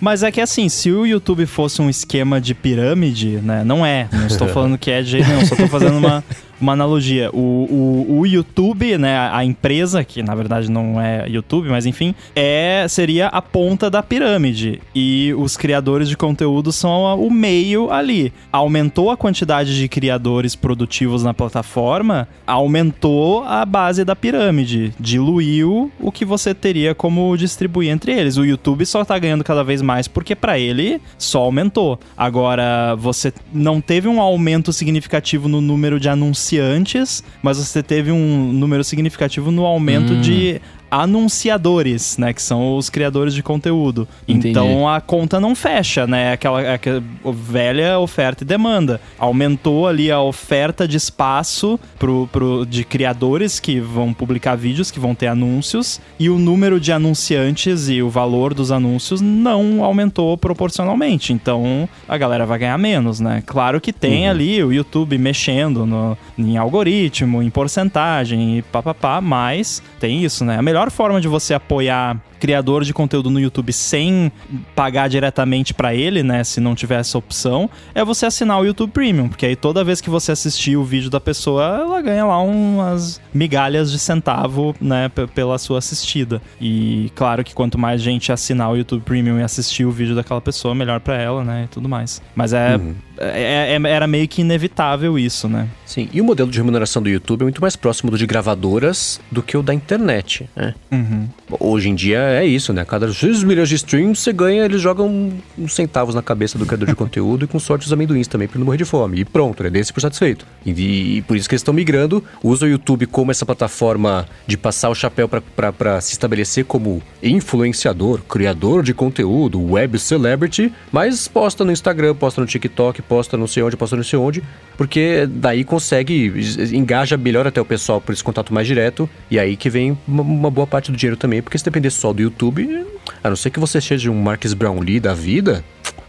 Mas 0.00 0.22
é 0.22 0.30
que 0.30 0.40
assim, 0.40 0.68
se 0.68 0.90
o 0.90 1.06
YouTube 1.06 1.46
fosse 1.46 1.80
um 1.80 1.88
esquema 1.88 2.40
de 2.40 2.54
pirâmide, 2.54 3.40
né? 3.42 3.64
Não 3.64 3.84
é. 3.84 4.08
Não 4.12 4.26
estou 4.26 4.48
falando 4.48 4.76
que 4.76 4.90
é 4.90 5.02
de 5.02 5.10
jeito 5.10 5.28
nenhum, 5.28 5.46
só 5.46 5.54
estou 5.54 5.68
fazendo 5.68 5.96
uma, 5.96 6.22
uma 6.60 6.72
analogia. 6.72 7.30
O, 7.32 8.06
o, 8.08 8.18
o 8.20 8.26
YouTube, 8.26 8.96
né, 8.98 9.28
a 9.32 9.44
empresa, 9.44 10.04
que 10.04 10.22
na 10.22 10.34
verdade 10.34 10.70
não 10.70 11.00
é 11.00 11.28
YouTube, 11.28 11.68
mas 11.68 11.86
enfim, 11.86 12.14
é 12.34 12.86
seria 12.88 13.26
a 13.26 13.42
ponta 13.42 13.90
da 13.90 14.02
pirâmide. 14.02 14.80
E 14.94 15.34
os 15.36 15.56
criadores 15.56 16.08
de 16.08 16.16
conteúdo 16.16 16.72
são 16.72 17.20
o 17.20 17.30
meio 17.30 17.90
ali. 17.90 18.32
Aumentou 18.50 19.10
a 19.10 19.16
quantidade 19.16 19.76
de 19.76 19.88
criadores 19.88 20.54
produtivos 20.54 21.22
na 21.22 21.34
plataforma, 21.34 22.28
aumentou 22.46 23.44
a 23.44 23.64
base 23.64 24.04
da 24.04 24.16
pirâmide. 24.16 24.92
Diluiu 24.98 25.90
o 26.00 26.10
que 26.10 26.24
você 26.24 26.54
teria 26.54 26.94
como 26.94 27.36
distribuir 27.36 27.90
entre 27.90 28.12
eles. 28.12 28.36
O 28.36 28.44
YouTube 28.44 28.86
só 28.86 29.04
tá 29.04 29.18
ganhando 29.18 29.44
cada 29.44 29.62
vez 29.62 29.82
mais 29.82 30.08
porque 30.08 30.34
para 30.34 30.58
ele 30.58 31.00
só 31.18 31.40
aumentou. 31.40 31.98
Agora, 32.16 32.94
você 32.96 33.32
não 33.52 33.80
teve 33.80 34.08
um 34.08 34.20
aumento 34.20 34.72
significativo 34.72 35.48
no 35.48 35.60
número 35.60 36.00
de 36.00 36.08
anúncios 36.08 36.45
anunciantes, 36.46 37.24
mas 37.42 37.58
você 37.58 37.82
teve 37.82 38.12
um 38.12 38.52
número 38.52 38.84
significativo 38.84 39.50
no 39.50 39.64
aumento 39.64 40.12
hum. 40.12 40.20
de 40.20 40.60
anunciadores, 41.02 42.16
né? 42.16 42.32
Que 42.32 42.40
são 42.40 42.76
os 42.76 42.88
criadores 42.88 43.34
de 43.34 43.42
conteúdo. 43.42 44.08
Entendi. 44.26 44.48
Então 44.48 44.88
a 44.88 45.00
conta 45.00 45.38
não 45.38 45.54
fecha, 45.54 46.06
né? 46.06 46.32
Aquela, 46.32 46.74
aquela 46.74 47.02
velha 47.34 47.98
oferta 47.98 48.44
e 48.44 48.46
demanda. 48.46 48.98
Aumentou 49.18 49.86
ali 49.86 50.10
a 50.10 50.20
oferta 50.20 50.88
de 50.88 50.96
espaço 50.96 51.78
pro, 51.98 52.26
pro, 52.32 52.64
de 52.64 52.82
criadores 52.82 53.60
que 53.60 53.78
vão 53.78 54.14
publicar 54.14 54.56
vídeos, 54.56 54.90
que 54.90 54.98
vão 54.98 55.14
ter 55.14 55.26
anúncios, 55.26 56.00
e 56.18 56.30
o 56.30 56.38
número 56.38 56.80
de 56.80 56.90
anunciantes 56.92 57.90
e 57.90 58.00
o 58.02 58.08
valor 58.08 58.54
dos 58.54 58.72
anúncios 58.72 59.20
não 59.20 59.84
aumentou 59.84 60.36
proporcionalmente. 60.38 61.32
Então 61.32 61.86
a 62.08 62.16
galera 62.16 62.46
vai 62.46 62.58
ganhar 62.58 62.78
menos, 62.78 63.20
né? 63.20 63.42
Claro 63.44 63.80
que 63.82 63.92
tem 63.92 64.24
uhum. 64.24 64.30
ali 64.30 64.64
o 64.64 64.72
YouTube 64.72 65.18
mexendo 65.18 65.84
no, 65.84 66.16
em 66.38 66.56
algoritmo, 66.56 67.42
em 67.42 67.50
porcentagem 67.50 68.58
e 68.58 68.62
papapá, 68.62 69.20
mas 69.20 69.82
tem 70.00 70.24
isso, 70.24 70.44
né? 70.44 70.56
A 70.56 70.62
melhor 70.62 70.85
melhor 70.86 70.90
forma 70.90 71.20
de 71.20 71.28
você 71.28 71.54
apoiar 71.54 72.16
criador 72.38 72.84
de 72.84 72.92
conteúdo 72.92 73.30
no 73.30 73.40
YouTube 73.40 73.72
sem 73.72 74.30
pagar 74.74 75.08
diretamente 75.08 75.74
para 75.74 75.94
ele, 75.94 76.22
né, 76.22 76.44
se 76.44 76.60
não 76.60 76.74
tiver 76.74 77.00
essa 77.00 77.18
opção, 77.18 77.68
é 77.94 78.04
você 78.04 78.26
assinar 78.26 78.60
o 78.60 78.64
YouTube 78.64 78.90
Premium, 78.90 79.28
porque 79.28 79.46
aí 79.46 79.56
toda 79.56 79.84
vez 79.84 80.00
que 80.00 80.10
você 80.10 80.32
assistir 80.32 80.76
o 80.76 80.84
vídeo 80.84 81.10
da 81.10 81.20
pessoa, 81.20 81.80
ela 81.80 82.02
ganha 82.02 82.24
lá 82.24 82.40
umas 82.40 83.20
migalhas 83.32 83.90
de 83.90 83.98
centavo, 83.98 84.74
né, 84.80 85.10
pela 85.34 85.58
sua 85.58 85.78
assistida. 85.78 86.40
E 86.60 87.10
claro 87.14 87.44
que 87.44 87.54
quanto 87.54 87.78
mais 87.78 88.00
gente 88.02 88.32
assinar 88.32 88.70
o 88.70 88.76
YouTube 88.76 89.02
Premium 89.02 89.38
e 89.38 89.42
assistir 89.42 89.84
o 89.84 89.90
vídeo 89.90 90.14
daquela 90.14 90.40
pessoa, 90.40 90.74
melhor 90.74 91.00
para 91.00 91.16
ela, 91.16 91.44
né, 91.44 91.64
e 91.64 91.68
tudo 91.68 91.88
mais. 91.88 92.20
Mas 92.34 92.52
é, 92.52 92.76
uhum. 92.76 92.94
é, 93.18 93.78
é, 93.82 93.88
era 93.88 94.06
meio 94.06 94.26
que 94.28 94.40
inevitável 94.40 95.18
isso, 95.18 95.48
né? 95.48 95.68
Sim, 95.84 96.08
e 96.12 96.20
o 96.20 96.24
modelo 96.24 96.50
de 96.50 96.58
remuneração 96.58 97.02
do 97.02 97.08
YouTube 97.08 97.42
é 97.42 97.44
muito 97.44 97.60
mais 97.60 97.76
próximo 97.76 98.10
do 98.10 98.18
de 98.18 98.26
gravadoras 98.26 99.20
do 99.30 99.42
que 99.42 99.56
o 99.56 99.62
da 99.62 99.72
internet, 99.72 100.48
né? 100.54 100.74
Uhum. 100.90 101.28
Hoje 101.60 101.88
em 101.88 101.94
dia 101.94 102.18
é 102.26 102.46
isso, 102.46 102.72
né? 102.72 102.84
Cada 102.84 103.12
X 103.12 103.42
milhões 103.42 103.68
de 103.68 103.74
streams 103.76 104.20
você 104.20 104.32
ganha, 104.32 104.64
eles 104.64 104.80
jogam 104.80 105.32
uns 105.58 105.74
centavos 105.74 106.14
na 106.14 106.22
cabeça 106.22 106.58
do 106.58 106.66
criador 106.66 106.88
de 106.88 106.94
conteúdo 106.96 107.44
e 107.44 107.48
com 107.48 107.58
sorte 107.58 107.86
os 107.86 107.92
amendoins 107.92 108.28
também 108.28 108.48
pra 108.48 108.58
não 108.58 108.66
morrer 108.66 108.78
de 108.78 108.84
fome. 108.84 109.20
E 109.20 109.24
pronto, 109.24 109.60
ele 109.60 109.68
é 109.68 109.70
desse 109.70 109.92
por 109.92 110.00
satisfeito. 110.00 110.46
E, 110.64 111.18
e, 111.18 111.22
por 111.22 111.36
isso 111.36 111.48
que 111.48 111.54
eles 111.54 111.60
estão 111.60 111.74
migrando, 111.74 112.22
usam 112.42 112.68
o 112.68 112.70
YouTube 112.70 113.06
como 113.06 113.30
essa 113.30 113.46
plataforma 113.46 114.26
de 114.46 114.56
passar 114.56 114.88
o 114.90 114.94
chapéu 114.94 115.28
para 115.28 116.00
se 116.00 116.12
estabelecer 116.12 116.64
como 116.64 117.02
influenciador, 117.22 118.22
criador 118.22 118.82
de 118.82 118.94
conteúdo, 118.94 119.60
web 119.60 119.98
celebrity, 119.98 120.72
mas 120.92 121.28
posta 121.28 121.64
no 121.64 121.72
Instagram, 121.72 122.14
posta 122.14 122.40
no 122.40 122.46
TikTok, 122.46 123.02
posta 123.02 123.36
não 123.36 123.46
sei 123.46 123.62
onde, 123.62 123.76
posta 123.76 123.96
não 123.96 124.02
sei 124.02 124.18
onde, 124.18 124.42
porque 124.76 125.26
daí 125.28 125.64
consegue, 125.64 126.32
engaja 126.72 127.16
melhor 127.16 127.46
até 127.46 127.60
o 127.60 127.64
pessoal 127.64 128.00
por 128.00 128.12
esse 128.12 128.22
contato 128.22 128.52
mais 128.52 128.66
direto, 128.66 129.08
e 129.30 129.38
aí 129.38 129.56
que 129.56 129.70
vem 129.70 129.98
uma, 130.06 130.22
uma 130.22 130.50
boa 130.50 130.66
parte 130.66 130.90
do 130.90 130.96
dinheiro 130.96 131.16
também, 131.16 131.42
porque 131.42 131.58
se 131.58 131.64
depender 131.64 131.90
só 131.90 132.12
do 132.16 132.22
YouTube, 132.22 132.86
a 133.22 133.28
não 133.28 133.36
ser 133.36 133.50
que 133.50 133.60
você 133.60 133.80
seja 133.80 134.10
um 134.10 134.20
Marcus 134.20 134.54
Brownlee 134.54 134.98
da 134.98 135.14
vida, 135.14 135.64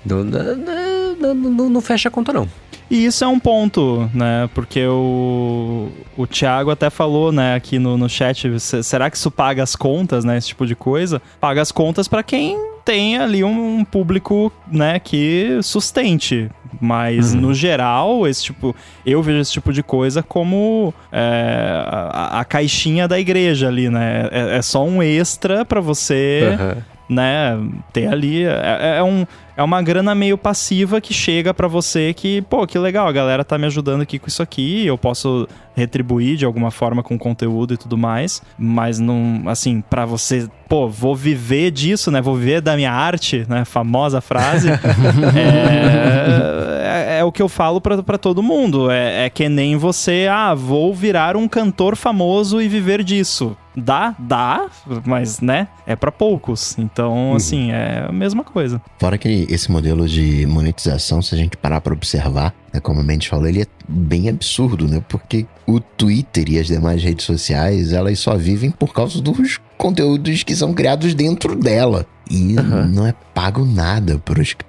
não, 0.05 0.23
não, 0.23 1.33
não, 1.35 1.69
não 1.69 1.81
fecha 1.81 2.09
a 2.09 2.11
conta 2.11 2.33
não. 2.33 2.49
E 2.89 3.05
isso 3.05 3.23
é 3.23 3.27
um 3.27 3.39
ponto, 3.39 4.09
né? 4.13 4.49
Porque 4.53 4.85
o, 4.87 5.89
o 6.15 6.25
Thiago 6.25 6.71
até 6.71 6.89
falou, 6.89 7.33
né, 7.33 7.53
aqui 7.55 7.77
no, 7.77 7.97
no 7.97 8.07
chat, 8.07 8.47
será 8.59 9.09
que 9.09 9.17
isso 9.17 9.29
paga 9.29 9.61
as 9.61 9.75
contas, 9.75 10.23
né? 10.23 10.37
Esse 10.37 10.47
tipo 10.47 10.65
de 10.65 10.73
coisa? 10.73 11.21
Paga 11.39 11.61
as 11.61 11.71
contas 11.71 12.07
para 12.07 12.23
quem 12.23 12.57
tem 12.88 13.17
ali 13.17 13.43
um, 13.43 13.79
um 13.79 13.83
público, 13.83 14.49
né, 14.71 14.97
que 14.97 15.59
sustente. 15.61 16.49
Mas, 16.79 17.33
uhum. 17.33 17.41
no 17.41 17.53
geral, 17.53 18.25
esse 18.25 18.45
tipo, 18.45 18.73
eu 19.05 19.21
vejo 19.21 19.39
esse 19.39 19.51
tipo 19.51 19.73
de 19.73 19.83
coisa 19.83 20.23
como 20.23 20.93
é, 21.11 21.83
a, 21.85 22.39
a, 22.39 22.45
caixinha 22.45 23.07
da 23.07 23.19
igreja 23.19 23.67
ali, 23.67 23.89
né? 23.89 24.29
É, 24.31 24.57
é 24.57 24.61
só 24.61 24.85
um 24.85 25.03
extra 25.03 25.65
para 25.65 25.81
você, 25.81 26.55
uhum. 26.57 26.81
Né, 27.09 27.57
ter 27.93 28.07
ali. 28.07 28.43
É, 28.45 28.97
é, 28.97 29.03
um, 29.03 29.25
é 29.55 29.63
uma 29.63 29.81
grana 29.81 30.13
meio 30.13 30.37
passiva 30.37 30.99
que 30.99 31.13
chega 31.13 31.53
para 31.53 31.67
você 31.67 32.13
que, 32.13 32.41
pô, 32.43 32.67
que 32.67 32.77
legal, 32.77 33.07
a 33.07 33.11
galera 33.11 33.43
tá 33.43 33.57
me 33.57 33.65
ajudando 33.65 34.01
aqui 34.01 34.19
com 34.19 34.27
isso 34.27 34.43
aqui, 34.43 34.85
eu 34.85 34.97
posso 34.97 35.47
retribuir 35.75 36.37
de 36.37 36.45
alguma 36.45 36.71
forma 36.71 37.03
com 37.03 37.17
conteúdo 37.17 37.73
e 37.73 37.77
tudo 37.77 37.97
mais, 37.97 38.41
mas 38.57 38.99
não, 38.99 39.43
assim, 39.45 39.79
para 39.79 40.05
você, 40.05 40.49
pô, 40.67 40.89
vou 40.89 41.15
viver 41.15 41.71
disso, 41.71 42.09
né? 42.09 42.19
Vou 42.19 42.35
viver 42.35 42.61
da 42.61 42.75
minha 42.75 42.91
arte, 42.91 43.45
né? 43.47 43.63
Famosa 43.63 44.19
frase. 44.19 44.69
é, 45.35 47.15
é, 47.15 47.19
é, 47.19 47.23
o 47.23 47.31
que 47.31 47.41
eu 47.41 47.47
falo 47.47 47.79
para 47.79 48.17
todo 48.17 48.41
mundo. 48.41 48.89
É, 48.89 49.25
é 49.25 49.29
que 49.29 49.47
nem 49.47 49.75
você, 49.77 50.27
ah, 50.29 50.55
vou 50.55 50.93
virar 50.95 51.37
um 51.37 51.47
cantor 51.47 51.95
famoso 51.95 52.59
e 52.59 52.67
viver 52.67 53.03
disso. 53.03 53.55
Dá, 53.80 54.15
dá, 54.17 54.67
mas, 55.05 55.39
né, 55.39 55.67
é 55.86 55.95
para 55.95 56.11
poucos. 56.11 56.75
Então, 56.80 57.30
uhum. 57.30 57.36
assim, 57.36 57.71
é 57.71 58.07
a 58.09 58.11
mesma 58.11 58.43
coisa. 58.43 58.82
Fora 58.97 59.19
que 59.19 59.45
esse 59.49 59.71
modelo 59.71 60.07
de 60.07 60.47
monetização, 60.47 61.21
se 61.21 61.36
a 61.36 61.38
gente 61.38 61.55
parar 61.55 61.80
para 61.80 61.93
observar, 61.93 62.55
né, 62.73 62.80
como 62.80 63.01
a 63.01 63.03
Mendes 63.03 63.28
falou, 63.28 63.47
ele 63.47 63.61
é 63.61 63.67
bem 63.88 64.30
absurdo, 64.30 64.88
né? 64.88 65.03
Porque 65.07 65.45
o 65.67 65.80
Twitter 65.80 66.49
e 66.49 66.57
as 66.57 66.65
demais 66.65 67.03
redes 67.03 67.23
sociais, 67.25 67.93
elas 67.93 68.17
só 68.17 68.36
vivem 68.36 68.71
por 68.71 68.93
causa 68.93 69.21
dos 69.21 69.59
conteúdos 69.78 70.41
que 70.41 70.55
são 70.55 70.73
criados 70.73 71.13
dentro 71.13 71.55
dela. 71.55 72.05
E 72.30 72.57
uhum. 72.57 72.88
não 72.88 73.05
é 73.05 73.13
pago 73.34 73.63
nada 73.63 74.21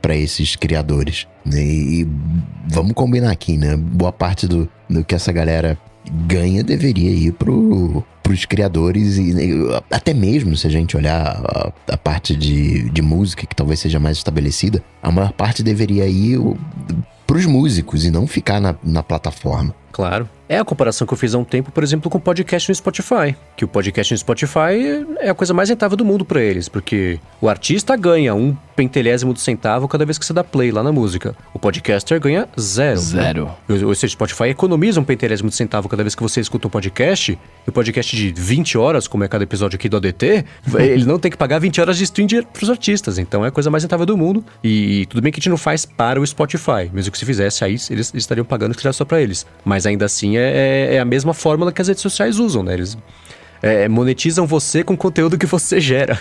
para 0.02 0.14
esses 0.16 0.54
criadores. 0.54 1.26
Né? 1.44 1.62
E, 1.62 2.02
e 2.02 2.08
vamos 2.66 2.92
combinar 2.92 3.30
aqui, 3.30 3.56
né? 3.56 3.74
Boa 3.74 4.12
parte 4.12 4.46
do, 4.46 4.68
do 4.88 5.02
que 5.02 5.14
essa 5.14 5.32
galera 5.32 5.78
ganha 6.26 6.62
deveria 6.62 7.10
ir 7.10 7.32
pro, 7.32 8.04
pros 8.28 8.44
criadores 8.44 9.16
e 9.16 9.32
até 9.90 10.12
mesmo 10.12 10.54
se 10.54 10.66
a 10.66 10.70
gente 10.70 10.94
olhar 10.94 11.40
a, 11.46 11.72
a, 11.94 11.96
parte 11.96 12.36
de, 12.36 12.90
de 12.90 13.00
música 13.00 13.46
que 13.46 13.56
talvez 13.56 13.80
seja 13.80 13.98
mais 13.98 14.18
estabelecida, 14.18 14.84
a 15.02 15.10
maior 15.10 15.32
parte 15.32 15.62
deveria 15.62 16.06
ir 16.06 16.38
pros 17.26 17.46
músicos 17.46 18.04
e 18.04 18.10
não 18.10 18.26
ficar 18.26 18.60
na, 18.60 18.76
na 18.84 19.02
plataforma. 19.02 19.74
Claro. 19.92 20.28
É 20.48 20.58
a 20.58 20.64
comparação 20.64 21.06
que 21.06 21.12
eu 21.12 21.18
fiz 21.18 21.34
há 21.34 21.38
um 21.38 21.44
tempo, 21.44 21.70
por 21.70 21.82
exemplo, 21.82 22.10
com 22.10 22.16
o 22.16 22.20
podcast 22.20 22.70
no 22.70 22.74
Spotify. 22.74 23.36
Que 23.54 23.66
o 23.66 23.68
podcast 23.68 24.14
no 24.14 24.18
Spotify 24.18 25.04
é 25.18 25.28
a 25.28 25.34
coisa 25.34 25.52
mais 25.52 25.68
rentável 25.68 25.96
do 25.96 26.06
mundo 26.06 26.24
para 26.24 26.40
eles, 26.40 26.70
porque 26.70 27.20
o 27.38 27.50
artista 27.50 27.94
ganha 27.96 28.34
um 28.34 28.56
pentelésimo 28.74 29.34
de 29.34 29.40
centavo 29.40 29.86
cada 29.86 30.06
vez 30.06 30.16
que 30.16 30.24
você 30.24 30.32
dá 30.32 30.42
play 30.42 30.70
lá 30.70 30.82
na 30.82 30.90
música. 30.90 31.36
O 31.52 31.58
podcaster 31.58 32.18
ganha 32.18 32.48
zero. 32.58 32.98
Zero. 32.98 33.50
Né? 33.68 33.84
Ou 33.84 33.94
seja, 33.94 34.12
o 34.12 34.14
Spotify 34.14 34.44
economiza 34.44 34.98
um 35.00 35.04
pentelésimo 35.04 35.50
de 35.50 35.56
centavo 35.56 35.88
cada 35.88 36.02
vez 36.02 36.14
que 36.14 36.22
você 36.22 36.40
escuta 36.40 36.68
um 36.68 36.70
podcast. 36.70 37.32
E 37.32 37.38
o 37.68 37.72
podcast 37.72 38.16
de 38.16 38.32
20 38.32 38.78
horas, 38.78 39.06
como 39.06 39.24
é 39.24 39.28
cada 39.28 39.44
episódio 39.44 39.76
aqui 39.76 39.88
do 39.88 39.98
ADT, 39.98 40.46
ele 40.78 41.04
não 41.04 41.18
tem 41.18 41.30
que 41.30 41.36
pagar 41.36 41.58
20 41.58 41.78
horas 41.80 41.98
de 41.98 42.04
stream 42.04 42.28
pros 42.52 42.70
artistas. 42.70 43.18
Então 43.18 43.44
é 43.44 43.48
a 43.48 43.50
coisa 43.50 43.68
mais 43.68 43.82
rentável 43.82 44.06
do 44.06 44.16
mundo. 44.16 44.42
E 44.64 45.04
tudo 45.10 45.20
bem 45.20 45.30
que 45.30 45.38
a 45.38 45.40
gente 45.40 45.50
não 45.50 45.58
faz 45.58 45.84
para 45.84 46.18
o 46.18 46.26
Spotify. 46.26 46.88
Mesmo 46.90 47.12
que 47.12 47.18
se 47.18 47.26
fizesse, 47.26 47.64
aí 47.64 47.76
eles 47.90 48.14
estariam 48.14 48.46
pagando 48.46 48.74
que 48.74 48.88
só 48.92 49.04
para 49.04 49.20
eles. 49.20 49.44
Mas 49.62 49.77
ainda 49.86 50.04
assim 50.04 50.36
é, 50.36 50.88
é, 50.90 50.94
é, 50.94 50.98
a 51.00 51.04
mesma 51.04 51.34
fórmula 51.34 51.72
que 51.72 51.80
as 51.80 51.88
redes 51.88 52.02
sociais 52.02 52.38
usam, 52.38 52.62
né? 52.62 52.74
Eles 52.74 52.96
é, 53.62 53.88
monetizam 53.88 54.46
você 54.46 54.84
com 54.84 54.94
o 54.94 54.96
conteúdo 54.96 55.36
que 55.36 55.46
você 55.46 55.80
gera. 55.80 56.18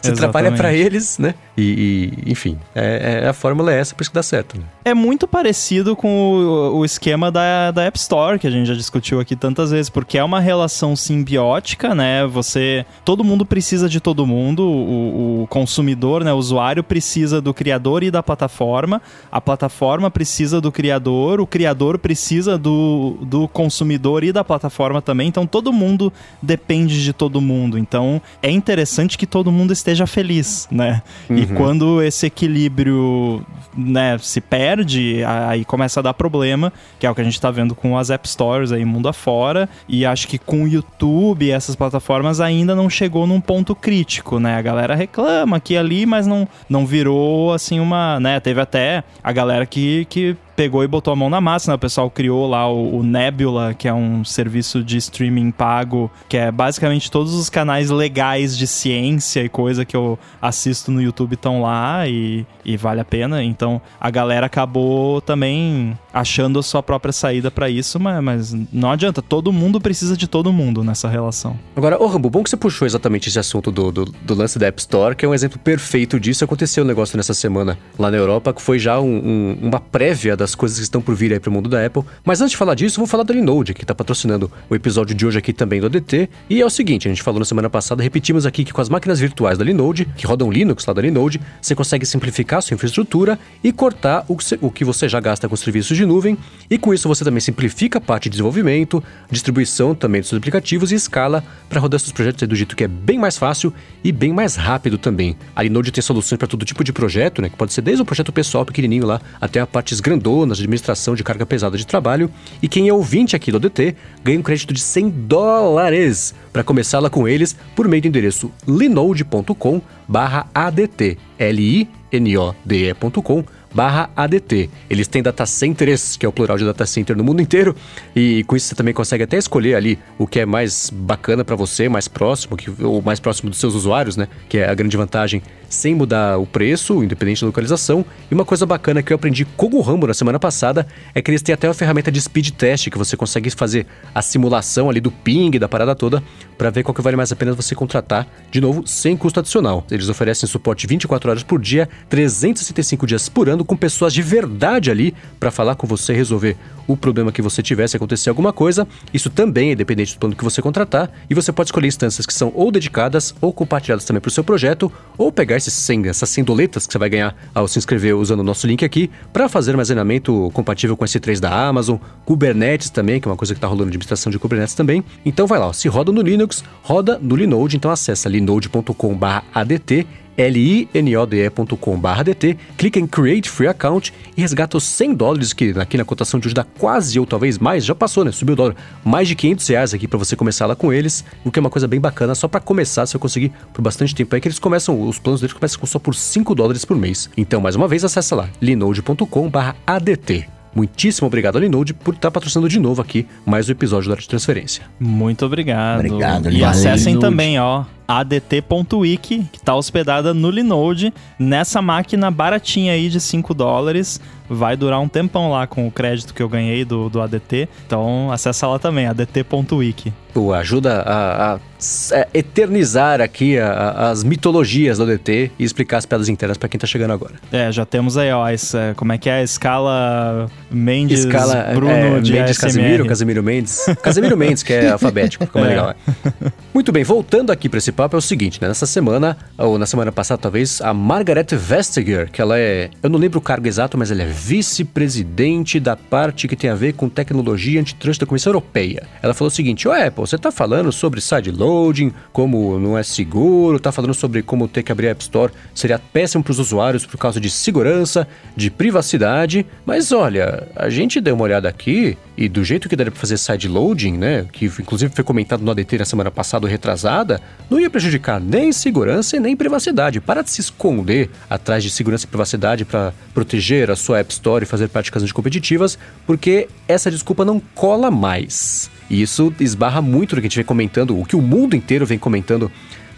você 0.00 0.12
trabalha 0.12 0.52
para 0.52 0.72
eles, 0.72 1.18
né? 1.18 1.34
E, 1.56 2.12
e 2.24 2.32
enfim, 2.32 2.58
é, 2.74 3.22
é, 3.24 3.28
a 3.28 3.32
fórmula 3.32 3.72
é 3.72 3.78
essa, 3.78 3.94
por 3.94 4.02
isso 4.02 4.10
que 4.10 4.14
dá 4.14 4.22
certo. 4.22 4.56
Né? 4.56 4.62
É 4.84 4.94
muito 4.94 5.26
parecido 5.26 5.96
com 5.96 6.08
o, 6.08 6.78
o, 6.78 6.84
esquema 6.84 7.30
da, 7.30 7.70
da 7.70 7.82
App 7.84 7.98
Store, 7.98 8.38
que 8.38 8.46
a 8.46 8.50
gente 8.50 8.66
já 8.66 8.74
discutiu 8.74 9.20
aqui 9.20 9.34
tantas 9.34 9.70
vezes, 9.70 9.90
porque 9.90 10.16
é 10.16 10.24
uma 10.24 10.40
relação 10.40 10.94
simbiótica, 10.94 11.94
né? 11.94 12.26
Você. 12.26 12.86
Todo 13.04 13.24
mundo 13.24 13.44
precisa 13.44 13.88
de 13.88 14.00
todo 14.00 14.26
mundo, 14.26 14.62
o, 14.62 15.42
o 15.42 15.46
consumidor, 15.48 16.22
né? 16.22 16.32
O 16.32 16.36
usuário 16.36 16.84
precisa 16.84 17.40
do 17.40 17.52
criador 17.52 18.02
e 18.02 18.10
da 18.10 18.22
plataforma, 18.22 19.02
a 19.30 19.40
plataforma 19.40 20.10
precisa 20.10 20.60
do 20.60 20.70
criador, 20.70 21.40
o 21.40 21.46
criador 21.46 21.98
precisa 21.98 22.56
do, 22.56 23.18
do 23.22 23.48
consumidor 23.48 24.22
e 24.22 24.32
da 24.32 24.44
plataforma 24.44 25.02
também, 25.02 25.28
então 25.28 25.46
todo 25.46 25.72
mundo 25.72 26.12
depende 26.42 27.02
de 27.02 27.12
todo 27.12 27.40
mundo. 27.40 27.78
Então 27.78 28.20
é 28.42 28.50
interessante 28.50 29.16
que 29.16 29.26
todo 29.26 29.52
mundo 29.52 29.72
esteja 29.72 30.06
feliz, 30.06 30.68
né? 30.70 31.02
Uhum. 31.28 31.38
E 31.38 31.46
quando 31.46 32.02
esse 32.02 32.26
equilíbrio 32.26 33.44
né, 33.76 34.18
se 34.18 34.40
perde, 34.40 35.22
aí 35.24 35.64
começa 35.64 36.00
a 36.00 36.02
dar 36.02 36.14
problema, 36.14 36.72
que 36.98 37.06
é 37.06 37.10
o 37.10 37.14
que 37.14 37.20
a 37.20 37.24
gente 37.24 37.40
tá 37.40 37.50
vendo 37.50 37.74
com 37.74 37.96
as 37.96 38.10
App 38.10 38.28
Stores 38.28 38.72
aí 38.72 38.84
mundo 38.84 39.08
afora. 39.08 39.68
E 39.88 40.04
acho 40.04 40.26
que 40.26 40.38
com 40.38 40.64
o 40.64 40.68
YouTube 40.68 41.44
e 41.44 41.50
essas 41.50 41.76
plataformas 41.76 42.40
ainda 42.40 42.74
não 42.74 42.90
chegou 42.90 43.26
num 43.26 43.40
ponto 43.40 43.74
crítico, 43.74 44.40
né? 44.40 44.56
A 44.56 44.62
galera 44.62 44.94
reclama 44.94 45.56
aqui 45.56 45.74
e 45.74 45.78
ali, 45.78 46.06
mas 46.06 46.26
não, 46.26 46.48
não 46.68 46.86
virou 46.86 47.52
assim 47.52 47.78
uma. 47.78 48.18
né? 48.18 48.40
Teve 48.40 48.60
até 48.60 49.04
a 49.22 49.32
galera 49.32 49.66
que, 49.66 50.06
que 50.06 50.36
pegou 50.58 50.82
e 50.82 50.88
botou 50.88 51.12
a 51.12 51.16
mão 51.16 51.30
na 51.30 51.40
massa, 51.40 51.70
né? 51.70 51.76
O 51.76 51.78
pessoal 51.78 52.10
criou 52.10 52.48
lá 52.48 52.68
o, 52.68 52.96
o, 52.96 53.02
Nebula, 53.04 53.74
que 53.74 53.86
é 53.86 53.94
um 53.94 54.24
serviço 54.24 54.82
de 54.82 54.96
streaming 54.96 55.52
pago, 55.52 56.10
que 56.28 56.36
é 56.36 56.50
basicamente 56.50 57.12
todos 57.12 57.32
os 57.32 57.48
canais 57.48 57.90
legais 57.90 58.58
de 58.58 58.66
ciência 58.66 59.44
e 59.44 59.48
coisa 59.48 59.84
que 59.84 59.96
eu 59.96 60.18
assisto 60.42 60.90
no 60.90 61.00
YouTube 61.00 61.34
estão 61.34 61.62
lá 61.62 62.08
e, 62.08 62.44
e 62.64 62.76
vale 62.76 63.00
a 63.00 63.04
pena. 63.04 63.40
Então 63.40 63.80
a 64.00 64.10
galera 64.10 64.46
acabou 64.46 65.20
também 65.20 65.96
achando 66.12 66.58
a 66.58 66.62
sua 66.62 66.82
própria 66.82 67.12
saída 67.12 67.52
para 67.52 67.70
isso, 67.70 68.00
mas, 68.00 68.20
mas, 68.20 68.56
não 68.72 68.90
adianta, 68.90 69.22
todo 69.22 69.52
mundo 69.52 69.80
precisa 69.80 70.16
de 70.16 70.26
todo 70.26 70.52
mundo 70.52 70.82
nessa 70.82 71.08
relação. 71.08 71.56
Agora, 71.76 72.02
ô 72.02 72.06
Rambo, 72.08 72.28
bom 72.28 72.42
que 72.42 72.50
você 72.50 72.56
puxou 72.56 72.84
exatamente 72.84 73.28
esse 73.28 73.38
assunto 73.38 73.70
do, 73.70 73.92
do, 73.92 74.04
do, 74.06 74.34
lance 74.34 74.58
da 74.58 74.66
App 74.66 74.80
Store, 74.80 75.14
que 75.14 75.24
é 75.24 75.28
um 75.28 75.34
exemplo 75.34 75.58
perfeito 75.60 76.18
disso. 76.18 76.44
Aconteceu 76.44 76.82
um 76.82 76.86
negócio 76.86 77.16
nessa 77.16 77.34
semana 77.34 77.78
lá 77.96 78.10
na 78.10 78.16
Europa, 78.16 78.52
que 78.52 78.60
foi 78.60 78.80
já 78.80 78.98
um, 78.98 79.06
um, 79.06 79.58
uma 79.62 79.78
prévia 79.78 80.36
das 80.48 80.54
coisas 80.54 80.78
que 80.78 80.82
estão 80.82 81.02
por 81.02 81.14
vir 81.14 81.32
aí 81.32 81.38
pro 81.38 81.52
mundo 81.52 81.68
da 81.68 81.84
Apple. 81.84 82.02
Mas 82.24 82.40
antes 82.40 82.52
de 82.52 82.56
falar 82.56 82.74
disso, 82.74 82.98
vou 82.98 83.06
falar 83.06 83.22
da 83.22 83.34
Linode, 83.34 83.74
que 83.74 83.84
tá 83.84 83.94
patrocinando 83.94 84.50
o 84.70 84.74
episódio 84.74 85.14
de 85.14 85.26
hoje 85.26 85.38
aqui 85.38 85.52
também 85.52 85.80
do 85.80 85.86
ADT. 85.86 86.30
E 86.48 86.60
é 86.60 86.64
o 86.64 86.70
seguinte, 86.70 87.06
a 87.06 87.10
gente 87.10 87.22
falou 87.22 87.38
na 87.38 87.44
semana 87.44 87.68
passada, 87.68 88.02
repetimos 88.02 88.46
aqui 88.46 88.64
que 88.64 88.72
com 88.72 88.80
as 88.80 88.88
máquinas 88.88 89.20
virtuais 89.20 89.58
da 89.58 89.64
Linode, 89.64 90.06
que 90.16 90.26
rodam 90.26 90.50
Linux 90.50 90.86
lá 90.86 90.94
da 90.94 91.02
Linode, 91.02 91.40
você 91.60 91.74
consegue 91.74 92.06
simplificar 92.06 92.58
a 92.58 92.62
sua 92.62 92.74
infraestrutura 92.74 93.38
e 93.62 93.72
cortar 93.72 94.24
o 94.26 94.36
que, 94.36 94.44
você, 94.44 94.58
o 94.62 94.70
que 94.70 94.84
você 94.84 95.08
já 95.08 95.20
gasta 95.20 95.48
com 95.48 95.56
serviços 95.56 95.96
de 95.96 96.06
nuvem, 96.06 96.38
e 96.70 96.78
com 96.78 96.94
isso 96.94 97.06
você 97.08 97.24
também 97.24 97.40
simplifica 97.40 97.98
a 97.98 98.00
parte 98.00 98.24
de 98.24 98.30
desenvolvimento, 98.30 99.02
distribuição 99.30 99.94
também 99.94 100.20
dos 100.20 100.30
seus 100.30 100.38
aplicativos 100.38 100.92
e 100.92 100.94
escala 100.94 101.44
para 101.68 101.80
rodar 101.80 102.00
seus 102.00 102.12
projetos 102.12 102.48
do 102.48 102.56
jeito 102.56 102.74
que 102.74 102.84
é 102.84 102.88
bem 102.88 103.18
mais 103.18 103.36
fácil 103.36 103.72
e 104.02 104.10
bem 104.10 104.32
mais 104.32 104.56
rápido 104.56 104.96
também. 104.96 105.36
A 105.54 105.62
Linode 105.62 105.92
tem 105.92 106.02
soluções 106.02 106.38
para 106.38 106.48
todo 106.48 106.64
tipo 106.64 106.82
de 106.82 106.92
projeto, 106.92 107.42
né, 107.42 107.48
que 107.48 107.56
pode 107.56 107.72
ser 107.72 107.82
desde 107.82 108.02
o 108.02 108.06
projeto 108.06 108.32
pessoal 108.32 108.64
pequenininho 108.64 109.04
lá 109.04 109.20
até 109.40 109.60
a 109.60 109.66
partes 109.66 110.00
grandonas 110.00 110.37
de 110.46 110.52
administração 110.52 111.14
de 111.14 111.24
carga 111.24 111.46
pesada 111.46 111.76
de 111.76 111.86
trabalho. 111.86 112.30
E 112.62 112.68
quem 112.68 112.88
é 112.88 112.92
ouvinte 112.92 113.36
aqui 113.36 113.50
do 113.50 113.60
DT 113.60 113.94
ganha 114.22 114.38
um 114.38 114.42
crédito 114.42 114.74
de 114.74 114.80
100 114.80 115.10
dólares 115.10 116.34
para 116.52 116.64
começar 116.64 117.00
lá 117.00 117.10
com 117.10 117.26
eles 117.26 117.56
por 117.74 117.88
meio 117.88 118.02
do 118.02 118.08
endereço 118.08 118.52
linode.com/adt. 118.66 121.18
L 121.38 121.62
I 121.62 121.88
N 122.10 122.38
O 122.38 122.54
D 122.64 122.90
E.com 122.90 123.44
barra 123.74 124.10
ADT. 124.16 124.70
Eles 124.88 125.08
têm 125.08 125.22
data 125.22 125.44
centers, 125.46 126.16
que 126.16 126.24
é 126.24 126.28
o 126.28 126.32
plural 126.32 126.56
de 126.56 126.64
data 126.64 126.86
center 126.86 127.16
no 127.16 127.24
mundo 127.24 127.40
inteiro, 127.42 127.74
e 128.14 128.44
com 128.44 128.56
isso 128.56 128.68
você 128.68 128.74
também 128.74 128.94
consegue 128.94 129.24
até 129.24 129.36
escolher 129.36 129.74
ali 129.74 129.98
o 130.18 130.26
que 130.26 130.40
é 130.40 130.46
mais 130.46 130.90
bacana 130.90 131.44
para 131.44 131.56
você, 131.56 131.88
mais 131.88 132.08
próximo, 132.08 132.56
que, 132.56 132.70
ou 132.82 133.02
mais 133.02 133.20
próximo 133.20 133.50
dos 133.50 133.58
seus 133.58 133.74
usuários, 133.74 134.16
né? 134.16 134.28
Que 134.48 134.58
é 134.58 134.68
a 134.68 134.74
grande 134.74 134.96
vantagem, 134.96 135.42
sem 135.68 135.94
mudar 135.94 136.38
o 136.38 136.46
preço, 136.46 137.02
independente 137.04 137.42
da 137.42 137.46
localização. 137.46 138.04
E 138.30 138.34
uma 138.34 138.44
coisa 138.44 138.64
bacana 138.64 139.02
que 139.02 139.12
eu 139.12 139.16
aprendi 139.16 139.44
com 139.44 139.66
o 139.66 139.80
Rambo 139.80 140.06
na 140.06 140.14
semana 140.14 140.38
passada 140.38 140.86
é 141.14 141.20
que 141.20 141.30
eles 141.30 141.42
têm 141.42 141.52
até 141.52 141.68
uma 141.68 141.74
ferramenta 141.74 142.10
de 142.10 142.20
speed 142.20 142.50
test 142.50 142.90
que 142.90 142.98
você 142.98 143.16
consegue 143.16 143.50
fazer 143.50 143.86
a 144.14 144.22
simulação 144.22 144.88
ali 144.88 145.00
do 145.00 145.10
ping, 145.10 145.58
da 145.58 145.68
parada 145.68 145.94
toda, 145.94 146.22
para 146.56 146.70
ver 146.70 146.82
qual 146.82 146.94
que 146.94 147.02
vale 147.02 147.16
mais 147.16 147.30
a 147.32 147.36
pena 147.36 147.52
você 147.52 147.74
contratar, 147.74 148.26
de 148.50 148.60
novo, 148.60 148.86
sem 148.86 149.16
custo 149.16 149.40
adicional. 149.40 149.84
Eles 149.90 150.08
oferecem 150.08 150.48
suporte 150.48 150.86
24 150.86 151.30
horas 151.30 151.42
por 151.42 151.60
dia, 151.60 151.88
365 152.08 153.06
dias 153.06 153.28
por 153.28 153.48
ano, 153.48 153.57
com 153.64 153.76
pessoas 153.76 154.12
de 154.12 154.22
verdade 154.22 154.90
ali 154.90 155.14
para 155.38 155.50
falar 155.50 155.74
com 155.74 155.86
você 155.86 156.12
resolver 156.12 156.56
o 156.86 156.96
problema 156.96 157.30
que 157.30 157.42
você 157.42 157.62
tiver 157.62 157.86
se 157.86 157.96
acontecer 157.96 158.30
alguma 158.30 158.52
coisa. 158.52 158.88
Isso 159.12 159.28
também 159.28 159.72
é 159.72 159.74
dependente 159.74 160.14
do 160.14 160.18
plano 160.18 160.34
que 160.34 160.42
você 160.42 160.62
contratar 160.62 161.10
e 161.28 161.34
você 161.34 161.52
pode 161.52 161.68
escolher 161.68 161.86
instâncias 161.86 162.24
que 162.24 162.32
são 162.32 162.50
ou 162.54 162.72
dedicadas 162.72 163.34
ou 163.40 163.52
compartilhadas 163.52 164.04
também 164.04 164.20
para 164.20 164.28
o 164.28 164.32
seu 164.32 164.42
projeto 164.42 164.90
ou 165.18 165.30
pegar 165.30 165.56
esses 165.56 165.74
100, 165.74 166.08
essas 166.08 166.28
100 166.30 166.44
doletas 166.44 166.86
que 166.86 166.92
você 166.92 166.98
vai 166.98 167.10
ganhar 167.10 167.36
ao 167.54 167.68
se 167.68 167.78
inscrever 167.78 168.16
usando 168.16 168.40
o 168.40 168.44
nosso 168.44 168.66
link 168.66 168.84
aqui 168.84 169.10
para 169.32 169.48
fazer 169.48 169.72
armazenamento 169.72 170.50
compatível 170.54 170.96
com 170.96 171.04
S3 171.04 171.38
da 171.38 171.68
Amazon, 171.68 171.98
Kubernetes 172.24 172.88
também, 172.90 173.20
que 173.20 173.28
é 173.28 173.30
uma 173.30 173.36
coisa 173.36 173.52
que 173.52 173.58
está 173.58 173.66
rolando 173.66 173.84
de 173.84 173.90
administração 173.90 174.32
de 174.32 174.38
Kubernetes 174.38 174.74
também. 174.74 175.04
Então 175.24 175.46
vai 175.46 175.58
lá, 175.58 175.68
ó, 175.68 175.72
se 175.72 175.88
roda 175.88 176.10
no 176.10 176.22
Linux, 176.22 176.64
roda 176.82 177.18
no 177.20 177.36
Linode, 177.36 177.76
então 177.76 177.90
acessa 177.90 178.28
linode.com/adt 178.28 180.06
linode.com/dt, 180.38 182.56
clica 182.76 182.98
em 182.98 183.06
Create 183.06 183.48
Free 183.50 183.68
Account 183.68 184.12
e 184.36 184.40
resgata 184.40 184.76
os 184.76 184.84
100 184.84 185.14
dólares 185.14 185.52
que 185.52 185.74
aqui 185.78 185.96
na 185.96 186.04
cotação 186.04 186.38
de 186.38 186.46
hoje 186.48 186.54
dá 186.54 186.64
quase 186.64 187.18
ou 187.18 187.26
talvez 187.26 187.58
mais, 187.58 187.84
já 187.84 187.94
passou, 187.94 188.24
né? 188.24 188.32
Subiu 188.32 188.52
o 188.52 188.56
dólar, 188.56 188.76
mais 189.04 189.28
de 189.28 189.34
500 189.34 189.68
reais 189.68 189.94
aqui 189.94 190.06
para 190.06 190.18
você 190.18 190.36
começar 190.36 190.66
lá 190.66 190.76
com 190.76 190.92
eles, 190.92 191.24
o 191.44 191.50
que 191.50 191.58
é 191.58 191.60
uma 191.60 191.70
coisa 191.70 191.88
bem 191.88 192.00
bacana, 192.00 192.34
só 192.34 192.46
para 192.48 192.60
começar, 192.60 193.06
se 193.06 193.16
eu 193.16 193.20
conseguir 193.20 193.52
por 193.72 193.82
bastante 193.82 194.14
tempo 194.14 194.34
aí 194.34 194.40
que 194.40 194.48
eles 194.48 194.58
começam, 194.58 195.00
os 195.08 195.18
planos 195.18 195.40
deles 195.40 195.54
começam 195.54 195.84
só 195.86 195.98
por 195.98 196.14
5 196.14 196.54
dólares 196.54 196.84
por 196.84 196.96
mês. 196.96 197.30
Então, 197.36 197.60
mais 197.60 197.74
uma 197.76 197.88
vez, 197.88 198.04
acessa 198.04 198.34
lá 198.36 198.48
linode.com/adt. 198.60 200.48
Muitíssimo 200.74 201.26
obrigado 201.26 201.56
ao 201.56 201.62
Linode 201.62 201.92
por 201.94 202.14
estar 202.14 202.30
patrocinando 202.30 202.68
de 202.68 202.78
novo 202.78 203.00
aqui 203.02 203.26
mais 203.44 203.68
um 203.68 203.72
episódio 203.72 204.08
da 204.08 204.12
Hora 204.12 204.20
de 204.20 204.28
Transferência. 204.28 204.84
Muito 205.00 205.44
obrigado. 205.44 205.98
Obrigado, 206.00 206.46
E 206.46 206.50
Linode. 206.52 206.64
acessem 206.64 207.14
Linode. 207.14 207.30
também, 207.30 207.58
ó, 207.58 207.84
adt.wiki, 208.08 209.44
que 209.52 209.58
está 209.58 209.74
hospedada 209.74 210.32
no 210.32 210.50
Linode, 210.50 211.12
nessa 211.38 211.82
máquina 211.82 212.30
baratinha 212.30 212.92
aí 212.94 213.08
de 213.08 213.20
5 213.20 213.52
dólares. 213.54 214.20
Vai 214.50 214.78
durar 214.78 214.98
um 214.98 215.08
tempão 215.08 215.50
lá 215.50 215.66
com 215.66 215.86
o 215.86 215.90
crédito 215.90 216.32
que 216.32 216.42
eu 216.42 216.48
ganhei 216.48 216.82
do, 216.82 217.10
do 217.10 217.20
ADT. 217.20 217.68
Então 217.86 218.32
acessa 218.32 218.66
lá 218.66 218.78
também, 218.78 219.06
adt.wiki. 219.06 220.10
Tu 220.32 220.54
ajuda 220.54 221.02
a, 221.02 221.52
a 221.54 221.58
s- 221.78 222.14
é, 222.14 222.26
eternizar 222.32 223.20
aqui 223.20 223.58
a- 223.58 223.70
a- 223.70 224.10
as 224.10 224.24
mitologias 224.24 224.96
do 224.96 225.04
DT 225.04 225.50
e 225.58 225.64
explicar 225.64 225.98
as 225.98 226.06
piadas 226.06 226.30
internas 226.30 226.56
para 226.56 226.66
quem 226.66 226.80
tá 226.80 226.86
chegando 226.86 227.10
agora. 227.12 227.34
É, 227.52 227.70
já 227.70 227.84
temos 227.84 228.16
aí, 228.16 228.32
ó, 228.32 228.48
essa, 228.48 228.94
como 228.96 229.12
é 229.12 229.18
que 229.18 229.28
é 229.28 229.34
a 229.34 229.42
escala 229.42 230.46
Mendes, 230.70 231.26
Escala 231.26 231.66
Bruno 231.74 231.90
é, 231.92 232.18
de 232.20 232.32
Mendes 232.32 232.50
ASMR. 232.56 232.60
Casemiro, 232.62 233.06
Casemiro 233.06 233.42
Mendes. 233.42 233.84
Casemiro 234.02 234.36
Mendes, 234.36 234.62
que 234.62 234.72
é 234.72 234.88
alfabético, 234.92 235.44
fica 235.44 235.58
mais 235.60 235.72
É. 235.72 235.76
legal. 235.76 235.90
é. 235.90 236.52
Muito 236.72 236.90
bem, 236.90 237.04
voltando 237.04 237.50
aqui 237.50 237.68
para 237.68 237.76
esse 237.78 237.92
papo, 237.98 238.14
é 238.14 238.18
o 238.18 238.22
seguinte, 238.22 238.62
né? 238.62 238.68
Nessa 238.68 238.86
semana, 238.86 239.36
ou 239.58 239.76
na 239.76 239.84
semana 239.84 240.12
passada 240.12 240.40
talvez, 240.40 240.80
a 240.80 240.94
Margaret 240.94 241.48
Vestager, 241.50 242.30
que 242.30 242.40
ela 242.40 242.56
é, 242.56 242.90
eu 243.02 243.10
não 243.10 243.18
lembro 243.18 243.40
o 243.40 243.42
cargo 243.42 243.66
exato, 243.66 243.98
mas 243.98 244.12
ela 244.12 244.22
é 244.22 244.26
vice-presidente 244.26 245.80
da 245.80 245.96
parte 245.96 246.46
que 246.46 246.54
tem 246.54 246.70
a 246.70 246.76
ver 246.76 246.92
com 246.92 247.08
tecnologia 247.08 247.80
antitrust 247.80 248.20
da 248.20 248.26
Comissão 248.26 248.50
Europeia. 248.50 249.02
Ela 249.20 249.34
falou 249.34 249.48
o 249.48 249.54
seguinte, 249.54 249.88
ô 249.88 249.92
Apple, 249.92 250.20
você 250.20 250.38
tá 250.38 250.52
falando 250.52 250.92
sobre 250.92 251.20
sideloading, 251.20 252.12
como 252.32 252.78
não 252.78 252.96
é 252.96 253.02
seguro, 253.02 253.80
tá 253.80 253.90
falando 253.90 254.14
sobre 254.14 254.44
como 254.44 254.68
ter 254.68 254.84
que 254.84 254.92
abrir 254.92 255.08
a 255.08 255.10
App 255.10 255.22
Store 255.22 255.52
seria 255.74 255.98
péssimo 255.98 256.44
para 256.44 256.52
os 256.52 256.60
usuários 256.60 257.04
por 257.04 257.18
causa 257.18 257.40
de 257.40 257.50
segurança, 257.50 258.28
de 258.54 258.70
privacidade, 258.70 259.66
mas 259.84 260.12
olha, 260.12 260.68
a 260.76 260.88
gente 260.88 261.20
deu 261.20 261.34
uma 261.34 261.42
olhada 261.42 261.68
aqui 261.68 262.16
e 262.38 262.48
do 262.48 262.62
jeito 262.62 262.88
que 262.88 262.94
daria 262.94 263.10
para 263.10 263.20
fazer 263.20 263.36
sideloading, 263.36 264.16
né, 264.16 264.46
que 264.52 264.66
inclusive 264.66 265.12
foi 265.12 265.24
comentado 265.24 265.60
no 265.60 265.72
ADT 265.72 265.98
na 265.98 266.04
semana 266.04 266.30
passada 266.30 266.68
retrasada, 266.68 267.40
não 267.68 267.80
ia 267.80 267.90
prejudicar 267.90 268.40
nem 268.40 268.70
segurança 268.70 269.36
e 269.36 269.40
nem 269.40 269.56
privacidade. 269.56 270.20
Para 270.20 270.42
de 270.42 270.50
se 270.52 270.60
esconder 270.60 271.30
atrás 271.50 271.82
de 271.82 271.90
segurança 271.90 272.26
e 272.26 272.28
privacidade 272.28 272.84
para 272.84 273.12
proteger 273.34 273.90
a 273.90 273.96
sua 273.96 274.20
App 274.20 274.32
Store 274.32 274.62
e 274.62 274.66
fazer 274.66 274.86
práticas 274.88 275.24
anticompetitivas, 275.24 275.98
porque 276.24 276.68
essa 276.86 277.10
desculpa 277.10 277.44
não 277.44 277.60
cola 277.74 278.08
mais. 278.08 278.88
E 279.10 279.20
isso 279.20 279.52
esbarra 279.58 280.00
muito 280.00 280.36
no 280.36 280.40
que 280.40 280.46
a 280.46 280.48
gente 280.48 280.56
vem 280.56 280.64
comentando, 280.64 281.18
o 281.18 281.24
que 281.24 281.34
o 281.34 281.42
mundo 281.42 281.74
inteiro 281.74 282.06
vem 282.06 282.18
comentando 282.18 282.70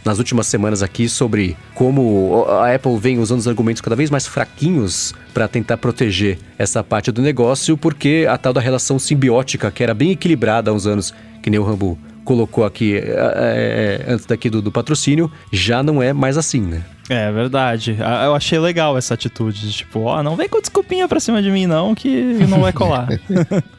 nas 0.04 0.18
últimas 0.18 0.46
semanas 0.46 0.82
aqui 0.82 1.08
sobre 1.08 1.56
como 1.74 2.44
a 2.48 2.74
Apple 2.74 2.98
vem 2.98 3.18
usando 3.18 3.40
os 3.40 3.48
argumentos 3.48 3.80
cada 3.80 3.96
vez 3.96 4.10
mais 4.10 4.26
fraquinhos 4.26 5.14
para 5.34 5.46
tentar 5.48 5.76
proteger 5.76 6.38
essa 6.58 6.82
parte 6.82 7.10
do 7.12 7.22
negócio, 7.22 7.76
porque 7.76 8.26
a 8.28 8.36
tal 8.36 8.52
da 8.52 8.60
relação 8.60 8.98
simbiótica, 8.98 9.70
que 9.70 9.82
era 9.82 9.94
bem 9.94 10.10
equilibrada 10.10 10.70
há 10.70 10.74
uns 10.74 10.86
anos, 10.86 11.14
que 11.42 11.50
nem 11.50 11.58
o 11.58 11.64
Rambo 11.64 11.98
colocou 12.24 12.64
aqui 12.64 12.96
é, 12.96 14.04
é, 14.06 14.12
antes 14.12 14.26
daqui 14.26 14.48
do, 14.48 14.62
do 14.62 14.70
patrocínio, 14.70 15.30
já 15.52 15.82
não 15.82 16.02
é 16.02 16.12
mais 16.12 16.36
assim, 16.36 16.60
né? 16.60 16.82
É 17.08 17.30
verdade. 17.32 17.96
Ah, 18.00 18.24
Eu 18.26 18.34
achei 18.34 18.58
legal 18.58 18.96
essa 18.96 19.14
atitude. 19.14 19.60
de 19.68 19.72
Tipo, 19.72 20.00
ó, 20.02 20.22
não 20.22 20.36
vem 20.36 20.48
com 20.48 20.60
desculpinha 20.60 21.08
pra 21.08 21.18
cima 21.18 21.42
de 21.42 21.50
mim, 21.50 21.66
não, 21.66 21.94
que 21.94 22.08
não 22.48 22.60
vai 22.60 22.72
colar. 22.72 23.08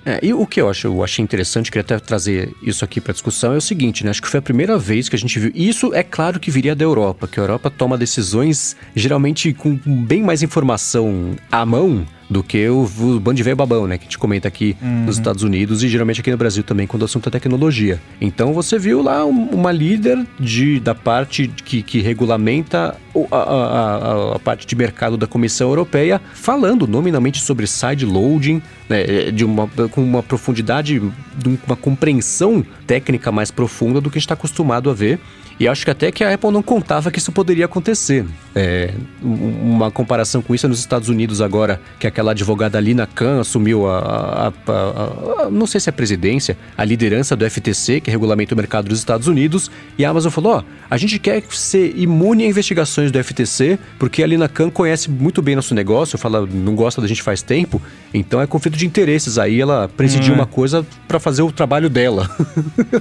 É, 0.03 0.19
e 0.24 0.34
o 0.34 0.47
que 0.47 0.59
eu 0.59 0.67
acho, 0.67 0.88
eu 0.88 1.03
achei 1.03 1.22
interessante, 1.22 1.69
queria 1.69 1.84
até 1.84 1.99
trazer 1.99 2.51
isso 2.63 2.84
aqui 2.84 2.99
para 2.99 3.13
discussão, 3.13 3.53
é 3.53 3.57
o 3.57 3.61
seguinte, 3.61 4.03
né? 4.03 4.09
Acho 4.09 4.19
que 4.19 4.28
foi 4.28 4.39
a 4.39 4.41
primeira 4.41 4.76
vez 4.76 5.07
que 5.07 5.15
a 5.15 5.19
gente 5.19 5.38
viu. 5.38 5.51
Isso 5.53 5.93
é 5.93 6.01
claro 6.01 6.39
que 6.39 6.49
viria 6.49 6.76
da 6.76 6.84
Europa, 6.84 7.28
que 7.28 7.39
a 7.39 7.43
Europa 7.43 7.69
toma 7.69 7.95
decisões 7.99 8.76
geralmente 8.95 9.53
com 9.53 9.80
bem 9.86 10.24
mais 10.24 10.41
informação 10.41 11.36
à 11.51 11.63
mão 11.67 12.03
do 12.28 12.41
que 12.41 12.67
o, 12.67 12.82
o 12.99 13.19
bando 13.19 13.36
de 13.38 13.43
velho 13.43 13.55
babão, 13.55 13.86
né? 13.86 13.99
Que 13.99 14.05
a 14.05 14.07
gente 14.07 14.17
comenta 14.17 14.47
aqui 14.47 14.76
nos 14.82 15.17
Estados 15.17 15.43
Unidos 15.43 15.84
e 15.84 15.88
geralmente 15.88 16.19
aqui 16.22 16.32
no 16.32 16.38
Brasil 16.38 16.63
também, 16.63 16.88
quando 16.88 17.03
o 17.03 17.05
assunto 17.05 17.28
é 17.30 17.32
tecnologia. 17.32 18.01
Então 18.19 18.53
você 18.53 18.80
viu 18.80 19.03
lá 19.03 19.24
um- 19.24 19.49
uma 19.51 19.72
líder 19.72 20.26
de, 20.39 20.80
da 20.80 20.95
parte 20.95 21.47
que, 21.63 21.84
que 21.84 22.01
regulamenta 22.01 22.95
a, 23.32 23.38
a- 23.38 24.36
a- 24.36 24.39
parte 24.39 24.65
de 24.65 24.76
mercado 24.76 25.17
da 25.17 25.28
Comissão 25.28 25.69
Europeia, 25.69 26.22
falando 26.34 26.88
nominalmente 26.88 27.41
sobre 27.41 27.67
sideloading, 27.67 28.61
né, 28.89 29.32
de 29.32 29.43
uma, 29.45 29.67
com 29.91 30.01
uma 30.03 30.24
profundidade, 30.24 30.99
de 31.38 31.59
uma 31.67 31.76
compreensão 31.76 32.65
técnica 32.88 33.32
mais 33.32 33.51
profunda 33.51 33.99
do 34.01 34.09
que 34.09 34.17
está 34.17 34.34
acostumado 34.34 34.89
a 34.89 34.93
ver. 34.93 35.19
E 35.62 35.68
acho 35.68 35.86
que 35.86 35.91
até 35.91 36.12
que 36.12 36.24
a 36.24 36.34
Apple 36.34 36.49
não 36.49 36.64
contava 36.64 37.12
que 37.12 37.20
isso 37.20 37.32
poderia 37.32 37.66
acontecer. 37.66 38.26
É, 38.55 38.95
um- 39.24 39.74
uma 39.76 39.91
comparação 39.91 40.41
com 40.41 40.55
isso 40.55 40.66
é 40.66 40.70
nos 40.70 40.80
Estados 40.80 41.07
Unidos 41.07 41.39
agora, 41.39 41.80
que 41.99 42.07
aquela 42.07 42.32
advogada 42.32 42.80
Lina 42.80 43.05
Khan 43.05 43.41
assumiu 43.41 43.88
a, 43.88 43.99
a- 43.99 44.72
a- 44.72 45.43
a- 45.45 45.49
não 45.51 45.68
sei 45.68 45.80
se 45.80 45.88
é 45.88 45.91
a 45.91 45.93
presidência, 45.93 46.57
a 46.76 46.84
liderança 46.84 47.36
do 47.36 47.45
FTC, 47.45 48.01
que 48.01 48.09
regulamenta 48.09 48.55
o 48.55 48.57
mercado 48.57 48.89
dos 48.89 48.97
Estados 48.97 49.28
Unidos, 49.28 49.70
e 49.99 50.03
a 50.03 50.09
Amazon 50.09 50.32
falou, 50.32 50.53
ó, 50.55 50.64
a 50.89 50.97
gente 50.97 51.20
quer 51.20 51.43
ser 51.51 51.93
imune 51.95 52.43
a 52.43 52.47
investigações 52.47 53.12
do 53.12 53.20
FTC, 53.24 53.78
porque 53.99 54.24
a 54.24 54.28
Lina 54.28 54.49
Khan 54.49 54.72
conhece 54.72 55.12
muito 55.12 55.43
bem 55.43 55.55
nosso 55.55 55.76
negócio, 55.76 56.18
fala, 56.18 56.43
não 56.43 56.74
gosta 56.74 56.99
da 57.01 57.07
gente 57.07 57.22
faz 57.22 57.43
tempo, 57.43 57.80
então 58.14 58.41
é 58.41 58.47
conflito 58.47 58.78
de 58.78 58.86
interesses. 58.86 59.38
Aí 59.38 59.59
ela 59.62 59.89
presidiu 59.95 60.34
Hum. 60.34 60.38
uma 60.38 60.45
coisa 60.45 60.86
para 61.07 61.20
fazer 61.20 61.41
o 61.41 61.51
trabalho 61.51 61.89
dela. 61.89 62.30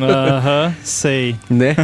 Aham, 0.00 0.74
sei. 0.82 1.36
né? 1.48 1.74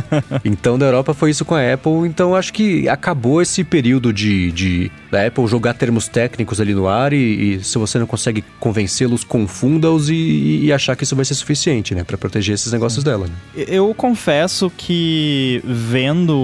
Então, 0.45 0.79
da 0.79 0.87
Europa 0.87 1.15
foi 1.15 1.31
isso 1.31 1.45
com 1.45 1.55
a 1.55 1.73
Apple. 1.73 2.07
Então, 2.07 2.35
acho 2.35 2.53
que 2.53 2.89
acabou 2.89 3.41
esse 3.43 3.65
período 3.65 4.13
de, 4.13 4.51
de 4.53 4.91
da 5.17 5.27
Apple 5.27 5.47
jogar 5.47 5.73
termos 5.73 6.09
técnicos 6.09 6.61
ali 6.61 6.75
no 6.75 6.87
ar 6.87 7.13
e, 7.15 7.55
e 7.57 7.65
se 7.65 7.79
você 7.79 7.99
não 7.99 8.07
consegue 8.07 8.45
convencê-los, 8.61 9.25
confunda-os 9.25 10.11
e, 10.11 10.61
e 10.65 10.73
achar 10.73 10.95
que 10.95 11.05
isso 11.05 11.17
vai 11.17 11.25
ser 11.25 11.35
suficiente, 11.35 11.95
né? 11.95 12.05
Pra 12.05 12.19
proteger 12.19 12.55
esses 12.55 12.71
negócios 12.71 13.03
dela, 13.03 13.27
né? 13.27 13.33
Eu 13.67 13.95
confesso 13.95 14.71
que 14.77 15.63
vendo 15.65 16.37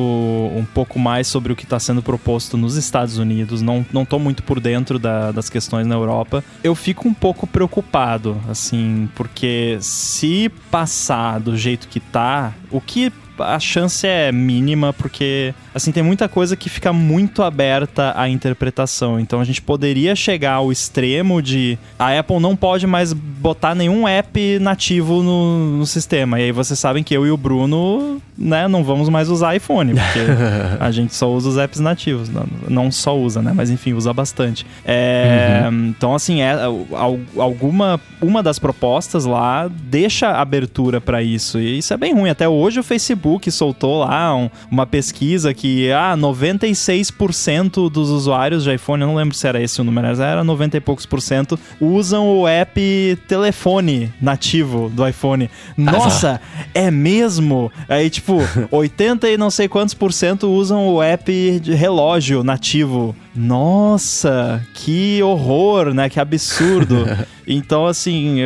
um 0.56 0.64
pouco 0.64 0.98
mais 0.98 1.26
sobre 1.26 1.52
o 1.52 1.56
que 1.56 1.64
está 1.64 1.78
sendo 1.78 2.02
proposto 2.02 2.56
nos 2.56 2.76
Estados 2.76 3.18
Unidos, 3.18 3.60
não, 3.60 3.84
não 3.92 4.04
tô 4.06 4.18
muito 4.18 4.42
por 4.42 4.58
dentro 4.58 4.98
da- 4.98 5.32
das 5.32 5.50
questões 5.50 5.86
na 5.86 5.94
Europa, 5.94 6.42
eu 6.64 6.74
fico 6.74 7.06
um 7.06 7.12
pouco 7.14 7.46
preocupado, 7.46 8.40
assim, 8.48 9.08
porque 9.14 9.76
se 9.80 10.50
passar 10.70 11.38
do 11.40 11.56
jeito 11.56 11.88
que 11.88 12.00
tá, 12.00 12.54
o 12.70 12.80
que 12.80 13.12
a 13.42 13.58
chance 13.60 14.06
é 14.06 14.30
mínima, 14.32 14.92
porque 14.92 15.54
assim 15.74 15.90
tem 15.92 16.02
muita 16.02 16.28
coisa 16.28 16.56
que 16.56 16.68
fica 16.68 16.92
muito 16.92 17.42
aberta 17.42 18.12
à 18.16 18.28
interpretação. 18.28 19.18
Então 19.20 19.40
a 19.40 19.44
gente 19.44 19.60
poderia 19.62 20.14
chegar 20.16 20.54
ao 20.54 20.70
extremo 20.72 21.40
de 21.42 21.78
a 21.98 22.18
Apple 22.18 22.38
não 22.40 22.54
pode 22.56 22.86
mais 22.86 23.12
botar 23.12 23.74
nenhum 23.74 24.06
app 24.06 24.58
nativo 24.60 25.22
no, 25.22 25.78
no 25.78 25.86
sistema. 25.86 26.38
E 26.40 26.44
aí 26.44 26.52
vocês 26.52 26.78
sabem 26.78 27.02
que 27.02 27.14
eu 27.16 27.26
e 27.26 27.30
o 27.30 27.36
Bruno, 27.36 28.20
né, 28.36 28.68
não 28.68 28.84
vamos 28.84 29.08
mais 29.08 29.28
usar 29.28 29.54
iPhone, 29.56 29.94
porque 29.94 30.20
a 30.80 30.90
gente 30.90 31.14
só 31.14 31.30
usa 31.30 31.48
os 31.48 31.58
apps 31.58 31.80
nativos. 31.80 32.28
Não, 32.28 32.46
não 32.68 32.90
só 32.92 33.16
usa, 33.16 33.40
né? 33.42 33.52
Mas 33.54 33.70
enfim, 33.70 33.92
usa 33.94 34.12
bastante. 34.12 34.64
É, 34.84 35.68
Então, 35.88 36.14
assim, 36.14 36.40
é, 36.42 36.52
al- 36.52 37.18
alguma 37.36 38.00
uma 38.20 38.42
das 38.42 38.58
propostas 38.58 39.24
lá 39.24 39.68
deixa 39.68 40.30
abertura 40.30 41.00
para 41.00 41.22
isso. 41.22 41.58
E 41.58 41.78
isso 41.78 41.92
é 41.92 41.96
bem 41.96 42.14
ruim. 42.14 42.30
Até 42.30 42.48
hoje 42.48 42.78
o 42.78 42.82
Facebook 42.82 43.31
soltou 43.50 44.00
lá 44.00 44.34
um- 44.34 44.50
uma 44.70 44.86
pesquisa 44.86 45.52
que 45.54 45.90
ah, 45.92 46.16
96% 46.16 47.88
dos 47.90 48.10
usuários 48.10 48.64
de 48.64 48.74
iPhone, 48.74 49.02
eu 49.02 49.08
não 49.08 49.14
lembro 49.14 49.34
se 49.34 49.46
era 49.46 49.60
esse 49.62 49.80
o 49.80 49.84
número, 49.84 50.06
mas 50.08 50.20
era 50.20 50.42
90 50.44 50.76
e 50.76 50.80
poucos 50.80 51.06
por 51.06 51.20
cento, 51.20 51.58
usam 51.80 52.28
o 52.38 52.46
app 52.48 53.18
telefone 53.28 54.12
nativo 54.20 54.90
do 54.92 55.06
iPhone. 55.06 55.48
Nossa, 55.76 56.40
é 56.74 56.90
mesmo? 56.90 57.70
Aí, 57.88 58.10
tipo, 58.10 58.38
80 58.70 59.28
e 59.30 59.36
não 59.36 59.50
sei 59.50 59.68
quantos 59.68 59.94
por 59.94 60.12
cento 60.12 60.50
usam 60.50 60.88
o 60.88 61.02
app 61.02 61.60
de 61.60 61.74
relógio 61.74 62.42
nativo. 62.42 63.14
Nossa, 63.34 64.62
que 64.74 65.22
horror, 65.22 65.94
né? 65.94 66.08
Que 66.08 66.20
absurdo. 66.20 67.04
Então, 67.46 67.86
assim, 67.86 68.38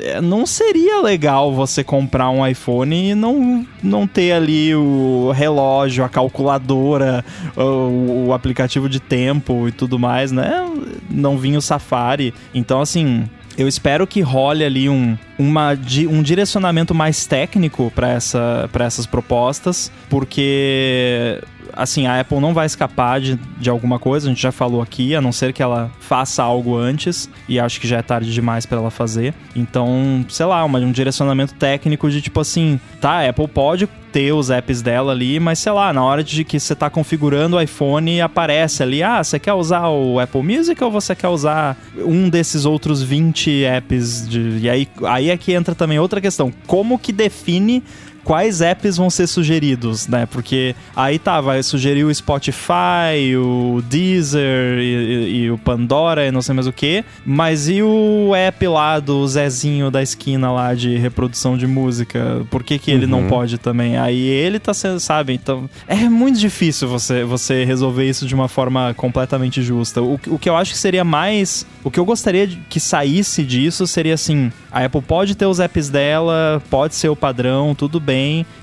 é, 0.00 0.20
não 0.20 0.46
seria 0.46 1.00
legal 1.00 1.52
você 1.52 1.82
comprar 1.82 2.30
um 2.30 2.46
iPhone 2.46 3.10
e 3.10 3.14
não, 3.14 3.66
não 3.82 4.06
ter 4.06 4.32
ali 4.32 4.74
o 4.74 5.32
relógio, 5.34 6.04
a 6.04 6.08
calculadora, 6.08 7.24
o, 7.56 8.26
o 8.28 8.32
aplicativo 8.32 8.88
de 8.88 9.00
tempo 9.00 9.68
e 9.68 9.72
tudo 9.72 9.98
mais, 9.98 10.30
né? 10.30 10.64
Não 11.10 11.36
vinha 11.36 11.58
o 11.58 11.62
Safari. 11.62 12.32
Então, 12.54 12.80
assim, 12.80 13.28
eu 13.56 13.68
espero 13.68 14.06
que 14.06 14.20
role 14.20 14.64
ali 14.64 14.88
um, 14.88 15.16
uma, 15.42 15.72
um 16.08 16.22
direcionamento 16.22 16.94
mais 16.94 17.26
técnico 17.26 17.92
para 17.94 18.10
essa, 18.10 18.68
essas 18.80 19.06
propostas, 19.06 19.90
porque 20.08 21.40
assim, 21.72 22.06
a 22.06 22.20
Apple 22.20 22.38
não 22.38 22.52
vai 22.52 22.66
escapar 22.66 23.20
de, 23.20 23.38
de 23.58 23.70
alguma 23.70 23.98
coisa, 23.98 24.26
a 24.26 24.30
gente 24.30 24.42
já 24.42 24.52
falou 24.52 24.82
aqui, 24.82 25.14
a 25.14 25.20
não 25.20 25.32
ser 25.32 25.52
que 25.52 25.62
ela 25.62 25.90
faça 26.00 26.42
algo 26.42 26.76
antes, 26.76 27.28
e 27.48 27.58
acho 27.58 27.80
que 27.80 27.88
já 27.88 27.98
é 27.98 28.02
tarde 28.02 28.32
demais 28.32 28.66
para 28.66 28.78
ela 28.78 28.90
fazer. 28.90 29.34
Então, 29.56 30.24
sei 30.28 30.46
lá, 30.46 30.64
uma, 30.64 30.78
um 30.78 30.92
direcionamento 30.92 31.54
técnico 31.54 32.10
de 32.10 32.20
tipo 32.20 32.40
assim, 32.40 32.78
tá, 33.00 33.20
a 33.20 33.28
Apple 33.28 33.48
pode 33.48 33.88
ter 34.12 34.32
os 34.32 34.50
apps 34.50 34.82
dela 34.82 35.12
ali, 35.12 35.40
mas 35.40 35.58
sei 35.58 35.72
lá, 35.72 35.90
na 35.90 36.04
hora 36.04 36.22
de 36.22 36.44
que 36.44 36.60
você 36.60 36.74
tá 36.74 36.90
configurando 36.90 37.56
o 37.56 37.60
iPhone, 37.60 38.20
aparece 38.20 38.82
ali, 38.82 39.02
ah, 39.02 39.24
você 39.24 39.38
quer 39.38 39.54
usar 39.54 39.88
o 39.88 40.20
Apple 40.20 40.42
Music 40.42 40.82
ou 40.84 40.90
você 40.90 41.14
quer 41.14 41.28
usar 41.28 41.78
um 41.96 42.28
desses 42.28 42.66
outros 42.66 43.02
20 43.02 43.64
apps 43.64 44.28
de... 44.28 44.58
E 44.60 44.68
aí, 44.68 44.88
aí 45.04 45.30
é 45.32 45.36
que 45.36 45.52
entra 45.52 45.74
também 45.74 45.98
outra 45.98 46.20
questão, 46.20 46.52
como 46.66 46.98
que 46.98 47.12
define 47.12 47.82
quais 48.24 48.60
apps 48.60 48.96
vão 48.96 49.10
ser 49.10 49.26
sugeridos, 49.26 50.06
né? 50.06 50.26
Porque 50.26 50.74
aí 50.94 51.18
tá, 51.18 51.40
vai 51.40 51.62
sugerir 51.62 52.04
o 52.04 52.14
Spotify, 52.14 53.36
o 53.36 53.82
Deezer 53.82 54.78
e, 54.78 54.82
e, 54.82 55.36
e, 55.42 55.50
o 55.50 55.58
Pandora 55.58 56.26
e 56.26 56.30
não 56.30 56.42
sei 56.42 56.54
mais 56.54 56.66
o 56.66 56.72
que. 56.72 57.04
Mas 57.24 57.68
e 57.68 57.82
o 57.82 58.34
app 58.34 58.66
lá 58.68 59.00
do 59.00 59.26
Zezinho 59.26 59.90
da 59.90 60.02
esquina 60.02 60.52
lá 60.52 60.74
de 60.74 60.96
reprodução 60.96 61.56
de 61.56 61.66
música? 61.66 62.42
Por 62.50 62.62
que, 62.62 62.78
que 62.78 62.90
ele 62.90 63.04
uhum. 63.04 63.10
não 63.10 63.28
pode 63.28 63.58
também? 63.58 63.96
Aí 63.96 64.20
ele 64.20 64.58
tá 64.58 64.72
sendo, 64.72 65.00
sabe? 65.00 65.32
Então 65.32 65.68
é 65.86 66.08
muito 66.08 66.38
difícil 66.38 66.88
você, 66.88 67.24
você 67.24 67.64
resolver 67.64 68.08
isso 68.08 68.26
de 68.26 68.34
uma 68.34 68.48
forma 68.48 68.94
completamente 68.94 69.62
justa. 69.62 70.00
O, 70.00 70.18
o 70.28 70.38
que 70.38 70.48
eu 70.48 70.56
acho 70.56 70.72
que 70.72 70.78
seria 70.78 71.04
mais. 71.04 71.66
O 71.84 71.90
que 71.90 71.98
eu 71.98 72.04
gostaria 72.04 72.46
que 72.68 72.78
saísse 72.78 73.42
disso 73.42 73.86
seria 73.86 74.14
assim: 74.14 74.52
a 74.70 74.84
Apple 74.84 75.02
pode 75.02 75.34
ter 75.34 75.46
os 75.46 75.60
apps 75.60 75.88
dela, 75.88 76.62
pode 76.70 76.94
ser 76.94 77.08
o 77.08 77.16
padrão, 77.16 77.74
tudo 77.74 77.98
bem 77.98 78.11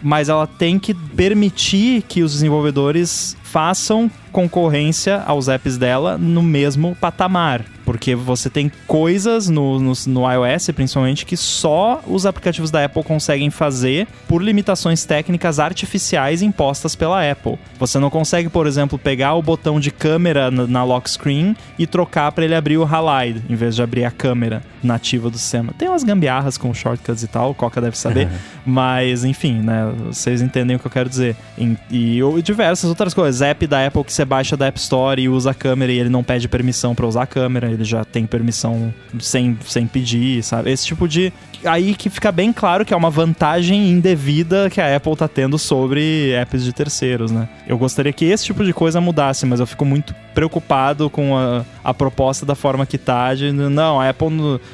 mas 0.01 0.29
ela 0.29 0.47
tem 0.47 0.77
que 0.79 0.93
permitir 0.93 2.03
que 2.03 2.23
os 2.23 2.33
desenvolvedores 2.33 3.35
façam 3.43 4.09
concorrência 4.31 5.23
aos 5.25 5.47
apps 5.47 5.77
dela 5.77 6.17
no 6.17 6.43
mesmo 6.43 6.95
patamar. 6.99 7.65
Porque 7.89 8.13
você 8.13 8.51
tem 8.51 8.71
coisas 8.85 9.49
no, 9.49 9.79
no, 9.79 9.93
no, 10.05 10.31
iOS, 10.31 10.69
principalmente, 10.75 11.25
que 11.25 11.35
só 11.35 12.03
os 12.05 12.23
aplicativos 12.23 12.69
da 12.69 12.85
Apple 12.85 13.03
conseguem 13.03 13.49
fazer 13.49 14.07
por 14.27 14.43
limitações 14.43 15.05
técnicas 15.05 15.57
artificiais 15.57 16.43
impostas 16.43 16.95
pela 16.95 17.27
Apple. 17.27 17.57
Você 17.79 17.97
não 17.97 18.11
consegue, 18.11 18.47
por 18.47 18.67
exemplo, 18.67 18.99
pegar 18.99 19.33
o 19.33 19.41
botão 19.41 19.79
de 19.79 19.89
câmera 19.89 20.51
na, 20.51 20.67
na 20.67 20.83
lock 20.83 21.09
screen 21.09 21.55
e 21.79 21.87
trocar 21.87 22.31
para 22.31 22.45
ele 22.45 22.53
abrir 22.53 22.77
o 22.77 22.85
Halide, 22.85 23.41
em 23.49 23.55
vez 23.55 23.75
de 23.75 23.81
abrir 23.81 24.05
a 24.05 24.11
câmera 24.11 24.61
nativa 24.83 25.27
do 25.27 25.37
sistema. 25.39 25.73
Tem 25.75 25.87
umas 25.87 26.03
gambiarras 26.03 26.59
com 26.59 26.71
shortcuts 26.71 27.23
e 27.23 27.27
tal, 27.27 27.49
o 27.49 27.55
Coca 27.55 27.81
deve 27.81 27.97
saber, 27.97 28.29
mas 28.63 29.23
enfim, 29.23 29.61
né? 29.63 29.91
Vocês 30.05 30.43
entendem 30.43 30.75
o 30.75 30.79
que 30.79 30.85
eu 30.85 30.91
quero 30.91 31.09
dizer. 31.09 31.35
E, 31.57 31.75
e 31.89 32.41
diversas 32.43 32.87
outras 32.87 33.15
coisas. 33.15 33.41
App 33.41 33.65
da 33.65 33.87
Apple 33.87 34.03
que 34.03 34.13
você 34.13 34.23
baixa 34.23 34.55
da 34.55 34.67
App 34.67 34.79
Store 34.79 35.19
e 35.19 35.27
usa 35.27 35.49
a 35.49 35.53
câmera 35.55 35.91
e 35.91 35.97
ele 35.97 36.09
não 36.09 36.23
pede 36.23 36.47
permissão 36.47 36.93
para 36.93 37.07
usar 37.07 37.23
a 37.23 37.27
câmera, 37.27 37.78
ele 37.79 37.85
já 37.85 38.03
tem 38.03 38.25
permissão 38.25 38.93
sem, 39.19 39.57
sem 39.65 39.87
pedir, 39.87 40.43
sabe? 40.43 40.71
Esse 40.71 40.85
tipo 40.85 41.07
de. 41.07 41.31
Aí 41.65 41.93
que 41.93 42.09
fica 42.09 42.31
bem 42.31 42.53
claro 42.53 42.85
que 42.85 42.93
é 42.93 42.97
uma 42.97 43.09
vantagem 43.09 43.89
indevida 43.89 44.69
que 44.69 44.79
a 44.79 44.95
Apple 44.95 45.15
tá 45.15 45.27
tendo 45.27 45.57
sobre 45.57 46.31
apps 46.31 46.63
de 46.63 46.71
terceiros, 46.71 47.31
né? 47.31 47.49
Eu 47.67 47.77
gostaria 47.77 48.13
que 48.13 48.25
esse 48.25 48.45
tipo 48.45 48.63
de 48.63 48.73
coisa 48.73 49.01
mudasse, 49.01 49.45
mas 49.45 49.59
eu 49.59 49.67
fico 49.67 49.83
muito 49.83 50.15
preocupado 50.39 51.09
com 51.09 51.37
a, 51.37 51.65
a 51.83 51.93
proposta 51.93 52.45
da 52.45 52.55
forma 52.55 52.85
que 52.85 52.97
tá. 52.97 53.33
De, 53.33 53.51
não, 53.51 53.99
a 53.99 54.07
Apple. 54.07 54.29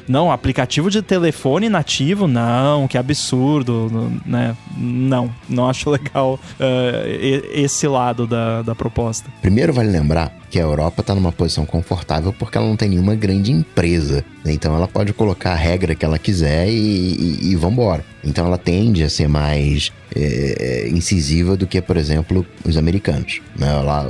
Não, 0.06 0.30
aplicativo 0.30 0.88
de 0.88 1.02
telefone 1.02 1.68
nativo, 1.68 2.28
não, 2.28 2.86
que 2.86 2.96
absurdo, 2.96 4.12
né? 4.24 4.56
Não, 4.76 5.28
não 5.48 5.68
acho 5.68 5.90
legal 5.90 6.34
uh, 6.34 7.50
esse 7.52 7.88
lado 7.88 8.28
da, 8.28 8.62
da 8.62 8.76
proposta. 8.76 9.28
Primeiro, 9.42 9.72
vale 9.72 9.90
lembrar 9.90 10.32
que 10.48 10.60
a 10.60 10.62
Europa 10.62 11.00
está 11.00 11.16
numa 11.16 11.32
posição 11.32 11.66
confortável 11.66 12.32
porque 12.32 12.56
ela 12.56 12.68
não 12.68 12.76
tem 12.76 12.90
nenhuma 12.90 13.16
grande 13.16 13.50
empresa. 13.50 14.24
Né? 14.44 14.52
Então 14.52 14.76
ela 14.76 14.86
pode 14.86 15.12
colocar 15.12 15.50
a 15.50 15.56
regra 15.56 15.96
que 15.96 16.04
ela 16.04 16.18
quiser 16.18 16.68
e, 16.68 16.70
e, 16.72 17.50
e 17.50 17.56
vambora. 17.56 18.04
Então 18.22 18.46
ela 18.46 18.56
tende 18.56 19.02
a 19.02 19.10
ser 19.10 19.26
mais 19.26 19.92
é, 20.14 20.88
incisiva 20.92 21.56
do 21.56 21.66
que, 21.66 21.82
por 21.82 21.96
exemplo, 21.96 22.46
os 22.64 22.76
americanos. 22.76 23.40
Né? 23.58 23.72
Lá, 23.82 24.06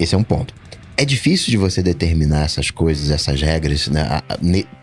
esse 0.00 0.12
é 0.12 0.18
um 0.18 0.24
ponto 0.24 0.52
é 0.96 1.04
difícil 1.04 1.50
de 1.50 1.56
você 1.56 1.82
determinar 1.82 2.44
essas 2.44 2.70
coisas, 2.70 3.10
essas 3.10 3.40
regras, 3.40 3.88
né? 3.88 4.22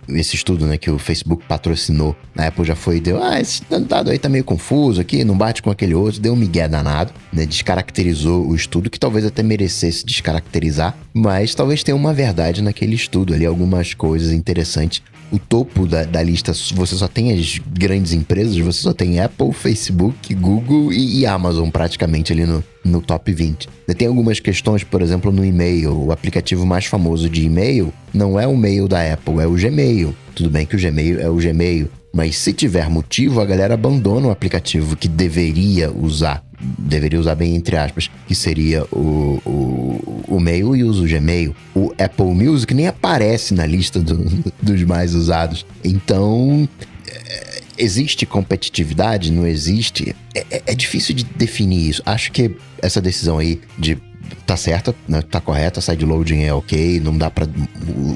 Esse 0.09 0.35
estudo 0.35 0.65
né, 0.65 0.77
que 0.77 0.89
o 0.89 0.99
Facebook 0.99 1.43
patrocinou, 1.47 2.15
na 2.35 2.47
Apple 2.47 2.65
já 2.65 2.75
foi, 2.75 2.99
deu, 2.99 3.21
ah, 3.23 3.39
esse 3.39 3.61
dado 3.87 4.09
aí 4.09 4.19
tá 4.19 4.29
meio 4.29 4.43
confuso 4.43 4.99
aqui, 5.01 5.23
não 5.23 5.37
bate 5.37 5.61
com 5.61 5.69
aquele 5.69 5.93
outro, 5.93 6.19
deu 6.19 6.33
um 6.33 6.37
migué 6.37 6.67
danado, 6.67 7.13
né? 7.31 7.45
Descaracterizou 7.45 8.47
o 8.47 8.55
estudo, 8.55 8.89
que 8.89 8.99
talvez 8.99 9.25
até 9.25 9.43
merecesse 9.43 10.05
descaracterizar, 10.05 10.95
mas 11.13 11.55
talvez 11.55 11.83
tenha 11.83 11.95
uma 11.95 12.13
verdade 12.13 12.61
naquele 12.61 12.95
estudo 12.95 13.33
ali, 13.33 13.45
algumas 13.45 13.93
coisas 13.93 14.31
interessantes 14.31 15.01
o 15.33 15.39
topo 15.39 15.87
da, 15.87 16.03
da, 16.03 16.21
lista, 16.21 16.53
você 16.75 16.95
só 16.95 17.07
tem 17.07 17.33
as 17.33 17.57
grandes 17.57 18.13
empresas, 18.13 18.55
você 18.55 18.83
só 18.83 18.93
tem 18.93 19.19
Apple, 19.19 19.51
Facebook, 19.51 20.31
Google 20.35 20.93
e, 20.93 21.21
e 21.21 21.25
Amazon 21.25 21.69
praticamente 21.71 22.31
ali 22.31 22.45
no, 22.45 22.63
no 22.85 23.01
top 23.01 23.33
20. 23.33 23.67
Tem 23.97 24.07
algumas 24.07 24.39
questões, 24.39 24.83
por 24.83 25.01
exemplo, 25.01 25.31
no 25.31 25.43
e-mail. 25.43 26.05
O 26.05 26.11
aplicativo 26.11 26.67
mais 26.67 26.85
famoso 26.85 27.27
de 27.29 27.45
e-mail 27.45 27.91
não 28.13 28.39
é 28.39 28.45
o 28.47 28.55
mail 28.55 28.87
da 28.87 29.13
Apple, 29.13 29.39
é 29.39 29.47
o 29.47 29.53
Gmail. 29.53 29.92
Tudo 30.35 30.49
bem 30.49 30.65
que 30.65 30.75
o 30.75 30.79
Gmail 30.79 31.19
é 31.19 31.29
o 31.29 31.35
Gmail, 31.35 31.89
mas 32.13 32.37
se 32.37 32.53
tiver 32.53 32.89
motivo, 32.89 33.41
a 33.41 33.45
galera 33.45 33.73
abandona 33.73 34.27
o 34.27 34.31
aplicativo 34.31 34.95
que 34.95 35.07
deveria 35.07 35.91
usar. 35.91 36.43
Deveria 36.77 37.19
usar 37.19 37.35
bem 37.35 37.55
entre 37.55 37.75
aspas, 37.75 38.09
que 38.27 38.35
seria 38.35 38.83
o, 38.91 39.41
o, 39.45 40.23
o 40.27 40.39
mail 40.39 40.75
e 40.75 40.83
usa 40.83 41.03
o 41.03 41.07
Gmail. 41.07 41.55
O 41.75 41.91
Apple 41.97 42.25
Music 42.25 42.73
nem 42.73 42.87
aparece 42.87 43.53
na 43.53 43.65
lista 43.65 43.99
do, 43.99 44.15
dos 44.61 44.83
mais 44.83 45.13
usados. 45.13 45.65
Então, 45.83 46.67
é, 47.07 47.61
existe 47.77 48.25
competitividade? 48.25 49.31
Não 49.31 49.45
existe? 49.45 50.15
É, 50.35 50.45
é, 50.49 50.63
é, 50.67 50.75
difícil 50.75 51.15
de 51.15 51.23
definir 51.23 51.89
isso. 51.89 52.03
Acho 52.05 52.31
que 52.31 52.55
essa 52.81 53.01
decisão 53.01 53.39
aí 53.39 53.59
de 53.77 53.97
tá 54.45 54.57
certa, 54.57 54.95
né, 55.07 55.21
tá 55.21 55.39
correta, 55.39 55.79
side 55.81 56.05
loading 56.05 56.43
é 56.43 56.53
ok, 56.53 56.99
não 56.99 57.17
dá 57.17 57.29
para 57.29 57.47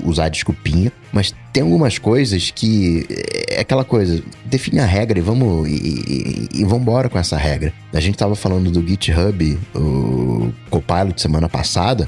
usar 0.04 0.30
desculpinha, 0.30 0.92
mas 1.12 1.34
tem 1.54 1.64
algumas 1.64 1.98
coisas 1.98 2.52
que 2.52 3.06
é 3.50 3.62
aquela 3.62 3.84
coisa, 3.84 4.22
define 4.46 4.80
a 4.80 4.86
regra 4.86 5.18
e 5.18 5.22
vamos 5.22 5.68
e, 5.68 5.74
e, 5.74 6.60
e 6.62 6.64
vamos 6.64 6.82
embora 6.82 7.10
com 7.10 7.18
essa 7.18 7.38
regra. 7.38 7.74
A 7.94 8.00
gente 8.00 8.18
tava 8.18 8.36
falando 8.36 8.70
do 8.70 8.86
GitHub, 8.88 9.58
o 9.74 10.52
Copilot 10.70 11.20
semana 11.20 11.50
passada, 11.50 12.08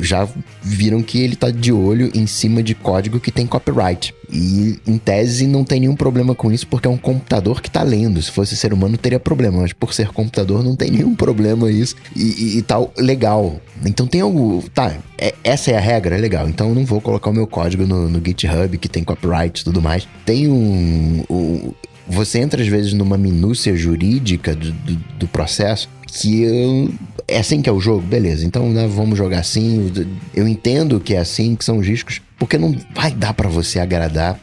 já 0.00 0.26
viram 0.62 1.02
que 1.02 1.20
ele 1.20 1.36
tá 1.36 1.50
de 1.50 1.72
olho 1.72 2.10
em 2.14 2.26
cima 2.26 2.62
de 2.62 2.74
código 2.74 3.20
que 3.20 3.30
tem 3.30 3.46
copyright. 3.46 4.14
E 4.32 4.78
em 4.86 4.96
tese 4.96 5.46
não 5.46 5.64
tem 5.64 5.80
nenhum 5.80 5.96
problema 5.96 6.34
com 6.34 6.52
isso 6.52 6.66
porque 6.66 6.86
é 6.86 6.90
um 6.90 6.96
computador 6.96 7.60
que 7.60 7.70
tá 7.70 7.82
lendo. 7.82 8.22
Se 8.22 8.30
fosse 8.30 8.56
ser 8.56 8.72
humano 8.72 8.96
teria 8.96 9.20
problema, 9.20 9.60
mas 9.60 9.72
por 9.72 9.92
ser 9.92 10.08
computador 10.08 10.64
não 10.64 10.74
tem 10.74 10.90
nenhum 10.90 11.14
problema 11.14 11.70
isso 11.70 11.96
e, 12.14 12.58
e 12.58 12.62
tal 12.62 12.92
legal. 12.96 13.60
Então 13.84 14.06
tem 14.06 14.20
algo, 14.20 14.62
tá? 14.74 14.94
É, 15.18 15.34
essa 15.42 15.70
é 15.70 15.76
a 15.76 15.80
regra, 15.80 16.16
é 16.16 16.20
legal. 16.20 16.48
Então 16.48 16.68
eu 16.68 16.74
não 16.74 16.84
vou 16.84 17.00
colocar 17.00 17.30
o 17.30 17.32
meu 17.32 17.46
código 17.46 17.86
no, 17.86 18.08
no 18.08 18.18
GitHub 18.18 18.29
que 18.34 18.88
tem 18.88 19.04
copyright 19.04 19.60
e 19.60 19.64
tudo 19.64 19.80
mais. 19.80 20.06
Tem 20.24 20.48
um, 20.48 21.24
um 21.28 21.72
você 22.08 22.40
entra 22.40 22.60
às 22.60 22.68
vezes 22.68 22.92
numa 22.92 23.16
minúcia 23.16 23.74
jurídica 23.76 24.54
do, 24.54 24.72
do, 24.72 24.94
do 25.18 25.28
processo 25.28 25.88
que 26.06 26.42
eu, 26.42 26.92
é 27.28 27.38
assim 27.38 27.62
que 27.62 27.68
é 27.68 27.72
o 27.72 27.80
jogo, 27.80 28.02
beleza. 28.02 28.44
Então 28.44 28.68
né, 28.68 28.86
vamos 28.86 29.16
jogar 29.16 29.38
assim. 29.38 29.92
Eu 30.34 30.48
entendo 30.48 30.98
que 30.98 31.14
é 31.14 31.18
assim 31.18 31.54
que 31.54 31.64
são 31.64 31.78
os 31.78 31.86
riscos, 31.86 32.20
porque 32.38 32.58
não 32.58 32.76
vai 32.94 33.12
dar 33.12 33.32
para 33.32 33.48
você 33.48 33.78
agradar 33.78 34.38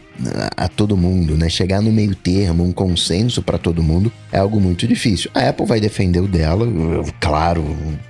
a 0.55 0.67
todo 0.67 0.97
mundo, 0.97 1.37
né? 1.37 1.49
Chegar 1.49 1.81
no 1.81 1.91
meio 1.91 2.15
termo, 2.15 2.63
um 2.63 2.71
consenso 2.71 3.41
para 3.41 3.57
todo 3.57 3.83
mundo 3.83 4.11
é 4.31 4.39
algo 4.39 4.59
muito 4.59 4.87
difícil. 4.87 5.29
A 5.33 5.49
Apple 5.49 5.65
vai 5.65 5.79
defender 5.79 6.19
o 6.19 6.27
dela, 6.27 6.67
claro, 7.19 7.63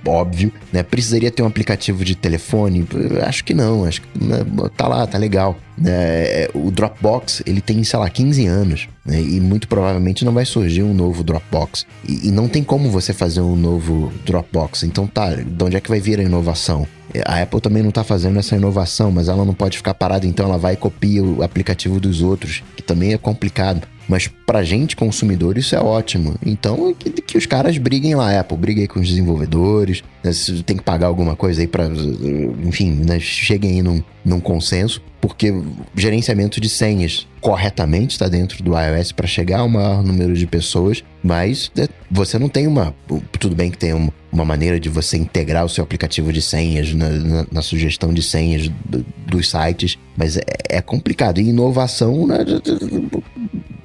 óbvio, 0.06 0.52
né? 0.72 0.82
Precisaria 0.82 1.30
ter 1.30 1.42
um 1.42 1.46
aplicativo 1.46 2.04
de 2.04 2.14
telefone? 2.14 2.86
Acho 3.26 3.44
que 3.44 3.54
não, 3.54 3.84
acho 3.84 4.02
que 4.02 4.24
né? 4.24 4.44
tá 4.76 4.88
lá, 4.88 5.06
tá 5.06 5.18
legal. 5.18 5.56
É, 5.84 6.50
o 6.54 6.70
Dropbox, 6.70 7.42
ele 7.46 7.60
tem, 7.60 7.84
sei 7.84 7.98
lá, 7.98 8.10
15 8.10 8.46
anos, 8.46 8.88
né? 9.04 9.20
E 9.20 9.40
muito 9.40 9.68
provavelmente 9.68 10.24
não 10.24 10.32
vai 10.32 10.44
surgir 10.44 10.82
um 10.82 10.94
novo 10.94 11.22
Dropbox. 11.22 11.86
E, 12.08 12.28
e 12.28 12.30
não 12.30 12.48
tem 12.48 12.64
como 12.64 12.90
você 12.90 13.12
fazer 13.12 13.40
um 13.40 13.54
novo 13.54 14.12
Dropbox. 14.24 14.82
Então 14.82 15.06
tá, 15.06 15.34
de 15.34 15.64
onde 15.64 15.76
é 15.76 15.80
que 15.80 15.88
vai 15.88 16.00
vir 16.00 16.18
a 16.18 16.22
inovação? 16.22 16.86
A 17.24 17.42
Apple 17.42 17.60
também 17.60 17.82
não 17.82 17.90
está 17.90 18.04
fazendo 18.04 18.38
essa 18.38 18.56
inovação, 18.56 19.10
mas 19.10 19.28
ela 19.28 19.44
não 19.44 19.54
pode 19.54 19.76
ficar 19.76 19.94
parada, 19.94 20.26
então 20.26 20.46
ela 20.46 20.58
vai 20.58 20.74
e 20.74 20.76
copia 20.76 21.22
o 21.22 21.42
aplicativo 21.42 21.98
dos 21.98 22.22
outros, 22.22 22.62
que 22.76 22.82
também 22.82 23.12
é 23.12 23.18
complicado. 23.18 23.86
Mas 24.08 24.26
pra 24.46 24.64
gente, 24.64 24.96
consumidor, 24.96 25.58
isso 25.58 25.76
é 25.76 25.80
ótimo. 25.80 26.34
Então, 26.44 26.94
que, 26.94 27.10
que 27.10 27.36
os 27.36 27.44
caras 27.44 27.76
briguem 27.76 28.14
lá, 28.14 28.40
Apple, 28.40 28.56
briguem 28.56 28.86
com 28.86 29.00
os 29.00 29.08
desenvolvedores, 29.08 30.02
né, 30.24 30.32
se 30.32 30.62
tem 30.62 30.78
que 30.78 30.82
pagar 30.82 31.08
alguma 31.08 31.36
coisa 31.36 31.60
aí 31.60 31.66
pra. 31.66 31.86
Enfim, 32.64 33.02
né, 33.06 33.20
cheguem 33.20 33.72
aí 33.72 33.82
num, 33.82 34.02
num 34.24 34.40
consenso, 34.40 35.02
porque 35.20 35.54
gerenciamento 35.94 36.58
de 36.58 36.70
senhas 36.70 37.26
corretamente 37.40 38.12
está 38.12 38.28
dentro 38.28 38.62
do 38.62 38.72
iOS 38.72 39.12
para 39.12 39.26
chegar 39.26 39.60
ao 39.60 39.68
maior 39.68 40.02
número 40.02 40.34
de 40.34 40.46
pessoas, 40.46 41.04
mas 41.22 41.70
né, 41.76 41.86
você 42.10 42.38
não 42.38 42.48
tem 42.48 42.66
uma. 42.66 42.94
Tudo 43.38 43.54
bem 43.54 43.70
que 43.70 43.76
tem 43.76 43.92
uma, 43.92 44.12
uma 44.30 44.44
maneira 44.44 44.78
de 44.78 44.88
você 44.88 45.16
integrar 45.16 45.64
o 45.64 45.68
seu 45.68 45.82
aplicativo 45.82 46.32
de 46.32 46.42
senhas 46.42 46.92
na, 46.94 47.08
na, 47.08 47.46
na 47.50 47.62
sugestão 47.62 48.12
de 48.12 48.22
senhas 48.22 48.68
do, 48.84 49.04
dos 49.26 49.50
sites, 49.50 49.98
mas 50.16 50.36
é, 50.36 50.42
é 50.68 50.80
complicado. 50.80 51.40
E 51.40 51.48
inovação 51.48 52.26
né, 52.26 52.38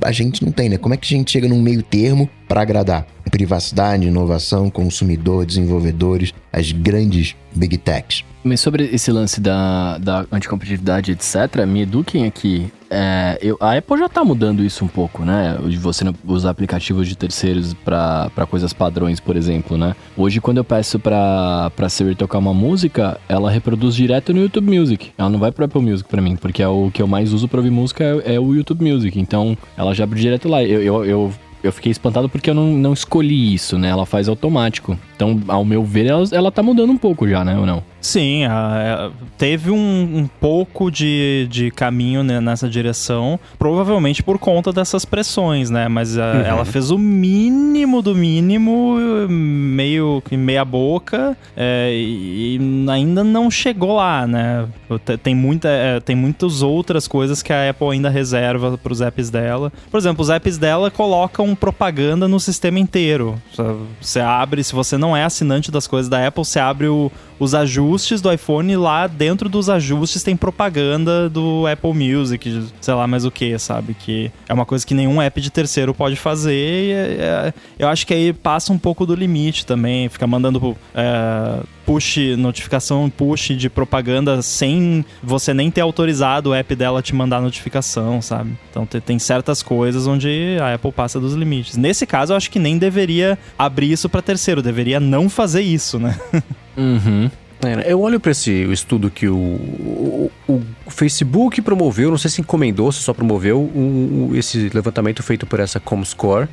a 0.04 0.12
gente 0.12 0.44
não 0.44 0.52
tem, 0.52 0.70
né? 0.70 0.78
Como 0.78 0.94
é 0.94 0.98
que 0.98 1.14
a 1.14 1.18
gente 1.18 1.32
chega 1.32 1.48
num 1.48 1.62
meio 1.62 1.82
termo 1.82 2.30
para 2.48 2.62
agradar 2.62 3.08
privacidade, 3.32 4.06
inovação, 4.06 4.70
consumidor, 4.70 5.44
desenvolvedores, 5.44 6.32
as 6.52 6.72
grandes 6.72 7.36
big 7.56 7.78
techs? 7.80 8.24
Mas 8.44 8.60
sobre 8.60 8.84
esse 8.86 9.12
lance 9.12 9.42
da, 9.42 9.98
da 9.98 10.26
anticompetitividade, 10.32 11.14
etc., 11.14 11.66
me 11.66 11.82
eduquem 11.82 12.26
aqui. 12.26 12.72
É, 12.96 13.40
eu, 13.42 13.58
a 13.60 13.76
Apple 13.76 13.98
já 13.98 14.08
tá 14.08 14.24
mudando 14.24 14.64
isso 14.64 14.86
um 14.86 14.88
pouco, 14.88 15.26
né? 15.26 15.58
De 15.68 15.78
você 15.78 16.06
usar 16.24 16.52
aplicativos 16.52 17.08
de 17.08 17.18
terceiros 17.18 17.74
para 17.74 18.46
coisas 18.48 18.72
padrões, 18.72 19.20
por 19.20 19.36
exemplo, 19.36 19.76
né? 19.76 19.96
Hoje, 20.16 20.40
quando 20.40 20.58
eu 20.58 20.64
peço 20.64 21.00
pra, 21.00 21.72
pra 21.76 21.90
Siri 21.90 22.14
tocar 22.14 22.38
uma 22.38 22.54
música, 22.54 23.20
ela 23.28 23.50
reproduz 23.50 23.96
direto 23.96 24.32
no 24.32 24.42
YouTube 24.42 24.78
Music. 24.78 25.12
Ela 25.18 25.30
não 25.30 25.40
vai 25.40 25.52
pro 25.52 25.66
Apple 25.66 25.82
Music 25.82 26.08
pra 26.08 26.22
mim, 26.22 26.36
porque 26.36 26.62
é 26.62 26.68
o 26.68 26.92
que 26.94 27.02
eu 27.02 27.08
mais 27.08 27.34
uso 27.34 27.48
pra 27.48 27.60
ouvir 27.60 27.72
música 27.72 28.04
é, 28.04 28.36
é 28.36 28.40
o 28.40 28.54
YouTube 28.54 28.88
Music. 28.88 29.20
Então, 29.20 29.58
ela 29.76 29.96
já 29.96 30.04
abre 30.04 30.20
direto 30.20 30.48
lá. 30.48 30.64
Eu, 30.64 30.84
eu, 30.84 31.06
eu 31.06 31.34
eu 31.64 31.72
fiquei 31.72 31.92
espantado 31.92 32.28
porque 32.28 32.50
eu 32.50 32.54
não, 32.54 32.74
não 32.74 32.92
escolhi 32.92 33.54
isso, 33.54 33.78
né? 33.78 33.88
Ela 33.88 34.06
faz 34.06 34.28
automático. 34.28 35.00
Então, 35.16 35.42
ao 35.48 35.64
meu 35.64 35.82
ver, 35.84 36.08
ela, 36.08 36.26
ela 36.34 36.52
tá 36.52 36.62
mudando 36.62 36.92
um 36.92 36.98
pouco 36.98 37.26
já, 37.26 37.44
né? 37.44 37.58
Ou 37.58 37.66
não? 37.66 37.82
Sim, 38.04 38.44
a, 38.44 39.08
a, 39.08 39.12
teve 39.38 39.72
um, 39.72 39.78
um, 39.78 40.28
pouco 40.28 40.92
de, 40.92 41.48
de 41.50 41.72
caminho 41.72 42.22
né, 42.22 42.42
nessa 42.42 42.68
direção, 42.68 43.40
provavelmente 43.58 44.22
por 44.22 44.38
conta 44.38 44.74
dessas 44.74 45.06
pressões, 45.06 45.70
né? 45.70 45.88
Mas 45.88 46.18
a, 46.18 46.34
uhum. 46.34 46.42
ela 46.42 46.66
fez 46.66 46.92
o 46.92 46.98
mínimo 46.98 48.02
do 48.02 48.14
mínimo, 48.14 48.98
meio 49.30 50.22
que 50.28 50.36
meia 50.36 50.66
boca, 50.66 51.38
é, 51.56 51.94
e, 51.94 52.58
e, 52.58 52.90
ainda 52.92 53.24
não 53.24 53.50
chegou 53.50 53.96
lá, 53.96 54.28
né? 54.28 54.68
Tem, 55.24 55.34
muita, 55.34 55.70
é, 55.70 56.00
tem 56.02 56.16
muitas 56.16 56.62
outras 56.62 57.08
coisas 57.08 57.42
que 57.42 57.54
a 57.54 57.70
Apple 57.70 57.88
ainda 57.90 58.10
reserva 58.10 58.78
para 58.78 58.92
os 58.92 59.00
apps 59.00 59.30
dela. 59.30 59.72
Por 59.90 59.98
exemplo, 59.98 60.22
os 60.22 60.30
apps 60.30 60.58
dela 60.58 60.92
colocam 60.92 61.56
propaganda 61.56 62.28
no 62.28 62.40
sistema 62.40 62.80
inteiro. 62.80 63.42
Você 64.02 64.20
abre, 64.20 64.62
se 64.62 64.74
você 64.74 64.98
não 64.98 65.16
é 65.16 65.24
assinante 65.24 65.72
das 65.72 65.88
coisas 65.88 66.10
da 66.10 66.28
Apple, 66.28 66.44
você 66.44 66.60
abre 66.60 66.88
o, 66.88 67.10
os 67.40 67.56
ajustes 67.56 67.93
do 68.22 68.32
iPhone 68.32 68.76
lá 68.76 69.08
dentro 69.08 69.48
dos 69.48 69.70
ajustes 69.70 70.24
tem 70.24 70.36
propaganda 70.36 71.30
do 71.30 71.66
Apple 71.68 71.94
Music, 71.94 72.68
sei 72.82 72.94
lá 72.94 73.06
mais 73.06 73.26
o 73.26 73.32
que, 73.32 73.58
sabe? 73.60 73.94
Que 73.94 74.32
é 74.50 74.54
uma 74.54 74.66
coisa 74.66 74.86
que 74.86 74.94
nenhum 74.94 75.22
app 75.22 75.40
de 75.40 75.50
terceiro 75.50 75.94
pode 75.94 76.16
fazer. 76.16 76.54
E, 76.54 76.92
é, 76.92 76.96
é, 77.20 77.54
eu 77.78 77.88
acho 77.88 78.08
que 78.08 78.14
aí 78.14 78.34
passa 78.34 78.74
um 78.74 78.78
pouco 78.78 79.06
do 79.06 79.14
limite 79.14 79.66
também, 79.66 80.10
fica 80.10 80.26
mandando 80.26 80.76
é, 80.96 81.60
push, 81.86 82.18
notificação 82.38 83.10
push 83.10 83.56
de 83.58 83.70
propaganda 83.70 84.42
sem 84.42 85.06
você 85.22 85.54
nem 85.54 85.70
ter 85.70 85.82
autorizado 85.82 86.50
o 86.50 86.54
app 86.54 86.76
dela 86.76 87.02
te 87.02 87.14
mandar 87.14 87.42
notificação, 87.42 88.22
sabe? 88.22 88.58
Então 88.70 88.86
tem 88.86 89.20
certas 89.20 89.62
coisas 89.62 90.08
onde 90.08 90.58
a 90.62 90.74
Apple 90.74 90.92
passa 90.92 91.20
dos 91.20 91.34
limites. 91.34 91.78
Nesse 91.78 92.06
caso, 92.06 92.34
eu 92.34 92.38
acho 92.38 92.50
que 92.50 92.60
nem 92.60 92.78
deveria 92.78 93.38
abrir 93.58 93.92
isso 93.92 94.10
para 94.10 94.22
terceiro, 94.22 94.62
deveria 94.62 95.00
não 95.00 95.30
fazer 95.30 95.62
isso, 95.62 96.00
né? 96.00 96.20
Uhum. 96.76 97.30
É, 97.66 97.92
eu 97.92 98.02
olho 98.02 98.20
para 98.20 98.32
esse 98.32 98.52
estudo 98.72 99.10
que 99.10 99.28
o, 99.28 99.36
o, 99.36 100.32
o, 100.48 100.92
Facebook 100.92 101.62
promoveu, 101.62 102.10
não 102.10 102.18
sei 102.18 102.30
se 102.30 102.42
encomendou, 102.42 102.92
se 102.92 103.00
só 103.00 103.14
promoveu 103.14 103.60
um, 103.60 104.32
esse 104.36 104.70
levantamento 104.74 105.24
feito 105.24 105.46
por 105.46 105.60
essa 105.60 105.80
Comscore. 105.80 106.48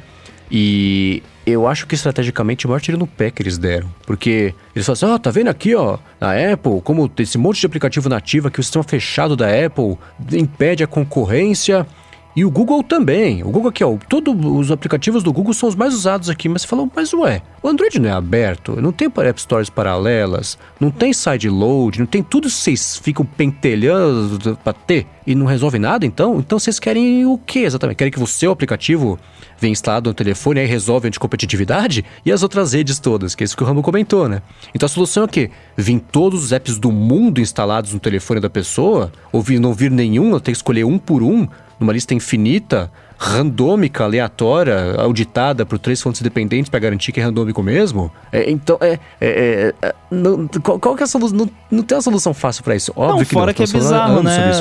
E 0.51 1.23
eu 1.47 1.66
acho 1.69 1.87
que 1.87 1.95
estrategicamente 1.95 2.66
o 2.66 2.69
maior 2.69 2.81
tiro 2.81 2.99
no 2.99 3.07
pé 3.07 3.31
que 3.31 3.43
eles 3.43 3.57
deram. 3.57 3.89
Porque 4.05 4.55
eles 4.74 4.85
falam 4.85 4.95
assim: 4.95 5.07
ó, 5.07 5.15
oh, 5.15 5.19
tá 5.19 5.31
vendo 5.31 5.49
aqui, 5.49 5.74
ó, 5.74 5.99
a 6.20 6.32
Apple, 6.53 6.81
como 6.82 7.11
esse 7.19 7.39
monte 7.39 7.61
de 7.61 7.66
aplicativo 7.66 8.09
nativo 8.09 8.49
aqui, 8.49 8.59
o 8.59 8.62
sistema 8.62 8.82
fechado 8.82 9.37
da 9.37 9.47
Apple 9.47 9.97
impede 10.32 10.82
a 10.82 10.87
concorrência. 10.87 11.87
E 12.35 12.44
o 12.44 12.51
Google 12.51 12.82
também. 12.82 13.43
O 13.43 13.51
Google 13.51 13.70
aqui, 13.70 13.82
ó, 13.82 13.97
todos 14.09 14.35
os 14.44 14.70
aplicativos 14.70 15.23
do 15.23 15.32
Google 15.32 15.52
são 15.52 15.69
os 15.69 15.74
mais 15.74 15.93
usados 15.93 16.31
aqui. 16.31 16.48
Mas 16.48 16.62
você 16.62 16.69
falou, 16.69 16.90
mas 16.94 17.12
ué, 17.12 17.43
o 17.62 17.69
Android 17.69 17.98
não 17.98 18.09
é 18.09 18.12
aberto, 18.12 18.81
não 18.81 18.93
tem 18.93 19.09
App 19.09 19.40
Stores 19.40 19.69
paralelas, 19.69 20.57
não 20.78 20.90
tem 20.90 21.12
sideload, 21.12 21.98
não 21.98 22.07
tem 22.07 22.23
tudo 22.23 22.48
vocês 22.48 22.97
ficam 22.97 23.24
pentelhando 23.24 24.57
pra 24.62 24.73
ter 24.73 25.07
e 25.27 25.35
não 25.35 25.47
resolve 25.47 25.78
nada, 25.78 26.07
então? 26.07 26.39
Então 26.39 26.59
vocês 26.59 26.78
querem 26.78 27.27
o 27.27 27.36
que 27.36 27.61
exatamente? 27.61 27.97
Querem 27.97 28.12
que 28.12 28.23
o 28.23 28.27
seu 28.27 28.52
aplicativo 28.52 29.19
venha 29.59 29.73
instalado 29.73 30.11
no 30.11 30.15
telefone 30.15 30.61
e 30.61 30.62
aí 30.62 30.69
resolve 30.69 31.07
a 31.07 31.09
anticompetitividade? 31.09 32.05
E 32.24 32.32
as 32.32 32.43
outras 32.43 32.73
redes 32.73 32.98
todas, 32.98 33.35
que 33.35 33.43
é 33.43 33.44
isso 33.44 33.57
que 33.57 33.62
o 33.62 33.66
Rambo 33.66 33.82
comentou, 33.82 34.28
né? 34.28 34.43
Então 34.74 34.86
a 34.86 34.89
solução 34.89 35.24
é 35.24 35.27
o 35.27 35.28
quê? 35.28 35.51
Vir 35.77 36.01
todos 36.01 36.44
os 36.44 36.52
apps 36.52 36.78
do 36.78 36.90
mundo 36.90 37.40
instalados 37.40 37.93
no 37.93 38.01
telefone 38.01 38.40
da 38.40 38.51
pessoa? 38.51 39.12
Ou 39.32 39.43
vir, 39.43 39.61
não 39.61 39.74
vir 39.74 39.90
nenhum, 39.90 40.39
ter 40.39 40.52
que 40.52 40.59
escolher 40.59 40.85
um 40.85 40.98
por 40.98 41.23
um? 41.23 41.47
Numa 41.81 41.93
lista 41.93 42.15
infinita, 42.15 42.90
randômica, 43.19 44.05
aleatória, 44.05 44.94
auditada 44.98 45.66
por 45.66 45.78
três 45.78 46.01
fontes 46.01 46.23
independentes 46.23 46.70
para 46.70 46.81
garantir 46.81 47.12
que 47.12 47.20
é 47.20 47.23
randômico 47.23 47.62
mesmo? 47.62 48.11
É, 48.32 48.51
então, 48.51 48.78
é, 48.81 48.98
é, 49.20 49.74
é 49.82 49.94
não, 50.11 50.48
qual, 50.48 50.78
qual, 50.78 50.97
que 50.97 51.02
é 51.02 51.05
a 51.05 51.07
solução? 51.07 51.36
Não, 51.36 51.51
não 51.70 51.82
tem 51.82 51.97
uma 51.97 52.02
solução 52.02 52.32
fácil 52.32 52.65
para 52.65 52.74
isso. 52.74 52.90
Óbvio 52.97 53.16
não, 53.16 53.24
que 53.24 53.24
fora 53.27 53.47
não. 53.48 53.55
que 53.55 53.62
é 53.62 53.66
bizarro, 53.66 54.23
né? 54.23 54.52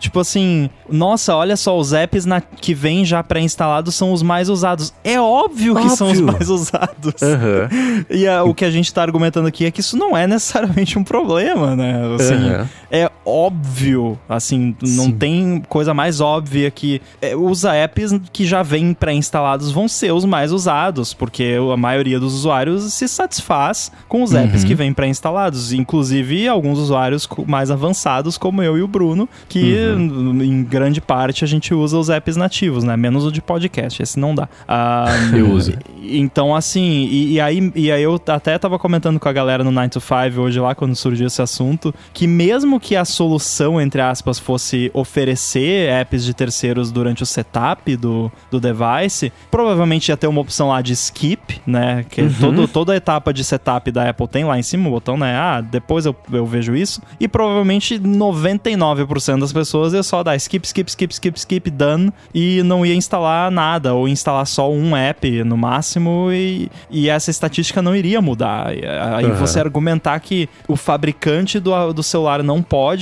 Tipo 0.00 0.18
assim, 0.18 0.68
nossa, 0.90 1.36
olha 1.36 1.56
só, 1.56 1.78
os 1.78 1.92
apps 1.92 2.26
na, 2.26 2.40
que 2.40 2.74
vêm 2.74 3.04
já 3.04 3.22
pré-instalados 3.22 3.94
são 3.94 4.12
os 4.12 4.20
mais 4.20 4.48
usados. 4.48 4.92
É 5.04 5.20
óbvio, 5.20 5.74
óbvio. 5.74 5.88
que 5.88 5.96
são 5.96 6.10
os 6.10 6.20
mais 6.20 6.50
usados. 6.50 7.22
Uhum. 7.22 8.02
E 8.10 8.26
a, 8.26 8.42
o 8.42 8.52
que 8.52 8.64
a 8.64 8.70
gente 8.70 8.92
tá 8.92 9.00
argumentando 9.00 9.46
aqui 9.46 9.64
é 9.64 9.70
que 9.70 9.80
isso 9.80 9.96
não 9.96 10.16
é 10.16 10.26
necessariamente 10.26 10.98
um 10.98 11.04
problema, 11.04 11.76
né? 11.76 12.16
Assim, 12.16 12.34
uhum. 12.34 12.66
É 12.90 13.10
óbvio, 13.24 14.18
assim, 14.28 14.74
não 14.82 15.04
Sim. 15.04 15.12
tem 15.12 15.62
coisa 15.68 15.94
mais 15.94 16.20
óbvia 16.20 16.70
que 16.70 17.00
é, 17.20 17.36
os 17.36 17.64
apps 17.64 18.18
que 18.32 18.44
já 18.44 18.62
vêm 18.62 18.92
pré-instalados 18.94 19.70
vão 19.70 19.88
ser 19.88 20.12
os 20.12 20.24
mais 20.24 20.52
usados, 20.52 21.14
porque 21.14 21.56
a 21.72 21.76
maioria 21.76 22.18
dos 22.18 22.34
usuários 22.34 22.92
se 22.92 23.06
satisfaz 23.08 23.92
com 24.08 24.22
os 24.22 24.34
apps 24.34 24.62
uhum. 24.62 24.68
que 24.68 24.74
vêm 24.74 24.92
pré-instalados, 24.92 25.72
inclusive 25.72 26.48
alguns 26.48 26.78
usuários 26.78 27.28
mais 27.46 27.70
avançados, 27.70 28.36
como 28.36 28.62
eu 28.62 28.76
e 28.76 28.82
o 28.82 28.88
Bruno, 28.88 29.28
que 29.48 29.76
uhum. 29.76 30.42
em 30.42 30.62
grande 30.64 31.00
parte 31.00 31.44
a 31.44 31.48
gente 31.48 31.74
usa 31.74 31.96
os 31.98 32.08
apps 32.08 32.36
nativos, 32.36 32.84
né? 32.84 32.96
Menos 32.96 33.24
o 33.24 33.32
de 33.32 33.40
podcast, 33.40 34.02
esse 34.02 34.18
não 34.18 34.34
dá. 34.34 34.48
Ah, 34.66 35.06
eu 35.36 35.50
uso. 35.50 35.72
Então, 36.02 36.54
assim, 36.54 37.08
e, 37.10 37.34
e, 37.34 37.40
aí, 37.40 37.72
e 37.74 37.92
aí 37.92 38.02
eu 38.02 38.20
até 38.26 38.58
tava 38.58 38.78
comentando 38.78 39.20
com 39.20 39.28
a 39.28 39.32
galera 39.32 39.62
no 39.62 39.70
9 39.70 39.88
to 39.90 40.00
5 40.00 40.40
hoje 40.40 40.58
lá, 40.58 40.74
quando 40.74 40.96
surgiu 40.96 41.26
esse 41.26 41.40
assunto, 41.40 41.94
que 42.12 42.26
mesmo 42.26 42.80
que 42.80 42.96
a 42.96 43.04
solução, 43.12 43.80
entre 43.80 44.00
aspas, 44.00 44.38
fosse 44.38 44.90
oferecer 44.94 45.88
apps 45.90 46.24
de 46.24 46.34
terceiros 46.34 46.90
durante 46.90 47.22
o 47.22 47.26
setup 47.26 47.96
do, 47.96 48.32
do 48.50 48.58
device, 48.58 49.32
provavelmente 49.50 50.08
ia 50.08 50.16
ter 50.16 50.26
uma 50.26 50.40
opção 50.40 50.68
lá 50.68 50.80
de 50.80 50.92
skip, 50.92 51.60
né? 51.66 52.04
Que 52.08 52.22
uhum. 52.22 52.32
todo, 52.40 52.68
toda 52.68 52.92
a 52.92 52.96
etapa 52.96 53.32
de 53.32 53.44
setup 53.44 53.90
da 53.90 54.08
Apple 54.08 54.26
tem 54.26 54.44
lá 54.44 54.58
em 54.58 54.62
cima 54.62 54.88
o 54.88 54.92
botão, 54.92 55.16
né? 55.16 55.36
Ah, 55.36 55.60
depois 55.60 56.06
eu, 56.06 56.16
eu 56.32 56.46
vejo 56.46 56.74
isso. 56.74 57.02
E 57.20 57.28
provavelmente 57.28 57.98
99% 57.98 59.40
das 59.40 59.52
pessoas 59.52 59.92
ia 59.92 60.02
só 60.02 60.22
dar 60.22 60.34
skip, 60.36 60.66
skip, 60.66 60.90
skip, 60.90 61.12
skip, 61.14 61.38
skip, 61.38 61.70
done, 61.70 62.12
e 62.34 62.62
não 62.62 62.84
ia 62.84 62.94
instalar 62.94 63.50
nada, 63.50 63.94
ou 63.94 64.08
instalar 64.08 64.46
só 64.46 64.70
um 64.70 64.96
app 64.96 65.44
no 65.44 65.56
máximo, 65.56 66.30
e, 66.32 66.70
e 66.90 67.08
essa 67.08 67.30
estatística 67.30 67.82
não 67.82 67.94
iria 67.94 68.20
mudar. 68.20 68.68
Aí 68.68 69.26
uhum. 69.26 69.34
você 69.34 69.60
argumentar 69.60 70.18
que 70.20 70.48
o 70.66 70.76
fabricante 70.76 71.60
do, 71.60 71.92
do 71.92 72.02
celular 72.02 72.42
não 72.42 72.62
pode 72.62 73.01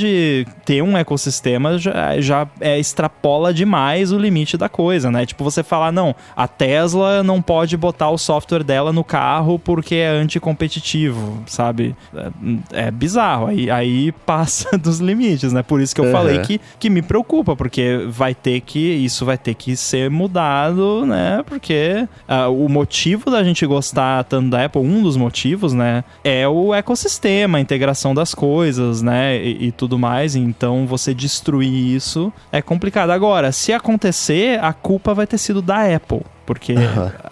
ter 0.64 0.82
um 0.82 0.96
ecossistema 0.96 1.78
já, 1.78 2.20
já 2.20 2.46
é, 2.60 2.78
extrapola 2.78 3.52
demais 3.52 4.12
o 4.12 4.18
limite 4.18 4.56
da 4.56 4.68
coisa, 4.68 5.10
né? 5.10 5.26
Tipo, 5.26 5.44
você 5.44 5.62
falar, 5.62 5.92
não, 5.92 6.14
a 6.36 6.46
Tesla 6.46 7.22
não 7.22 7.40
pode 7.42 7.76
botar 7.76 8.10
o 8.10 8.18
software 8.18 8.62
dela 8.62 8.92
no 8.92 9.02
carro 9.02 9.58
porque 9.58 9.96
é 9.96 10.08
anticompetitivo, 10.08 11.42
sabe? 11.46 11.94
É, 12.72 12.86
é 12.86 12.90
bizarro. 12.90 13.46
Aí, 13.46 13.70
aí 13.70 14.12
passa 14.24 14.76
dos 14.78 15.00
limites, 15.00 15.52
né? 15.52 15.62
Por 15.62 15.80
isso 15.80 15.94
que 15.94 16.00
eu 16.00 16.06
uhum. 16.06 16.12
falei 16.12 16.38
que, 16.40 16.60
que 16.78 16.90
me 16.90 17.02
preocupa, 17.02 17.56
porque 17.56 18.06
vai 18.08 18.34
ter 18.34 18.60
que. 18.60 18.78
Isso 18.78 19.24
vai 19.24 19.38
ter 19.38 19.54
que 19.54 19.76
ser 19.76 20.10
mudado, 20.10 21.04
né? 21.06 21.42
Porque 21.46 22.06
uh, 22.28 22.50
o 22.52 22.68
motivo 22.68 23.30
da 23.30 23.42
gente 23.42 23.64
gostar 23.66 24.24
tanto 24.24 24.50
da 24.50 24.64
Apple, 24.64 24.82
um 24.82 25.02
dos 25.02 25.16
motivos, 25.16 25.72
né? 25.72 26.04
É 26.22 26.46
o 26.48 26.74
ecossistema, 26.74 27.58
a 27.58 27.60
integração 27.60 28.14
das 28.14 28.34
coisas, 28.34 29.02
né? 29.02 29.36
E, 29.42 29.66
e 29.66 29.72
tudo 29.72 29.89
mais. 29.98 30.34
Então 30.34 30.86
você 30.86 31.14
destruir 31.14 31.94
isso 31.94 32.32
é 32.50 32.60
complicado. 32.60 33.10
Agora, 33.10 33.52
se 33.52 33.72
acontecer, 33.72 34.58
a 34.62 34.72
culpa 34.72 35.14
vai 35.14 35.26
ter 35.26 35.38
sido 35.38 35.60
da 35.62 35.94
Apple 35.94 36.22
porque 36.46 36.74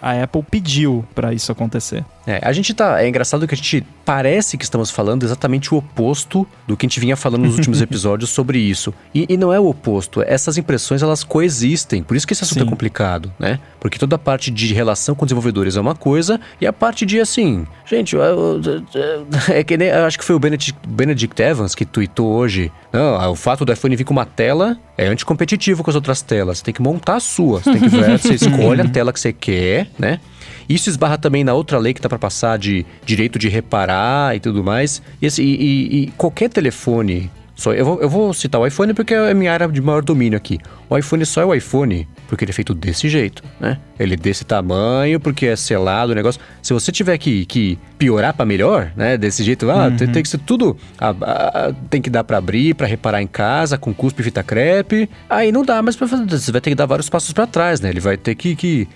a 0.01 0.23
Apple 0.23 0.43
pediu 0.43 1.05
para 1.13 1.33
isso 1.33 1.51
acontecer. 1.51 2.05
É, 2.29 2.39
a 2.43 2.51
gente 2.51 2.75
tá. 2.75 3.01
É 3.01 3.07
engraçado 3.07 3.47
que 3.47 3.55
a 3.55 3.57
gente 3.57 3.83
parece 4.05 4.55
que 4.55 4.63
estamos 4.63 4.91
falando 4.91 5.23
exatamente 5.23 5.73
o 5.73 5.77
oposto 5.77 6.47
do 6.67 6.77
que 6.77 6.85
a 6.85 6.87
gente 6.87 6.99
vinha 6.99 7.15
falando 7.15 7.45
nos 7.45 7.55
últimos 7.55 7.81
episódios 7.81 8.29
sobre 8.29 8.59
isso. 8.59 8.93
E, 9.15 9.25
e, 9.27 9.35
não 9.35 9.51
é 9.51 9.59
o 9.59 9.67
oposto. 9.67 10.21
Essas 10.21 10.55
impressões 10.55 11.01
elas 11.01 11.23
coexistem. 11.23 12.03
Por 12.03 12.15
isso 12.15 12.27
que 12.27 12.33
esse 12.33 12.43
assunto 12.43 12.59
é 12.59 12.61
Sim. 12.61 12.67
é 12.67 12.69
complicado, 12.69 13.33
né? 13.39 13.59
Porque 13.79 13.97
toda 13.97 14.15
a 14.15 14.19
parte 14.19 14.51
de 14.51 14.73
relação 14.75 15.15
com 15.15 15.25
desenvolvedores 15.25 15.75
é 15.75 15.81
uma 15.81 15.95
coisa, 15.95 16.39
e 16.61 16.67
a 16.67 16.73
parte 16.73 17.03
de 17.03 17.19
assim. 17.19 17.65
Gente, 17.83 18.15
eu, 18.15 18.21
eu, 18.21 18.61
eu, 18.93 19.27
é 19.49 19.63
que 19.63 19.75
nem. 19.75 19.87
Eu 19.87 20.05
acho 20.05 20.19
que 20.19 20.23
foi 20.23 20.35
o 20.35 20.39
Benedict, 20.39 20.77
Benedict 20.87 21.41
Evans 21.41 21.73
que 21.73 21.83
tweetou 21.85 22.27
hoje. 22.27 22.71
Não, 22.93 23.31
o 23.31 23.35
fato 23.35 23.65
do 23.65 23.73
iPhone 23.73 23.95
vir 23.95 24.03
com 24.03 24.13
uma 24.13 24.25
tela 24.25 24.77
é 24.97 25.07
anticompetitivo 25.07 25.83
com 25.83 25.89
as 25.89 25.95
outras 25.95 26.21
telas. 26.21 26.59
Você 26.59 26.65
tem 26.65 26.73
que 26.73 26.81
montar 26.81 27.15
a 27.15 27.19
sua. 27.19 27.61
Você 27.61 27.71
tem 27.71 27.81
que 27.81 27.89
ver, 27.89 28.19
você 28.19 28.33
escolhe 28.35 28.81
a 28.81 28.87
tela 28.87 29.08
que 29.13 29.19
você 29.19 29.33
quer, 29.33 29.89
né? 29.97 30.19
Isso 30.67 30.89
esbarra 30.89 31.17
também 31.17 31.43
na 31.43 31.53
outra 31.53 31.77
lei 31.77 31.93
que 31.93 32.01
tá 32.01 32.07
para 32.07 32.19
passar 32.19 32.57
de 32.57 32.85
direito 33.03 33.39
de 33.39 33.49
reparar 33.49 34.35
e 34.35 34.39
tudo 34.39 34.63
mais. 34.63 35.01
E, 35.21 35.25
assim, 35.25 35.43
e, 35.43 35.55
e, 35.55 36.03
e 36.03 36.07
qualquer 36.11 36.49
telefone 36.49 37.31
só, 37.59 37.73
eu, 37.73 37.83
vou, 37.83 38.01
eu 38.01 38.09
vou 38.09 38.33
citar 38.33 38.61
o 38.61 38.65
iPhone 38.65 38.93
porque 38.93 39.13
é 39.13 39.31
a 39.31 39.33
minha 39.33 39.51
área 39.51 39.67
de 39.67 39.81
maior 39.81 40.01
domínio 40.01 40.37
aqui. 40.37 40.59
O 40.89 40.97
iPhone 40.97 41.25
só 41.25 41.41
é 41.41 41.45
o 41.45 41.53
iPhone 41.53 42.07
porque 42.29 42.45
ele 42.45 42.51
é 42.51 42.53
feito 42.53 42.75
desse 42.75 43.09
jeito, 43.09 43.43
né? 43.59 43.79
Ele 43.99 44.13
é 44.13 44.17
desse 44.17 44.45
tamanho 44.45 45.19
porque 45.19 45.47
é 45.47 45.55
selado 45.55 46.11
o 46.11 46.15
negócio. 46.15 46.39
Se 46.61 46.71
você 46.71 46.91
tiver 46.91 47.17
que, 47.17 47.43
que 47.45 47.77
piorar 47.97 48.35
para 48.35 48.45
melhor, 48.45 48.91
né? 48.95 49.17
Desse 49.17 49.43
jeito, 49.43 49.69
ah, 49.69 49.87
uhum. 49.87 49.97
tem, 49.97 50.07
tem, 50.07 50.23
que 50.23 50.29
ser 50.29 50.37
tudo. 50.37 50.77
Ah, 50.99 51.15
ah, 51.21 51.73
tem 51.89 51.99
que 51.99 52.09
dar 52.09 52.23
para 52.23 52.37
abrir, 52.37 52.75
para 52.75 52.85
reparar 52.85 53.19
em 53.21 53.27
casa, 53.27 53.79
com 53.79 53.91
cuspe 53.91 54.21
e 54.21 54.23
fita 54.25 54.43
crepe. 54.43 55.09
Aí 55.27 55.51
não 55.51 55.65
dá 55.65 55.81
mais 55.81 55.95
para 55.95 56.07
fazer. 56.07 56.29
Você 56.29 56.51
vai 56.51 56.61
ter 56.61 56.69
que 56.69 56.75
dar 56.75 56.85
vários 56.85 57.09
passos 57.09 57.33
para 57.33 57.47
trás, 57.47 57.81
né? 57.81 57.89
Ele 57.89 57.99
vai 57.99 58.15
ter 58.15 58.35
que, 58.35 58.55
que 58.55 58.87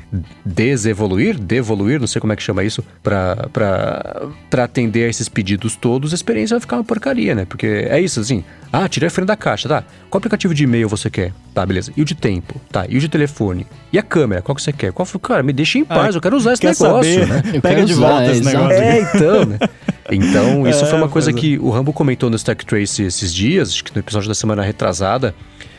desevoluir, 0.45 1.39
devoluir, 1.39 1.99
não 1.99 2.07
sei 2.07 2.21
como 2.21 2.33
é 2.33 2.35
que 2.35 2.43
chama 2.43 2.63
isso, 2.63 2.83
para 3.01 4.29
atender 4.63 5.05
a 5.05 5.09
esses 5.09 5.27
pedidos 5.27 5.75
todos. 5.75 6.13
A 6.13 6.15
experiência 6.15 6.55
vai 6.55 6.61
ficar 6.61 6.77
uma 6.77 6.83
porcaria, 6.83 7.33
né? 7.33 7.45
Porque 7.45 7.65
é 7.65 7.99
isso, 7.99 8.19
assim. 8.19 8.43
Ah, 8.71 8.87
tirei 8.87 9.07
a 9.07 9.11
frente 9.11 9.27
da 9.27 9.35
caixa, 9.35 9.67
tá? 9.67 9.83
Qual 10.09 10.19
aplicativo 10.19 10.53
de 10.53 10.63
e-mail 10.63 10.87
você 10.87 11.09
quer? 11.09 11.33
Tá, 11.53 11.65
beleza. 11.65 11.91
E 11.95 12.01
o 12.01 12.05
de 12.05 12.15
tempo? 12.15 12.59
Tá. 12.71 12.85
E 12.87 12.97
o 12.97 12.99
de 12.99 13.07
telefone? 13.07 13.22
E 13.91 13.99
a 13.99 14.03
câmera? 14.03 14.41
Qual 14.41 14.55
que 14.55 14.61
você 14.61 14.73
quer? 14.73 14.91
Qual, 14.91 15.07
cara, 15.21 15.43
me 15.43 15.53
deixa 15.53 15.77
em 15.77 15.83
ah, 15.83 15.95
paz, 15.95 16.15
ah, 16.15 16.17
eu 16.17 16.21
quero 16.21 16.35
usar 16.35 16.53
esse 16.53 16.63
negócio, 16.63 16.91
saber? 16.91 17.27
né? 17.27 17.59
Pega 17.61 17.85
de 17.85 17.93
volta 17.93 18.31
esse 18.31 18.43
negócio. 18.43 18.71
É, 18.71 19.01
então, 19.01 19.45
né? 19.45 19.59
Então, 20.11 20.67
isso 20.69 20.83
é, 20.83 20.87
foi 20.87 20.97
uma 20.97 21.09
coisa 21.09 21.31
é. 21.31 21.33
que 21.33 21.57
o 21.59 21.69
Rambo 21.69 21.93
comentou 21.93 22.29
no 22.29 22.35
Stack 22.35 22.65
Trace 22.65 23.03
esses 23.03 23.33
dias, 23.33 23.69
acho 23.69 23.83
que 23.83 23.93
no 23.93 23.99
episódio 23.99 24.27
da 24.27 24.35
semana 24.35 24.63
retrasada, 24.63 25.33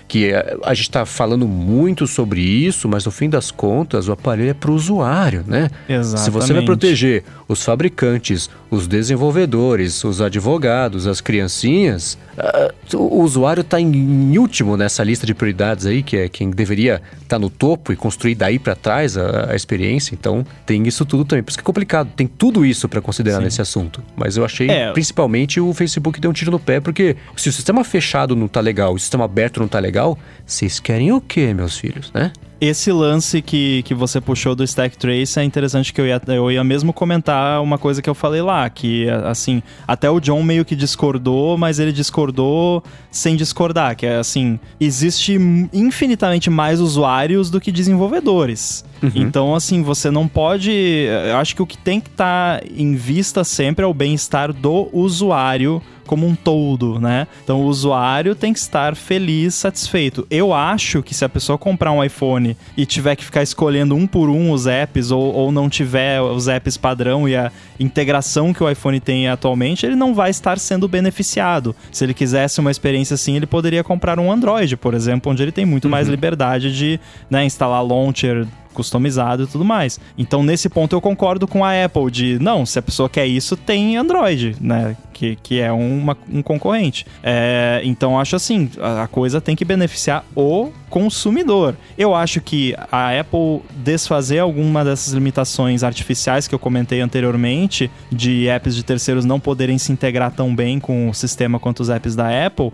que 0.07 0.27
é, 0.27 0.57
a 0.63 0.75
gente 0.75 0.89
está 0.89 1.07
falando 1.07 1.47
muito 1.49 2.07
sobre 2.07 2.41
isso, 2.41 2.89
mas 2.89 3.05
no 3.05 3.11
fim 3.11 3.29
das 3.29 3.51
contas 3.51 4.09
o 4.09 4.13
aparelho 4.13 4.51
é 4.51 4.55
para 4.55 4.71
o 4.71 4.75
usuário, 4.75 5.45
né? 5.47 5.71
Exatamente. 5.89 6.21
Se 6.21 6.31
você 6.31 6.53
vai 6.53 6.65
proteger 6.65 7.25
os 7.47 7.63
fabricantes, 7.63 8.49
os 8.71 8.87
desenvolvedores, 8.87 10.03
os 10.05 10.21
advogados, 10.21 11.07
as 11.07 11.21
criancinhas, 11.21 12.19
uh, 12.39 12.97
o 12.97 13.23
usuário 13.23 13.61
está 13.61 13.81
em 13.81 14.37
último 14.39 14.77
nessa 14.77 15.03
lista 15.03 15.27
de 15.27 15.35
prioridades 15.35 15.87
aí, 15.87 16.03
que 16.03 16.17
é 16.17 16.29
quem 16.29 16.51
deveria 16.51 17.03
estar 17.15 17.37
tá 17.37 17.39
no 17.39 17.51
topo 17.51 17.93
e 17.93 17.97
construir 17.97 18.35
daí 18.35 18.59
para 18.59 18.75
trás 18.75 19.17
a, 19.17 19.53
a, 19.53 19.57
experiência. 19.57 20.15
Então 20.15 20.45
tem 20.67 20.87
isso 20.87 21.05
tudo 21.05 21.25
também. 21.25 21.43
Por 21.43 21.51
isso 21.51 21.59
que 21.59 21.63
é 21.63 21.65
complicado. 21.65 22.11
Tem 22.17 22.27
tudo 22.27 22.65
isso 22.65 22.89
para 22.89 23.01
considerar 23.01 23.39
Sim. 23.39 23.45
nesse 23.45 23.63
assunto. 23.63 24.03
Mas 24.17 24.37
eu 24.37 24.45
achei, 24.45 24.69
é. 24.69 24.93
principalmente, 24.93 25.61
o 25.61 25.73
Facebook 25.73 26.21
deu 26.21 26.31
um 26.31 26.35
tiro 26.35 26.51
no 26.51 26.59
pé, 26.59 26.81
porque 26.81 27.17
se 27.37 27.49
o 27.49 27.53
sistema 27.53 27.85
fechado 27.85 28.35
não 28.35 28.49
tá 28.49 28.61
legal, 28.61 28.95
o 28.95 28.99
sistema 28.99 29.25
aberto 29.25 29.61
não 29.61 29.69
tá 29.69 29.79
legal, 29.79 30.19
vocês 30.45 30.81
querem 30.81 31.13
o 31.13 31.21
quê, 31.21 31.53
meus 31.55 31.77
filhos, 31.77 32.11
né? 32.13 32.33
Esse 32.67 32.91
lance 32.93 33.43
que, 33.43 33.83
que 33.83 33.95
você 33.95 34.21
puxou 34.21 34.55
do 34.55 34.65
Stack 34.65 34.97
Trace 34.97 35.39
é 35.39 35.45
interessante 35.45 35.93
que 35.93 36.01
eu 36.01 36.07
ia, 36.07 36.21
eu 36.29 36.51
ia 36.51 36.65
mesmo 36.65 36.93
comentar 36.93 37.63
uma 37.63 37.79
coisa 37.79 38.01
que 38.01 38.09
eu 38.09 38.15
falei 38.15 38.43
lá, 38.43 38.69
que 38.71 39.09
assim, 39.25 39.63
até 39.87 40.11
o 40.11 40.21
John 40.21 40.43
meio 40.43 40.65
que 40.65 40.75
discordou, 40.77 41.59
mas 41.59 41.79
ele 41.79 41.93
discordou 41.93 42.83
sem 43.11 43.37
discordar, 43.37 43.97
que 43.97 44.07
é 44.07 44.17
assim, 44.17 44.59
existe 44.81 45.35
infinitamente 45.73 46.51
mais 46.51 46.81
usuários 46.81 47.51
do 47.51 47.61
que 47.61 47.71
desenvolvedores. 47.71 48.85
Uhum. 49.03 49.11
Então, 49.15 49.55
assim, 49.55 49.83
você 49.83 50.11
não 50.11 50.27
pode. 50.27 50.71
Eu 50.71 51.37
acho 51.37 51.55
que 51.55 51.63
o 51.63 51.67
que 51.67 51.79
tem 51.79 52.01
que 52.01 52.09
estar 52.09 52.61
tá 52.61 52.67
em 52.75 52.95
vista 52.95 53.45
sempre 53.45 53.85
é 53.85 53.89
o 53.89 53.95
bem-estar 53.95 54.53
do 54.53 54.89
usuário 54.93 55.83
como 56.07 56.27
um 56.27 56.35
todo, 56.35 57.01
né? 57.01 57.27
Então 57.43 57.63
o 57.63 57.65
usuário 57.65 58.35
tem 58.35 58.53
que 58.53 58.59
estar 58.59 58.95
feliz, 58.95 59.55
satisfeito. 59.55 60.27
Eu 60.31 60.53
acho 60.53 61.03
que 61.03 61.15
se 61.15 61.25
a 61.25 61.29
pessoa 61.29 61.59
comprar 61.59 61.93
um 61.93 62.03
iPhone 62.03 62.57
e 62.77 62.87
tiver 62.87 63.17
que 63.17 63.25
ficar 63.25 63.43
escolhendo 63.43 63.95
um 63.95 64.07
por 64.07 64.29
um 64.29 64.51
os 64.51 64.67
apps 64.67 65.11
ou, 65.11 65.33
ou 65.33 65.53
não 65.53 65.69
tiver 65.69 66.21
os 66.21 66.49
apps 66.49 66.77
padrão 66.77 67.29
e 67.29 67.35
a 67.35 67.51
integração 67.79 68.53
que 68.53 68.63
o 68.63 68.71
iPhone 68.71 69.01
tem 69.01 69.29
atualmente, 69.29 69.87
ele 69.87 69.97
não 69.97 70.15
vai 70.15 70.31
estar 70.31 70.59
sendo 70.59 70.87
beneficiado. 70.87 71.75
Se 71.91 72.05
ele 72.05 72.15
quisesse 72.15 72.61
uma 72.61 72.71
experiência 72.71 73.15
assim, 73.15 73.37
ele 73.37 73.47
poderia 73.47 73.83
comprar 73.83 74.19
um 74.19 74.31
Android, 74.31 74.77
por 74.77 74.95
exemplo, 74.95 75.33
onde 75.33 75.43
ele 75.43 75.53
tem 75.53 75.65
muito 75.65 75.85
uhum. 75.85 75.91
mais 75.91 76.09
liberdade 76.09 76.75
de 76.77 77.01
né, 77.31 77.45
instalar 77.45 77.85
launcher 77.85 78.47
customizado 78.75 79.45
e 79.45 79.47
tudo 79.47 79.65
mais. 79.65 79.99
Então, 80.19 80.43
nesse 80.43 80.69
ponto, 80.69 80.95
eu 80.95 81.01
concordo 81.01 81.47
com 81.47 81.65
a 81.65 81.85
Apple 81.85 82.11
de, 82.11 82.39
não, 82.39 82.67
se 82.67 82.79
a 82.79 82.83
pessoa 82.83 83.09
quer 83.09 83.27
isso, 83.27 83.57
tem 83.57 83.97
Android, 83.97 84.57
né? 84.61 84.97
Que, 85.13 85.37
que 85.37 85.61
é 85.61 85.71
uma, 85.73 86.17
um 86.31 86.43
concorrente. 86.43 87.07
É, 87.23 87.81
então, 87.85 88.19
acho 88.19 88.35
assim, 88.37 88.69
a, 88.81 89.05
a 89.05 89.07
coisa 89.07 89.41
tem 89.41 89.55
que 89.55 89.65
beneficiar 89.65 90.25
o 90.35 90.73
consumidor. 90.91 91.77
Eu 91.97 92.15
acho 92.15 92.41
que 92.41 92.75
a 92.91 93.19
Apple 93.19 93.63
desfazer 93.77 94.41
alguma 94.41 94.85
dessas 94.85 95.13
limitações 95.13 95.83
artificiais 95.83 96.49
que 96.49 96.55
eu 96.55 96.59
comentei 96.59 97.01
anteriormente, 97.01 97.91
de 98.11 98.49
apps 98.49 98.75
de 98.75 98.83
terceiros 98.83 99.25
não 99.25 99.39
poderem 99.39 99.79
se 99.79 99.93
integrar 99.93 100.33
tão 100.33 100.55
bem 100.55 100.81
com 100.81 101.09
o 101.09 101.15
sistema 101.15 101.59
quanto 101.59 101.81
os 101.81 101.91
apps 101.91 102.17
da 102.17 102.47
Apple, 102.47 102.73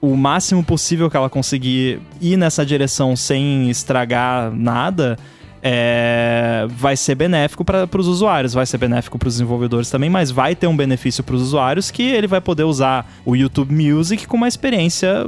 o 0.00 0.16
máximo 0.16 0.62
possível 0.62 1.10
que 1.10 1.16
ela 1.16 1.28
conseguir 1.28 2.00
ir 2.20 2.36
nessa 2.36 2.64
direção 2.64 3.16
sem 3.16 3.68
estragar 3.68 4.52
nada, 4.52 5.18
é, 5.62 6.66
vai 6.68 6.96
ser 6.96 7.14
benéfico 7.14 7.64
para 7.64 7.88
os 7.96 8.06
usuários, 8.06 8.54
vai 8.54 8.66
ser 8.66 8.78
benéfico 8.78 9.18
para 9.18 9.28
os 9.28 9.34
desenvolvedores 9.34 9.90
também, 9.90 10.10
mas 10.10 10.30
vai 10.30 10.54
ter 10.54 10.66
um 10.66 10.76
benefício 10.76 11.22
para 11.24 11.34
os 11.34 11.42
usuários 11.42 11.90
que 11.90 12.02
ele 12.02 12.26
vai 12.26 12.40
poder 12.40 12.64
usar 12.64 13.10
o 13.24 13.34
YouTube 13.34 13.74
Music 13.74 14.26
com 14.26 14.36
uma 14.36 14.48
experiência 14.48 15.26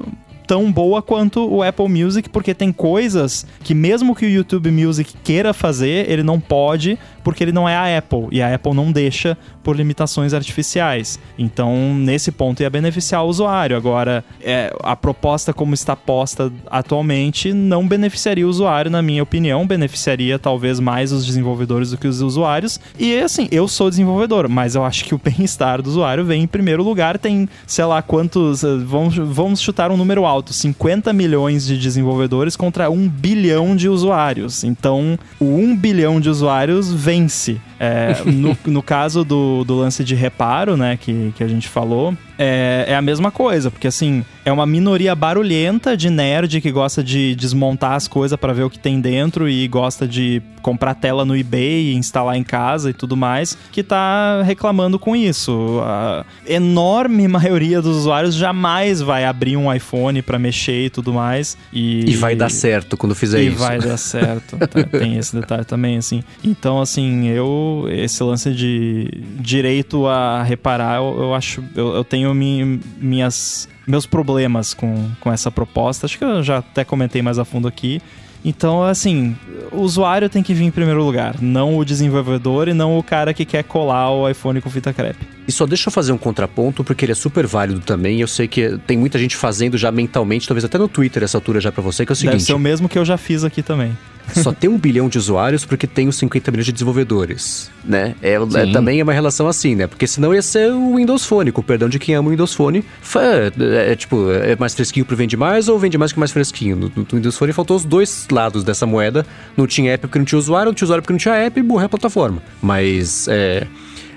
tão 0.51 0.73
boa 0.73 1.01
quanto 1.01 1.49
o 1.49 1.63
Apple 1.63 1.89
Music, 1.89 2.29
porque 2.29 2.53
tem 2.53 2.73
coisas 2.73 3.47
que 3.63 3.73
mesmo 3.73 4.17
que 4.17 4.27
o 4.27 4.29
YouTube 4.29 4.69
Music 4.73 5.15
queira 5.23 5.55
fazer, 5.55 6.11
ele 6.11 6.25
não 6.25 6.41
pode, 6.41 6.99
porque 7.23 7.45
ele 7.45 7.53
não 7.53 7.69
é 7.69 7.77
a 7.77 7.99
Apple 7.99 8.29
e 8.31 8.43
a 8.43 8.55
Apple 8.55 8.75
não 8.75 8.91
deixa 8.93 9.37
por 9.63 9.77
limitações 9.77 10.33
artificiais. 10.33 11.19
Então, 11.39 11.95
nesse 11.95 12.33
ponto 12.33 12.63
ia 12.63 12.71
beneficiar 12.71 13.25
o 13.25 13.29
usuário. 13.29 13.77
Agora, 13.77 14.25
é, 14.41 14.73
a 14.83 14.97
proposta 14.97 15.53
como 15.53 15.75
está 15.75 15.95
posta 15.95 16.53
atualmente 16.71 17.53
não 17.53 17.87
beneficiaria 17.87 18.47
o 18.47 18.51
usuário, 18.51 18.91
na 18.91 19.03
minha 19.03 19.23
opinião, 19.23 19.67
beneficiaria 19.67 20.39
talvez 20.39 20.81
mais 20.81 21.13
os 21.13 21.25
desenvolvedores 21.27 21.91
do 21.91 21.99
que 21.99 22.09
os 22.09 22.21
usuários. 22.21 22.81
E 22.99 23.19
assim, 23.19 23.49
eu 23.51 23.69
sou 23.69 23.91
desenvolvedor, 23.91 24.49
mas 24.49 24.75
eu 24.75 24.85
acho 24.85 25.05
que 25.05 25.15
o 25.15 25.21
bem-estar 25.23 25.83
do 25.83 25.89
usuário 25.89 26.25
vem 26.25 26.43
em 26.43 26.47
primeiro 26.47 26.83
lugar. 26.83 27.19
Tem, 27.19 27.49
sei 27.67 27.85
lá, 27.85 28.03
quantos. 28.03 28.65
Eh, 28.65 28.77
vamos, 28.85 29.17
vamos 29.17 29.61
chutar 29.61 29.91
um 29.91 29.97
número 29.97 30.25
alto: 30.25 30.53
50 30.53 31.13
milhões 31.13 31.67
de 31.67 31.77
desenvolvedores 31.77 32.57
contra 32.57 32.91
1 32.91 33.09
bilhão 33.09 33.77
de 33.77 33.89
usuários. 33.89 34.65
Então, 34.65 35.19
o 35.39 35.57
1 35.57 35.77
bilhão 35.77 36.21
de 36.21 36.29
usuários 36.31 36.93
vem 36.93 37.10
vence. 37.11 37.61
É, 37.79 38.23
no, 38.25 38.57
no 38.67 38.83
caso 38.83 39.25
do, 39.25 39.65
do 39.65 39.75
lance 39.75 40.05
de 40.05 40.15
reparo, 40.15 40.77
né, 40.77 40.97
que, 40.97 41.33
que 41.37 41.43
a 41.43 41.49
gente 41.49 41.69
falou, 41.69 42.17
é, 42.43 42.87
é 42.89 42.97
a 42.97 43.03
mesma 43.03 43.31
coisa, 43.31 43.71
porque 43.71 43.87
assim, 43.87 44.25
é 44.47 44.51
uma 44.51 44.65
minoria 44.65 45.15
barulhenta 45.15 45.95
de 45.95 46.09
nerd 46.09 46.59
que 46.63 46.73
gosta 46.73 47.05
de 47.05 47.35
desmontar 47.35 47.93
as 47.93 48.09
coisas 48.09 48.39
para 48.39 48.55
ver 48.55 48.63
o 48.63 48.71
que 48.71 48.79
tem 48.79 48.99
dentro 48.99 49.47
e 49.47 49.69
gosta 49.69 50.09
de 50.09 50.43
comprar 50.63 50.95
tela 50.95 51.25
no 51.25 51.37
eBay, 51.37 51.95
instalar 51.95 52.37
em 52.37 52.43
casa 52.43 52.91
e 52.91 52.93
tudo 52.93 53.17
mais, 53.17 53.57
que 53.71 53.83
tá 53.83 54.43
reclamando 54.43 54.99
com 54.99 55.15
isso. 55.15 55.81
A 55.83 56.25
enorme 56.47 57.27
maioria 57.29 57.83
dos 57.83 57.97
usuários 57.99 58.35
jamais 58.35 59.03
vai 59.03 59.27
abrir 59.27 59.57
um 59.57 59.73
iPhone 59.73 60.23
para 60.23 60.39
mexer 60.39 60.87
e 60.87 60.91
tudo 60.91 61.13
mais. 61.13 61.59
E, 61.73 62.11
e 62.11 62.17
vai 62.17 62.35
dar 62.35 62.51
certo 62.51 62.97
quando 62.97 63.15
fizer 63.15 63.43
e 63.43 63.49
isso. 63.49 63.57
E 63.57 63.59
vai 63.59 63.79
dar 63.79 63.99
certo. 63.99 64.57
tem 64.99 65.19
esse 65.19 65.37
detalhe 65.37 65.65
também, 65.65 65.99
assim. 65.99 66.23
Então, 66.43 66.81
assim, 66.81 67.29
eu. 67.29 67.87
Esse 67.91 68.23
lance 68.23 68.53
de 68.53 69.11
direito 69.39 70.07
a 70.07 70.43
reparar, 70.43 70.97
eu, 70.97 71.17
eu 71.21 71.35
acho. 71.35 71.63
Eu, 71.75 71.95
eu 71.95 72.05
tenho 72.05 72.30
tenho 72.35 72.81
minhas, 73.01 73.69
meus 73.87 74.07
problemas 74.07 74.75
com, 74.75 75.11
com 75.21 75.33
essa 75.33 75.51
proposta. 75.51 76.07
Acho 76.07 76.19
que 76.19 76.25
eu 76.25 76.43
já 76.43 76.59
até 76.59 76.85
comentei 76.85 77.23
mais 77.23 77.39
a 77.39 77.45
fundo 77.45 77.69
aqui. 77.69 78.01
Então, 78.45 78.83
assim, 78.83 79.37
o 79.71 79.81
usuário 79.81 80.29
tem 80.29 80.43
que 80.43 80.55
vir 80.55 80.65
em 80.65 80.71
primeiro 80.71 81.05
lugar, 81.05 81.37
não 81.43 81.77
o 81.77 81.85
desenvolvedor 81.85 82.69
e 82.69 82.73
não 82.73 82.97
o 82.97 83.03
cara 83.03 83.35
que 83.35 83.45
quer 83.45 83.63
colar 83.63 84.11
o 84.11 84.29
iPhone 84.29 84.61
com 84.63 84.71
fita 84.71 84.93
crepe. 84.93 85.29
E 85.47 85.53
só 85.53 85.67
deixa 85.67 85.89
eu 85.89 85.93
fazer 85.93 86.13
um 86.13 86.19
contraponto, 86.19 86.83
porque 86.83 87.05
ele 87.05 87.13
é 87.13 87.15
super 87.15 87.47
válido 87.47 87.81
também. 87.81 88.21
Eu 88.21 88.27
sei 88.27 88.49
que 88.49 88.79
tem 88.87 88.97
muita 88.97 89.19
gente 89.19 89.37
fazendo 89.37 89.77
já 89.77 89.93
mentalmente, 89.93 90.49
talvez 90.49 90.65
até 90.65 90.79
no 90.79 90.89
Twitter 90.89 91.23
essa 91.23 91.37
altura 91.37 91.61
já 91.61 91.71
para 91.71 91.83
você, 91.83 92.07
que 92.07 92.13
é 92.13 92.15
o 92.15 92.17
seguinte. 92.17 92.33
Deve 92.33 92.45
ser 92.45 92.55
o 92.55 92.59
mesmo 92.59 92.89
que 92.89 92.99
eu 92.99 93.05
já 93.05 93.19
fiz 93.19 93.45
aqui 93.45 93.63
também. 93.63 93.97
só 94.43 94.53
tem 94.53 94.69
um 94.69 94.79
bilhão 94.79 95.09
de 95.09 95.19
usuários 95.19 95.65
porque 95.65 95.87
tem 95.87 96.09
os 96.09 96.17
50 96.17 96.51
milhões 96.51 96.67
de 96.67 96.73
desenvolvedores, 96.73 97.71
né? 97.85 98.15
É, 98.23 98.35
é, 98.35 98.73
também 98.73 99.01
é 99.01 99.03
uma 99.03 99.13
relação 99.13 99.49
assim, 99.49 99.75
né? 99.75 99.87
Porque 99.87 100.07
senão 100.07 100.35
ia 100.35 100.43
ser 100.43 100.73
o 100.73 100.97
Windows 100.97 101.25
Phone, 101.25 101.53
com 101.53 101.63
perdão 101.63 101.89
de 101.89 101.99
quem 101.99 102.15
ama 102.15 102.29
o 102.29 102.31
Windows 102.31 102.55
Phone. 102.55 102.85
É, 103.17 103.93
é, 103.93 103.97
tipo, 103.97 104.31
é 104.31 104.57
mais 104.57 104.75
fresquinho 104.75 105.05
pro 105.05 105.17
vende 105.17 105.37
mais 105.37 105.69
ou 105.69 105.79
vende 105.79 105.99
mais 105.99 106.13
que 106.13 106.19
mais 106.19 106.31
fresquinho? 106.31 106.77
No, 106.77 106.93
no 106.95 107.07
Windows 107.13 107.37
Phone 107.37 107.53
faltou 107.53 107.77
os 107.77 107.85
dois 107.85 108.27
lados 108.31 108.65
dessa 108.65 108.87
moeda. 108.87 109.27
Não 109.57 109.67
tinha 109.67 109.93
app 109.93 110.07
porque 110.07 110.19
não 110.19 110.27
tinha 110.27 110.39
usuário, 110.39 110.71
não 110.71 110.75
tinha 110.75 110.87
usuário 110.87 111.03
porque 111.03 111.13
não 111.13 111.19
tinha 111.19 111.35
app 111.35 111.59
e 111.59 111.63
burra 111.63 111.87
a 111.87 111.89
plataforma. 111.89 112.43
Mas, 112.63 113.29
é... 113.29 113.67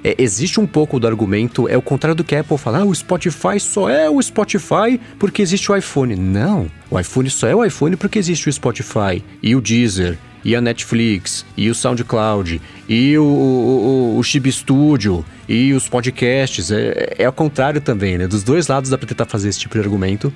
É, 0.03 0.15
existe 0.17 0.59
um 0.59 0.67
pouco 0.67 0.99
do 0.99 1.07
argumento, 1.07 1.67
é 1.67 1.77
o 1.77 1.81
contrário 1.81 2.15
do 2.15 2.23
que 2.23 2.35
a 2.35 2.41
Apple 2.41 2.57
fala, 2.57 2.79
ah, 2.79 2.85
o 2.85 2.93
Spotify 2.93 3.59
só 3.59 3.89
é 3.89 4.09
o 4.09 4.21
Spotify 4.21 4.99
porque 5.17 5.41
existe 5.41 5.71
o 5.71 5.75
iPhone. 5.75 6.15
Não, 6.15 6.69
o 6.89 6.99
iPhone 6.99 7.29
só 7.29 7.47
é 7.47 7.55
o 7.55 7.63
iPhone 7.63 7.95
porque 7.95 8.19
existe 8.19 8.49
o 8.49 8.53
Spotify 8.53 9.23
e 9.41 9.55
o 9.55 9.61
Deezer 9.61 10.17
e 10.43 10.55
a 10.55 10.61
Netflix, 10.61 11.45
e 11.55 11.69
o 11.69 11.75
SoundCloud, 11.75 12.61
e 12.89 13.17
o, 13.17 13.23
o, 13.23 14.17
o 14.17 14.23
Chib 14.23 14.51
Studio, 14.51 15.25
e 15.47 15.73
os 15.73 15.87
podcasts. 15.87 16.71
É, 16.71 17.15
é 17.19 17.25
ao 17.25 17.33
contrário 17.33 17.79
também, 17.79 18.17
né? 18.17 18.27
Dos 18.27 18.43
dois 18.43 18.67
lados 18.67 18.89
dá 18.89 18.97
para 18.97 19.07
tentar 19.07 19.25
fazer 19.25 19.49
esse 19.49 19.59
tipo 19.59 19.73
de 19.75 19.79
argumento. 19.79 20.33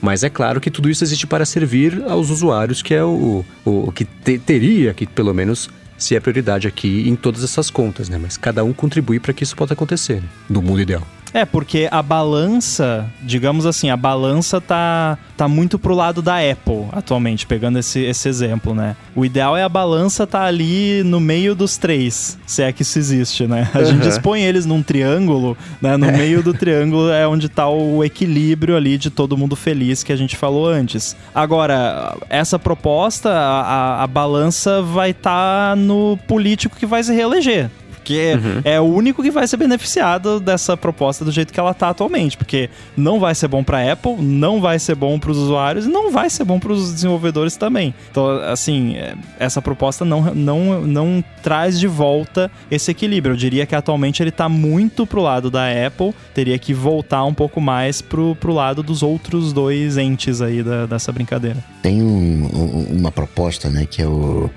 Mas 0.00 0.22
é 0.22 0.30
claro 0.30 0.60
que 0.60 0.70
tudo 0.70 0.88
isso 0.88 1.02
existe 1.02 1.26
para 1.26 1.44
servir 1.44 2.04
aos 2.06 2.30
usuários, 2.30 2.82
que 2.82 2.94
é 2.94 3.02
o, 3.02 3.44
o, 3.64 3.88
o 3.88 3.92
que 3.92 4.04
te, 4.04 4.38
teria 4.38 4.94
que, 4.94 5.06
pelo 5.08 5.34
menos, 5.34 5.68
se 5.98 6.14
é 6.16 6.20
prioridade 6.20 6.66
aqui 6.66 7.08
em 7.08 7.16
todas 7.16 7.42
essas 7.42 7.68
contas, 7.68 8.08
né? 8.08 8.16
Mas 8.16 8.36
cada 8.36 8.64
um 8.64 8.72
contribui 8.72 9.18
para 9.18 9.34
que 9.34 9.42
isso 9.42 9.56
possa 9.56 9.74
acontecer, 9.74 10.22
né? 10.22 10.28
no 10.48 10.62
mundo 10.62 10.80
ideal. 10.80 11.06
É, 11.32 11.44
porque 11.44 11.88
a 11.90 12.02
balança, 12.02 13.06
digamos 13.22 13.66
assim, 13.66 13.90
a 13.90 13.96
balança 13.96 14.60
tá, 14.60 15.18
tá 15.36 15.46
muito 15.48 15.78
pro 15.78 15.94
lado 15.94 16.22
da 16.22 16.36
Apple 16.38 16.86
atualmente, 16.92 17.46
pegando 17.46 17.78
esse, 17.78 18.00
esse 18.00 18.28
exemplo, 18.28 18.74
né? 18.74 18.96
O 19.14 19.24
ideal 19.24 19.56
é 19.56 19.62
a 19.62 19.68
balança 19.68 20.26
tá 20.26 20.42
ali 20.42 21.02
no 21.04 21.20
meio 21.20 21.54
dos 21.54 21.76
três, 21.76 22.38
se 22.46 22.62
é 22.62 22.72
que 22.72 22.82
isso 22.82 22.98
existe, 22.98 23.46
né? 23.46 23.68
A 23.74 23.78
uhum. 23.78 23.84
gente 23.86 24.08
expõe 24.08 24.42
eles 24.42 24.66
num 24.66 24.82
triângulo, 24.82 25.56
né? 25.80 25.96
No 25.96 26.06
é. 26.06 26.12
meio 26.12 26.42
do 26.42 26.54
triângulo 26.54 27.10
é 27.10 27.26
onde 27.26 27.48
tá 27.48 27.68
o 27.68 28.02
equilíbrio 28.04 28.76
ali 28.76 28.98
de 28.98 29.10
todo 29.10 29.36
mundo 29.36 29.56
feliz 29.56 30.02
que 30.02 30.12
a 30.12 30.16
gente 30.16 30.36
falou 30.36 30.66
antes. 30.66 31.16
Agora, 31.34 32.16
essa 32.28 32.58
proposta, 32.58 33.30
a, 33.30 34.02
a 34.02 34.06
balança 34.06 34.82
vai 34.82 35.10
estar 35.10 35.70
tá 35.70 35.76
no 35.76 36.18
político 36.26 36.76
que 36.76 36.86
vai 36.86 37.02
se 37.02 37.12
reeleger 37.12 37.70
porque 38.08 38.32
uhum. 38.32 38.62
é 38.64 38.80
o 38.80 38.84
único 38.84 39.22
que 39.22 39.30
vai 39.30 39.46
ser 39.46 39.58
beneficiado 39.58 40.40
dessa 40.40 40.78
proposta 40.78 41.26
do 41.26 41.30
jeito 41.30 41.52
que 41.52 41.60
ela 41.60 41.74
tá 41.74 41.90
atualmente, 41.90 42.38
porque 42.38 42.70
não 42.96 43.20
vai 43.20 43.34
ser 43.34 43.48
bom 43.48 43.62
para 43.62 43.92
Apple, 43.92 44.16
não 44.18 44.62
vai 44.62 44.78
ser 44.78 44.94
bom 44.94 45.18
para 45.18 45.30
os 45.30 45.36
usuários 45.36 45.84
e 45.84 45.90
não 45.90 46.10
vai 46.10 46.30
ser 46.30 46.44
bom 46.44 46.58
para 46.58 46.72
os 46.72 46.94
desenvolvedores 46.94 47.58
também. 47.58 47.94
Então, 48.10 48.26
assim, 48.44 48.96
é, 48.96 49.14
essa 49.38 49.60
proposta 49.60 50.06
não, 50.06 50.34
não, 50.34 50.80
não 50.80 51.22
traz 51.42 51.78
de 51.78 51.86
volta 51.86 52.50
esse 52.70 52.90
equilíbrio. 52.90 53.34
Eu 53.34 53.36
diria 53.36 53.66
que 53.66 53.74
atualmente 53.74 54.22
ele 54.22 54.30
tá 54.30 54.48
muito 54.48 55.06
pro 55.06 55.20
lado 55.20 55.50
da 55.50 55.66
Apple, 55.86 56.14
teria 56.32 56.58
que 56.58 56.72
voltar 56.72 57.26
um 57.26 57.34
pouco 57.34 57.60
mais 57.60 58.00
pro, 58.00 58.34
pro 58.36 58.54
lado 58.54 58.82
dos 58.82 59.02
outros 59.02 59.52
dois 59.52 59.98
entes 59.98 60.40
aí 60.40 60.62
da, 60.62 60.86
dessa 60.86 61.12
brincadeira. 61.12 61.62
Tem 61.82 62.00
um, 62.00 62.48
um, 62.54 62.86
uma 62.90 63.12
proposta, 63.12 63.68
né, 63.68 63.84
que 63.84 64.00
é 64.00 64.06
o, 64.06 64.48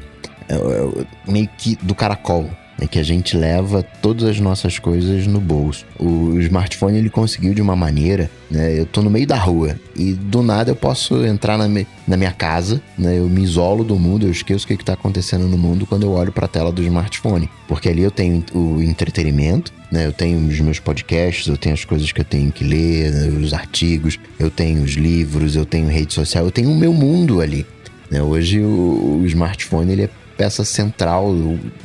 é 0.47 0.55
o, 0.55 1.01
é 1.01 1.29
meio 1.29 1.49
que 1.57 1.75
do 1.81 1.93
caracol 1.93 2.49
é 2.79 2.87
que 2.87 2.99
a 2.99 3.03
gente 3.03 3.37
leva 3.37 3.83
todas 4.01 4.27
as 4.27 4.39
nossas 4.39 4.79
coisas 4.79 5.27
no 5.27 5.39
bolso. 5.39 5.85
O 5.99 6.39
smartphone 6.39 6.97
ele 6.97 7.09
conseguiu 7.09 7.53
de 7.53 7.61
uma 7.61 7.75
maneira, 7.75 8.29
né? 8.49 8.79
Eu 8.79 8.85
tô 8.85 9.01
no 9.01 9.09
meio 9.09 9.27
da 9.27 9.37
rua 9.37 9.79
e 9.95 10.13
do 10.13 10.41
nada 10.41 10.71
eu 10.71 10.75
posso 10.75 11.23
entrar 11.25 11.57
na, 11.57 11.67
me, 11.67 11.85
na 12.07 12.17
minha 12.17 12.31
casa, 12.31 12.81
né? 12.97 13.19
Eu 13.19 13.29
me 13.29 13.43
isolo 13.43 13.83
do 13.83 13.97
mundo, 13.97 14.25
eu 14.25 14.31
esqueço 14.31 14.65
o 14.65 14.67
que, 14.67 14.77
que 14.77 14.85
tá 14.85 14.93
acontecendo 14.93 15.47
no 15.47 15.57
mundo 15.57 15.85
quando 15.85 16.03
eu 16.03 16.11
olho 16.11 16.31
para 16.31 16.45
a 16.45 16.49
tela 16.49 16.71
do 16.71 16.81
smartphone. 16.81 17.49
Porque 17.67 17.87
ali 17.87 18.01
eu 18.01 18.11
tenho 18.11 18.43
o 18.53 18.81
entretenimento, 18.81 19.71
né? 19.91 20.07
Eu 20.07 20.13
tenho 20.13 20.47
os 20.47 20.59
meus 20.59 20.79
podcasts, 20.79 21.47
eu 21.47 21.57
tenho 21.57 21.75
as 21.75 21.85
coisas 21.85 22.11
que 22.11 22.21
eu 22.21 22.25
tenho 22.25 22.51
que 22.51 22.63
ler, 22.63 23.11
né? 23.11 23.27
os 23.39 23.53
artigos, 23.53 24.17
eu 24.39 24.49
tenho 24.49 24.81
os 24.81 24.91
livros, 24.91 25.55
eu 25.55 25.65
tenho 25.65 25.87
rede 25.87 26.13
social, 26.13 26.45
eu 26.45 26.51
tenho 26.51 26.71
o 26.71 26.75
meu 26.75 26.93
mundo 26.93 27.41
ali. 27.41 27.65
Né? 28.09 28.21
Hoje 28.21 28.59
o, 28.59 29.21
o 29.21 29.25
smartphone 29.25 29.91
ele 29.91 30.03
é 30.03 30.09
peça 30.41 30.65
central 30.65 31.35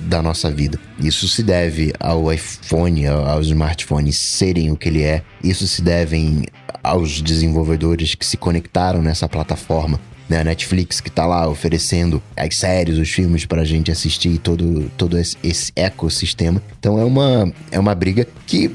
da 0.01 0.23
nossa 0.23 0.51
vida. 0.51 0.81
Isso 0.99 1.29
se 1.29 1.43
deve 1.43 1.93
ao 2.01 2.33
iPhone, 2.33 3.07
aos 3.07 3.49
smartphones 3.49 4.17
serem 4.17 4.71
o 4.71 4.77
que 4.79 4.89
ele 4.89 5.03
é. 5.03 5.23
Isso 5.45 5.69
se 5.69 5.83
deve 5.83 6.47
aos 6.83 7.21
desenvolvedores 7.21 8.15
que 8.15 8.25
se 8.25 8.39
conectaram 8.39 9.03
nessa 9.03 9.29
plataforma. 9.29 10.01
Né? 10.27 10.41
A 10.41 10.45
Netflix 10.45 11.03
que 11.03 11.11
está 11.11 11.27
lá 11.27 11.47
oferecendo 11.47 12.23
as 12.35 12.57
séries, 12.57 12.97
os 12.97 13.11
filmes 13.11 13.45
para 13.45 13.61
a 13.61 13.65
gente 13.67 13.91
assistir 13.91 14.39
todo, 14.39 14.91
todo 14.97 15.19
esse, 15.19 15.37
esse 15.45 15.71
ecossistema. 15.77 16.63
Então 16.79 16.99
é 16.99 17.05
uma, 17.05 17.53
é 17.71 17.79
uma 17.79 17.95
briga 17.95 18.27
que 18.47 18.75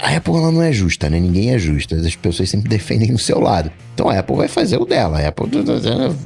a 0.00 0.16
Apple 0.16 0.34
ela 0.34 0.52
não 0.52 0.62
é 0.62 0.72
justa, 0.72 1.10
né? 1.10 1.18
Ninguém 1.18 1.50
é 1.50 1.58
justo. 1.58 1.94
As 1.94 2.14
pessoas 2.14 2.48
sempre 2.48 2.68
defendem 2.68 3.12
o 3.12 3.18
seu 3.18 3.40
lado. 3.40 3.70
Então 3.94 4.08
a 4.08 4.18
Apple 4.18 4.36
vai 4.36 4.48
fazer 4.48 4.76
o 4.76 4.84
dela. 4.84 5.18
A 5.18 5.28
Apple 5.28 5.46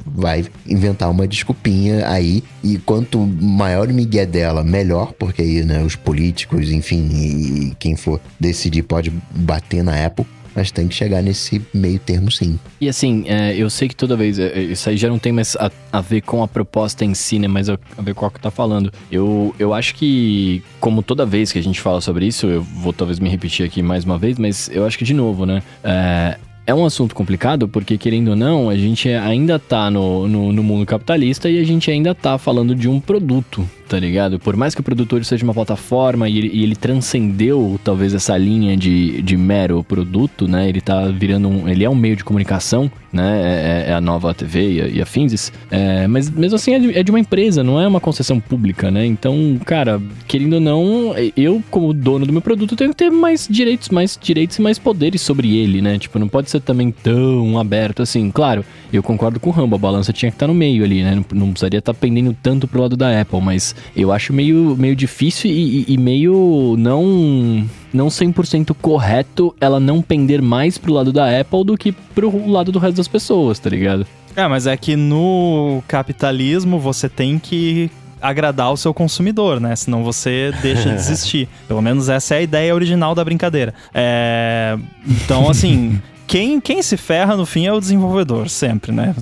vai 0.05 0.45
inventar 0.67 1.09
uma 1.09 1.27
desculpinha 1.27 2.07
aí. 2.07 2.43
E 2.63 2.77
quanto 2.77 3.19
maior 3.19 3.89
o 3.89 3.93
migué 3.93 4.25
dela, 4.25 4.63
melhor, 4.63 5.13
porque 5.13 5.41
aí, 5.41 5.63
né, 5.63 5.83
os 5.83 5.95
políticos, 5.95 6.71
enfim, 6.71 7.09
e 7.11 7.75
quem 7.79 7.95
for 7.95 8.19
decidir 8.39 8.83
pode 8.83 9.11
bater 9.31 9.83
na 9.83 10.05
Apple 10.05 10.25
mas 10.55 10.71
tem 10.71 10.87
que 10.87 10.95
chegar 10.95 11.21
nesse 11.21 11.61
meio 11.73 11.99
termo 11.99 12.31
sim. 12.31 12.59
E 12.79 12.89
assim, 12.89 13.23
é, 13.27 13.55
eu 13.55 13.69
sei 13.69 13.87
que 13.87 13.95
toda 13.95 14.15
vez, 14.15 14.39
é, 14.39 14.59
isso 14.61 14.89
aí 14.89 14.97
já 14.97 15.09
não 15.09 15.19
tem 15.19 15.31
mais 15.31 15.55
a, 15.55 15.71
a, 15.91 16.01
ver 16.01 16.21
com 16.21 16.43
a 16.43 16.47
proposta 16.47 17.03
em 17.05 17.13
si, 17.13 17.39
né, 17.39 17.47
mas 17.47 17.69
a, 17.69 17.77
a 17.97 18.01
ver 18.01 18.13
com 18.13 18.25
o 18.25 18.31
que 18.31 18.39
tá 18.39 18.51
falando. 18.51 18.91
Eu, 19.11 19.55
eu 19.57 19.73
acho 19.73 19.95
que, 19.95 20.63
como 20.79 21.01
toda 21.01 21.25
vez 21.25 21.51
que 21.51 21.59
a 21.59 21.63
gente 21.63 21.79
fala 21.79 22.01
sobre 22.01 22.25
isso, 22.25 22.47
eu 22.47 22.61
vou 22.61 22.93
talvez 22.93 23.19
me 23.19 23.29
repetir 23.29 23.65
aqui 23.65 23.81
mais 23.81 24.03
uma 24.03 24.17
vez, 24.17 24.37
mas 24.37 24.69
eu 24.71 24.85
acho 24.85 24.97
que 24.97 25.03
de 25.03 25.13
novo, 25.13 25.45
né, 25.45 25.61
é, 25.83 26.37
é 26.65 26.73
um 26.73 26.85
assunto 26.85 27.13
complicado 27.13 27.67
porque, 27.67 27.97
querendo 27.97 28.29
ou 28.29 28.35
não, 28.35 28.69
a 28.69 28.75
gente 28.75 29.09
ainda 29.09 29.59
tá 29.59 29.91
no, 29.91 30.27
no, 30.27 30.53
no, 30.53 30.63
mundo 30.63 30.85
capitalista 30.85 31.49
e 31.49 31.59
a 31.59 31.63
gente 31.63 31.91
ainda 31.91 32.15
tá 32.15 32.37
falando 32.37 32.73
de 32.73 32.87
um 32.87 32.99
produto, 32.99 33.69
tá 33.93 33.99
ligado? 33.99 34.39
Por 34.39 34.55
mais 34.55 34.73
que 34.73 34.81
o 34.81 34.83
produtor 34.83 35.23
seja 35.23 35.43
uma 35.43 35.53
plataforma 35.53 36.27
e 36.27 36.35
ele, 36.39 36.49
e 36.51 36.63
ele 36.63 36.75
transcendeu 36.75 37.79
talvez 37.83 38.15
essa 38.15 38.35
linha 38.35 38.75
de, 38.75 39.21
de 39.21 39.37
mero 39.37 39.83
produto, 39.83 40.47
né? 40.47 40.67
Ele 40.67 40.81
tá 40.81 41.09
virando 41.09 41.47
um. 41.47 41.69
Ele 41.69 41.83
é 41.83 41.89
um 41.89 41.93
meio 41.93 42.15
de 42.15 42.23
comunicação, 42.23 42.91
né? 43.11 43.39
É, 43.43 43.89
é, 43.89 43.91
é 43.91 43.93
a 43.93 44.01
nova 44.01 44.33
TV 44.33 44.61
e, 44.61 44.97
e 44.97 45.01
afins. 45.01 45.53
É, 45.69 46.07
mas 46.07 46.27
mesmo 46.27 46.55
assim 46.55 46.73
é 46.73 46.79
de, 46.79 46.97
é 46.97 47.03
de, 47.03 47.11
uma 47.11 47.19
empresa, 47.19 47.63
não 47.63 47.79
é 47.79 47.87
uma 47.87 47.99
concessão 47.99 48.39
pública, 48.39 48.89
né? 48.89 49.05
Então, 49.05 49.59
cara, 49.63 50.01
querendo 50.27 50.53
ou 50.53 50.59
não, 50.59 51.13
eu, 51.37 51.61
como 51.69 51.93
dono 51.93 52.25
do 52.25 52.33
meu 52.33 52.41
produto, 52.41 52.75
tenho 52.75 52.89
que 52.89 52.95
ter 52.95 53.11
mais 53.11 53.47
direitos, 53.47 53.89
mais 53.89 54.17
direitos 54.19 54.57
e 54.57 54.61
mais 54.63 54.79
poderes 54.79 55.21
sobre 55.21 55.55
ele, 55.55 55.83
né? 55.83 55.99
Tipo, 55.99 56.17
não 56.17 56.27
pode 56.27 56.49
ser 56.49 56.61
também 56.61 56.89
tão 56.89 57.59
aberto 57.59 58.01
assim. 58.01 58.31
Claro, 58.31 58.65
eu 58.97 59.03
concordo 59.03 59.39
com 59.39 59.49
o 59.49 59.53
Rambo, 59.53 59.75
a 59.75 59.79
balança 59.79 60.13
tinha 60.13 60.31
que 60.31 60.35
estar 60.35 60.45
tá 60.45 60.51
no 60.51 60.57
meio 60.57 60.83
ali, 60.83 61.03
né? 61.03 61.15
Não, 61.15 61.25
não 61.33 61.51
precisaria 61.51 61.79
estar 61.79 61.93
tá 61.93 61.99
pendendo 61.99 62.35
tanto 62.41 62.67
pro 62.67 62.81
lado 62.81 62.95
da 62.95 63.19
Apple, 63.19 63.41
mas 63.41 63.75
eu 63.95 64.11
acho 64.11 64.31
meio, 64.33 64.75
meio 64.77 64.95
difícil 64.95 65.49
e, 65.49 65.85
e 65.87 65.97
meio 65.97 66.75
não 66.77 67.67
não 67.91 68.07
100% 68.07 68.75
correto 68.81 69.55
ela 69.61 69.79
não 69.79 70.01
pender 70.01 70.41
mais 70.41 70.77
pro 70.77 70.93
lado 70.93 71.13
da 71.13 71.39
Apple 71.39 71.63
do 71.63 71.77
que 71.77 71.91
pro 71.91 72.49
lado 72.49 72.71
do 72.71 72.79
resto 72.79 72.97
das 72.97 73.07
pessoas, 73.07 73.59
tá 73.59 73.69
ligado? 73.69 74.05
É, 74.35 74.47
mas 74.47 74.65
é 74.65 74.75
que 74.75 74.95
no 74.95 75.83
capitalismo 75.87 76.79
você 76.79 77.07
tem 77.07 77.37
que 77.37 77.91
agradar 78.23 78.71
o 78.71 78.77
seu 78.77 78.93
consumidor, 78.93 79.59
né? 79.59 79.75
Senão 79.75 80.03
você 80.03 80.53
deixa 80.61 80.89
de 80.89 80.95
existir. 80.95 81.49
Pelo 81.67 81.81
menos 81.81 82.07
essa 82.07 82.35
é 82.35 82.37
a 82.37 82.41
ideia 82.41 82.73
original 82.73 83.13
da 83.13 83.23
brincadeira. 83.23 83.73
É... 83.93 84.77
Então, 85.05 85.49
assim, 85.49 86.01
quem, 86.27 86.59
quem 86.59 86.81
se 86.81 86.97
ferra 86.97 87.35
no 87.35 87.45
fim 87.45 87.65
é 87.65 87.73
o 87.73 87.79
desenvolvedor, 87.79 88.49
sempre, 88.49 88.91
né? 88.91 89.15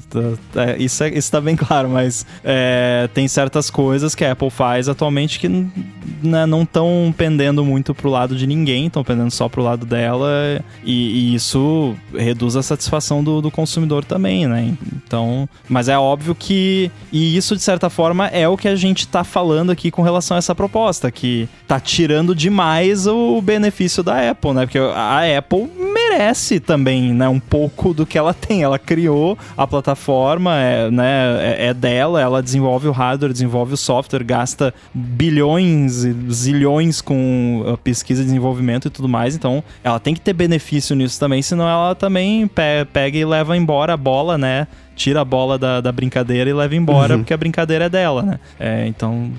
É, 0.55 0.81
isso, 0.81 1.03
é, 1.03 1.09
isso 1.09 1.31
tá 1.31 1.41
bem 1.41 1.55
claro, 1.57 1.89
mas 1.89 2.25
é, 2.43 3.09
tem 3.13 3.27
certas 3.27 3.69
coisas 3.69 4.15
que 4.15 4.23
a 4.23 4.31
Apple 4.31 4.49
faz 4.49 4.87
atualmente 4.87 5.39
que 5.39 5.47
né, 5.47 6.45
não 6.45 6.63
estão 6.63 7.13
pendendo 7.17 7.63
muito 7.65 7.93
pro 7.93 8.09
lado 8.09 8.35
de 8.35 8.45
ninguém, 8.47 8.87
estão 8.87 9.03
pendendo 9.03 9.31
só 9.31 9.49
pro 9.49 9.61
lado 9.61 9.85
dela, 9.85 10.63
e, 10.83 10.93
e 10.93 11.35
isso 11.35 11.95
reduz 12.13 12.55
a 12.55 12.63
satisfação 12.63 13.23
do, 13.23 13.41
do, 13.41 13.51
consumidor 13.51 14.05
também, 14.05 14.47
né? 14.47 14.73
Então, 14.95 15.47
mas 15.67 15.89
é 15.89 15.97
óbvio 15.97 16.33
que, 16.33 16.91
e 17.11 17.35
isso 17.35 17.55
de 17.55 17.61
certa 17.61 17.89
forma 17.89 18.27
é 18.27 18.47
o 18.47 18.57
que 18.57 18.67
a 18.67 18.75
gente 18.75 19.07
tá 19.07 19.23
falando 19.23 19.71
aqui 19.71 19.91
com 19.91 20.01
relação 20.01 20.35
a 20.35 20.39
essa 20.39 20.55
proposta, 20.55 21.11
que 21.11 21.47
tá 21.67 21.79
tirando 21.79 22.35
demais 22.35 23.07
o 23.07 23.41
benefício 23.41 24.03
da 24.03 24.31
Apple, 24.31 24.53
né? 24.53 24.65
Porque 24.65 24.79
a 24.79 25.37
Apple 25.37 25.69
merece 25.93 26.59
também, 26.59 26.90
né, 26.99 27.29
um 27.29 27.39
pouco 27.39 27.93
do 27.93 28.05
que 28.05 28.17
ela 28.17 28.33
tem. 28.33 28.63
Ela 28.63 28.79
criou 28.79 29.37
a 29.55 29.67
plataforma, 29.67 30.57
é, 30.57 30.89
né, 30.89 31.55
é, 31.57 31.67
é 31.67 31.73
dela, 31.73 32.19
ela 32.19 32.41
desenvolve 32.41 32.87
o 32.87 32.91
hardware, 32.91 33.31
desenvolve 33.31 33.73
o 33.73 33.77
software, 33.77 34.23
gasta 34.23 34.73
bilhões 34.93 36.03
e 36.03 36.15
zilhões 36.31 37.01
com 37.01 37.63
uh, 37.65 37.77
pesquisa 37.77 38.21
e 38.21 38.25
desenvolvimento 38.25 38.87
e 38.87 38.89
tudo 38.89 39.07
mais. 39.07 39.35
Então, 39.35 39.63
ela 39.83 39.99
tem 39.99 40.13
que 40.13 40.21
ter 40.21 40.33
benefício 40.33 40.95
nisso 40.95 41.19
também, 41.19 41.41
senão 41.41 41.67
ela 41.67 41.93
também 41.93 42.47
pe 42.47 42.85
pega 42.91 43.17
e 43.17 43.25
leva 43.25 43.55
embora 43.55 43.93
a 43.93 43.97
bola, 43.97 44.37
né? 44.37 44.67
Tira 44.95 45.21
a 45.21 45.25
bola 45.25 45.57
da, 45.57 45.81
da 45.81 45.91
brincadeira 45.91 46.49
e 46.49 46.53
leva 46.53 46.75
embora, 46.75 47.13
uhum. 47.13 47.19
porque 47.21 47.33
a 47.33 47.37
brincadeira 47.37 47.85
é 47.85 47.89
dela, 47.89 48.21
né? 48.21 48.39
É, 48.59 48.87
então, 48.87 49.31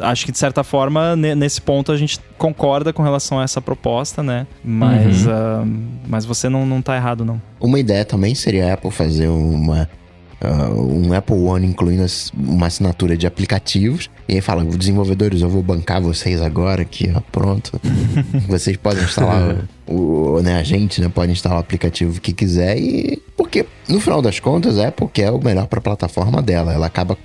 acho 0.00 0.24
que 0.24 0.32
de 0.32 0.38
certa 0.38 0.64
forma, 0.64 1.16
nesse 1.16 1.60
ponto 1.60 1.92
a 1.92 1.96
gente 1.96 2.20
concorda 2.38 2.92
com 2.92 3.02
relação 3.02 3.38
a 3.38 3.44
essa 3.44 3.60
proposta, 3.60 4.22
né? 4.22 4.46
Mas, 4.64 5.26
uhum. 5.26 5.32
uh, 5.32 5.88
mas 6.08 6.24
você 6.24 6.48
não, 6.48 6.64
não 6.64 6.80
tá 6.80 6.96
errado, 6.96 7.24
não. 7.24 7.40
Uma 7.60 7.78
ideia 7.78 8.04
também 8.04 8.34
seria 8.34 8.70
a 8.70 8.74
Apple 8.74 8.90
fazer 8.90 9.28
uma 9.28 9.88
uh, 10.42 10.80
um 10.80 11.12
Apple 11.12 11.36
One 11.36 11.66
incluindo 11.66 12.04
uma 12.34 12.66
assinatura 12.66 13.16
de 13.16 13.26
aplicativos. 13.26 14.10
E 14.28 14.34
aí 14.34 14.40
fala, 14.40 14.64
desenvolvedores, 14.64 15.42
eu 15.42 15.48
vou 15.48 15.62
bancar 15.62 16.00
vocês 16.00 16.40
agora 16.42 16.82
aqui, 16.82 17.10
ó, 17.14 17.20
pronto. 17.20 17.80
vocês 18.48 18.76
podem 18.76 19.02
instalar, 19.04 19.68
o, 19.86 20.36
o, 20.36 20.42
né, 20.42 20.58
a 20.58 20.62
gente 20.62 21.00
né, 21.00 21.08
pode 21.08 21.32
instalar 21.32 21.58
o 21.58 21.60
aplicativo 21.60 22.20
que 22.20 22.32
quiser 22.32 22.78
e... 22.78 23.22
Porque, 23.36 23.66
no 23.88 24.00
final 24.00 24.22
das 24.22 24.38
contas, 24.38 24.78
a 24.78 24.88
Apple 24.88 25.08
quer 25.12 25.30
o 25.30 25.42
melhor 25.42 25.66
para 25.66 25.78
a 25.78 25.82
plataforma 25.82 26.40
dela. 26.40 26.72
Ela 26.72 26.86
acaba 26.86 27.16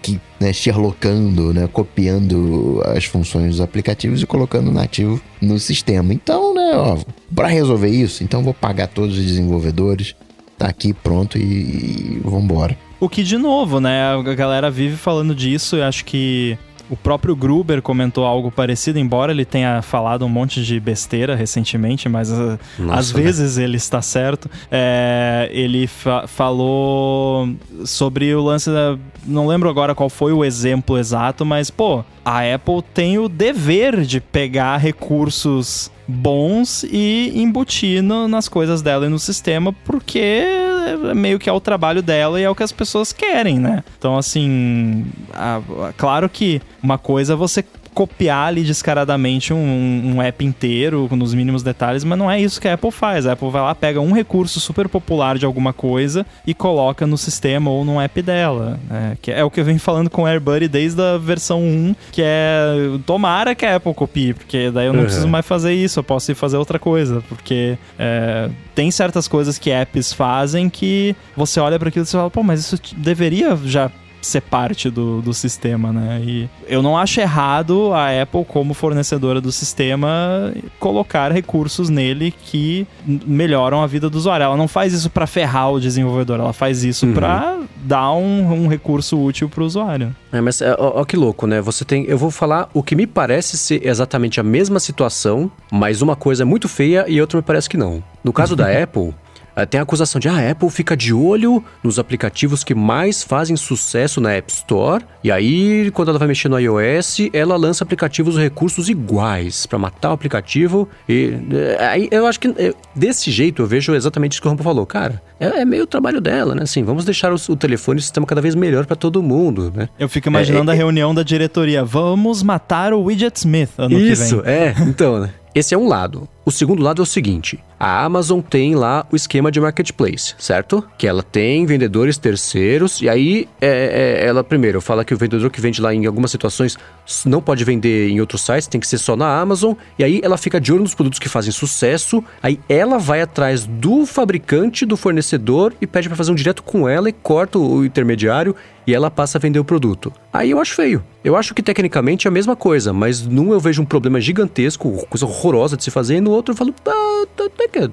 que 0.00 0.18
né, 0.40 0.52
sherlockando, 0.52 1.52
né, 1.52 1.68
copiando 1.70 2.80
as 2.86 3.04
funções 3.04 3.50
dos 3.50 3.60
aplicativos 3.60 4.22
e 4.22 4.26
colocando 4.26 4.72
nativo 4.72 5.20
no 5.40 5.58
sistema. 5.58 6.14
Então, 6.14 6.54
né, 6.54 7.04
para 7.34 7.48
resolver 7.48 7.90
isso, 7.90 8.24
então 8.24 8.42
vou 8.42 8.54
pagar 8.54 8.86
todos 8.86 9.18
os 9.18 9.24
desenvolvedores 9.24 10.14
tá 10.58 10.66
aqui 10.66 10.92
pronto 10.92 11.38
e, 11.38 11.42
e 11.42 12.20
vambora. 12.24 12.76
O 13.00 13.08
que, 13.08 13.22
de 13.22 13.36
novo, 13.36 13.80
né? 13.80 14.14
A 14.14 14.34
galera 14.34 14.70
vive 14.70 14.96
falando 14.96 15.34
disso. 15.34 15.76
Eu 15.76 15.84
acho 15.84 16.04
que 16.04 16.56
o 16.88 16.96
próprio 16.96 17.34
Gruber 17.34 17.80
comentou 17.80 18.26
algo 18.26 18.50
parecido, 18.50 18.98
embora 18.98 19.32
ele 19.32 19.44
tenha 19.44 19.80
falado 19.82 20.24
um 20.24 20.28
monte 20.28 20.62
de 20.62 20.78
besteira 20.78 21.34
recentemente, 21.34 22.08
mas 22.08 22.30
uh, 22.30 22.58
Nossa, 22.78 23.00
às 23.00 23.12
né? 23.12 23.22
vezes 23.22 23.58
ele 23.58 23.76
está 23.76 24.02
certo. 24.02 24.50
É, 24.70 25.48
ele 25.52 25.86
fa 25.86 26.26
falou 26.26 27.48
sobre 27.84 28.34
o 28.34 28.42
lance 28.42 28.70
da. 28.70 28.98
Não 29.26 29.46
lembro 29.46 29.68
agora 29.68 29.94
qual 29.94 30.10
foi 30.10 30.32
o 30.32 30.44
exemplo 30.44 30.98
exato, 30.98 31.44
mas, 31.44 31.70
pô, 31.70 32.04
a 32.24 32.40
Apple 32.54 32.82
tem 32.92 33.18
o 33.18 33.28
dever 33.28 34.02
de 34.02 34.20
pegar 34.20 34.76
recursos 34.76 35.90
bons 36.06 36.84
e 36.84 37.32
embutir 37.34 38.02
no, 38.02 38.28
nas 38.28 38.48
coisas 38.48 38.82
dela 38.82 39.06
e 39.06 39.08
no 39.08 39.18
sistema, 39.18 39.72
porque 39.84 40.18
é 40.18 41.14
meio 41.14 41.38
que 41.38 41.48
é 41.48 41.52
o 41.52 41.60
trabalho 41.60 42.02
dela 42.02 42.40
e 42.40 42.44
é 42.44 42.50
o 42.50 42.54
que 42.54 42.62
as 42.62 42.72
pessoas 42.72 43.12
querem, 43.12 43.58
né? 43.58 43.82
Então, 43.98 44.18
assim, 44.18 45.06
a, 45.32 45.56
a, 45.56 45.92
claro 45.96 46.28
que 46.28 46.60
uma 46.82 46.98
coisa 46.98 47.32
é 47.32 47.36
você 47.36 47.64
copiar 47.94 48.48
ali 48.48 48.64
descaradamente 48.64 49.54
um, 49.54 50.16
um, 50.16 50.22
app 50.22 50.44
inteiro 50.44 51.08
nos 51.12 51.32
mínimos 51.32 51.62
detalhes, 51.62 52.02
mas 52.04 52.18
não 52.18 52.30
é 52.30 52.40
isso 52.40 52.60
que 52.60 52.66
a 52.66 52.74
Apple 52.74 52.90
faz. 52.90 53.26
A 53.26 53.32
Apple 53.32 53.50
vai 53.50 53.62
lá, 53.62 53.74
pega 53.74 54.00
um 54.00 54.12
recurso 54.12 54.60
super 54.60 54.88
popular 54.88 55.38
de 55.38 55.46
alguma 55.46 55.72
coisa 55.72 56.26
e 56.46 56.52
coloca 56.52 57.06
no 57.06 57.16
sistema 57.16 57.70
ou 57.70 57.84
no 57.84 58.00
app 58.00 58.20
dela. 58.20 58.80
Né? 58.90 59.16
Que 59.22 59.30
é 59.30 59.44
o 59.44 59.50
que 59.50 59.60
eu 59.60 59.64
venho 59.64 59.78
falando 59.78 60.10
com 60.10 60.22
o 60.22 60.26
AirBuddy 60.26 60.68
desde 60.68 61.00
a 61.00 61.16
versão 61.16 61.62
1, 61.62 61.94
que 62.10 62.22
é 62.24 62.74
tomara 63.06 63.54
que 63.54 63.64
a 63.64 63.76
Apple 63.76 63.94
copie, 63.94 64.34
porque 64.34 64.70
daí 64.70 64.86
eu 64.86 64.92
não 64.92 65.00
uhum. 65.00 65.06
preciso 65.06 65.28
mais 65.28 65.46
fazer 65.46 65.72
isso, 65.72 66.00
eu 66.00 66.04
posso 66.04 66.32
ir 66.32 66.34
fazer 66.34 66.56
outra 66.56 66.78
coisa, 66.78 67.22
porque 67.28 67.78
é, 67.98 68.50
tem 68.74 68.90
certas 68.90 69.28
coisas 69.28 69.56
que 69.56 69.70
apps 69.70 70.12
fazem 70.12 70.68
que 70.68 71.14
você 71.36 71.60
olha 71.60 71.78
para 71.78 71.88
aquilo 71.88 72.04
e 72.04 72.06
você 72.06 72.16
fala, 72.16 72.30
pô, 72.30 72.42
mas 72.42 72.60
isso 72.60 72.76
deveria 72.96 73.56
já 73.64 73.90
ser 74.24 74.42
parte 74.42 74.90
do, 74.90 75.20
do 75.20 75.32
sistema, 75.34 75.92
né? 75.92 76.22
E 76.24 76.48
eu 76.66 76.82
não 76.82 76.96
acho 76.96 77.20
errado 77.20 77.92
a 77.92 78.22
Apple, 78.22 78.44
como 78.44 78.74
fornecedora 78.74 79.40
do 79.40 79.52
sistema, 79.52 80.52
colocar 80.78 81.32
recursos 81.32 81.88
nele 81.88 82.32
que 82.32 82.86
melhoram 83.06 83.82
a 83.82 83.86
vida 83.86 84.08
do 84.10 84.16
usuário. 84.16 84.44
Ela 84.44 84.56
não 84.56 84.68
faz 84.68 84.92
isso 84.92 85.10
para 85.10 85.26
ferrar 85.26 85.72
o 85.72 85.80
desenvolvedor, 85.80 86.40
ela 86.40 86.52
faz 86.52 86.84
isso 86.84 87.06
uhum. 87.06 87.14
para 87.14 87.58
dar 87.76 88.12
um, 88.12 88.64
um, 88.64 88.66
recurso 88.66 89.22
útil 89.22 89.48
para 89.48 89.62
o 89.62 89.66
usuário. 89.66 90.14
É, 90.32 90.40
mas 90.40 90.60
ó, 90.62 91.00
ó, 91.00 91.04
que 91.04 91.16
louco, 91.16 91.46
né? 91.46 91.60
Você 91.60 91.84
tem, 91.84 92.04
eu 92.04 92.16
vou 92.16 92.30
falar 92.30 92.68
o 92.72 92.82
que 92.82 92.96
me 92.96 93.06
parece 93.06 93.58
ser 93.58 93.86
exatamente 93.86 94.40
a 94.40 94.42
mesma 94.42 94.80
situação, 94.80 95.50
mas 95.70 96.02
uma 96.02 96.16
coisa 96.16 96.42
é 96.42 96.46
muito 96.46 96.68
feia 96.68 97.04
e 97.08 97.20
outra 97.20 97.36
me 97.36 97.42
parece 97.42 97.68
que 97.68 97.76
não. 97.76 98.02
No 98.22 98.32
caso 98.32 98.56
da 98.56 98.66
Apple, 98.82 99.08
é, 99.08 99.23
tem 99.70 99.78
a 99.78 99.82
acusação 99.82 100.20
de 100.20 100.28
ah, 100.28 100.34
a 100.34 100.50
Apple 100.50 100.68
fica 100.70 100.96
de 100.96 101.12
olho 101.12 101.64
nos 101.82 101.98
aplicativos 101.98 102.64
que 102.64 102.74
mais 102.74 103.22
fazem 103.22 103.56
sucesso 103.56 104.20
na 104.20 104.32
App 104.32 104.52
Store. 104.52 105.04
E 105.22 105.30
aí, 105.30 105.90
quando 105.92 106.08
ela 106.08 106.18
vai 106.18 106.28
mexer 106.28 106.48
no 106.48 106.58
iOS, 106.58 107.18
ela 107.32 107.56
lança 107.56 107.84
aplicativos 107.84 108.36
recursos 108.36 108.88
iguais 108.88 109.66
para 109.66 109.78
matar 109.78 110.10
o 110.10 110.12
aplicativo. 110.12 110.88
E 111.08 111.34
é, 111.78 111.86
aí 111.86 112.08
eu 112.10 112.26
acho 112.26 112.40
que 112.40 112.48
é, 112.48 112.74
desse 112.94 113.30
jeito 113.30 113.62
eu 113.62 113.66
vejo 113.66 113.94
exatamente 113.94 114.32
isso 114.32 114.42
que 114.42 114.48
o 114.48 114.50
Rampo 114.50 114.62
falou. 114.62 114.84
Cara, 114.84 115.22
é, 115.38 115.60
é 115.60 115.64
meio 115.64 115.84
o 115.84 115.86
trabalho 115.86 116.20
dela, 116.20 116.54
né? 116.54 116.62
Assim, 116.62 116.82
vamos 116.82 117.04
deixar 117.04 117.32
o, 117.32 117.36
o 117.48 117.56
telefone 117.56 117.98
e 117.98 118.00
o 118.00 118.02
sistema 118.02 118.26
cada 118.26 118.40
vez 118.40 118.54
melhor 118.54 118.86
para 118.86 118.96
todo 118.96 119.22
mundo, 119.22 119.72
né? 119.74 119.88
Eu 119.98 120.08
fico 120.08 120.28
imaginando 120.28 120.70
é, 120.70 120.74
a 120.74 120.76
reunião 120.76 121.14
da 121.14 121.22
diretoria. 121.22 121.84
Vamos 121.84 122.42
matar 122.42 122.92
o 122.92 123.02
Widget 123.02 123.36
Smith 123.38 123.70
ano 123.78 123.98
isso, 123.98 124.00
que 124.00 124.14
vem. 124.14 124.26
Isso, 124.26 124.42
é. 124.44 124.74
Então, 124.88 125.20
né? 125.20 125.30
Esse 125.54 125.74
é 125.74 125.78
um 125.78 125.86
lado. 125.86 126.28
O 126.46 126.50
segundo 126.50 126.82
lado 126.82 127.00
é 127.00 127.02
o 127.02 127.06
seguinte: 127.06 127.58
a 127.80 128.04
Amazon 128.04 128.40
tem 128.40 128.74
lá 128.74 129.06
o 129.10 129.16
esquema 129.16 129.50
de 129.50 129.58
marketplace, 129.58 130.34
certo? 130.38 130.84
Que 130.98 131.06
ela 131.06 131.22
tem 131.22 131.64
vendedores 131.64 132.18
terceiros, 132.18 133.00
e 133.00 133.08
aí 133.08 133.48
é, 133.60 134.20
é, 134.20 134.26
ela 134.26 134.44
primeiro 134.44 134.80
fala 134.80 135.04
que 135.04 135.14
o 135.14 135.16
vendedor 135.16 135.50
que 135.50 135.60
vende 135.60 135.80
lá 135.80 135.94
em 135.94 136.04
algumas 136.04 136.30
situações 136.30 136.76
não 137.24 137.40
pode 137.40 137.64
vender 137.64 138.10
em 138.10 138.20
outros 138.20 138.42
sites, 138.42 138.66
tem 138.66 138.80
que 138.80 138.86
ser 138.86 138.98
só 138.98 139.16
na 139.16 139.38
Amazon, 139.38 139.72
e 139.98 140.04
aí 140.04 140.20
ela 140.22 140.36
fica 140.36 140.60
de 140.60 140.70
olho 140.70 140.82
nos 140.82 140.94
produtos 140.94 141.18
que 141.18 141.28
fazem 141.30 141.50
sucesso, 141.50 142.22
aí 142.42 142.60
ela 142.68 142.98
vai 142.98 143.22
atrás 143.22 143.64
do 143.64 144.04
fabricante, 144.04 144.84
do 144.84 144.98
fornecedor 144.98 145.72
e 145.80 145.86
pede 145.86 146.08
para 146.08 146.16
fazer 146.16 146.30
um 146.30 146.34
direto 146.34 146.62
com 146.62 146.86
ela 146.86 147.08
e 147.08 147.12
corta 147.12 147.58
o 147.58 147.84
intermediário 147.84 148.54
e 148.86 148.94
ela 148.94 149.10
passa 149.10 149.38
a 149.38 149.40
vender 149.40 149.58
o 149.58 149.64
produto. 149.64 150.12
Aí 150.32 150.50
eu 150.50 150.60
acho 150.60 150.74
feio. 150.74 151.02
Eu 151.22 151.36
acho 151.36 151.54
que 151.54 151.62
tecnicamente 151.62 152.26
é 152.26 152.28
a 152.28 152.32
mesma 152.32 152.54
coisa, 152.54 152.92
mas 152.92 153.26
num 153.26 153.52
eu 153.52 153.58
vejo 153.58 153.80
um 153.80 153.86
problema 153.86 154.20
gigantesco, 154.20 155.06
coisa 155.08 155.24
horrorosa 155.24 155.76
de 155.76 155.82
se 155.82 155.90
fazer, 155.90 156.16
e 156.16 156.20
no 156.20 156.33
outro 156.34 156.52
eu 156.52 156.56
falo, 156.56 156.74
ah, 156.86 157.24
até 157.46 157.68
que 157.68 157.78
é 157.78 157.88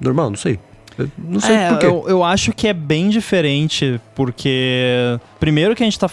normal, 0.00 0.30
não 0.30 0.36
sei. 0.36 0.58
não 1.18 1.40
sei 1.40 1.54
é, 1.54 1.68
porquê. 1.70 1.86
Eu, 1.86 2.04
eu 2.08 2.24
acho 2.24 2.52
que 2.52 2.68
é 2.68 2.72
bem 2.72 3.08
diferente, 3.08 4.00
porque. 4.14 5.18
Primeiro 5.38 5.74
que 5.74 5.82
a 5.82 5.86
gente 5.86 5.98
tá 5.98 6.08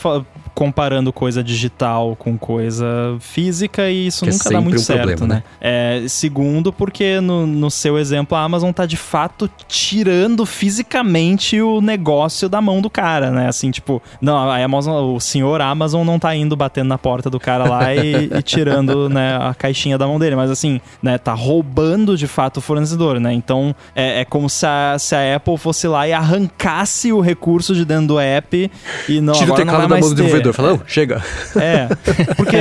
comparando 0.53 1.11
coisa 1.11 1.43
digital 1.43 2.15
com 2.15 2.37
coisa 2.37 2.85
física 3.19 3.89
e 3.89 4.07
isso 4.07 4.23
que 4.23 4.29
é 4.29 4.33
nunca 4.33 4.49
é 4.49 4.51
dá 4.51 4.61
muito 4.61 4.75
um 4.75 4.79
certo, 4.79 5.07
problema, 5.07 5.27
né? 5.27 5.35
né? 5.35 5.43
É, 5.59 6.07
segundo, 6.07 6.71
porque 6.71 7.19
no, 7.19 7.45
no 7.47 7.71
seu 7.71 7.97
exemplo, 7.97 8.37
a 8.37 8.41
Amazon 8.41 8.71
tá 8.71 8.85
de 8.85 8.97
fato 8.97 9.49
tirando 9.67 10.45
fisicamente 10.45 11.59
o 11.61 11.81
negócio 11.81 12.47
da 12.47 12.61
mão 12.61 12.81
do 12.81 12.89
cara, 12.89 13.31
né? 13.31 13.47
Assim, 13.47 13.71
tipo, 13.71 14.01
não, 14.21 14.37
a 14.37 14.63
Amazon, 14.63 15.15
o 15.15 15.19
senhor 15.19 15.61
Amazon 15.61 16.05
não 16.05 16.19
tá 16.19 16.35
indo 16.35 16.55
batendo 16.55 16.87
na 16.87 16.97
porta 16.97 17.29
do 17.29 17.39
cara 17.39 17.65
lá 17.65 17.93
e, 17.95 18.29
e 18.31 18.41
tirando 18.41 19.09
né, 19.09 19.37
a 19.37 19.53
caixinha 19.53 19.97
da 19.97 20.07
mão 20.07 20.19
dele, 20.19 20.35
mas 20.35 20.51
assim, 20.51 20.79
né, 21.01 21.17
tá 21.17 21.33
roubando 21.33 22.15
de 22.17 22.27
fato 22.27 22.57
o 22.57 22.61
fornecedor, 22.61 23.19
né? 23.19 23.33
Então 23.33 23.75
é, 23.95 24.21
é 24.21 24.25
como 24.25 24.49
se 24.49 24.65
a, 24.65 24.97
se 24.99 25.15
a 25.15 25.35
Apple 25.35 25.57
fosse 25.57 25.87
lá 25.87 26.07
e 26.07 26.13
arrancasse 26.13 27.11
o 27.11 27.19
recurso 27.19 27.73
de 27.73 27.85
dentro 27.85 28.07
do 28.07 28.19
app 28.19 28.71
e 29.09 29.21
não, 29.21 29.33
Tira 29.33 29.45
agora 29.45 29.61
o 29.61 29.65
teclado 29.65 29.81
não 29.81 29.89
vai 29.89 30.01
mais 30.01 30.13
da 30.13 30.23
ter 30.23 30.42
desenvolvedor 30.43 30.53
fala, 30.53 30.73
oh, 30.73 30.79
chega. 30.87 31.23
É, 31.55 31.87
porque 32.35 32.57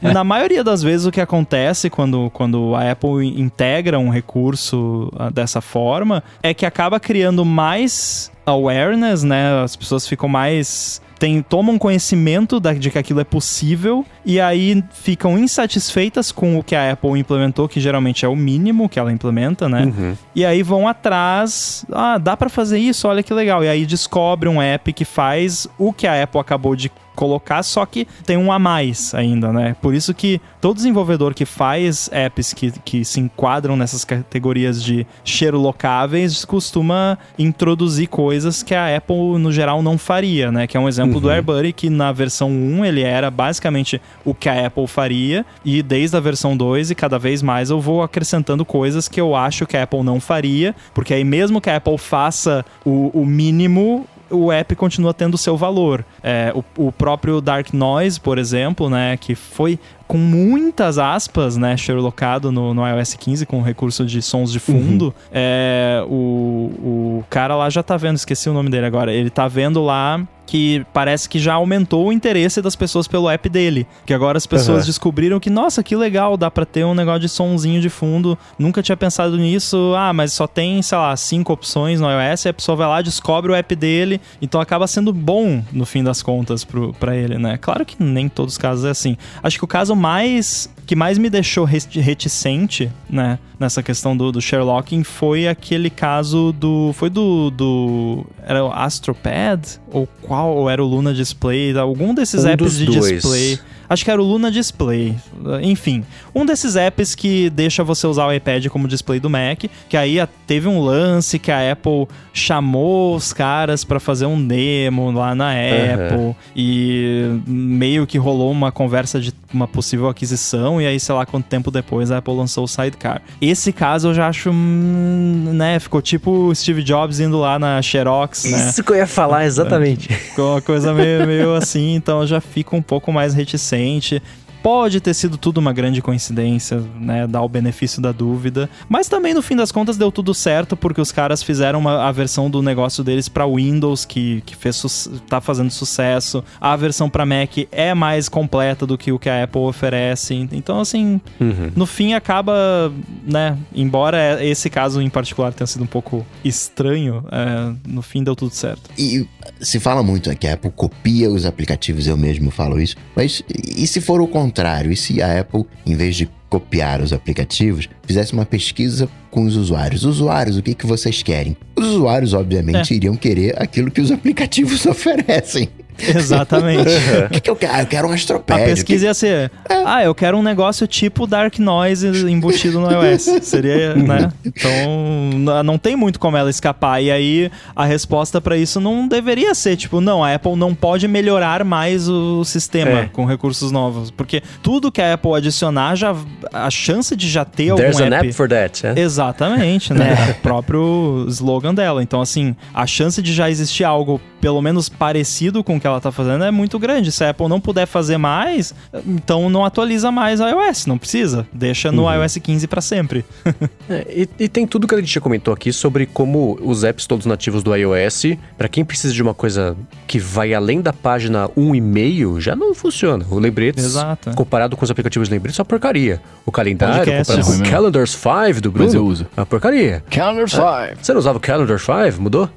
na 0.00 0.24
maioria 0.24 0.64
das 0.64 0.82
vezes 0.82 1.06
o 1.06 1.10
que 1.10 1.20
acontece 1.20 1.88
quando, 1.88 2.30
quando 2.30 2.74
a 2.74 2.90
Apple 2.90 3.40
integra 3.40 3.98
um 3.98 4.08
recurso 4.08 5.12
ah, 5.16 5.30
dessa 5.30 5.60
forma 5.60 6.22
é 6.42 6.52
que 6.54 6.66
acaba 6.66 6.98
criando 6.98 7.44
mais 7.44 8.31
awareness, 8.44 9.22
né? 9.22 9.62
As 9.62 9.76
pessoas 9.76 10.06
ficam 10.06 10.28
mais 10.28 11.00
tem, 11.22 11.40
tomam 11.40 11.78
conhecimento 11.78 12.58
da, 12.58 12.72
de 12.72 12.90
que 12.90 12.98
aquilo 12.98 13.20
é 13.20 13.24
possível 13.24 14.04
e 14.26 14.40
aí 14.40 14.82
ficam 14.92 15.38
insatisfeitas 15.38 16.32
com 16.32 16.58
o 16.58 16.64
que 16.64 16.74
a 16.74 16.90
Apple 16.90 17.16
implementou, 17.16 17.68
que 17.68 17.78
geralmente 17.78 18.24
é 18.24 18.28
o 18.28 18.34
mínimo 18.34 18.88
que 18.88 18.98
ela 18.98 19.12
implementa, 19.12 19.68
né? 19.68 19.84
Uhum. 19.84 20.16
E 20.34 20.44
aí 20.44 20.64
vão 20.64 20.88
atrás, 20.88 21.86
ah, 21.92 22.18
dá 22.18 22.36
para 22.36 22.48
fazer 22.48 22.80
isso, 22.80 23.06
olha 23.06 23.22
que 23.22 23.32
legal. 23.32 23.62
E 23.62 23.68
aí 23.68 23.86
descobre 23.86 24.48
um 24.48 24.60
app 24.60 24.92
que 24.92 25.04
faz 25.04 25.68
o 25.78 25.92
que 25.92 26.08
a 26.08 26.24
Apple 26.24 26.40
acabou 26.40 26.74
de 26.74 26.90
colocar, 27.14 27.62
só 27.62 27.86
que 27.86 28.06
tem 28.26 28.36
um 28.36 28.50
a 28.50 28.58
mais 28.58 29.14
ainda, 29.14 29.52
né? 29.52 29.76
Por 29.80 29.94
isso 29.94 30.12
que 30.12 30.40
todo 30.62 30.76
desenvolvedor 30.76 31.34
que 31.34 31.44
faz 31.44 32.08
apps 32.12 32.54
que, 32.54 32.70
que 32.70 33.04
se 33.04 33.18
enquadram 33.18 33.76
nessas 33.76 34.04
categorias 34.04 34.80
de 34.80 35.04
locáveis 35.52 36.44
costuma 36.44 37.18
introduzir 37.36 38.06
coisas 38.06 38.62
que 38.62 38.72
a 38.72 38.96
Apple, 38.96 39.38
no 39.40 39.50
geral, 39.50 39.82
não 39.82 39.98
faria, 39.98 40.52
né? 40.52 40.68
Que 40.68 40.76
é 40.76 40.80
um 40.80 40.88
exemplo 40.88 41.16
uhum. 41.16 41.20
do 41.20 41.30
AirBuddy, 41.30 41.72
que 41.72 41.90
na 41.90 42.12
versão 42.12 42.48
1 42.48 42.84
ele 42.84 43.02
era 43.02 43.28
basicamente 43.28 44.00
o 44.24 44.32
que 44.32 44.48
a 44.48 44.68
Apple 44.68 44.86
faria, 44.86 45.44
e 45.64 45.82
desde 45.82 46.16
a 46.16 46.20
versão 46.20 46.56
2 46.56 46.92
e 46.92 46.94
cada 46.94 47.18
vez 47.18 47.42
mais 47.42 47.68
eu 47.68 47.80
vou 47.80 48.00
acrescentando 48.00 48.64
coisas 48.64 49.08
que 49.08 49.20
eu 49.20 49.34
acho 49.34 49.66
que 49.66 49.76
a 49.76 49.82
Apple 49.82 50.04
não 50.04 50.20
faria, 50.20 50.76
porque 50.94 51.12
aí 51.12 51.24
mesmo 51.24 51.60
que 51.60 51.70
a 51.70 51.76
Apple 51.76 51.98
faça 51.98 52.64
o, 52.84 53.10
o 53.12 53.26
mínimo, 53.26 54.06
o 54.32 54.50
app 54.50 54.74
continua 54.74 55.12
tendo 55.12 55.36
seu 55.36 55.56
valor. 55.56 56.04
É, 56.22 56.52
o, 56.54 56.86
o 56.86 56.92
próprio 56.92 57.40
Dark 57.40 57.72
Noise, 57.72 58.18
por 58.18 58.38
exemplo, 58.38 58.88
né, 58.88 59.16
que 59.16 59.34
foi 59.34 59.78
com 60.12 60.18
muitas 60.18 60.98
aspas, 60.98 61.56
né, 61.56 61.74
Sherlockado 61.74 62.52
no, 62.52 62.74
no 62.74 62.86
iOS 62.86 63.14
15 63.14 63.46
com 63.46 63.62
recurso 63.62 64.04
de 64.04 64.20
sons 64.20 64.52
de 64.52 64.60
fundo. 64.60 65.06
Uhum. 65.06 65.12
É, 65.32 66.04
o, 66.06 66.70
o 66.82 67.24
cara 67.30 67.56
lá 67.56 67.70
já 67.70 67.82
tá 67.82 67.96
vendo, 67.96 68.16
esqueci 68.16 68.46
o 68.50 68.52
nome 68.52 68.68
dele 68.68 68.84
agora, 68.84 69.10
ele 69.10 69.30
tá 69.30 69.48
vendo 69.48 69.82
lá 69.82 70.20
que 70.52 70.84
parece 70.92 71.30
que 71.30 71.38
já 71.38 71.54
aumentou 71.54 72.06
o 72.06 72.12
interesse 72.12 72.60
das 72.60 72.76
pessoas 72.76 73.08
pelo 73.08 73.30
app 73.30 73.48
dele. 73.48 73.86
Que 74.04 74.12
agora 74.12 74.36
as 74.36 74.46
pessoas 74.46 74.80
uhum. 74.80 74.86
descobriram 74.86 75.40
que, 75.40 75.48
nossa, 75.48 75.82
que 75.82 75.96
legal, 75.96 76.36
dá 76.36 76.50
pra 76.50 76.66
ter 76.66 76.84
um 76.84 76.94
negócio 76.94 77.20
de 77.20 77.28
sonzinho 77.30 77.80
de 77.80 77.88
fundo. 77.88 78.36
Nunca 78.58 78.82
tinha 78.82 78.96
pensado 78.96 79.36
nisso. 79.38 79.94
Ah, 79.96 80.12
mas 80.12 80.34
só 80.34 80.46
tem, 80.46 80.82
sei 80.82 80.98
lá, 80.98 81.16
cinco 81.16 81.54
opções 81.54 82.00
no 82.02 82.06
iOS. 82.06 82.44
E 82.44 82.48
a 82.50 82.52
pessoa 82.52 82.76
vai 82.76 82.86
lá, 82.86 83.00
descobre 83.00 83.50
o 83.50 83.54
app 83.54 83.74
dele. 83.74 84.20
Então 84.42 84.60
acaba 84.60 84.86
sendo 84.86 85.10
bom, 85.10 85.64
no 85.72 85.86
fim 85.86 86.04
das 86.04 86.22
contas, 86.22 86.64
pro, 86.64 86.92
pra 86.94 87.16
ele, 87.16 87.38
né? 87.38 87.56
Claro 87.56 87.86
que 87.86 88.02
nem 88.02 88.28
todos 88.28 88.54
os 88.54 88.58
casos 88.58 88.84
é 88.84 88.90
assim. 88.90 89.16
Acho 89.42 89.56
que 89.56 89.64
o 89.64 89.68
caso 89.68 89.96
mais 90.02 90.68
que 90.84 90.96
mais 90.96 91.16
me 91.16 91.30
deixou 91.30 91.64
reticente, 91.64 92.90
né, 93.08 93.38
nessa 93.58 93.82
questão 93.82 94.16
do, 94.16 94.32
do 94.32 94.40
Sherlocking 94.40 95.04
foi 95.04 95.46
aquele 95.46 95.88
caso 95.88 96.52
do. 96.52 96.92
Foi 96.94 97.08
do. 97.08 97.50
do 97.50 98.26
era 98.44 98.64
o 98.64 98.72
Astropad? 98.72 99.80
Ou 99.92 100.08
qual? 100.20 100.56
Ou 100.56 100.68
era 100.68 100.82
o 100.82 100.86
Luna 100.86 101.14
Display? 101.14 101.78
Algum 101.78 102.12
desses 102.12 102.44
um 102.44 102.48
apps 102.48 102.76
de 102.76 102.86
dois. 102.86 103.22
display. 103.22 103.58
Acho 103.92 104.06
que 104.06 104.10
era 104.10 104.22
o 104.22 104.24
Luna 104.24 104.50
Display. 104.50 105.14
Enfim, 105.62 106.02
um 106.34 106.46
desses 106.46 106.76
apps 106.76 107.14
que 107.14 107.50
deixa 107.50 107.84
você 107.84 108.06
usar 108.06 108.26
o 108.26 108.32
iPad 108.32 108.68
como 108.68 108.88
display 108.88 109.20
do 109.20 109.28
Mac, 109.28 109.64
que 109.86 109.98
aí 109.98 110.16
teve 110.46 110.66
um 110.66 110.80
lance 110.80 111.38
que 111.38 111.52
a 111.52 111.72
Apple 111.72 112.08
chamou 112.32 113.14
os 113.14 113.34
caras 113.34 113.84
para 113.84 114.00
fazer 114.00 114.24
um 114.24 114.42
demo 114.46 115.10
lá 115.10 115.34
na 115.34 115.50
Apple 115.50 116.16
uhum. 116.16 116.34
e 116.56 117.38
meio 117.46 118.06
que 118.06 118.16
rolou 118.16 118.50
uma 118.50 118.72
conversa 118.72 119.20
de 119.20 119.34
uma 119.52 119.68
possível 119.68 120.08
aquisição 120.08 120.80
e 120.80 120.86
aí 120.86 120.98
sei 120.98 121.14
lá 121.14 121.26
quanto 121.26 121.44
tempo 121.44 121.70
depois 121.70 122.10
a 122.10 122.16
Apple 122.16 122.34
lançou 122.34 122.64
o 122.64 122.68
Sidecar. 122.68 123.20
Esse 123.42 123.74
caso 123.74 124.08
eu 124.08 124.14
já 124.14 124.26
acho, 124.26 124.48
hum, 124.48 125.50
né, 125.52 125.78
ficou 125.78 126.00
tipo 126.00 126.50
Steve 126.54 126.82
Jobs 126.82 127.20
indo 127.20 127.38
lá 127.38 127.58
na 127.58 127.82
Xerox, 127.82 128.44
né? 128.44 128.70
Isso 128.70 128.82
que 128.82 128.92
eu 128.92 128.96
ia 128.96 129.06
falar 129.06 129.44
exatamente. 129.44 130.08
Ficou 130.10 130.52
uma 130.52 130.62
coisa 130.62 130.94
meio, 130.94 131.26
meio 131.26 131.54
assim, 131.54 131.94
então 131.94 132.22
eu 132.22 132.26
já 132.26 132.40
fico 132.40 132.74
um 132.74 132.80
pouco 132.80 133.12
mais 133.12 133.34
reticente 133.34 133.81
diferente. 133.82 134.22
Pode 134.62 135.00
ter 135.00 135.14
sido 135.14 135.36
tudo 135.36 135.58
uma 135.58 135.72
grande 135.72 136.00
coincidência, 136.00 136.82
né? 137.00 137.26
Dar 137.26 137.42
o 137.42 137.48
benefício 137.48 138.00
da 138.00 138.12
dúvida. 138.12 138.70
Mas 138.88 139.08
também, 139.08 139.34
no 139.34 139.42
fim 139.42 139.56
das 139.56 139.72
contas, 139.72 139.96
deu 139.96 140.12
tudo 140.12 140.32
certo, 140.32 140.76
porque 140.76 141.00
os 141.00 141.10
caras 141.10 141.42
fizeram 141.42 141.80
uma, 141.80 142.06
a 142.06 142.12
versão 142.12 142.48
do 142.48 142.62
negócio 142.62 143.02
deles 143.02 143.28
para 143.28 143.46
Windows, 143.46 144.04
que, 144.04 144.40
que 144.46 144.54
fez, 144.54 145.08
tá 145.28 145.40
fazendo 145.40 145.70
sucesso. 145.70 146.44
A 146.60 146.76
versão 146.76 147.10
para 147.10 147.26
Mac 147.26 147.50
é 147.72 147.92
mais 147.92 148.28
completa 148.28 148.86
do 148.86 148.96
que 148.96 149.10
o 149.10 149.18
que 149.18 149.28
a 149.28 149.42
Apple 149.42 149.62
oferece. 149.62 150.34
Então, 150.52 150.80
assim, 150.80 151.20
uhum. 151.40 151.72
no 151.74 151.86
fim 151.86 152.14
acaba, 152.14 152.92
né? 153.24 153.58
Embora 153.74 154.44
esse 154.44 154.70
caso 154.70 155.02
em 155.02 155.10
particular 155.10 155.52
tenha 155.52 155.66
sido 155.66 155.82
um 155.82 155.88
pouco 155.88 156.24
estranho, 156.44 157.24
é, 157.32 157.74
no 157.86 158.02
fim 158.02 158.22
deu 158.22 158.36
tudo 158.36 158.54
certo. 158.54 158.90
E 158.96 159.26
se 159.60 159.80
fala 159.80 160.02
muito 160.02 160.28
né, 160.30 160.36
que 160.36 160.46
a 160.46 160.54
Apple 160.54 160.70
copia 160.70 161.28
os 161.28 161.44
aplicativos, 161.44 162.06
eu 162.06 162.16
mesmo 162.16 162.50
falo 162.50 162.80
isso. 162.80 162.96
Mas 163.16 163.42
e 163.48 163.86
se 163.86 164.00
for 164.00 164.20
o 164.20 164.28
contrário? 164.28 164.51
Contrário, 164.52 164.92
e 164.92 164.96
se 164.96 165.22
a 165.22 165.40
Apple, 165.40 165.64
em 165.86 165.96
vez 165.96 166.14
de 166.14 166.28
copiar 166.50 167.00
os 167.00 167.14
aplicativos, 167.14 167.88
fizesse 168.06 168.34
uma 168.34 168.44
pesquisa 168.44 169.08
com 169.30 169.44
os 169.44 169.56
usuários. 169.56 170.04
Usuários, 170.04 170.58
o 170.58 170.62
que, 170.62 170.74
que 170.74 170.86
vocês 170.86 171.22
querem? 171.22 171.56
Os 171.74 171.86
usuários, 171.86 172.34
obviamente, 172.34 172.92
é. 172.92 172.96
iriam 172.96 173.16
querer 173.16 173.60
aquilo 173.60 173.90
que 173.90 174.02
os 174.02 174.10
aplicativos 174.12 174.84
oferecem. 174.84 175.70
Exatamente. 176.16 176.88
o 177.26 177.30
que, 177.30 177.40
que, 177.40 177.50
eu 177.50 177.56
quero? 177.56 177.72
Ah, 177.74 177.82
eu 177.82 177.86
quero 177.86 178.08
um 178.08 178.12
astropédio. 178.12 178.64
A 178.64 178.66
pesquisa 178.66 179.00
que... 179.00 179.06
ia 179.06 179.14
ser: 179.14 179.50
é. 179.68 179.82
ah, 179.84 180.04
eu 180.04 180.14
quero 180.14 180.36
um 180.36 180.42
negócio 180.42 180.86
tipo 180.86 181.26
Dark 181.26 181.58
Noise 181.58 182.08
embutido 182.30 182.80
no 182.80 182.90
iOS. 182.90 183.22
Seria, 183.42 183.94
né? 183.94 184.32
Então, 184.44 185.62
não 185.64 185.78
tem 185.78 185.96
muito 185.96 186.18
como 186.18 186.36
ela 186.36 186.50
escapar. 186.50 187.02
E 187.02 187.10
aí, 187.10 187.50
a 187.74 187.84
resposta 187.84 188.40
para 188.40 188.56
isso 188.56 188.80
não 188.80 189.06
deveria 189.06 189.54
ser 189.54 189.76
tipo: 189.76 190.00
não, 190.00 190.22
a 190.24 190.34
Apple 190.34 190.56
não 190.56 190.74
pode 190.74 191.06
melhorar 191.06 191.64
mais 191.64 192.08
o 192.08 192.44
sistema 192.44 193.00
é. 193.00 193.06
com 193.06 193.24
recursos 193.24 193.70
novos. 193.70 194.10
Porque 194.10 194.42
tudo 194.62 194.90
que 194.90 195.00
a 195.00 195.14
Apple 195.14 195.34
adicionar, 195.34 195.94
já, 195.96 196.14
a 196.52 196.70
chance 196.70 197.14
de 197.14 197.28
já 197.28 197.44
ter 197.44 197.74
There's 197.74 198.00
algum 198.00 198.14
an 198.14 198.18
app, 198.18 198.32
for 198.32 198.48
that. 198.48 198.80
Yeah? 198.84 199.00
Exatamente, 199.00 199.92
né? 199.92 200.12
É. 200.22 200.32
o 200.32 200.34
próprio 200.36 201.24
slogan 201.28 201.74
dela. 201.74 202.02
Então, 202.02 202.20
assim, 202.20 202.54
a 202.74 202.86
chance 202.86 203.22
de 203.22 203.32
já 203.32 203.48
existir 203.48 203.84
algo 203.84 204.20
pelo 204.42 204.60
menos 204.60 204.88
parecido 204.88 205.62
com 205.62 205.76
o 205.76 205.80
que 205.82 205.86
ela 205.86 206.00
tá 206.00 206.12
fazendo 206.12 206.44
é 206.44 206.50
muito 206.50 206.78
grande. 206.78 207.10
Se 207.10 207.24
a 207.24 207.30
Apple 207.30 207.48
não 207.48 207.60
puder 207.60 207.86
fazer 207.86 208.16
mais, 208.16 208.72
então 209.04 209.50
não 209.50 209.64
atualiza 209.64 210.12
mais 210.12 210.40
o 210.40 210.48
iOS, 210.48 210.86
não 210.86 210.96
precisa. 210.96 211.44
Deixa 211.52 211.90
no 211.90 212.04
uhum. 212.04 212.22
iOS 212.22 212.36
15 212.36 212.66
para 212.68 212.80
sempre. 212.80 213.24
é, 213.90 214.06
e, 214.08 214.44
e, 214.44 214.48
tem 214.48 214.64
tudo 214.64 214.86
que 214.86 214.94
a 214.94 214.98
gente 214.98 215.12
já 215.12 215.20
comentou 215.20 215.52
aqui 215.52 215.72
sobre 215.72 216.06
como 216.06 216.56
os 216.62 216.84
apps 216.84 217.04
todos 217.04 217.26
nativos 217.26 217.64
do 217.64 217.74
iOS, 217.74 218.36
para 218.56 218.68
quem 218.68 218.84
precisa 218.84 219.12
de 219.12 219.20
uma 219.20 219.34
coisa 219.34 219.76
que 220.06 220.20
vai 220.20 220.54
além 220.54 220.80
da 220.80 220.92
página 220.92 221.48
1,5, 221.48 222.40
já 222.40 222.54
não 222.54 222.74
funciona. 222.74 223.26
O 223.28 223.40
Lembretes, 223.40 223.84
Exato. 223.84 224.30
comparado 224.34 224.76
com 224.76 224.84
os 224.84 224.90
aplicativos 224.90 225.28
Lembretes, 225.28 225.58
é 225.58 225.62
uma 225.62 225.66
porcaria. 225.66 226.22
O 226.46 226.52
calendário, 226.52 227.04
Podcast, 227.04 227.32
comparado 227.32 227.58
com 227.58 227.68
o 227.68 227.70
Calendars 227.70 228.10
5 228.10 228.60
do 228.60 228.70
Bruno, 228.70 228.86
Mas 228.86 228.94
eu 228.94 229.04
uso. 229.04 229.26
é 229.36 229.40
uma 229.40 229.46
porcaria. 229.46 230.04
Calendars 230.08 230.52
5. 230.52 230.62
Ah, 230.62 230.90
você 231.00 231.12
não 231.12 231.18
usava 231.18 231.38
o 231.38 231.40
Calendars 231.40 231.82
5? 231.82 232.22
Mudou? 232.22 232.48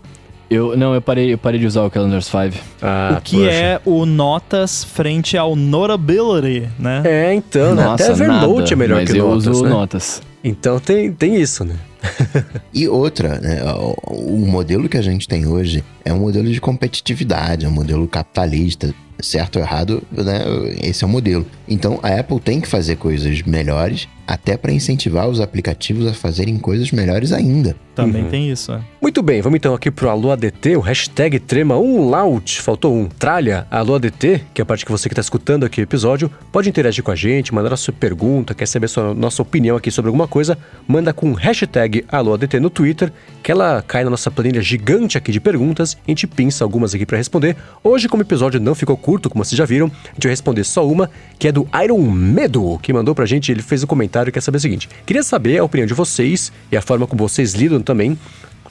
Eu, 0.50 0.78
não, 0.78 0.94
eu 0.94 1.02
parei, 1.02 1.34
eu 1.34 1.38
parei 1.38 1.60
de 1.60 1.66
usar 1.66 1.84
o 1.84 1.90
Calendars 1.90 2.26
5. 2.28 2.64
Ah, 2.82 3.16
o 3.18 3.22
que 3.22 3.38
poxa. 3.38 3.52
é 3.52 3.82
o 3.84 4.06
Notas 4.06 4.84
frente 4.84 5.38
ao 5.38 5.56
Notability, 5.56 6.70
né? 6.78 7.02
É, 7.04 7.34
então, 7.34 7.74
né? 7.74 7.88
Até 7.88 8.10
Evernote 8.10 8.58
nada, 8.58 8.74
é 8.74 8.76
melhor 8.76 9.02
mas 9.02 9.12
que 9.12 9.18
eu 9.18 9.28
Notas, 9.28 9.48
uso 9.48 9.64
né? 9.64 9.70
Notas. 9.70 10.22
Então 10.44 10.80
tem, 10.80 11.12
tem 11.12 11.36
isso, 11.36 11.66
né? 11.66 11.76
e 12.74 12.88
outra, 12.88 13.40
né? 13.40 13.62
O, 13.74 14.44
o 14.44 14.48
modelo 14.48 14.90
que 14.90 14.98
a 14.98 15.02
gente 15.02 15.28
tem 15.28 15.46
hoje 15.48 15.84
é 16.04 16.14
um 16.14 16.20
modelo 16.20 16.52
de 16.52 16.62
competitividade, 16.62 17.66
é 17.66 17.70
um 17.70 17.72
modelo 17.72 18.08
capitalista 18.08 18.94
certo 19.20 19.58
ou 19.58 19.62
errado, 19.62 20.04
né? 20.12 20.44
Esse 20.82 21.04
é 21.04 21.08
o 21.08 21.10
modelo. 21.10 21.46
Então 21.68 22.00
a 22.04 22.20
Apple 22.20 22.40
tem 22.40 22.60
que 22.60 22.68
fazer 22.68 22.98
coisas 22.98 23.42
melhores, 23.44 24.08
até 24.28 24.58
para 24.58 24.72
incentivar 24.72 25.28
os 25.28 25.40
aplicativos 25.40 26.08
a 26.08 26.14
fazerem 26.14 26.58
coisas 26.58 26.92
melhores 26.92 27.32
ainda. 27.32 27.76
Também 27.94 28.24
uhum. 28.24 28.30
tem 28.30 28.50
isso, 28.50 28.74
é. 28.74 28.82
Muito 29.02 29.22
bem, 29.22 29.42
vamos 29.42 29.58
então 29.58 29.74
aqui 29.74 29.90
pro 29.90 30.10
Alô 30.10 30.32
ADT, 30.32 30.76
o 30.76 30.82
hashtag 30.82 31.40
trema 31.40 31.78
um 31.78 32.10
laut, 32.10 32.62
faltou 32.62 32.94
um, 32.94 33.06
tralha 33.06 33.66
Alô 33.72 33.96
ADT, 33.96 34.42
que 34.54 34.62
é 34.62 34.64
a 34.64 34.66
parte 34.66 34.86
que 34.86 34.92
você 34.92 35.08
que 35.08 35.14
está 35.14 35.22
escutando 35.22 35.64
aqui 35.64 35.80
o 35.80 35.84
episódio, 35.84 36.30
pode 36.52 36.68
interagir 36.68 37.04
com 37.04 37.12
a 37.12 37.16
gente, 37.16 37.54
mandar 37.54 37.72
a 37.72 37.78
sua 37.78 37.94
pergunta, 37.94 38.54
quer 38.54 38.68
saber 38.68 38.86
a 38.86 38.90
sua, 38.90 39.14
nossa 39.14 39.42
opinião 39.42 39.78
aqui 39.78 39.90
sobre 39.92 40.10
alguma 40.10 40.28
coisa, 40.28 40.58
manda 40.88 41.14
com 41.14 41.32
hashtag 41.34 41.95
Alô 42.10 42.34
ADT 42.34 42.60
no 42.60 42.70
Twitter, 42.70 43.12
que 43.44 43.52
ela 43.52 43.82
cai 43.82 44.04
na 44.04 44.10
nossa 44.10 44.32
planilha 44.32 44.62
gigante 44.62 45.18
aqui 45.18 45.32
de 45.32 45.40
perguntas, 45.40 45.96
a 46.06 46.12
gente 46.12 46.26
pinça 46.26 46.64
algumas 46.64 46.94
aqui 46.94 47.06
para 47.06 47.18
responder. 47.18 47.56
Hoje, 47.84 48.10
como 48.10 48.24
o 48.24 48.26
episódio 48.26 48.60
não 48.60 48.74
ficou 48.74 48.98
curto, 48.98 49.30
como 49.30 49.44
vocês 49.44 49.58
já 49.58 49.66
viram, 49.66 49.88
a 49.88 50.14
gente 50.14 50.24
vai 50.24 50.32
responder 50.32 50.64
só 50.64 50.88
uma, 50.88 51.10
que 51.38 51.48
é 51.48 51.52
do 51.52 51.68
Iron 51.84 52.10
Medo, 52.10 52.80
que 52.80 52.92
mandou 52.92 53.14
pra 53.14 53.26
gente, 53.26 53.52
ele 53.52 53.62
fez 53.62 53.84
um 53.84 53.88
comentário 53.88 54.30
e 54.30 54.32
quer 54.32 54.42
saber 54.42 54.58
o 54.58 54.62
seguinte: 54.62 54.90
queria 55.06 55.24
saber 55.24 55.60
a 55.60 55.64
opinião 55.64 55.86
de 55.86 55.94
vocês 55.94 56.52
e 56.72 56.78
a 56.78 56.82
forma 56.82 57.06
como 57.08 57.28
vocês 57.28 57.54
lidam 57.54 57.82
também 57.82 58.18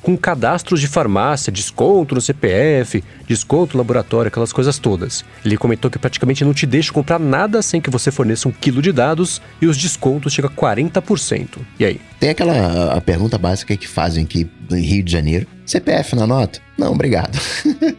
com 0.04 0.16
cadastros 0.18 0.80
de 0.80 0.86
farmácia, 0.86 1.50
desconto 1.50 2.14
no 2.14 2.20
CPF, 2.20 3.02
desconto 3.26 3.74
no 3.74 3.78
laboratório, 3.78 4.28
aquelas 4.28 4.52
coisas 4.52 4.78
todas. 4.78 5.24
Ele 5.42 5.56
comentou 5.56 5.90
que 5.90 5.98
praticamente 5.98 6.44
não 6.44 6.52
te 6.52 6.66
deixa 6.66 6.92
comprar 6.92 7.18
nada 7.18 7.62
sem 7.62 7.80
que 7.80 7.88
você 7.88 8.10
forneça 8.10 8.46
um 8.46 8.52
quilo 8.52 8.82
de 8.82 8.92
dados 8.92 9.40
e 9.62 9.66
os 9.66 9.78
descontos 9.78 10.34
chegam 10.34 10.50
a 10.54 10.54
40%. 10.54 11.58
E 11.80 11.86
aí? 11.86 12.00
Tem 12.20 12.28
aquela 12.28 12.92
a 12.92 13.00
pergunta 13.00 13.38
básica 13.38 13.74
que 13.76 13.88
fazem 13.88 14.24
aqui 14.24 14.48
no 14.68 14.76
Rio 14.76 15.02
de 15.02 15.10
Janeiro. 15.10 15.46
CPF 15.64 16.14
na 16.14 16.26
nota? 16.26 16.60
Não, 16.76 16.92
obrigado. 16.92 17.38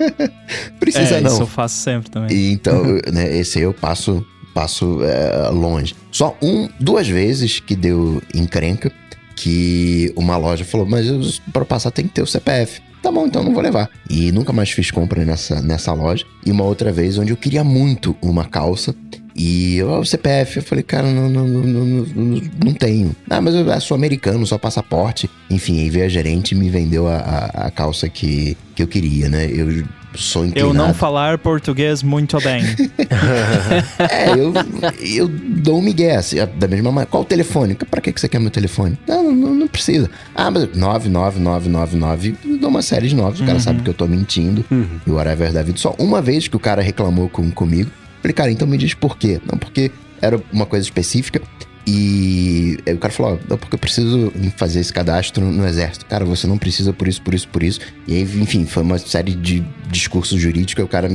Precisa 0.80 1.16
é, 1.16 1.22
não. 1.22 1.32
Isso 1.32 1.42
eu 1.42 1.48
faço 1.48 1.78
sempre 1.78 2.12
também. 2.12 2.38
E 2.38 2.52
então, 2.52 2.84
né, 3.12 3.36
esse 3.36 3.60
eu 3.60 3.74
passo 3.74 4.24
passo 4.54 5.04
é, 5.04 5.50
longe. 5.50 5.94
Só 6.10 6.38
um, 6.42 6.70
duas 6.80 7.06
vezes 7.06 7.60
que 7.60 7.76
deu 7.76 8.22
encrenca 8.34 8.90
que 9.36 10.14
uma 10.16 10.38
loja 10.38 10.64
falou, 10.64 10.86
mas 10.86 11.40
para 11.52 11.66
passar 11.66 11.92
tem 11.92 12.08
que 12.08 12.14
ter 12.14 12.22
o 12.22 12.28
CPF. 12.28 12.82
Tá 13.02 13.12
bom, 13.12 13.28
então 13.28 13.44
não 13.44 13.54
vou 13.54 13.62
levar. 13.62 13.90
E 14.10 14.32
nunca 14.32 14.52
mais 14.52 14.72
fiz 14.72 14.90
compra 14.90 15.24
nessa, 15.24 15.62
nessa 15.62 15.94
loja. 15.94 16.26
E 16.44 16.52
uma 16.52 16.64
outra 16.64 16.92
vez 16.92 17.18
onde 17.20 17.32
eu 17.32 17.38
queria 17.38 17.64
muito 17.64 18.16
uma 18.22 18.46
calça 18.46 18.96
E 19.36 19.76
eu, 19.78 19.90
o 19.92 20.06
CPF, 20.06 20.58
eu 20.58 20.64
falei, 20.64 20.82
cara, 20.84 21.12
não, 21.12 21.28
não, 21.30 21.46
não, 21.46 21.62
não, 21.64 21.86
não, 21.86 22.42
não 22.64 22.74
tenho. 22.74 23.14
Ah, 23.30 23.42
mas 23.42 23.54
eu 23.54 23.82
sou 23.82 23.96
americano, 23.96 24.48
só 24.48 24.58
passaporte. 24.58 25.30
Enfim, 25.50 25.82
aí 25.82 25.90
veio 25.90 26.06
a 26.06 26.10
gerente 26.10 26.54
e 26.54 26.56
me 26.56 26.70
vendeu 26.70 27.06
a, 27.06 27.18
a, 27.18 27.68
a 27.68 27.72
calça 27.72 28.08
que, 28.08 28.56
que 28.74 28.82
eu 28.82 28.88
queria, 28.88 29.28
né? 29.28 29.46
Eu 29.52 29.84
sou 30.16 30.46
inclinado. 30.46 30.70
Eu 30.70 30.74
não 30.74 30.94
falar 30.94 31.38
português 31.38 32.02
muito 32.02 32.40
bem. 32.40 32.64
é, 34.10 34.30
eu, 34.32 34.54
eu 35.02 35.28
dou 35.28 35.80
um 35.80 35.82
migué, 35.82 36.16
assim, 36.16 36.38
da 36.58 36.68
mesma 36.68 36.90
maneira. 36.92 37.12
Qual 37.12 37.24
o 37.24 37.26
telefone? 37.26 37.76
Pra 37.76 38.00
que 38.00 38.14
você 38.18 38.30
quer 38.30 38.40
meu 38.40 38.50
telefone? 38.50 38.98
Não, 39.06 39.36
não, 39.36 39.54
não 39.54 39.68
precisa. 39.68 40.10
Ah, 40.34 40.50
mas 40.50 40.70
99999, 40.76 42.36
dou 42.60 42.70
uma 42.70 42.82
série 42.82 43.10
de 43.10 43.16
noves. 43.16 43.42
O 43.42 43.44
cara 43.44 43.56
Uhum. 43.56 43.60
sabe 43.60 43.82
que 43.82 43.90
eu 43.90 43.94
tô 43.94 44.08
mentindo. 44.08 44.64
E 45.06 45.10
o 45.10 45.16
whatever 45.16 45.52
da 45.52 45.62
vida. 45.62 45.78
Só 45.78 45.94
uma 46.00 46.22
vez 46.22 46.48
que 46.48 46.56
o 46.56 46.60
cara 46.60 46.82
reclamou 46.82 47.28
com, 47.30 47.52
comigo. 47.52 47.92
Falei, 48.26 48.34
cara, 48.34 48.52
então 48.52 48.68
me 48.68 48.76
diz 48.76 48.96
por 48.96 49.20
quê. 49.20 49.40
Não, 49.46 49.56
porque 49.56 49.92
era 50.20 50.42
uma 50.52 50.66
coisa 50.66 50.84
específica. 50.84 51.40
E 51.86 52.80
o 52.88 52.98
cara 52.98 53.14
falou, 53.14 53.40
ó, 53.52 53.58
porque 53.58 53.76
eu 53.76 53.80
preciso 53.80 54.34
fazer 54.58 54.80
esse 54.80 54.92
cadastro 54.92 55.46
no 55.46 55.68
exército. 55.68 56.08
Cara, 56.08 56.26
você 56.26 56.48
não 56.48 56.58
precisa 56.58 56.92
por 56.92 57.08
isso, 57.08 57.22
por 57.22 57.36
isso, 57.36 57.48
por 57.48 57.62
isso. 57.62 57.80
E 58.08 58.16
aí, 58.16 58.22
enfim, 58.24 58.66
foi 58.66 58.82
uma 58.82 58.98
série 58.98 59.36
de 59.36 59.64
discursos 59.92 60.42
jurídicos. 60.42 60.82
E 60.82 60.86
o 60.86 60.88
cara, 60.88 61.08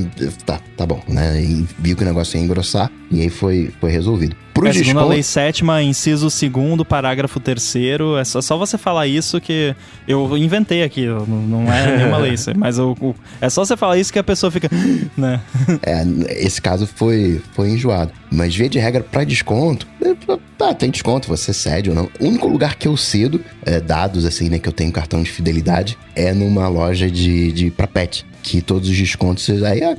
tá, 0.47 0.61
tá 0.77 0.87
bom, 0.87 1.03
né? 1.09 1.43
E 1.43 1.67
viu 1.81 1.97
que 1.97 2.05
o 2.05 2.07
negócio 2.07 2.39
ia 2.39 2.45
engrossar. 2.45 2.89
E 3.11 3.23
aí 3.23 3.29
foi, 3.29 3.73
foi 3.81 3.91
resolvido. 3.91 4.37
Pro 4.53 4.67
É, 4.67 4.73
segundo 4.73 4.89
a 4.89 4.93
desconto- 4.93 5.09
lei 5.11 5.23
sétima, 5.23 5.83
inciso 5.83 6.29
segundo, 6.31 6.85
parágrafo 6.85 7.39
terceiro, 7.41 8.17
é 8.19 8.25
só, 8.25 8.41
só 8.43 8.57
você 8.59 8.77
falar 8.77 9.07
isso 9.07 9.41
que 9.41 9.75
eu 10.09 10.37
inventei 10.37 10.83
aqui, 10.83 11.07
não, 11.07 11.73
é 11.73 11.97
nenhuma 11.97 12.19
lei, 12.19 12.35
mas 12.57 12.79
o, 12.79 12.97
o- 13.01 13.15
é 13.41 13.49
só 13.49 13.65
você 13.65 13.77
falar 13.77 13.97
isso 13.99 14.13
que 14.13 14.19
a 14.19 14.25
pessoa 14.25 14.51
fica, 14.51 14.69
né? 15.17 15.41
É, 15.83 16.05
esse 16.45 16.61
caso 16.61 16.87
foi, 16.87 17.41
foi 17.55 17.71
enjoado. 17.71 18.13
Mas 18.31 18.55
via 18.55 18.69
de 18.69 18.79
regra, 18.79 19.03
pra 19.03 19.25
desconto, 19.25 19.87
tá, 20.59 20.75
tem 20.75 20.91
desconto, 20.91 21.27
você 21.29 21.53
cede 21.53 21.91
ou 21.91 21.97
não. 21.97 22.09
O 22.21 22.27
único 22.27 22.47
lugar 22.49 22.77
que 22.77 22.87
eu 22.87 22.97
cedo, 22.97 23.41
é, 23.65 23.81
dados 23.81 24.25
assim, 24.25 24.49
né, 24.49 24.59
que 24.59 24.69
eu 24.69 24.73
tenho 24.73 24.93
cartão 24.93 25.23
de 25.23 25.31
fidelidade, 25.31 25.97
é 26.15 26.33
numa 26.33 26.69
loja 26.69 27.11
de, 27.11 27.51
de 27.53 27.71
pra 27.71 27.87
pet. 27.87 28.25
Que 28.43 28.61
todos 28.63 28.89
os 28.89 28.97
descontos 28.97 29.49
aí 29.63 29.81
é, 29.81 29.95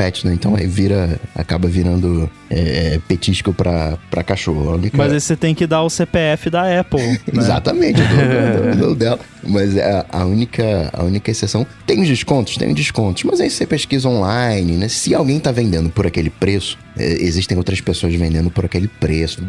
é 0.00 0.12
né? 0.24 0.32
Então 0.34 0.54
aí 0.56 0.66
vira, 0.66 1.18
acaba 1.34 1.68
virando 1.68 2.28
é, 2.48 2.94
é, 2.94 3.00
petisco 3.06 3.52
pra, 3.52 3.96
pra 4.10 4.22
cachorro. 4.22 4.70
A 4.70 4.74
única- 4.74 4.96
Mas 4.96 5.12
aí 5.12 5.20
você 5.20 5.36
tem 5.36 5.54
que 5.54 5.66
dar 5.66 5.82
o 5.82 5.90
CPF 5.90 6.50
da 6.50 6.80
Apple, 6.80 7.00
né? 7.02 7.18
Exatamente, 7.34 8.00
eu 8.00 8.76
dou- 8.76 8.94
dela. 9.00 9.18
Mas 9.42 9.76
é 9.76 10.04
a 10.10 10.24
única, 10.24 10.90
a 10.92 11.02
única 11.04 11.30
exceção. 11.30 11.66
Tem 11.86 12.00
os 12.02 12.08
descontos? 12.08 12.56
Tem 12.56 12.68
os 12.68 12.74
descontos. 12.74 13.24
Mas 13.24 13.40
aí 13.40 13.48
você 13.50 13.66
pesquisa 13.66 14.08
online, 14.08 14.72
né? 14.76 14.88
Se 14.88 15.14
alguém 15.14 15.38
tá 15.40 15.50
vendendo 15.50 15.88
por 15.90 16.06
aquele 16.06 16.28
preço, 16.30 16.76
é, 16.89 16.89
existem 17.00 17.56
outras 17.56 17.80
pessoas 17.80 18.14
vendendo 18.14 18.50
por 18.50 18.64
aquele 18.64 18.88
preço. 18.88 19.42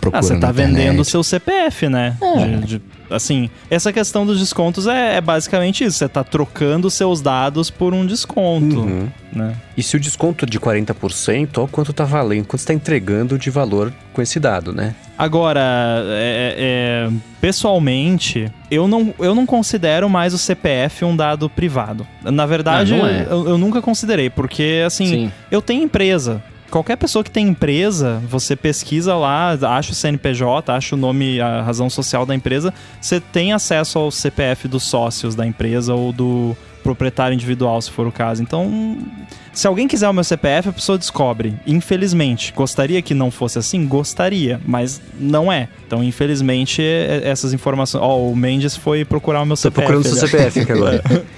Procura 0.00 0.18
Ah, 0.20 0.22
você 0.22 0.38
tá 0.38 0.52
vendendo 0.52 1.00
o 1.00 1.04
seu 1.04 1.22
CPF, 1.24 1.88
né? 1.88 2.16
É. 2.22 2.46
De- 2.58 2.66
de- 2.78 2.82
assim, 3.10 3.50
essa 3.68 3.92
questão 3.92 4.24
dos 4.26 4.38
descontos 4.38 4.86
é, 4.86 5.16
é 5.16 5.20
basicamente 5.20 5.82
isso. 5.84 5.98
Você 5.98 6.08
tá 6.08 6.22
trocando 6.22 6.88
seus 6.90 7.20
dados 7.20 7.70
por 7.70 7.92
um 7.92 8.06
desconto, 8.06 8.80
Uhum. 8.80 9.08
né? 9.32 9.54
E 9.76 9.82
se 9.82 9.96
o 9.96 10.00
desconto 10.00 10.44
é 10.44 10.48
de 10.48 10.60
40%, 10.60 11.58
olha 11.58 11.64
o 11.64 11.68
quanto 11.68 11.92
tá 11.92 12.04
valendo, 12.04 12.44
quanto 12.46 12.60
você 12.60 12.66
tá 12.68 12.74
entregando 12.74 13.36
de 13.36 13.50
valor 13.50 13.92
com 14.12 14.22
esse 14.22 14.38
dado, 14.38 14.72
né? 14.72 14.94
Agora, 15.18 15.60
é- 16.08 17.08
é, 17.08 17.10
pessoalmente, 17.40 18.50
eu 18.70 18.86
não, 18.86 19.12
eu 19.18 19.34
não 19.34 19.44
considero 19.46 20.08
mais 20.08 20.32
o 20.34 20.38
CPF 20.38 21.04
um 21.04 21.16
dado 21.16 21.48
privado. 21.50 22.06
Na 22.22 22.46
verdade, 22.46 22.94
Ah, 22.94 23.10
é. 23.10 23.26
eu, 23.28 23.48
eu 23.48 23.58
nunca 23.58 23.82
considerei, 23.82 24.30
porque 24.30 24.82
assim, 24.86 25.06
Sim. 25.06 25.32
eu 25.50 25.60
tenho 25.60 25.82
empresa. 25.82 26.42
Qualquer 26.70 26.96
pessoa 26.96 27.22
que 27.22 27.30
tem 27.30 27.48
empresa, 27.48 28.20
você 28.28 28.56
pesquisa 28.56 29.14
lá, 29.14 29.50
acha 29.52 29.92
o 29.92 29.94
CNPJ, 29.94 30.72
acha 30.72 30.94
o 30.94 30.98
nome, 30.98 31.40
a 31.40 31.62
razão 31.62 31.88
social 31.88 32.26
da 32.26 32.34
empresa, 32.34 32.74
você 33.00 33.20
tem 33.20 33.52
acesso 33.52 33.98
ao 33.98 34.10
CPF 34.10 34.66
dos 34.66 34.82
sócios 34.82 35.34
da 35.34 35.46
empresa 35.46 35.94
ou 35.94 36.12
do 36.12 36.56
proprietário 36.86 37.34
individual, 37.34 37.80
se 37.82 37.90
for 37.90 38.06
o 38.06 38.12
caso. 38.12 38.40
Então, 38.42 38.96
se 39.52 39.66
alguém 39.66 39.88
quiser 39.88 40.08
o 40.08 40.12
meu 40.12 40.22
CPF, 40.22 40.68
a 40.68 40.72
pessoa 40.72 40.96
descobre. 40.96 41.54
Infelizmente, 41.66 42.52
gostaria 42.54 43.02
que 43.02 43.12
não 43.14 43.30
fosse 43.30 43.58
assim? 43.58 43.86
Gostaria, 43.86 44.60
mas 44.64 45.00
não 45.18 45.50
é. 45.52 45.68
Então, 45.86 46.02
infelizmente, 46.04 46.80
é- 46.82 47.22
essas 47.24 47.52
informações. 47.52 48.02
Ó, 48.02 48.18
o 48.18 48.36
Mendes 48.36 48.76
foi 48.76 49.04
procurar 49.04 49.42
o 49.42 49.46
meu 49.46 49.56
Tô 49.56 49.62
CPF. 49.62 49.86
procurando 49.86 50.04
seu 50.14 50.28
aliás. 50.28 50.52
CPF 50.54 50.60
aqui 50.60 50.72
agora. 50.72 51.02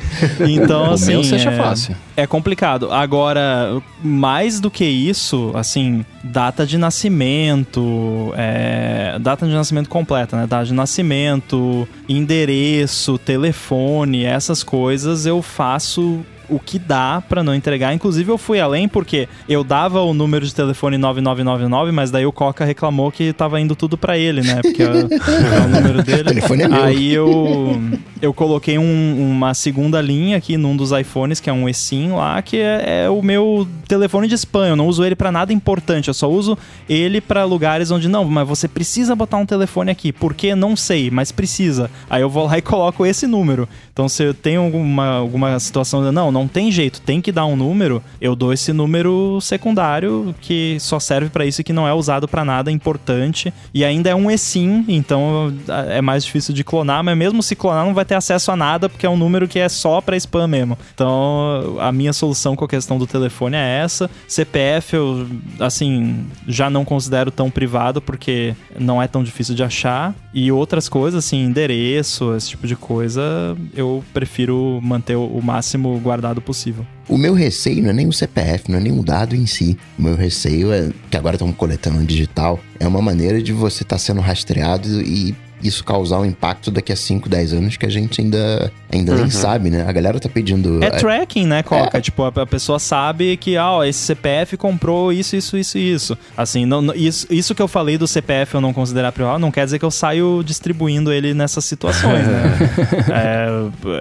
Então, 0.49 0.91
O 0.91 0.95
assim. 0.95 1.12
meu 1.12 1.23
você 1.25 1.35
acha 1.37 1.51
é- 1.51 1.57
fácil. 1.57 1.97
é 2.16 2.27
complicado. 2.27 2.91
Agora, 2.91 3.81
mais 4.03 4.59
do 4.59 4.70
que 4.70 4.85
isso, 4.85 5.53
assim, 5.55 6.05
data 6.25 6.66
de 6.66 6.77
nascimento, 6.79 8.33
é, 8.37 9.19
data 9.20 9.47
de 9.47 9.53
nascimento 9.53 9.89
completa, 9.89 10.37
né? 10.37 10.47
Data 10.47 10.65
de 10.65 10.73
nascimento, 10.75 11.87
endereço, 12.09 13.19
telefone, 13.19 14.25
essas 14.25 14.62
coisas 14.62 15.27
eu 15.27 15.38
faço 15.43 16.24
o 16.49 16.59
que 16.59 16.79
dá 16.79 17.23
pra 17.29 17.43
não 17.43 17.55
entregar. 17.55 17.93
Inclusive, 17.95 18.31
eu 18.31 18.39
fui 18.39 18.61
além 18.61 18.89
porque 18.89 19.29
eu 19.49 19.62
dava 19.62 20.01
o 20.03 20.15
número 20.15 20.47
de 20.47 20.55
telefone 20.55 20.97
9999, 20.99 21.93
mas 21.93 22.11
daí 22.11 22.25
o 22.27 22.33
Coca 22.33 22.65
reclamou 22.65 23.11
que 23.12 23.33
tava 23.33 23.61
indo 23.61 23.75
tudo 23.77 23.97
pra 23.99 24.16
ele, 24.16 24.41
né? 24.43 24.61
Porque 24.62 24.83
é, 24.83 24.87
é 24.87 25.61
o 25.65 25.69
número 25.69 26.03
dele. 26.03 26.23
O 26.23 26.25
telefone 26.35 26.62
é 26.62 26.69
meu. 26.69 26.83
Aí 26.85 27.12
eu, 27.12 27.81
eu 28.23 28.33
coloquei 28.35 28.79
um- 28.79 29.31
uma 29.31 29.55
segunda 29.55 30.01
linha 30.01 30.37
aqui 30.37 30.57
num 30.57 30.77
dos 30.77 30.91
iPhones, 30.93 31.41
que 31.41 31.51
é 31.51 31.53
um 31.53 31.69
eSIM 31.69 32.11
lá, 32.12 32.41
que 32.43 32.57
é, 32.57 33.05
é 33.05 33.11
o 33.11 33.23
meu 33.23 33.66
telefone 33.87 34.27
de 34.29 34.35
spam. 34.35 34.66
Eu 34.69 34.77
não 34.77 34.87
uso 34.89 35.05
ele 35.05 35.15
pra 35.16 35.31
nada 35.33 35.53
importante, 35.53 36.09
eu 36.09 36.15
só 36.15 36.29
uso 36.31 36.57
ele 36.89 37.20
pra 37.20 37.45
lugares 37.45 37.91
onde 37.91 38.09
não, 38.09 38.25
mas 38.25 38.47
você 38.49 38.66
precisa 38.69 39.15
botar 39.15 39.37
um 39.37 39.47
telefone 39.47 39.91
aqui. 39.91 40.12
Por 40.12 40.35
quê? 40.35 40.55
Não 40.55 40.75
sei, 40.77 41.11
mas 41.11 41.31
precisa. 41.33 41.91
Aí 42.09 42.23
eu 42.23 42.31
vou 42.31 42.47
lá 42.47 42.59
e 42.59 42.62
coloco 42.62 43.05
esse 43.05 43.27
número. 43.27 43.69
Então 43.93 44.09
se 44.09 44.23
eu 44.23 44.33
tenho 44.35 44.62
alguma, 44.62 45.07
alguma 45.16 45.59
situação 45.59 46.05
de 46.05 46.11
não, 46.12 46.31
não 46.39 46.48
tem 46.48 46.70
jeito, 46.70 47.01
tem 47.01 47.20
que 47.20 47.32
dar 47.32 47.47
um 47.47 47.56
número, 47.56 48.02
eu 48.20 48.36
dou 48.36 48.52
esse 48.52 48.73
número 48.73 49.40
secundário 49.40 50.35
que 50.40 50.77
só 50.81 51.01
serve 51.01 51.31
pra 51.31 51.44
isso 51.44 51.60
e 51.60 51.65
que 51.65 51.73
não 51.73 51.86
é 51.86 51.93
usado 51.93 52.28
pra 52.28 52.44
nada 52.44 52.70
importante. 52.70 53.52
E 53.74 53.85
ainda 53.85 54.10
é 54.10 54.15
um 54.15 54.31
eSIM, 54.31 54.85
então 54.89 55.52
é 55.89 56.01
mais 56.01 56.24
difícil 56.24 56.55
de 56.55 56.62
clonar, 56.62 57.02
mas 57.02 57.16
mesmo 57.16 57.43
se 57.43 57.56
clonar 57.56 57.85
não 57.85 57.94
vai 57.94 58.05
ter 58.05 58.15
acesso 58.15 58.52
a 58.52 58.56
nada, 58.56 58.89
porque 58.89 59.06
é 59.06 59.10
um 59.10 59.16
número 59.16 59.48
que 59.48 59.59
é 59.59 59.69
só 59.69 60.01
pra 60.01 60.16
spam 60.16 60.47
mesmo. 60.47 60.78
Então 60.94 61.77
a 61.81 61.90
minha 61.90 62.12
solução 62.12 62.55
com 62.55 62.65
a 62.65 62.69
questão 62.69 62.98
do 62.98 63.06
telefone 63.06 63.56
é 63.56 63.81
essa. 63.82 64.10
CPF 64.27 64.94
eu, 64.94 65.27
assim, 65.59 66.27
já 66.47 66.70
não 66.70 66.85
considero 66.85 67.31
tão 67.31 67.51
privado, 67.51 68.01
porque 68.01 68.55
não 68.78 69.02
é 69.02 69.09
tão 69.09 69.24
difícil 69.24 69.55
de 69.55 69.62
achar. 69.62 70.15
E 70.32 70.52
outras 70.52 70.89
coisas, 70.89 71.24
assim, 71.24 71.43
endereço, 71.44 72.35
esse 72.36 72.51
tipo 72.51 72.66
de 72.66 72.77
coisa, 72.77 73.56
eu 73.74 74.05
prefiro 74.12 74.78
manter 74.82 75.16
o 75.16 75.40
máximo 75.43 75.98
guardado 75.98 76.28
possível. 76.41 76.87
O 77.09 77.17
meu 77.17 77.35
receio 77.35 77.83
não 77.83 77.91
é 77.91 77.93
nem 77.93 78.07
o 78.07 78.13
CPF, 78.13 78.71
não 78.71 78.79
é 78.79 78.81
nem 78.83 78.99
o 78.99 79.03
dado 79.03 79.35
em 79.35 79.47
si. 79.47 79.77
O 79.99 80.03
meu 80.03 80.15
receio 80.15 80.73
é 80.73 80.91
que 81.11 81.17
agora 81.17 81.37
estamos 81.37 81.57
coletando 81.57 82.05
digital. 82.05 82.61
É 82.79 82.87
uma 82.87 83.03
maneira 83.03 83.43
de 83.43 83.53
você 83.53 83.83
estar 83.83 83.99
sendo 83.99 84.21
rastreado 84.21 85.01
e 85.03 85.35
isso 85.62 85.85
causar 85.85 86.20
um 86.20 86.24
impacto 86.24 86.70
daqui 86.70 86.93
a 86.93 86.97
5, 86.97 87.28
10 87.28 87.52
anos 87.52 87.76
que 87.76 87.86
a 87.86 87.89
gente 87.89 88.20
ainda, 88.20 88.72
ainda 88.90 89.14
nem 89.14 89.30
sabe, 89.30 89.70
né? 89.70 89.85
A 89.86 89.93
galera 89.93 90.20
tá 90.20 90.28
pedindo. 90.28 90.82
É 90.82 90.90
tracking, 90.90 91.47
né, 91.47 91.62
Coca? 91.62 92.01
Tipo, 92.01 92.24
a, 92.24 92.47
pessoa 92.47 92.78
sabe 92.78 93.36
que, 93.36 93.56
ah, 93.56 93.72
ó, 93.72 93.85
esse 93.85 94.01
CPF 94.01 94.56
comprou 94.56 95.12
isso, 95.12 95.36
isso, 95.36 95.56
isso 95.56 95.78
e 95.78 95.93
isso. 95.93 96.18
Assim, 96.36 96.64
não, 96.64 96.94
isso, 96.94 97.26
isso 97.30 97.55
que 97.55 97.62
eu 97.62 97.68
falei 97.68 97.98
do 97.98 98.06
CPF 98.06 98.55
eu 98.55 98.60
não 98.60 98.72
considerar 98.72 99.12
privado, 99.12 99.39
não 99.39 99.51
quer 99.51 99.64
dizer 99.64 99.78
que 99.78 99.85
eu 99.85 99.90
saio 99.90 100.43
distribuindo 100.44 101.12
ele 101.12 101.35
nessas 101.35 101.64
situações, 101.64 102.26
né? 102.26 102.59
É, 103.10 103.48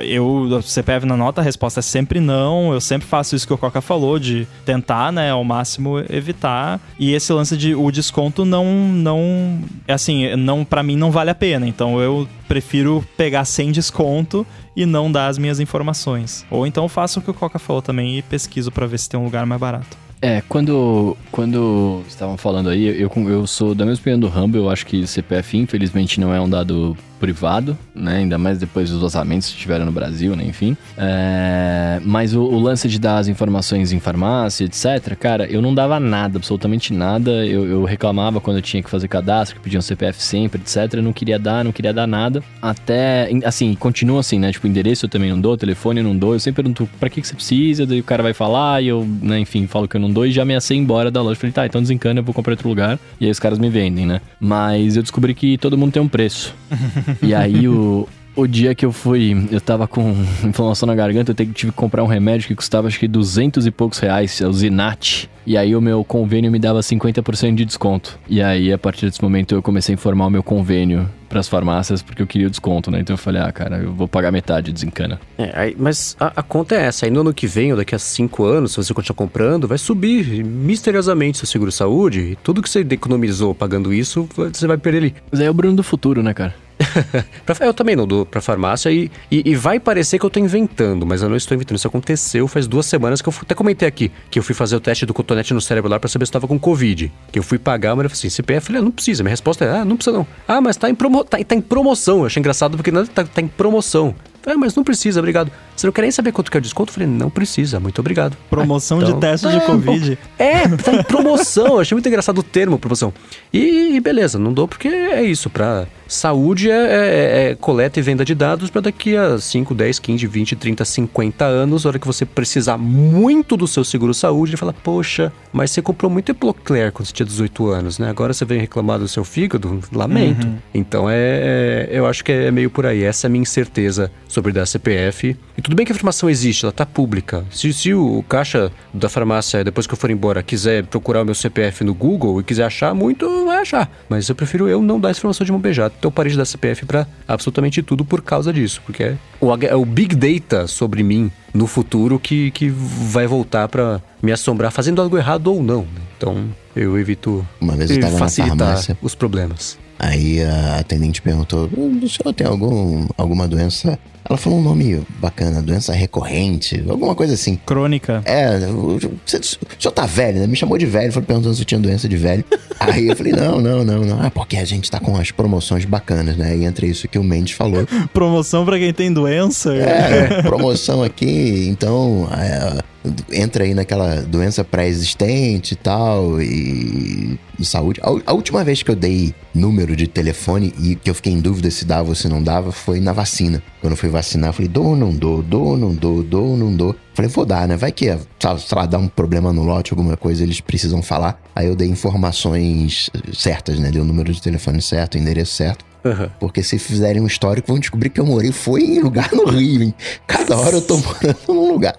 eu, 0.03 0.61
CPF 0.61 1.05
na 1.05 1.15
nota, 1.15 1.41
a 1.41 1.43
resposta 1.43 1.79
é 1.79 1.83
sempre 1.83 2.19
não. 2.19 2.73
Eu 2.73 2.81
sempre 2.81 3.07
faço 3.07 3.35
isso 3.35 3.47
que 3.47 3.53
o 3.53 3.57
Coca 3.57 3.81
falou, 3.81 4.19
de 4.19 4.47
tentar, 4.65 5.11
né, 5.11 5.31
ao 5.31 5.43
máximo 5.43 5.99
evitar. 6.09 6.79
E 6.99 7.13
esse 7.13 7.31
lance 7.31 7.55
de 7.55 7.73
o 7.73 7.89
desconto 7.91 8.45
não, 8.45 8.65
não, 8.65 9.59
é 9.87 9.93
assim, 9.93 10.35
não, 10.35 10.63
para 10.63 10.83
mim 10.83 10.95
não 10.95 11.11
vale 11.11 11.29
a 11.29 11.35
pena. 11.35 11.46
Então 11.67 11.99
eu 11.99 12.27
prefiro 12.47 13.03
pegar 13.15 13.45
sem 13.45 13.71
desconto 13.71 14.45
e 14.75 14.85
não 14.85 15.11
dar 15.11 15.27
as 15.27 15.37
minhas 15.37 15.59
informações. 15.59 16.45
Ou 16.49 16.67
então 16.67 16.87
faço 16.89 17.19
o 17.19 17.21
que 17.21 17.31
o 17.31 17.33
Coca 17.33 17.59
falou 17.59 17.81
também 17.81 18.17
e 18.17 18.21
pesquiso 18.21 18.71
pra 18.71 18.85
ver 18.85 18.99
se 18.99 19.09
tem 19.09 19.19
um 19.19 19.23
lugar 19.23 19.45
mais 19.45 19.59
barato. 19.59 19.97
É, 20.21 20.41
quando, 20.49 21.15
quando 21.31 22.01
estavam 22.07 22.37
falando 22.37 22.69
aí, 22.69 22.85
eu, 22.99 23.11
eu 23.29 23.45
sou 23.45 23.75
da 23.75 23.85
mesma 23.85 24.01
opinião 24.01 24.19
do 24.19 24.27
Rumble, 24.27 24.61
eu 24.61 24.69
acho 24.69 24.85
que 24.85 25.05
CPF 25.05 25.57
infelizmente 25.57 26.19
não 26.19 26.33
é 26.33 26.41
um 26.41 26.49
dado 26.49 26.97
privado, 27.17 27.77
né? 27.93 28.17
Ainda 28.17 28.37
mais 28.37 28.57
depois 28.57 28.89
dos 28.89 29.01
vazamentos 29.01 29.49
que 29.49 29.57
tiveram 29.57 29.85
no 29.85 29.91
Brasil, 29.91 30.35
né? 30.35 30.43
Enfim. 30.45 30.77
É... 30.97 31.99
Mas 32.03 32.33
o, 32.33 32.41
o, 32.41 32.59
lance 32.59 32.87
de 32.87 32.99
dar 32.99 33.17
as 33.17 33.27
informações 33.27 33.91
em 33.91 33.99
farmácia, 33.99 34.65
etc., 34.65 35.15
cara, 35.19 35.45
eu 35.45 35.61
não 35.61 35.73
dava 35.73 35.99
nada, 35.99 36.37
absolutamente 36.37 36.93
nada. 36.93 37.45
Eu, 37.45 37.65
eu 37.65 37.83
reclamava 37.83 38.39
quando 38.39 38.57
eu 38.57 38.61
tinha 38.61 38.81
que 38.81 38.89
fazer 38.89 39.07
cadastro, 39.07 39.57
que 39.57 39.61
pediam 39.61 39.81
CPF 39.81 40.21
sempre, 40.21 40.61
etc. 40.61 40.93
Eu 40.93 41.03
não 41.03 41.13
queria 41.13 41.39
dar, 41.39 41.63
não 41.63 41.71
queria 41.71 41.93
dar 41.93 42.07
nada. 42.07 42.43
Até, 42.61 43.29
assim, 43.45 43.73
continua 43.75 44.19
assim, 44.19 44.39
né? 44.39 44.51
Tipo, 44.51 44.67
endereço 44.67 45.05
eu 45.05 45.09
também 45.09 45.29
não 45.29 45.39
dou, 45.39 45.57
telefone 45.57 45.99
eu 45.99 46.03
não 46.03 46.15
dou. 46.15 46.33
Eu 46.33 46.39
sempre 46.39 46.63
pergunto 46.63 46.89
pra 46.99 47.09
que, 47.09 47.21
que 47.21 47.27
você 47.27 47.35
precisa, 47.35 47.85
daí 47.85 47.99
o 47.99 48.03
cara 48.03 48.23
vai 48.23 48.33
falar 48.33 48.81
e 48.83 48.87
eu, 48.87 49.07
né, 49.21 49.39
enfim, 49.39 49.67
falo 49.67 49.87
que 49.87 49.95
eu 49.95 50.01
não 50.01 50.11
dou 50.11 50.25
e 50.25 50.31
já 50.31 50.43
ameacei 50.43 50.77
embora 50.77 51.11
da 51.11 51.21
loja. 51.21 51.39
Falei, 51.39 51.53
tá, 51.53 51.65
então 51.65 51.81
desencana, 51.81 52.19
eu 52.19 52.23
vou 52.23 52.33
comprar 52.33 52.53
outro 52.53 52.69
lugar. 52.69 52.99
E 53.19 53.25
aí 53.25 53.31
os 53.31 53.39
caras 53.39 53.59
me 53.59 53.69
vendem, 53.69 54.05
né? 54.05 54.21
Mas 54.39 54.95
eu 54.95 55.01
descobri 55.01 55.33
que 55.33 55.57
todo 55.57 55.77
mundo 55.77 55.91
tem 55.91 56.01
um 56.01 56.07
preço. 56.07 56.53
e 57.21 57.33
aí 57.33 57.67
o, 57.67 58.07
o 58.37 58.45
dia 58.47 58.75
que 58.75 58.85
eu 58.85 58.91
fui, 58.91 59.47
eu 59.51 59.59
tava 59.59 59.87
com 59.87 60.15
inflamação 60.45 60.85
na 60.85 60.93
garganta, 60.93 61.31
eu 61.31 61.35
tive 61.35 61.71
que 61.71 61.77
comprar 61.77 62.03
um 62.03 62.07
remédio 62.07 62.47
que 62.47 62.55
custava 62.55 62.87
acho 62.87 62.99
que 62.99 63.07
200 63.07 63.65
e 63.65 63.71
poucos 63.71 63.97
reais, 63.97 64.39
é 64.39 64.47
o 64.47 64.53
Zinat. 64.53 65.27
E 65.45 65.57
aí 65.57 65.75
o 65.75 65.81
meu 65.81 66.03
convênio 66.03 66.51
me 66.51 66.59
dava 66.59 66.79
50% 66.81 67.55
de 67.55 67.65
desconto. 67.65 68.19
E 68.27 68.41
aí, 68.41 68.71
a 68.71 68.77
partir 68.77 69.05
desse 69.05 69.23
momento, 69.23 69.55
eu 69.55 69.61
comecei 69.61 69.93
a 69.93 69.95
informar 69.95 70.27
o 70.27 70.29
meu 70.29 70.43
convênio 70.43 71.09
para 71.29 71.39
as 71.39 71.47
farmácias 71.47 72.01
porque 72.01 72.21
eu 72.21 72.27
queria 72.27 72.47
o 72.47 72.49
desconto, 72.49 72.91
né? 72.91 72.99
Então 72.99 73.13
eu 73.13 73.17
falei, 73.17 73.41
ah, 73.41 73.51
cara, 73.51 73.77
eu 73.77 73.93
vou 73.93 74.07
pagar 74.07 74.31
metade, 74.31 74.71
desencana. 74.71 75.19
É, 75.37 75.51
aí, 75.53 75.75
mas 75.79 76.15
a, 76.19 76.33
a, 76.35 76.43
conta 76.43 76.75
é 76.75 76.83
essa. 76.83 77.05
Aí 77.05 77.11
no 77.11 77.21
ano 77.21 77.33
que 77.33 77.47
vem, 77.47 77.71
ou 77.71 77.77
daqui 77.77 77.95
a 77.95 77.99
cinco 77.99 78.43
anos, 78.43 78.73
se 78.73 78.77
você 78.77 78.93
continuar 78.93 79.15
comprando, 79.15 79.67
vai 79.67 79.77
subir 79.77 80.43
misteriosamente 80.43 81.37
seu 81.37 81.47
seguro-saúde. 81.47 82.19
E 82.19 82.35
tudo 82.35 82.61
que 82.61 82.69
você 82.69 82.81
economizou 82.81 83.55
pagando 83.55 83.93
isso, 83.93 84.27
você 84.35 84.67
vai 84.67 84.77
perder 84.77 84.97
ali. 84.97 85.15
Mas 85.31 85.39
aí 85.39 85.47
é 85.47 85.49
o 85.49 85.53
Bruno 85.53 85.77
do 85.77 85.83
futuro, 85.83 86.21
né, 86.21 86.33
cara? 86.33 86.66
eu 87.61 87.73
também 87.73 87.95
não 87.95 88.05
dou 88.05 88.25
pra 88.25 88.41
farmácia 88.41 88.91
e, 88.91 89.11
e, 89.31 89.51
e, 89.51 89.55
vai 89.55 89.79
parecer 89.79 90.19
que 90.19 90.25
eu 90.25 90.29
tô 90.29 90.39
inventando, 90.39 91.05
mas 91.05 91.21
eu 91.21 91.29
não 91.29 91.35
estou 91.35 91.55
inventando. 91.55 91.77
Isso 91.77 91.87
aconteceu 91.87 92.47
faz 92.47 92.67
duas 92.67 92.85
semanas 92.85 93.21
que 93.21 93.29
eu 93.29 93.33
até 93.41 93.55
comentei 93.55 93.87
aqui 93.87 94.11
que 94.29 94.39
eu 94.39 94.43
fui 94.43 94.53
fazer 94.53 94.75
o 94.75 94.79
teste 94.79 95.05
do 95.05 95.13
cotonete 95.13 95.53
no 95.53 95.61
cérebro 95.61 95.89
lá 95.89 95.99
pra 95.99 96.07
saber 96.07 96.25
se 96.25 96.31
tava 96.31 96.47
com 96.47 96.59
Covid. 96.59 97.11
Que 97.31 97.39
eu 97.39 97.43
fui 97.43 97.57
pagar, 97.57 97.95
mas 97.95 98.05
eu 98.05 98.09
falei 98.09 98.19
assim: 98.19 98.29
CPF, 98.29 98.67
falei, 98.67 98.81
ah, 98.81 98.83
não 98.83 98.91
precisa. 98.91 99.23
Minha 99.23 99.31
resposta 99.31 99.65
é: 99.65 99.79
ah, 99.79 99.85
não 99.85 99.95
precisa 99.95 100.17
não. 100.17 100.27
Ah, 100.47 100.61
mas 100.61 100.77
tá 100.77 100.89
em, 100.89 100.95
promo 100.95 101.23
tá, 101.23 101.37
tá 101.43 101.55
em 101.55 101.61
promoção. 101.61 102.19
Eu 102.19 102.25
achei 102.27 102.39
engraçado 102.39 102.77
porque 102.77 102.91
não, 102.91 103.05
tá, 103.05 103.23
tá 103.23 103.41
em 103.41 103.47
promoção. 103.47 104.15
Ah, 104.47 104.55
mas 104.55 104.73
não 104.73 104.81
precisa, 104.81 105.19
obrigado. 105.19 105.51
Você 105.75 105.85
não 105.85 105.91
quer 105.91 106.03
nem 106.03 106.11
saber 106.11 106.31
quanto 106.31 106.49
que 106.49 106.55
é 106.55 106.59
o 106.59 106.61
desconto? 106.61 106.89
Eu 106.89 106.93
falei, 106.93 107.09
não 107.09 107.29
precisa, 107.29 107.81
muito 107.81 107.99
obrigado. 107.99 108.37
Promoção 108.49 108.99
ah, 108.99 109.03
então, 109.03 109.15
de 109.15 109.19
teste 109.19 109.47
de 109.49 109.59
Covid. 109.59 110.17
É, 110.39 110.65
tá 110.69 110.93
em 110.93 111.03
promoção. 111.03 111.67
Eu 111.67 111.79
achei 111.81 111.93
muito 111.93 112.07
engraçado 112.07 112.37
o 112.37 112.43
termo 112.43 112.79
promoção. 112.79 113.13
E, 113.51 113.95
e 113.95 113.99
beleza, 113.99 114.39
não 114.39 114.53
dou 114.53 114.65
porque 114.65 114.87
é 114.87 115.21
isso. 115.21 115.49
Pra 115.49 115.85
saúde 116.07 116.71
é, 116.71 116.75
é, 116.75 117.49
é 117.49 117.55
coleta 117.55 117.99
e 117.99 118.01
venda 118.01 118.23
de 118.23 118.33
dados 118.33 118.69
para 118.69 118.81
daqui 118.81 119.17
a 119.17 119.37
5, 119.37 119.75
10, 119.75 119.99
15, 119.99 120.27
20, 120.27 120.55
30, 120.55 120.85
50 120.85 121.45
anos, 121.45 121.85
a 121.85 121.89
hora 121.89 121.99
que 121.99 122.07
você 122.07 122.25
precisar 122.25 122.77
muito 122.77 123.57
do 123.57 123.67
seu 123.67 123.83
seguro 123.83 124.13
saúde, 124.13 124.51
ele 124.51 124.57
fala, 124.57 124.73
poxa, 124.73 125.33
mas 125.51 125.71
você 125.71 125.81
comprou 125.81 126.09
muito 126.09 126.31
Epocler 126.31 126.91
quando 126.91 127.07
você 127.07 127.13
tinha 127.13 127.25
18 127.25 127.67
anos, 127.67 127.99
né? 127.99 128.09
Agora 128.09 128.33
você 128.33 128.45
vem 128.45 128.59
reclamar 128.59 128.99
do 128.99 129.07
seu 129.07 129.23
fígado, 129.25 129.81
lamento. 129.91 130.47
Uhum. 130.47 130.57
Então 130.73 131.09
é, 131.09 131.17
é, 131.17 131.89
eu 131.91 132.05
acho 132.05 132.23
que 132.23 132.31
é 132.31 132.51
meio 132.51 132.69
por 132.69 132.85
aí. 132.85 133.03
Essa 133.03 133.25
é 133.25 133.27
a 133.27 133.31
minha 133.31 133.41
incerteza 133.41 134.11
sobre 134.37 134.51
dar 134.51 134.67
CPF. 134.67 135.35
E 135.57 135.61
tudo 135.63 135.75
bem 135.75 135.83
que 135.83 135.91
a 135.91 135.95
informação 135.95 136.29
existe, 136.29 136.63
ela 136.63 136.69
está 136.69 136.85
pública. 136.85 137.43
Se, 137.49 137.73
se 137.73 137.91
o 137.91 138.23
caixa 138.29 138.71
da 138.93 139.09
farmácia, 139.09 139.63
depois 139.63 139.87
que 139.87 139.93
eu 139.93 139.97
for 139.97 140.11
embora, 140.11 140.43
quiser 140.43 140.85
procurar 140.85 141.23
o 141.23 141.25
meu 141.25 141.33
CPF 141.33 141.83
no 141.83 141.95
Google 141.95 142.39
e 142.39 142.43
quiser 142.43 142.63
achar 142.63 142.93
muito, 142.93 143.45
vai 143.45 143.57
achar. 143.57 143.89
Mas 144.07 144.29
eu 144.29 144.35
prefiro 144.35 144.69
eu 144.69 144.79
não 144.79 144.99
dar 144.99 145.09
essa 145.09 145.19
informação 145.19 145.43
de 145.43 145.51
mão 145.51 145.59
beijada. 145.59 145.91
Então 145.97 146.09
eu 146.09 146.11
parei 146.11 146.31
de 146.31 146.37
dar 146.37 146.45
CPF 146.45 146.85
para 146.85 147.07
absolutamente 147.27 147.81
tudo 147.81 148.05
por 148.05 148.21
causa 148.21 148.53
disso. 148.53 148.79
Porque 148.85 149.01
é 149.01 149.17
o, 149.41 149.51
é 149.55 149.75
o 149.75 149.83
Big 149.83 150.15
Data 150.15 150.67
sobre 150.67 151.01
mim 151.01 151.31
no 151.51 151.65
futuro 151.65 152.19
que, 152.19 152.51
que 152.51 152.69
vai 152.69 153.25
voltar 153.25 153.67
para 153.67 153.99
me 154.21 154.31
assombrar 154.31 154.71
fazendo 154.71 155.01
algo 155.01 155.17
errado 155.17 155.47
ou 155.47 155.63
não. 155.63 155.81
Né? 155.81 156.01
Então 156.15 156.47
eu 156.75 156.99
evito 156.99 157.43
Uma 157.59 157.75
vez 157.75 157.89
eu 157.89 158.07
facilitar 158.11 158.79
os 159.01 159.15
problemas. 159.15 159.79
Aí 159.99 160.43
a 160.43 160.77
atendente 160.79 161.21
perguntou: 161.21 161.69
o 161.75 162.07
senhor 162.07 162.33
tem 162.33 162.45
algum, 162.45 163.07
alguma 163.17 163.47
doença 163.47 163.97
ela 164.29 164.37
falou 164.37 164.59
um 164.59 164.61
nome 164.61 165.01
bacana, 165.19 165.61
doença 165.61 165.93
recorrente, 165.93 166.83
alguma 166.89 167.15
coisa 167.15 167.33
assim. 167.33 167.57
Crônica. 167.65 168.21
É, 168.25 168.57
o, 168.67 168.99
senhor 169.25 169.91
tá 169.93 170.05
velho, 170.05 170.39
né? 170.39 170.47
Me 170.47 170.55
chamou 170.55 170.77
de 170.77 170.85
velho, 170.85 171.13
foi 171.13 171.21
perguntando 171.21 171.55
se 171.55 171.61
eu 171.61 171.65
tinha 171.65 171.79
doença 171.79 172.09
de 172.09 172.17
velho. 172.17 172.43
Aí 172.79 173.07
eu 173.07 173.15
falei, 173.15 173.31
não, 173.31 173.61
não, 173.61 173.85
não, 173.85 174.03
não. 174.03 174.21
Ah, 174.21 174.29
porque 174.29 174.57
a 174.57 174.65
gente 174.65 174.91
tá 174.91 174.99
com 174.99 175.15
as 175.15 175.31
promoções 175.31 175.85
bacanas, 175.85 176.35
né? 176.35 176.57
E 176.57 176.65
entre 176.65 176.87
isso 176.87 177.07
que 177.07 177.17
o 177.17 177.23
Mendes 177.23 177.53
falou. 177.53 177.87
promoção 178.13 178.65
para 178.65 178.77
quem 178.77 178.93
tem 178.93 179.13
doença? 179.13 179.73
É, 179.73 180.41
promoção 180.41 181.01
aqui, 181.01 181.67
então. 181.69 182.27
É, 182.33 182.83
entra 183.31 183.63
aí 183.63 183.73
naquela 183.73 184.21
doença 184.21 184.63
pré-existente 184.63 185.73
e 185.73 185.77
tal, 185.77 186.41
e, 186.41 187.39
e 187.59 187.65
saúde. 187.65 187.99
A, 188.03 188.31
a, 188.31 188.33
última 188.33 188.63
vez 188.63 188.83
que 188.83 188.91
eu 188.91 188.95
dei 188.95 189.33
número 189.53 189.95
de 189.95 190.07
telefone 190.07 190.73
e 190.79 190.95
que 190.95 191.09
eu 191.09 191.15
fiquei 191.15 191.33
em 191.33 191.39
dúvida 191.39 191.69
se 191.71 191.85
dava 191.85 192.09
ou 192.09 192.15
se 192.15 192.27
não 192.27 192.41
dava 192.41 192.71
foi 192.71 192.99
na 192.99 193.13
vacina. 193.13 193.61
Quando 193.81 193.93
eu 193.93 193.97
fui 193.97 194.09
vacinar, 194.17 194.49
eu 194.49 194.53
falei, 194.53 194.67
dou 194.67 194.85
ou 194.87 194.95
não 194.95 195.13
dou, 195.13 195.43
dou 195.43 195.67
ou 195.67 195.77
não 195.77 195.93
dou, 195.93 196.23
dou 196.23 196.47
ou 196.49 196.57
não 196.57 196.75
dou. 196.75 196.95
Falei, 197.13 197.29
vou 197.29 197.45
dar, 197.45 197.67
né? 197.67 197.77
Vai 197.77 197.91
que, 197.91 198.05
sei 198.05 198.77
lá, 198.77 198.85
dá 198.85 198.97
um 198.97 199.07
problema 199.07 199.53
no 199.53 199.63
lote, 199.63 199.93
alguma 199.93 200.17
coisa, 200.17 200.43
eles 200.43 200.59
precisam 200.59 201.01
falar. 201.01 201.39
Aí 201.55 201.67
eu 201.67 201.75
dei 201.75 201.87
informações 201.87 203.09
certas, 203.33 203.79
né? 203.79 203.91
Dei 203.91 204.01
o 204.01 204.05
número 204.05 204.33
de 204.33 204.41
telefone 204.41 204.81
certo, 204.81 205.15
o 205.15 205.17
endereço 205.17 205.53
certo. 205.53 205.85
Uhum. 206.07 206.29
Porque 206.39 206.63
se 206.63 206.79
fizerem 206.79 207.21
um 207.21 207.27
histórico, 207.27 207.67
vão 207.67 207.79
descobrir 207.79 208.09
que 208.09 208.19
eu 208.19 208.25
morei 208.25 208.51
foi 208.51 208.81
em 208.81 208.99
lugar 209.01 209.29
no 209.33 209.45
Rio, 209.45 209.83
hein? 209.83 209.93
Cada 210.25 210.57
hora 210.57 210.77
eu 210.77 210.81
tô 210.81 210.97
morando 210.97 211.37
num 211.47 211.73
lugar. 211.73 211.95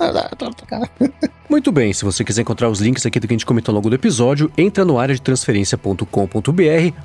Muito 1.49 1.73
bem, 1.73 1.93
se 1.95 2.05
você 2.05 2.23
quiser 2.23 2.43
encontrar 2.43 2.69
os 2.69 2.79
links 2.79 3.07
aqui 3.07 3.19
do 3.19 3.27
que 3.27 3.33
a 3.33 3.37
gente 3.37 3.47
comentou 3.47 3.73
ao 3.73 3.77
longo 3.77 3.89
do 3.89 3.95
episódio, 3.95 4.51
entra 4.57 4.85
no 4.85 4.99
área 4.99 5.15
de 5.15 5.23
transferência.com.br 5.23 6.05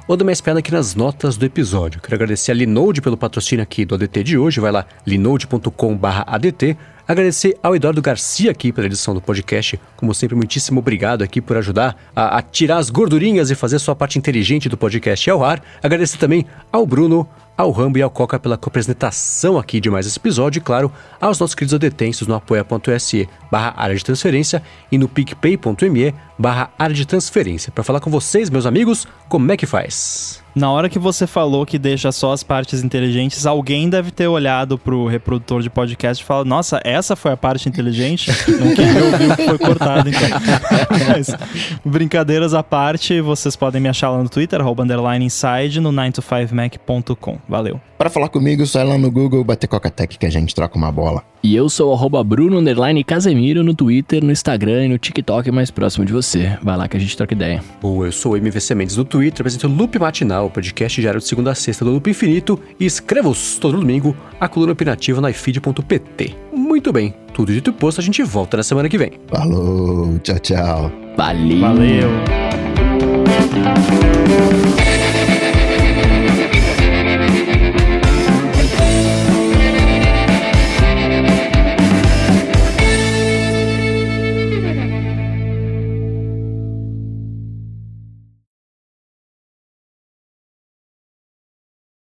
ou 0.05 0.17
dá 0.17 0.23
uma 0.23 0.31
espiada 0.33 0.59
aqui 0.59 0.71
nas 0.71 0.95
notas 0.95 1.37
do 1.37 1.45
episódio. 1.45 2.01
Quero 2.01 2.15
agradecer 2.15 2.51
a 2.51 2.55
Linode 2.55 3.01
pelo 3.01 3.15
patrocínio 3.15 3.63
aqui 3.63 3.85
do 3.85 3.95
ADT 3.95 4.23
de 4.23 4.37
hoje. 4.37 4.59
Vai 4.59 4.71
lá, 4.71 4.85
linode.com/adt. 5.05 6.77
Agradecer 7.05 7.57
ao 7.61 7.75
Eduardo 7.75 8.01
Garcia 8.01 8.49
aqui 8.49 8.71
pela 8.71 8.87
edição 8.87 9.13
do 9.13 9.19
podcast. 9.19 9.77
Como 9.97 10.13
sempre, 10.13 10.37
muitíssimo 10.37 10.79
obrigado 10.79 11.21
aqui 11.21 11.41
por 11.41 11.57
ajudar 11.57 11.97
a, 12.15 12.37
a 12.37 12.41
tirar 12.41 12.77
as 12.77 12.89
gordurinhas 12.89 13.51
e 13.51 13.55
fazer 13.55 13.77
sua 13.79 13.93
parte 13.93 14.17
inteligente 14.17 14.69
do 14.69 14.77
podcast 14.77 15.29
ao 15.29 15.43
ar. 15.43 15.61
Agradecer 15.81 16.17
também 16.17 16.45
ao 16.71 16.85
Bruno, 16.85 17.27
ao 17.57 17.71
Rambo 17.71 17.97
e 17.97 18.01
ao 18.01 18.09
Coca 18.09 18.39
pela 18.39 18.55
apresentação 18.55 19.57
aqui 19.57 19.79
de 19.79 19.89
mais 19.89 20.07
esse 20.07 20.17
episódio 20.17 20.59
e, 20.59 20.61
claro, 20.61 20.91
aos 21.21 21.39
nossos 21.39 21.55
queridos 21.55 21.73
adetensos 21.73 22.27
no 22.27 22.35
apoia.se 22.35 23.27
barra 23.51 23.73
área 23.77 23.95
de 23.95 24.03
transferência 24.03 24.63
e 24.91 24.97
no 24.97 25.07
picpay.me 25.07 26.13
barra 26.37 26.71
área 26.77 26.95
de 26.95 27.05
transferência. 27.05 27.71
Para 27.71 27.83
falar 27.83 27.99
com 27.99 28.09
vocês, 28.09 28.49
meus 28.49 28.65
amigos, 28.65 29.07
como 29.29 29.51
é 29.51 29.57
que 29.57 29.65
faz? 29.65 30.43
Na 30.55 30.69
hora 30.69 30.87
que 30.87 30.99
você 30.99 31.25
falou 31.25 31.65
que 31.65 31.79
deixa 31.79 32.11
só 32.11 32.31
as 32.31 32.43
partes 32.43 32.83
inteligentes, 32.83 33.45
alguém 33.47 33.89
deve 33.89 34.11
ter 34.11 34.27
olhado 34.27 34.77
pro 34.77 35.07
reprodutor 35.07 35.63
de 35.63 35.69
podcast 35.69 36.23
e 36.23 36.25
falado: 36.25 36.45
Nossa, 36.45 36.79
essa 36.83 37.15
foi 37.15 37.31
a 37.31 37.37
parte 37.37 37.67
inteligente? 37.67 38.29
Não 38.59 38.75
queria 38.75 39.03
ouvir 39.03 39.31
o 39.31 39.35
que 39.35 39.45
foi 39.45 39.57
cortado, 39.57 40.09
então. 40.09 40.29
Mas, 41.09 41.35
brincadeiras 41.83 42.53
à 42.53 42.61
parte, 42.61 43.19
vocês 43.19 43.55
podem 43.55 43.81
me 43.81 43.89
achar 43.89 44.11
lá 44.11 44.21
no 44.21 44.29
Twitter, 44.29 44.61
underline 44.61 45.25
inside, 45.25 45.79
no 45.79 45.91
9to5mac.com. 45.91 47.39
Valeu. 47.47 47.79
Para 47.97 48.09
falar 48.09 48.29
comigo, 48.29 48.65
só 48.65 48.83
lá 48.83 48.97
no 48.97 49.09
Google 49.11 49.43
bater 49.43 49.67
Coca-Tech 49.67 50.17
que 50.17 50.25
a 50.25 50.29
gente 50.29 50.53
troca 50.53 50.77
uma 50.77 50.91
bola. 50.91 51.23
E 51.43 51.55
eu 51.55 51.69
sou 51.69 51.93
o 51.93 52.23
Bruno 52.23 52.61
Casemiro 53.05 53.63
no 53.63 53.73
Twitter, 53.73 54.23
no 54.23 54.31
Instagram 54.31 54.85
e 54.85 54.89
no 54.89 54.97
TikTok 54.97 55.51
mais 55.51 55.69
próximo 55.69 56.05
de 56.05 56.13
você. 56.13 56.57
Vai 56.61 56.77
lá 56.77 56.87
que 56.87 56.95
a 56.95 56.99
gente 56.99 57.15
troca 57.17 57.33
ideia. 57.33 57.61
Boa, 57.81 58.07
eu 58.07 58.11
sou 58.11 58.33
o 58.33 58.37
MVC 58.37 58.75
Mendes 58.75 58.97
no 58.97 59.03
Twitter, 59.03 59.41
apresento 59.41 59.67
o 59.67 59.69
Loop 59.69 59.99
Matinal, 59.99 60.49
podcast 60.49 60.99
diário 61.01 61.19
de 61.19 61.27
segunda 61.27 61.51
a 61.51 61.55
sexta 61.55 61.83
do 61.83 61.91
Loop 61.91 62.09
Infinito 62.09 62.59
e 62.79 62.85
escrevo-os 62.85 63.57
todo 63.57 63.77
domingo 63.77 64.15
a 64.39 64.47
coluna 64.47 64.71
opinativa 64.71 65.19
na 65.19 65.29
ifeed.pt. 65.29 66.35
Muito 66.53 66.93
bem, 66.93 67.13
tudo 67.33 67.51
dito 67.51 67.69
e 67.71 67.73
posto, 67.73 67.99
a 67.99 68.03
gente 68.03 68.23
volta 68.23 68.57
na 68.57 68.63
semana 68.63 68.87
que 68.87 68.97
vem. 68.97 69.11
Falou, 69.27 70.17
tchau, 70.19 70.39
tchau. 70.39 70.91
Valeu. 71.17 71.59
Valeu. 71.59 72.09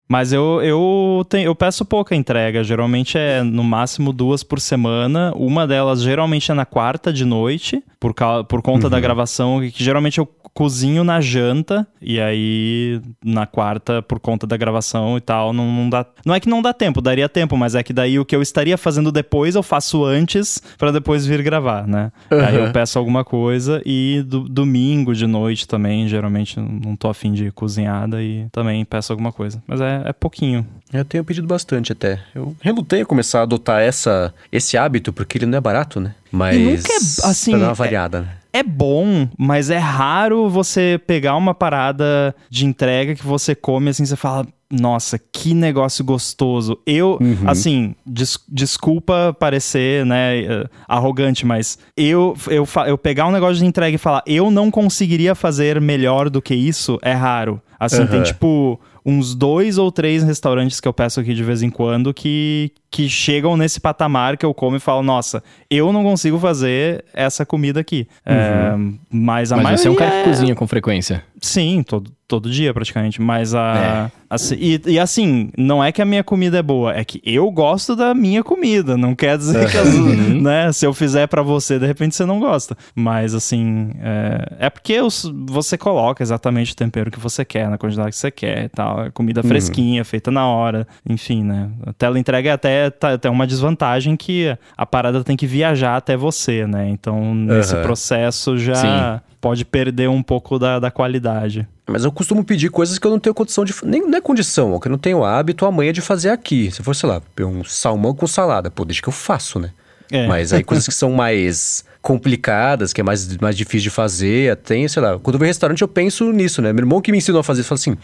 Mas 0.08 0.32
eu, 0.32 0.62
eu, 0.62 1.26
tenho, 1.28 1.46
eu 1.46 1.54
peço 1.54 1.84
pouca 1.84 2.16
entrega. 2.16 2.64
Geralmente 2.64 3.18
é 3.18 3.42
no 3.42 3.62
máximo 3.62 4.10
duas 4.10 4.42
por 4.42 4.58
semana. 4.58 5.32
Uma 5.36 5.66
delas 5.66 6.02
geralmente 6.02 6.50
é 6.50 6.54
na 6.54 6.64
quarta 6.64 7.12
de 7.12 7.26
noite, 7.26 7.84
por, 8.00 8.14
por 8.48 8.62
conta 8.62 8.86
uhum. 8.86 8.90
da 8.90 8.98
gravação, 8.98 9.60
que 9.60 9.84
geralmente 9.84 10.18
eu 10.18 10.26
cozinho 10.58 11.04
na 11.04 11.20
janta 11.20 11.86
e 12.02 12.20
aí 12.20 13.00
na 13.24 13.46
quarta, 13.46 14.02
por 14.02 14.18
conta 14.18 14.44
da 14.44 14.56
gravação 14.56 15.16
e 15.16 15.20
tal, 15.20 15.52
não, 15.52 15.70
não 15.70 15.88
dá. 15.88 16.04
Não 16.26 16.34
é 16.34 16.40
que 16.40 16.48
não 16.48 16.60
dá 16.60 16.72
tempo, 16.72 17.00
daria 17.00 17.28
tempo, 17.28 17.56
mas 17.56 17.76
é 17.76 17.82
que 17.84 17.92
daí 17.92 18.18
o 18.18 18.24
que 18.24 18.34
eu 18.34 18.42
estaria 18.42 18.76
fazendo 18.76 19.12
depois 19.12 19.54
eu 19.54 19.62
faço 19.62 20.04
antes 20.04 20.60
para 20.76 20.90
depois 20.90 21.24
vir 21.24 21.44
gravar, 21.44 21.86
né? 21.86 22.10
Uhum. 22.28 22.40
Aí 22.40 22.56
eu 22.56 22.72
peço 22.72 22.98
alguma 22.98 23.24
coisa 23.24 23.80
e 23.86 24.20
do, 24.26 24.48
domingo 24.48 25.14
de 25.14 25.28
noite 25.28 25.68
também, 25.68 26.08
geralmente 26.08 26.58
não 26.58 26.96
tô 26.96 27.08
afim 27.08 27.32
de 27.32 27.52
cozinhar, 27.52 28.08
daí 28.08 28.48
também 28.50 28.84
peço 28.84 29.12
alguma 29.12 29.30
coisa. 29.30 29.62
Mas 29.64 29.80
é, 29.80 30.02
é 30.06 30.12
pouquinho. 30.12 30.66
Eu 30.92 31.04
tenho 31.04 31.22
pedido 31.22 31.46
bastante 31.46 31.92
até. 31.92 32.18
Eu 32.34 32.56
relutei 32.60 33.02
a 33.02 33.06
começar 33.06 33.38
a 33.38 33.42
adotar 33.42 33.80
essa, 33.80 34.34
esse 34.50 34.76
hábito, 34.76 35.12
porque 35.12 35.38
ele 35.38 35.46
não 35.46 35.58
é 35.58 35.60
barato, 35.60 36.00
né? 36.00 36.16
Mas. 36.32 36.56
E 36.56 36.64
nunca 36.64 36.92
é, 36.92 36.96
assim, 37.30 37.52
Pra 37.52 37.60
dar 37.60 37.66
uma 37.66 37.72
é- 37.72 37.76
variada, 37.76 38.20
né? 38.22 38.37
É 38.52 38.62
bom, 38.62 39.28
mas 39.38 39.70
é 39.70 39.78
raro 39.78 40.48
você 40.48 41.00
pegar 41.06 41.36
uma 41.36 41.54
parada 41.54 42.34
de 42.48 42.64
entrega 42.66 43.14
que 43.14 43.24
você 43.26 43.54
come 43.54 43.90
assim, 43.90 44.06
você 44.06 44.16
fala, 44.16 44.46
nossa, 44.70 45.18
que 45.18 45.54
negócio 45.54 46.04
gostoso. 46.04 46.78
Eu, 46.86 47.18
assim, 47.46 47.94
des- 48.06 48.38
desculpa 48.48 49.36
parecer, 49.38 50.04
né, 50.04 50.38
eh, 50.40 50.66
arrogante, 50.86 51.44
mas 51.46 51.78
eu, 51.96 52.36
eu, 52.48 52.66
eu 52.86 52.98
pegar 52.98 53.26
um 53.26 53.32
negócio 53.32 53.56
de 53.56 53.66
entrega 53.66 53.94
e 53.94 53.98
falar, 53.98 54.22
eu 54.26 54.50
não 54.50 54.70
conseguiria 54.70 55.34
fazer 55.34 55.80
melhor 55.80 56.28
do 56.30 56.40
que 56.42 56.54
isso, 56.54 56.98
é 57.02 57.12
raro. 57.12 57.60
Assim, 57.78 58.06
tem 58.06 58.16
Aham. 58.20 58.22
tipo 58.24 58.80
uns 59.04 59.34
dois 59.34 59.78
ou 59.78 59.90
três 59.92 60.22
restaurantes 60.22 60.80
que 60.80 60.88
eu 60.88 60.92
peço 60.92 61.20
aqui 61.20 61.34
de 61.34 61.42
vez 61.42 61.62
em 61.62 61.70
quando 61.70 62.12
que, 62.12 62.70
que 62.90 63.08
chegam 63.08 63.56
nesse 63.56 63.80
patamar 63.80 64.36
que 64.36 64.44
eu 64.44 64.52
como 64.54 64.76
e 64.76 64.80
falo, 64.80 65.02
nossa, 65.02 65.42
eu 65.70 65.92
não 65.92 66.02
consigo 66.02 66.38
fazer 66.38 67.04
essa 67.14 67.44
comida 67.46 67.80
aqui. 67.80 68.06
É, 68.26 68.72
mas 69.10 69.52
a 69.52 69.56
Mas 69.56 69.64
maioria 69.64 69.76
você 69.78 69.88
é 69.88 69.90
um 69.90 69.94
cara 69.94 70.14
é- 70.14 70.22
que 70.22 70.28
cozinha 70.28 70.54
com 70.54 70.66
frequência. 70.66 71.22
Sim, 71.40 71.82
todo, 71.86 72.10
todo 72.26 72.50
dia 72.50 72.74
praticamente. 72.74 73.20
Mas 73.22 73.54
É. 73.54 73.58
a. 73.58 74.10
assim, 74.28 74.56
e, 74.58 74.80
e 74.86 74.98
assim, 74.98 75.50
não 75.56 75.82
é 75.82 75.92
que 75.92 76.02
a 76.02 76.04
minha 76.04 76.24
comida 76.24 76.58
é 76.58 76.62
boa, 76.62 76.92
é 76.92 77.04
que 77.04 77.20
eu 77.24 77.48
gosto 77.50 77.94
da 77.94 78.12
minha 78.14 78.42
comida. 78.42 78.96
Não 78.96 79.14
quer 79.14 79.38
dizer 79.38 79.70
que 79.70 79.76
as- 79.76 79.88
Uhum. 79.94 80.40
né, 80.42 80.72
se 80.72 80.84
eu 80.84 80.92
fizer 80.92 81.26
pra 81.28 81.40
você, 81.42 81.78
de 81.78 81.86
repente 81.86 82.14
você 82.16 82.24
não 82.26 82.40
gosta. 82.40 82.76
Mas 82.94 83.34
assim, 83.34 83.90
é, 84.00 84.66
é 84.66 84.70
porque 84.70 85.00
os- 85.00 85.32
você 85.46 85.78
coloca 85.78 86.22
exatamente 86.22 86.72
o 86.72 86.76
tempero 86.76 87.10
que 87.10 87.20
você 87.20 87.44
quer, 87.44 87.70
na 87.70 87.78
quantidade 87.78 88.10
que 88.10 88.16
você 88.16 88.30
quer 88.30 88.64
e 88.64 88.68
tal. 88.68 89.04
É 89.04 89.10
comida 89.10 89.40
Uhum. 89.40 89.48
fresquinha, 89.48 90.04
feita 90.04 90.30
na 90.30 90.46
hora. 90.46 90.86
Enfim, 91.08 91.44
né? 91.44 91.70
A 91.86 91.92
tela 91.92 92.18
entrega 92.18 92.50
é 92.50 92.52
até 92.52 92.90
tá, 92.90 93.16
tem 93.16 93.30
uma 93.30 93.46
desvantagem 93.46 94.16
que 94.16 94.56
a 94.76 94.84
parada 94.84 95.22
tem 95.22 95.36
que 95.36 95.46
viajar 95.46 95.96
até 95.96 96.16
você, 96.16 96.66
né? 96.66 96.88
Então, 96.90 97.34
nesse 97.34 97.74
Aham. 97.74 97.82
processo 97.82 98.58
já 98.58 98.74
Sim. 98.74 99.27
Pode 99.40 99.64
perder 99.64 100.08
um 100.08 100.22
pouco 100.22 100.58
da, 100.58 100.78
da 100.78 100.90
qualidade. 100.90 101.66
Mas 101.86 102.04
eu 102.04 102.12
costumo 102.12 102.44
pedir 102.44 102.70
coisas 102.70 102.98
que 102.98 103.06
eu 103.06 103.10
não 103.10 103.18
tenho 103.18 103.34
condição 103.34 103.64
de. 103.64 103.74
Nem 103.84 104.06
não 104.06 104.18
é 104.18 104.20
condição, 104.20 104.74
é 104.74 104.78
que 104.78 104.88
eu 104.88 104.90
não 104.90 104.98
tenho 104.98 105.24
hábito 105.24 105.64
ou 105.64 105.68
a 105.68 105.72
manha 105.72 105.92
de 105.92 106.00
fazer 106.00 106.30
aqui. 106.30 106.70
Se 106.70 106.82
for, 106.82 106.94
sei 106.94 107.08
lá, 107.08 107.22
um 107.40 107.64
salmão 107.64 108.14
com 108.14 108.26
salada, 108.26 108.70
pô, 108.70 108.84
deixa 108.84 109.00
que 109.00 109.08
eu 109.08 109.12
faço, 109.12 109.58
né? 109.58 109.70
É. 110.10 110.26
Mas 110.26 110.52
aí 110.52 110.64
coisas 110.64 110.86
que 110.86 110.94
são 110.94 111.12
mais 111.12 111.84
complicadas, 112.00 112.92
que 112.92 113.00
é 113.00 113.04
mais, 113.04 113.36
mais 113.38 113.56
difícil 113.56 113.84
de 113.84 113.90
fazer, 113.90 114.56
tem, 114.56 114.88
sei 114.88 115.02
lá. 115.02 115.18
Quando 115.18 115.34
eu 115.34 115.38
vou 115.38 115.46
em 115.46 115.48
restaurante, 115.48 115.82
eu 115.82 115.88
penso 115.88 116.32
nisso, 116.32 116.62
né? 116.62 116.72
Meu 116.72 116.82
irmão 116.82 117.00
que 117.00 117.12
me 117.12 117.18
ensinou 117.18 117.40
a 117.40 117.44
fazer, 117.44 117.62
fala 117.62 117.78
assim: 117.78 117.96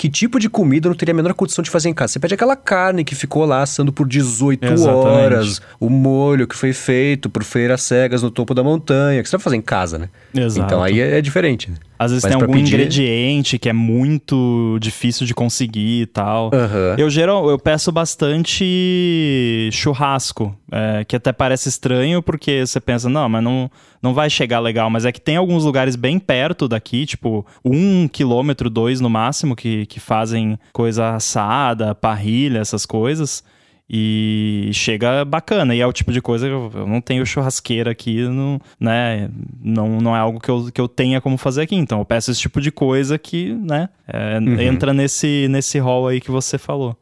que 0.00 0.08
tipo 0.08 0.38
de 0.38 0.48
comida 0.48 0.86
eu 0.86 0.88
não 0.88 0.96
teria 0.96 1.12
a 1.12 1.14
menor 1.14 1.34
condição 1.34 1.62
de 1.62 1.68
fazer 1.68 1.90
em 1.90 1.92
casa? 1.92 2.14
Você 2.14 2.18
pede 2.18 2.32
aquela 2.32 2.56
carne 2.56 3.04
que 3.04 3.14
ficou 3.14 3.44
lá 3.44 3.60
assando 3.60 3.92
por 3.92 4.08
18 4.08 4.64
Exatamente. 4.64 5.06
horas, 5.06 5.60
o 5.78 5.90
molho 5.90 6.48
que 6.48 6.56
foi 6.56 6.72
feito 6.72 7.28
por 7.28 7.44
feiras 7.44 7.82
cegas 7.82 8.22
no 8.22 8.30
topo 8.30 8.54
da 8.54 8.64
montanha, 8.64 9.22
que 9.22 9.28
você 9.28 9.36
vai 9.36 9.44
fazer 9.44 9.56
em 9.56 9.60
casa, 9.60 9.98
né? 9.98 10.08
Exato. 10.34 10.66
Então 10.66 10.82
aí 10.82 11.00
é, 11.00 11.18
é 11.18 11.20
diferente, 11.20 11.70
né? 11.70 11.76
Às 12.02 12.12
vezes 12.12 12.24
Mas 12.24 12.32
tem 12.32 12.40
algum 12.40 12.54
pedir- 12.54 12.68
ingrediente 12.76 13.58
que 13.58 13.68
é 13.68 13.74
muito 13.74 14.78
difícil 14.80 15.26
de 15.26 15.34
conseguir 15.34 16.00
e 16.00 16.06
tal. 16.06 16.50
Aham. 16.54 16.94
Eu 16.96 17.10
geral, 17.10 17.50
eu 17.50 17.58
peço 17.58 17.92
bastante 17.92 19.68
churrasco, 19.72 20.56
é, 20.72 21.04
que 21.04 21.14
até 21.16 21.30
parece 21.30 21.68
estranho 21.68 22.22
porque 22.22 22.64
você 22.66 22.80
pensa, 22.80 23.08
não, 23.10 23.28
mas 23.28 23.42
não, 23.44 23.70
não 24.02 24.14
vai 24.14 24.30
chegar 24.30 24.60
legal. 24.60 24.88
Mas 24.88 25.04
é 25.04 25.12
que 25.12 25.20
tem 25.20 25.36
alguns 25.36 25.64
lugares 25.64 25.94
bem 25.96 26.18
perto 26.18 26.66
daqui, 26.66 27.04
tipo 27.04 27.46
um 27.62 28.08
quilômetro, 28.08 28.70
dois 28.70 28.98
no 29.00 29.10
máximo, 29.10 29.54
que, 29.54 29.84
que 29.84 30.00
fazem 30.00 30.58
coisa 30.72 31.10
assada, 31.10 31.94
parrilha, 31.94 32.60
essas 32.60 32.86
coisas. 32.86 33.44
E 33.92 34.70
chega 34.72 35.24
bacana. 35.24 35.74
E 35.74 35.80
é 35.80 35.86
o 35.86 35.92
tipo 35.92 36.12
de 36.12 36.22
coisa 36.22 36.46
que 36.46 36.52
eu, 36.52 36.70
eu 36.74 36.86
não 36.86 37.00
tenho 37.00 37.26
churrasqueira 37.26 37.90
aqui, 37.90 38.22
não, 38.22 38.60
né? 38.78 39.28
Não, 39.60 40.00
não 40.00 40.14
é 40.14 40.20
algo 40.20 40.38
que 40.38 40.48
eu, 40.48 40.70
que 40.72 40.80
eu 40.80 40.86
tenha 40.86 41.20
como 41.20 41.36
fazer 41.36 41.62
aqui. 41.62 41.74
Então 41.74 41.98
eu 41.98 42.04
peço 42.04 42.30
esse 42.30 42.40
tipo 42.40 42.60
de 42.60 42.70
coisa 42.70 43.18
que, 43.18 43.52
né? 43.54 43.88
é, 44.06 44.38
Entra 44.64 44.94
nesse, 44.94 45.48
nesse 45.50 45.78
rol 45.80 46.06
aí 46.06 46.20
que 46.20 46.30
você 46.30 46.56
falou. 46.56 46.96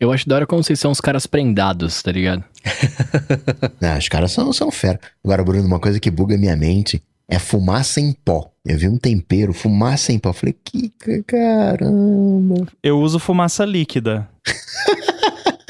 Eu 0.00 0.10
acho 0.10 0.28
da 0.28 0.34
hora 0.34 0.46
como 0.46 0.64
vocês 0.64 0.80
são 0.80 0.90
os 0.90 1.00
caras 1.00 1.28
prendados, 1.28 2.02
tá 2.02 2.10
ligado? 2.10 2.42
Ah, 3.80 3.98
os 3.98 4.08
caras 4.08 4.32
são, 4.32 4.52
são 4.52 4.70
fera. 4.70 4.98
Agora, 5.24 5.44
Bruno, 5.44 5.66
uma 5.66 5.78
coisa 5.80 6.00
que 6.00 6.10
buga 6.10 6.36
minha 6.36 6.56
mente 6.56 7.00
é 7.28 7.38
fumaça 7.38 8.00
em 8.00 8.12
pó. 8.12 8.50
Eu 8.64 8.78
vi 8.78 8.88
um 8.88 8.96
tempero, 8.98 9.52
fumaça 9.52 10.12
em 10.12 10.18
pó. 10.18 10.30
Eu 10.30 10.34
Falei, 10.34 10.56
que 10.64 10.88
ca- 10.98 11.22
caramba. 11.26 12.66
Eu 12.82 12.98
uso 13.00 13.18
fumaça 13.18 13.64
líquida. 13.64 14.28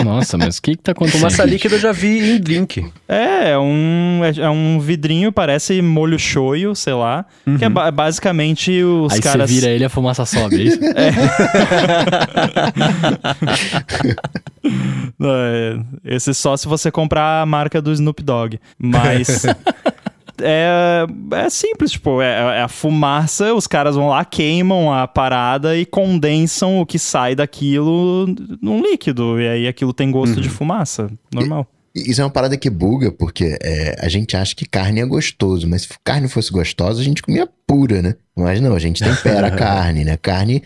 Nossa, 0.04 0.36
mas 0.38 0.58
o 0.58 0.62
que 0.62 0.76
que 0.76 0.82
tá 0.82 0.92
acontecendo? 0.92 1.20
Fumaça 1.20 1.44
líquida 1.44 1.74
eu 1.76 1.80
já 1.80 1.92
vi 1.92 2.18
em 2.36 2.40
drink. 2.40 2.84
É, 3.08 3.50
é 3.50 3.58
um, 3.58 4.20
é, 4.24 4.40
é 4.44 4.50
um 4.50 4.78
vidrinho, 4.80 5.30
parece 5.32 5.80
molho 5.82 6.18
shoyu, 6.18 6.74
sei 6.74 6.94
lá. 6.94 7.24
Que 7.58 7.64
é 7.64 7.68
ba- 7.68 7.90
basicamente 7.90 8.82
os 8.82 9.12
Aí 9.12 9.20
caras. 9.20 9.50
você 9.50 9.54
vira 9.60 9.70
ele 9.72 9.84
e 9.84 9.86
a 9.86 9.90
fumaça 9.90 10.24
sobe, 10.26 10.56
é 10.56 10.62
isso? 10.64 10.78
Não, 15.18 15.30
é, 15.34 15.78
esse 16.04 16.32
só 16.34 16.56
se 16.56 16.66
você 16.68 16.90
comprar 16.90 17.42
a 17.42 17.46
marca 17.46 17.80
do 17.82 17.92
Snoop 17.92 18.22
Dogg. 18.22 18.58
Mas. 18.78 19.44
É, 20.42 21.06
é 21.32 21.50
simples, 21.50 21.92
tipo, 21.92 22.20
é, 22.20 22.58
é 22.58 22.62
a 22.62 22.68
fumaça, 22.68 23.54
os 23.54 23.66
caras 23.66 23.96
vão 23.96 24.08
lá, 24.08 24.24
queimam 24.24 24.92
a 24.92 25.06
parada 25.06 25.76
e 25.76 25.86
condensam 25.86 26.80
o 26.80 26.86
que 26.86 26.98
sai 26.98 27.34
daquilo 27.34 28.26
num 28.60 28.82
líquido. 28.82 29.40
E 29.40 29.48
aí 29.48 29.68
aquilo 29.68 29.92
tem 29.92 30.10
gosto 30.10 30.40
de 30.40 30.48
fumaça. 30.48 31.10
Normal. 31.32 31.66
E 31.94 32.10
Isso 32.10 32.20
é 32.20 32.24
uma 32.24 32.30
parada 32.30 32.56
que 32.56 32.70
buga, 32.70 33.12
porque 33.12 33.58
é, 33.62 33.96
a 34.00 34.08
gente 34.08 34.36
acha 34.36 34.54
que 34.54 34.64
carne 34.64 35.00
é 35.00 35.06
gostoso, 35.06 35.68
mas 35.68 35.82
se 35.82 35.88
carne 36.02 36.26
fosse 36.26 36.50
gostosa, 36.50 37.00
a 37.00 37.04
gente 37.04 37.22
comia 37.22 37.48
pura, 37.66 38.00
né? 38.00 38.14
Mas 38.36 38.60
não, 38.60 38.74
a 38.74 38.78
gente 38.78 39.04
tempera 39.04 39.48
a 39.48 39.50
carne, 39.56 40.04
né? 40.04 40.16
Carne, 40.16 40.62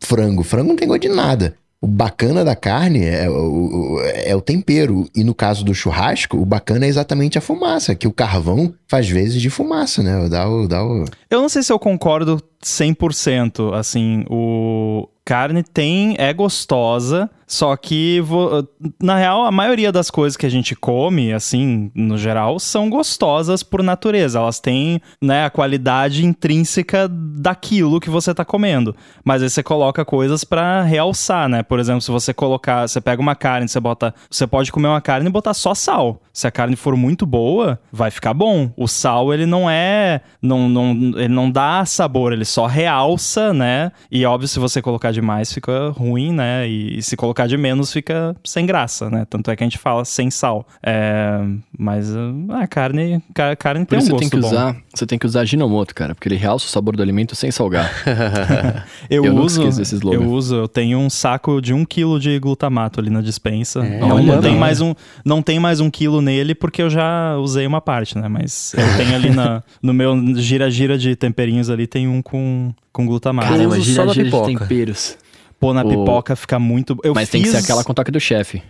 frango. 0.00 0.42
Frango 0.42 0.68
não 0.68 0.76
tem 0.76 0.88
gosto 0.88 1.02
de 1.02 1.08
nada. 1.08 1.54
O 1.82 1.86
bacana 1.86 2.44
da 2.44 2.54
carne 2.54 3.04
é 3.06 3.28
o, 3.30 3.94
o- 3.94 4.00
é 4.02 4.36
o 4.36 4.40
tempero. 4.42 5.08
E 5.16 5.24
no 5.24 5.34
caso 5.34 5.64
do 5.64 5.74
churrasco, 5.74 6.36
o 6.36 6.44
bacana 6.44 6.84
é 6.84 6.88
exatamente 6.88 7.38
a 7.38 7.40
fumaça, 7.40 7.94
que 7.94 8.06
o 8.06 8.12
carvão 8.12 8.74
faz 8.86 9.08
vezes 9.08 9.40
de 9.40 9.48
fumaça, 9.48 10.02
né? 10.02 10.28
Dá 10.28 10.46
o. 10.48 10.68
Dá 10.68 10.84
o... 10.84 11.04
Eu 11.30 11.40
não 11.40 11.48
sei 11.48 11.62
se 11.62 11.72
eu 11.72 11.78
concordo 11.78 12.42
100%, 12.62 13.72
assim, 13.74 14.24
o 14.28 15.08
carne 15.30 15.62
tem 15.62 16.16
é 16.18 16.32
gostosa, 16.32 17.30
só 17.46 17.76
que 17.76 18.20
na 19.00 19.16
real 19.16 19.44
a 19.44 19.50
maioria 19.52 19.92
das 19.92 20.10
coisas 20.10 20.36
que 20.36 20.44
a 20.44 20.48
gente 20.48 20.74
come, 20.74 21.32
assim, 21.32 21.90
no 21.94 22.18
geral, 22.18 22.58
são 22.58 22.90
gostosas 22.90 23.62
por 23.62 23.82
natureza. 23.82 24.40
Elas 24.40 24.58
têm, 24.58 25.00
né, 25.22 25.44
a 25.44 25.50
qualidade 25.50 26.26
intrínseca 26.26 27.08
daquilo 27.08 28.00
que 28.00 28.10
você 28.10 28.32
tá 28.34 28.44
comendo. 28.44 28.94
Mas 29.24 29.42
aí 29.42 29.50
você 29.50 29.62
coloca 29.62 30.04
coisas 30.04 30.42
pra 30.42 30.82
realçar, 30.82 31.48
né? 31.48 31.62
Por 31.62 31.78
exemplo, 31.78 32.00
se 32.00 32.10
você 32.10 32.34
colocar, 32.34 32.88
você 32.88 33.00
pega 33.00 33.22
uma 33.22 33.36
carne, 33.36 33.68
você 33.68 33.78
bota, 33.78 34.12
você 34.28 34.48
pode 34.48 34.72
comer 34.72 34.88
uma 34.88 35.00
carne 35.00 35.28
e 35.28 35.32
botar 35.32 35.54
só 35.54 35.74
sal. 35.74 36.20
Se 36.32 36.46
a 36.46 36.50
carne 36.50 36.74
for 36.74 36.96
muito 36.96 37.26
boa, 37.26 37.80
vai 37.92 38.10
ficar 38.10 38.32
bom. 38.34 38.72
O 38.76 38.86
sal, 38.88 39.32
ele 39.34 39.46
não 39.46 39.68
é, 39.68 40.20
não, 40.40 40.68
não, 40.68 40.92
ele 41.16 41.28
não 41.28 41.50
dá 41.50 41.84
sabor, 41.84 42.32
ele 42.32 42.44
só 42.44 42.66
realça, 42.66 43.52
né? 43.52 43.92
E 44.10 44.24
óbvio, 44.24 44.48
se 44.48 44.58
você 44.58 44.80
colocar 44.80 45.10
demais, 45.20 45.52
fica 45.52 45.90
ruim, 45.90 46.32
né? 46.32 46.68
E, 46.68 46.98
e 46.98 47.02
se 47.02 47.16
colocar 47.16 47.46
de 47.46 47.56
menos, 47.56 47.92
fica 47.92 48.34
sem 48.44 48.66
graça, 48.66 49.08
né? 49.10 49.26
Tanto 49.28 49.50
é 49.50 49.56
que 49.56 49.62
a 49.62 49.66
gente 49.66 49.78
fala 49.78 50.04
sem 50.04 50.30
sal. 50.30 50.66
É, 50.82 51.40
mas 51.78 52.10
ah, 52.14 52.60
a 52.62 52.66
carne, 52.66 53.22
ca- 53.34 53.54
carne 53.56 53.84
Por 53.84 53.90
tem 53.90 53.98
um 53.98 54.02
isso 54.02 54.06
você 54.08 54.12
gosto 54.12 54.20
tem 54.22 54.30
que 54.30 54.40
bom. 54.40 54.48
usar, 54.48 54.76
você 54.94 55.06
tem 55.06 55.18
que 55.18 55.26
usar 55.26 55.44
Ginomoto, 55.44 55.94
cara, 55.94 56.14
porque 56.14 56.28
ele 56.28 56.36
realça 56.36 56.66
o 56.66 56.68
sabor 56.68 56.96
do 56.96 57.02
alimento 57.02 57.34
sem 57.36 57.50
salgar. 57.50 57.90
Eu, 59.08 59.24
Eu 59.24 59.36
uso, 59.36 59.62
eu 60.12 60.22
uso, 60.30 60.54
eu 60.56 60.68
tenho 60.68 60.98
um 60.98 61.10
saco 61.10 61.60
de 61.60 61.72
um 61.74 61.84
quilo 61.84 62.18
de 62.20 62.38
glutamato 62.38 63.00
ali 63.00 63.10
na 63.10 63.20
dispensa. 63.20 63.80
É, 63.84 63.98
não, 64.00 64.22
não 64.22 64.40
tem 64.40 64.56
mais 64.56 64.80
um, 64.80 64.94
não 65.24 65.42
tem 65.42 65.58
mais 65.58 65.80
um 65.80 65.90
quilo 65.90 66.20
nele 66.20 66.54
porque 66.54 66.82
eu 66.82 66.90
já 66.90 67.36
usei 67.36 67.66
uma 67.66 67.80
parte, 67.80 68.16
né? 68.18 68.28
Mas 68.28 68.72
eu 68.74 68.96
tenho 68.96 69.14
ali 69.14 69.30
na, 69.30 69.62
no 69.82 69.92
meu 69.92 70.16
gira-gira 70.36 70.96
de 70.98 71.16
temperinhos 71.16 71.68
ali 71.70 71.86
tem 71.86 72.06
um 72.08 72.22
com, 72.22 72.72
com 72.92 73.06
glutamato. 73.06 73.48
Cara, 73.48 73.58
Caramba, 73.58 73.76
uso 73.76 73.84
gira, 73.84 73.96
só 74.02 74.06
na 74.06 74.12
gira 74.12 74.24
de 74.24 74.30
pipoca. 74.30 74.58
temperos. 74.60 75.09
Pô, 75.60 75.74
na 75.74 75.82
O- 75.82 75.88
pipoca 75.88 76.34
fica 76.34 76.58
muito. 76.58 76.96
Eu 77.04 77.12
Mas 77.14 77.24
fiz... 77.28 77.32
tem 77.32 77.42
que 77.42 77.48
ser 77.48 77.58
aquela 77.58 77.84
com 77.84 77.92
toque 77.92 78.10
do 78.10 78.18
chefe, 78.18 78.62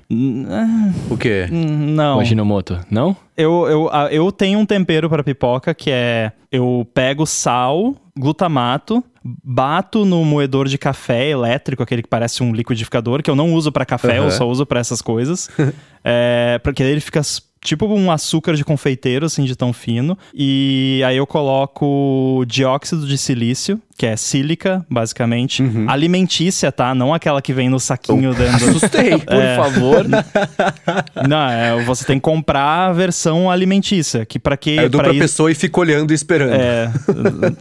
O 1.09 1.17
quê? 1.17 1.47
Não. 1.51 2.19
a 2.19 2.25
Ginomoto, 2.25 2.81
não? 2.91 3.17
Eu, 3.37 3.67
eu, 3.69 3.89
a- 3.93 4.13
eu 4.13 4.31
tenho 4.33 4.59
um 4.59 4.67
tempero 4.67 5.09
para 5.09 5.23
pipoca 5.23 5.73
que 5.73 5.89
é 5.91 6.33
eu 6.51 6.85
pego 6.93 7.25
sal, 7.27 7.95
glutamato, 8.19 9.05
bato 9.25 10.05
no 10.05 10.25
moedor 10.25 10.67
de 10.67 10.77
café 10.77 11.29
elétrico, 11.29 11.81
aquele 11.83 12.03
que 12.03 12.09
parece 12.09 12.43
um 12.43 12.53
liquidificador, 12.53 13.23
que 13.23 13.31
eu 13.31 13.37
não 13.37 13.55
uso 13.55 13.71
para 13.71 13.87
café, 13.87 14.19
eu 14.19 14.23
Aham. 14.23 14.31
só 14.33 14.49
uso 14.49 14.67
para 14.67 14.81
essas 14.81 15.01
coisas. 15.01 15.49
é, 16.05 16.59
porque 16.65 16.83
ele 16.83 17.01
fica 17.01 17.21
tipo 17.63 17.87
um 17.87 18.11
açúcar 18.11 18.55
de 18.55 18.65
confeiteiro, 18.65 19.27
assim, 19.27 19.45
de 19.45 19.55
tão 19.57 19.73
fino. 19.73 20.17
E 20.35 21.03
aí 21.07 21.17
eu 21.17 21.27
coloco 21.27 22.45
dióxido 22.47 23.07
de 23.07 23.19
silício, 23.19 23.81
que 23.99 24.07
é 24.07 24.17
sílica, 24.17 24.85
basicamente. 24.89 25.63
Alimentícia, 25.87 26.73
tá? 26.73 26.95
Não 26.95 27.13
aquela 27.13 27.43
que 27.43 27.53
vem 27.53 27.69
no 27.69 27.79
saquinho 27.79 28.33
dentro. 28.35 28.71
Assustei, 28.71 29.11
por 29.21 29.35
É. 29.35 29.57
favor. 29.57 30.07
Não, 31.29 31.49
é, 31.51 31.83
você 31.85 32.05
tem 32.05 32.17
que 32.17 32.23
comprar 32.23 32.89
a 32.89 32.93
versão 32.93 33.51
alimentícia, 33.51 34.25
que 34.25 34.39
para 34.39 34.57
que 34.57 34.79
Aí 34.79 34.87
eu 34.87 34.89
dou 34.89 35.01
pra 35.01 35.11
pra 35.11 35.13
isso- 35.17 35.23
pessoa 35.23 35.51
e 35.51 35.55
fico 35.55 35.81
olhando 35.81 36.13
e 36.13 36.15
esperando. 36.15 36.55
é, 36.55 36.91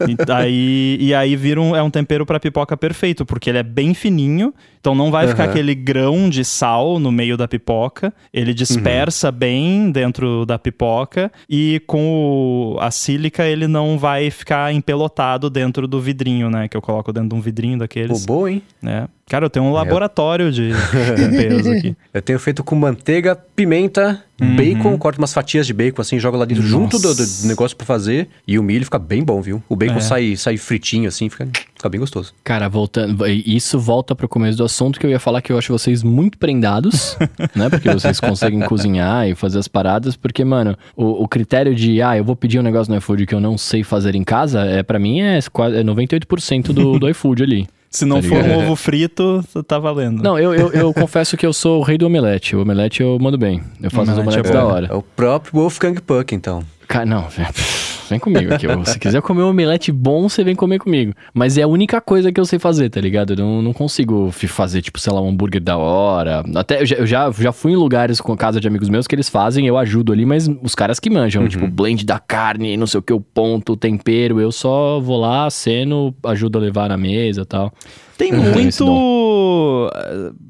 e 0.07 0.31
aí, 0.31 0.97
e 1.01 1.13
aí 1.13 1.35
vira 1.35 1.59
um, 1.61 1.75
é 1.75 1.83
um 1.83 1.89
tempero 1.89 2.25
pra 2.25 2.39
pipoca 2.39 2.77
perfeito, 2.77 3.25
porque 3.25 3.49
ele 3.49 3.57
é 3.57 3.63
bem 3.63 3.93
fininho, 3.93 4.53
então 4.79 4.95
não 4.95 5.11
vai 5.11 5.27
ficar 5.27 5.43
Aham. 5.43 5.51
aquele 5.51 5.75
grão 5.75 6.29
de 6.29 6.45
sal 6.45 6.99
no 6.99 7.11
meio 7.11 7.35
da 7.35 7.47
pipoca, 7.49 8.13
ele 8.33 8.53
dispersa 8.53 9.29
bem 9.31 9.88
dentro 9.91 10.45
da 10.45 10.57
pipoca 10.59 11.31
e 11.49 11.81
com 11.87 12.75
o- 12.75 12.77
a 12.79 12.91
sílica 12.91 13.45
ele 13.45 13.67
não 13.67 13.97
vai 13.97 14.29
ficar 14.31 14.73
empelotado 14.73 15.49
dentro 15.49 15.87
do 15.87 15.99
vidrinho, 15.99 16.49
né, 16.49 16.67
que 16.67 16.75
eu 16.77 16.81
coloco 16.81 17.11
dentro 17.13 17.29
de 17.29 17.35
um 17.35 17.41
vidrinho 17.41 17.77
Pô, 17.77 17.79
daqueles, 17.79 18.25
boa, 18.25 18.51
hein? 18.51 18.61
né? 18.81 19.07
Cara, 19.29 19.45
eu 19.45 19.49
tenho 19.49 19.65
um 19.65 19.71
laboratório 19.71 20.51
de 20.51 20.71
temperos 21.15 21.65
aqui. 21.69 21.95
Eu 22.13 22.21
tenho 22.21 22.39
feito 22.39 22.63
com 22.63 22.75
manteiga, 22.75 23.35
pimenta, 23.55 24.23
bacon, 24.57 24.97
corto 24.97 25.19
umas 25.19 25.31
fatias 25.33 25.67
de 25.67 25.73
bacon 25.73 26.01
assim, 26.01 26.17
jogo 26.17 26.35
lá 26.35 26.45
dentro 26.45 26.63
junto 26.63 26.97
do, 26.97 27.13
do 27.13 27.19
Nossa. 27.21 27.47
negócio 27.47 27.77
pra 27.77 27.85
fazer. 27.85 28.27
E 28.47 28.57
o 28.57 28.63
milho 28.63 28.85
fica 28.85 28.97
bem 28.97 29.23
bom, 29.23 29.39
viu? 29.41 29.61
O 29.69 29.75
bacon 29.75 29.97
É. 29.97 30.01
sai, 30.01 30.35
sai 30.35 30.57
fritinho 30.57 31.07
assim, 31.07 31.29
fica, 31.29 31.47
fica 31.75 31.87
bem 31.89 31.99
gostoso. 31.99 32.33
Cara, 32.43 32.67
voltando. 32.67 33.25
Isso 33.27 33.79
volta 33.79 34.15
pro 34.15 34.27
começo 34.27 34.57
do 34.57 34.63
assunto 34.63 34.99
que 34.99 35.05
eu 35.05 35.11
ia 35.11 35.19
falar 35.19 35.41
que 35.43 35.51
eu 35.51 35.57
acho 35.59 35.71
vocês 35.71 36.01
muito 36.01 36.37
prendados, 36.37 37.15
né? 37.55 37.69
Porque 37.69 37.87
vocês 37.93 38.19
conseguem 38.19 38.59
cozinhar 38.61 39.27
e 39.29 39.35
fazer 39.35 39.59
as 39.59 39.67
paradas. 39.67 40.15
Porque, 40.15 40.43
mano, 40.43 40.75
o, 40.95 41.23
o 41.23 41.27
critério 41.27 41.75
de, 41.75 42.01
ah, 42.01 42.17
eu 42.17 42.23
vou 42.23 42.35
pedir 42.35 42.57
um 42.59 42.63
negócio 42.63 42.91
no 42.91 42.97
iFood 42.97 43.27
que 43.27 43.35
eu 43.35 43.39
não 43.39 43.59
sei 43.59 43.83
fazer 43.83 44.15
em 44.15 44.23
casa, 44.23 44.61
é 44.65 44.81
para 44.81 44.97
mim 44.97 45.21
é, 45.21 45.39
quase- 45.53 45.75
é 45.77 45.83
98% 45.83 46.73
do, 46.73 46.97
do 46.97 47.07
iFood 47.09 47.43
ali. 47.43 47.67
Se 47.89 48.05
não 48.05 48.21
Tá 48.21 48.27
for 48.27 48.37
um 48.43 48.57
ovo 48.59 48.75
frito, 48.75 49.43
tá 49.67 49.79
valendo. 49.79 50.21
Não, 50.21 50.37
eu, 50.37 50.53
eu, 50.53 50.71
eu 50.71 50.93
confesso 50.93 51.35
que 51.35 51.45
eu 51.45 51.51
sou 51.51 51.79
o 51.79 51.83
rei 51.83 51.97
do 51.97 52.05
omelete. 52.05 52.55
O 52.55 52.61
omelete 52.61 53.01
eu 53.01 53.17
mando 53.19 53.37
bem. 53.37 53.63
Eu 53.81 53.89
faço 53.89 54.11
Omelete 54.11 54.19
é 54.19 54.21
omeletes 54.41 54.51
bom. 54.51 54.57
da 54.57 54.65
hora. 54.65 54.87
É 54.91 54.93
o 54.93 55.01
próprio 55.01 55.53
Wolfgang 55.59 55.99
Puck, 55.99 56.35
então. 56.35 56.63
Cara, 56.87 57.05
não, 57.05 57.25
vem 58.09 58.19
comigo 58.19 58.53
aqui. 58.53 58.67
Se 58.85 58.99
quiser 58.99 59.21
comer 59.21 59.43
um 59.43 59.49
omelete 59.49 59.91
bom, 59.91 60.27
você 60.27 60.43
vem 60.43 60.55
comer 60.55 60.79
comigo. 60.79 61.13
Mas 61.33 61.57
é 61.57 61.63
a 61.63 61.67
única 61.67 62.01
coisa 62.01 62.31
que 62.31 62.39
eu 62.39 62.45
sei 62.45 62.59
fazer, 62.59 62.89
tá 62.89 62.99
ligado? 62.99 63.33
Eu 63.33 63.37
não, 63.37 63.61
não 63.61 63.73
consigo 63.73 64.31
fazer, 64.31 64.81
tipo, 64.81 64.99
sei 64.99 65.13
lá, 65.13 65.21
um 65.21 65.29
hambúrguer 65.29 65.61
da 65.61 65.77
hora. 65.77 66.43
Até 66.55 66.81
eu 66.81 66.85
já, 66.85 66.95
eu 66.97 67.05
já, 67.07 67.31
já 67.31 67.51
fui 67.51 67.71
em 67.73 67.75
lugares 67.75 68.19
com 68.19 68.33
a 68.33 68.37
casa 68.37 68.59
de 68.59 68.67
amigos 68.67 68.89
meus 68.89 69.07
que 69.07 69.15
eles 69.15 69.29
fazem, 69.29 69.67
eu 69.67 69.77
ajudo 69.77 70.11
ali, 70.11 70.25
mas 70.25 70.49
os 70.61 70.75
caras 70.75 70.99
que 70.99 71.09
manjam, 71.09 71.47
tipo, 71.47 71.67
blend 71.67 72.05
da 72.05 72.19
carne, 72.19 72.75
não 72.77 72.87
sei 72.87 72.99
o 72.99 73.03
que, 73.03 73.13
o 73.13 73.21
ponto, 73.21 73.73
o 73.73 73.77
tempero. 73.77 74.39
Eu 74.39 74.51
só 74.51 74.99
vou 74.99 75.19
lá, 75.19 75.45
aceno, 75.45 76.13
ajudo 76.23 76.57
a 76.57 76.61
levar 76.61 76.89
na 76.89 76.97
mesa 76.97 77.41
e 77.41 77.45
tal. 77.45 77.73
Tem 78.19 78.33
Uhum. 78.33 78.51
Muito. 78.51 79.89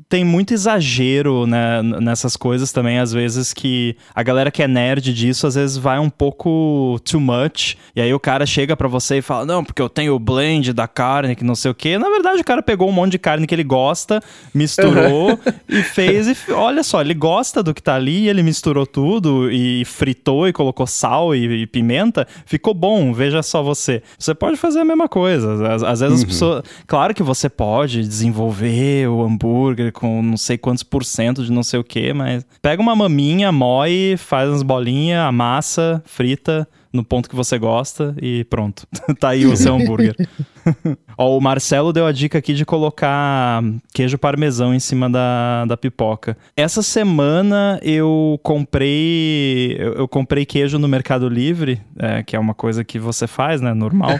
Tem 0.09 0.23
muito 0.25 0.55
exagero 0.55 1.45
né, 1.45 1.83
nessas 1.83 2.35
coisas 2.35 2.71
também, 2.71 2.97
às 2.97 3.13
vezes, 3.13 3.53
que 3.53 3.95
a 4.15 4.23
galera 4.23 4.49
que 4.49 4.63
é 4.63 4.67
nerd 4.67 5.13
disso, 5.13 5.45
às 5.45 5.53
vezes 5.53 5.77
vai 5.77 5.99
um 5.99 6.09
pouco 6.09 6.99
too 7.05 7.21
much. 7.21 7.75
E 7.95 8.01
aí 8.01 8.11
o 8.11 8.19
cara 8.19 8.43
chega 8.43 8.75
pra 8.75 8.87
você 8.87 9.19
e 9.19 9.21
fala: 9.21 9.45
Não, 9.45 9.63
porque 9.63 9.79
eu 9.79 9.87
tenho 9.87 10.15
o 10.15 10.19
blend 10.19 10.73
da 10.73 10.87
carne, 10.87 11.35
que 11.35 11.43
não 11.43 11.53
sei 11.53 11.69
o 11.69 11.75
quê. 11.75 11.99
Na 11.99 12.09
verdade, 12.09 12.41
o 12.41 12.43
cara 12.43 12.63
pegou 12.63 12.89
um 12.89 12.91
monte 12.91 13.11
de 13.11 13.19
carne 13.19 13.45
que 13.45 13.53
ele 13.53 13.63
gosta, 13.63 14.19
misturou 14.51 15.39
e 15.69 15.83
fez. 15.83 16.27
E 16.27 16.51
olha 16.53 16.81
só, 16.81 17.01
ele 17.01 17.13
gosta 17.13 17.61
do 17.61 17.71
que 17.71 17.83
tá 17.83 17.93
ali, 17.93 18.27
ele 18.27 18.41
misturou 18.41 18.87
tudo 18.87 19.51
e 19.51 19.85
fritou 19.85 20.47
e 20.47 20.53
colocou 20.53 20.87
sal 20.87 21.35
e, 21.35 21.61
e 21.61 21.67
pimenta. 21.67 22.27
Ficou 22.47 22.73
bom, 22.73 23.13
veja 23.13 23.43
só 23.43 23.61
você. 23.61 24.01
Você 24.17 24.33
pode 24.33 24.57
fazer 24.57 24.79
a 24.79 24.85
mesma 24.85 25.07
coisa. 25.07 25.75
Às, 25.75 25.83
às 25.83 25.99
vezes 25.99 26.19
as 26.19 26.23
pessoas. 26.23 26.63
Claro 26.87 27.13
que 27.13 27.21
você 27.21 27.47
pode 27.59 28.07
desenvolver 28.07 29.09
o 29.09 29.21
hambúrguer 29.21 29.91
com 29.91 30.23
não 30.23 30.37
sei 30.37 30.57
quantos 30.57 30.81
por 30.81 31.03
cento 31.03 31.43
de 31.43 31.51
não 31.51 31.61
sei 31.61 31.77
o 31.77 31.83
que, 31.83 32.13
mas 32.13 32.45
pega 32.61 32.81
uma 32.81 32.95
maminha, 32.95 33.51
moe, 33.51 34.15
faz 34.15 34.47
umas 34.47 34.63
bolinhas, 34.63 35.19
amassa, 35.25 36.01
frita 36.05 36.65
no 36.93 37.03
ponto 37.03 37.29
que 37.29 37.35
você 37.35 37.59
gosta 37.59 38.15
e 38.21 38.45
pronto. 38.45 38.87
tá 39.19 39.29
aí 39.29 39.45
o 39.45 39.57
seu 39.57 39.75
hambúrguer. 39.75 40.15
Ó, 41.17 41.37
o 41.37 41.41
Marcelo 41.41 41.91
deu 41.91 42.05
a 42.05 42.11
dica 42.11 42.37
aqui 42.37 42.53
de 42.53 42.65
colocar 42.65 43.61
queijo 43.93 44.17
parmesão 44.17 44.73
em 44.73 44.79
cima 44.79 45.09
da, 45.09 45.65
da 45.65 45.75
pipoca. 45.75 46.37
Essa 46.55 46.81
semana 46.81 47.79
eu 47.83 48.39
comprei 48.43 49.75
eu, 49.77 49.93
eu 49.95 50.07
comprei 50.07 50.45
queijo 50.45 50.79
no 50.79 50.87
Mercado 50.87 51.27
Livre, 51.27 51.81
é, 51.97 52.23
que 52.23 52.35
é 52.35 52.39
uma 52.39 52.53
coisa 52.53 52.83
que 52.83 52.97
você 52.97 53.27
faz, 53.27 53.61
né? 53.61 53.73
Normal. 53.73 54.11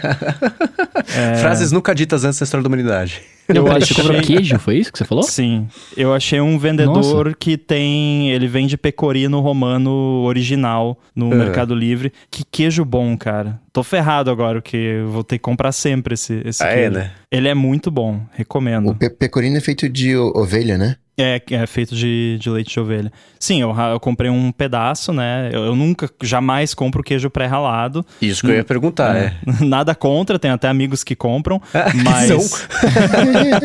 É, 1.16 1.36
Frases 1.36 1.72
nunca 1.72 1.94
ditas 1.94 2.24
antes 2.24 2.38
da 2.38 2.44
história 2.44 2.62
da 2.62 2.68
humanidade. 2.68 3.22
Não, 3.48 3.56
Eu 3.56 3.64
peraí, 3.64 3.80
você 3.80 3.94
comprou 3.94 4.18
achei- 4.18 4.36
queijo, 4.36 4.58
foi 4.58 4.76
isso 4.76 4.92
que 4.92 4.98
você 4.98 5.04
falou? 5.04 5.24
Sim. 5.24 5.66
Eu 5.96 6.12
achei 6.14 6.40
um 6.40 6.56
vendedor 6.58 7.34
que 7.34 7.56
tem. 7.56 8.30
Ele 8.30 8.46
vende 8.46 8.76
pecorino 8.76 9.40
romano 9.40 9.90
original 10.24 10.96
no 11.16 11.32
Ah. 11.32 11.34
Mercado 11.34 11.74
Livre. 11.74 12.12
Que 12.30 12.44
queijo 12.44 12.84
bom, 12.84 13.16
cara. 13.16 13.58
Tô 13.72 13.82
ferrado 13.84 14.30
agora, 14.30 14.60
porque 14.60 14.76
eu 14.76 15.08
vou 15.08 15.22
ter 15.22 15.38
que 15.38 15.42
comprar 15.42 15.70
sempre 15.72 16.14
esse, 16.14 16.42
esse 16.44 16.62
Ah, 16.62 16.68
é, 16.68 16.74
queijo. 16.74 16.90
né? 16.92 17.12
Ele 17.30 17.46
é 17.46 17.54
muito 17.54 17.92
bom, 17.92 18.20
recomendo. 18.32 18.90
O 18.90 18.94
pe 18.94 19.08
pecorino 19.08 19.56
é 19.56 19.60
feito 19.60 19.88
de 19.88 20.16
ovelha, 20.16 20.76
né? 20.76 20.96
É, 21.16 21.40
é 21.50 21.66
feito 21.66 21.94
de, 21.94 22.38
de 22.40 22.48
leite 22.48 22.72
de 22.72 22.80
ovelha. 22.80 23.12
Sim, 23.38 23.60
eu, 23.60 23.72
eu 23.78 24.00
comprei 24.00 24.30
um 24.30 24.50
pedaço, 24.50 25.12
né? 25.12 25.50
Eu, 25.52 25.66
eu 25.66 25.76
nunca, 25.76 26.10
jamais 26.22 26.72
compro 26.72 27.02
queijo 27.02 27.28
pré-ralado. 27.28 28.04
Isso 28.22 28.40
que 28.40 28.48
eu 28.50 28.56
ia 28.56 28.64
perguntar, 28.64 29.14
é. 29.16 29.34
Nada 29.60 29.94
contra, 29.94 30.38
tem 30.38 30.50
até 30.50 30.66
amigos 30.66 31.04
que 31.04 31.14
compram, 31.14 31.60
Que 31.70 31.96
mas. 32.02 32.26
são. 32.26 32.68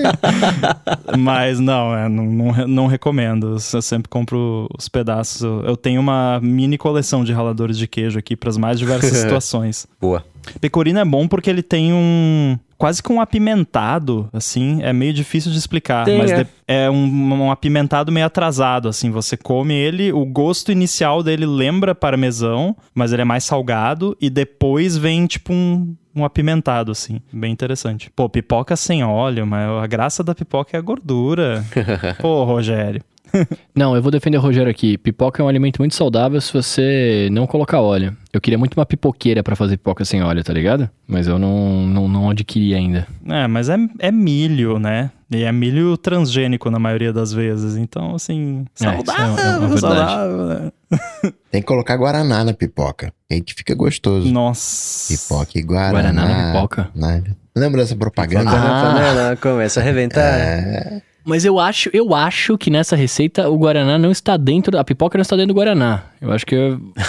mas 1.18 1.60
não, 1.60 1.96
é, 1.96 2.10
não, 2.10 2.26
não, 2.26 2.68
não 2.68 2.88
recomendo. 2.88 3.58
Eu 3.74 3.82
sempre 3.82 4.10
compro 4.10 4.68
os 4.78 4.90
pedaços. 4.90 5.42
Eu, 5.42 5.64
eu 5.64 5.78
tenho 5.78 6.02
uma 6.02 6.40
mini 6.44 6.78
coleção 6.78 7.24
de 7.24 7.32
raladores 7.32 7.78
de 7.78 7.88
queijo 7.88 8.20
aqui 8.20 8.36
para 8.36 8.50
as 8.50 8.58
mais 8.58 8.78
diversas 8.78 9.18
situações. 9.18 9.88
Boa. 10.00 10.24
Pecorino 10.60 11.00
é 11.00 11.06
bom 11.06 11.28
porque 11.28 11.50
ele 11.50 11.62
tem 11.64 11.94
um. 11.94 12.58
Quase 12.78 13.02
que 13.02 13.12
um 13.12 13.22
apimentado, 13.22 14.28
assim. 14.34 14.80
É 14.84 14.92
meio 14.92 15.14
difícil 15.14 15.52
de 15.52 15.58
explicar. 15.58 16.04
Tem, 16.06 16.18
mas 16.18 16.32
é. 16.32 16.44
de- 16.44 16.50
é 16.68 16.90
um, 16.90 17.46
um 17.46 17.52
apimentado 17.52 18.12
meio 18.12 18.26
atrasado, 18.26 18.90
assim. 18.90 19.10
Você 19.12 19.38
come 19.38 19.74
ele, 19.74 20.12
o 20.12 20.26
gosto 20.26 20.72
inicial 20.72 21.24
dele 21.24 21.46
lembra 21.46 21.96
parmesão, 21.96 22.76
mas 22.94 23.14
ele 23.14 23.22
é 23.22 23.26
mais 23.26 23.44
salgado. 23.46 24.16
E 24.20 24.30
depois 24.30 24.98
vem, 24.98 25.26
tipo, 25.26 25.54
um. 25.54 25.96
Um 26.18 26.24
apimentado, 26.24 26.94
assim. 26.94 27.20
Bem 27.34 27.52
interessante. 27.52 28.10
Pô, 28.16 28.30
pipoca 28.30 28.78
sem 28.78 29.04
óleo, 29.04 29.46
mas 29.46 29.70
a 29.84 29.86
graça 29.86 30.24
da 30.24 30.34
pipoca 30.34 30.78
é 30.78 30.80
a 30.80 30.82
gordura. 30.82 31.62
Pô, 32.22 32.46
Rogério. 32.46 33.02
Não, 33.76 33.96
eu 33.96 34.02
vou 34.02 34.12
defender 34.12 34.38
o 34.38 34.42
Rogério 34.42 34.70
aqui. 34.72 34.98
Pipoca 34.98 35.42
é 35.42 35.46
um 35.46 35.48
alimento 35.50 35.80
muito 35.80 35.96
saudável 35.96 36.40
se 36.40 36.52
você 36.54 37.28
não 37.32 37.46
colocar 37.46 37.82
óleo. 37.82 38.16
Eu 38.32 38.40
queria 38.42 38.58
muito 38.58 38.74
uma 38.78 38.86
pipoqueira 38.86 39.44
pra 39.44 39.56
fazer 39.56 39.78
pipoca 39.78 40.04
sem 40.06 40.22
óleo, 40.24 40.44
tá 40.44 40.54
ligado? 40.54 40.90
Mas 41.08 41.28
eu 41.28 41.38
não, 41.40 41.86
não, 41.88 42.08
não 42.08 42.30
adquiri 42.30 42.74
ainda. 42.74 43.08
É, 43.28 43.48
mas 43.48 43.70
é, 43.70 43.78
é 44.00 44.12
milho, 44.12 44.80
né? 44.80 45.12
E 45.32 45.44
é 45.44 45.52
milho 45.52 45.98
transgênico 45.98 46.70
na 46.70 46.78
maioria 46.80 47.12
das 47.12 47.34
vezes. 47.34 47.76
Então, 47.76 48.16
assim, 48.16 48.66
É, 48.82 48.84
isso 48.84 48.86
é- 48.90 48.94
saudável, 48.96 49.44
é 49.46 49.58
uma 49.58 49.68
verdade. 49.68 49.80
saudável, 49.82 50.46
né? 50.48 50.72
Tem 51.52 51.62
que 51.62 51.68
colocar 51.68 51.96
guaraná 51.98 52.44
na 52.44 52.54
pipoca. 52.54 53.12
Aí 53.32 53.42
que 53.42 53.54
fica 53.54 53.74
gostoso. 53.76 54.32
Nossa. 54.32 55.14
Pipoca 55.14 55.52
e 55.58 55.62
guaraná. 55.62 55.92
Guaraná 55.92 56.28
na 56.28 56.54
pipoca? 56.54 56.90
Né? 56.96 57.24
Lembra 57.56 57.82
dessa 57.82 57.96
propaganda? 57.96 58.52
Quando 58.52 58.66
Ah. 58.66 58.80
a 58.80 58.94
panela 58.94 59.36
começa 59.38 59.80
a 59.80 59.84
arrebentar. 59.84 60.22
É. 60.40 61.02
Mas 61.26 61.44
eu 61.44 61.60
acho, 61.60 61.90
eu 61.92 62.14
acho 62.14 62.58
que 62.58 62.70
nessa 62.70 62.96
receita 62.96 63.50
o 63.50 63.58
Guaraná 63.58 63.98
não 63.98 64.12
está 64.12 64.38
dentro, 64.38 64.78
a 64.78 64.84
pipoca 64.84 65.18
não 65.18 65.24
está 65.24 65.36
dentro 65.36 65.54
do 65.54 65.58
Guaraná. 65.58 66.04
Eu 66.22 66.32
acho 66.32 66.46
que 66.46 66.56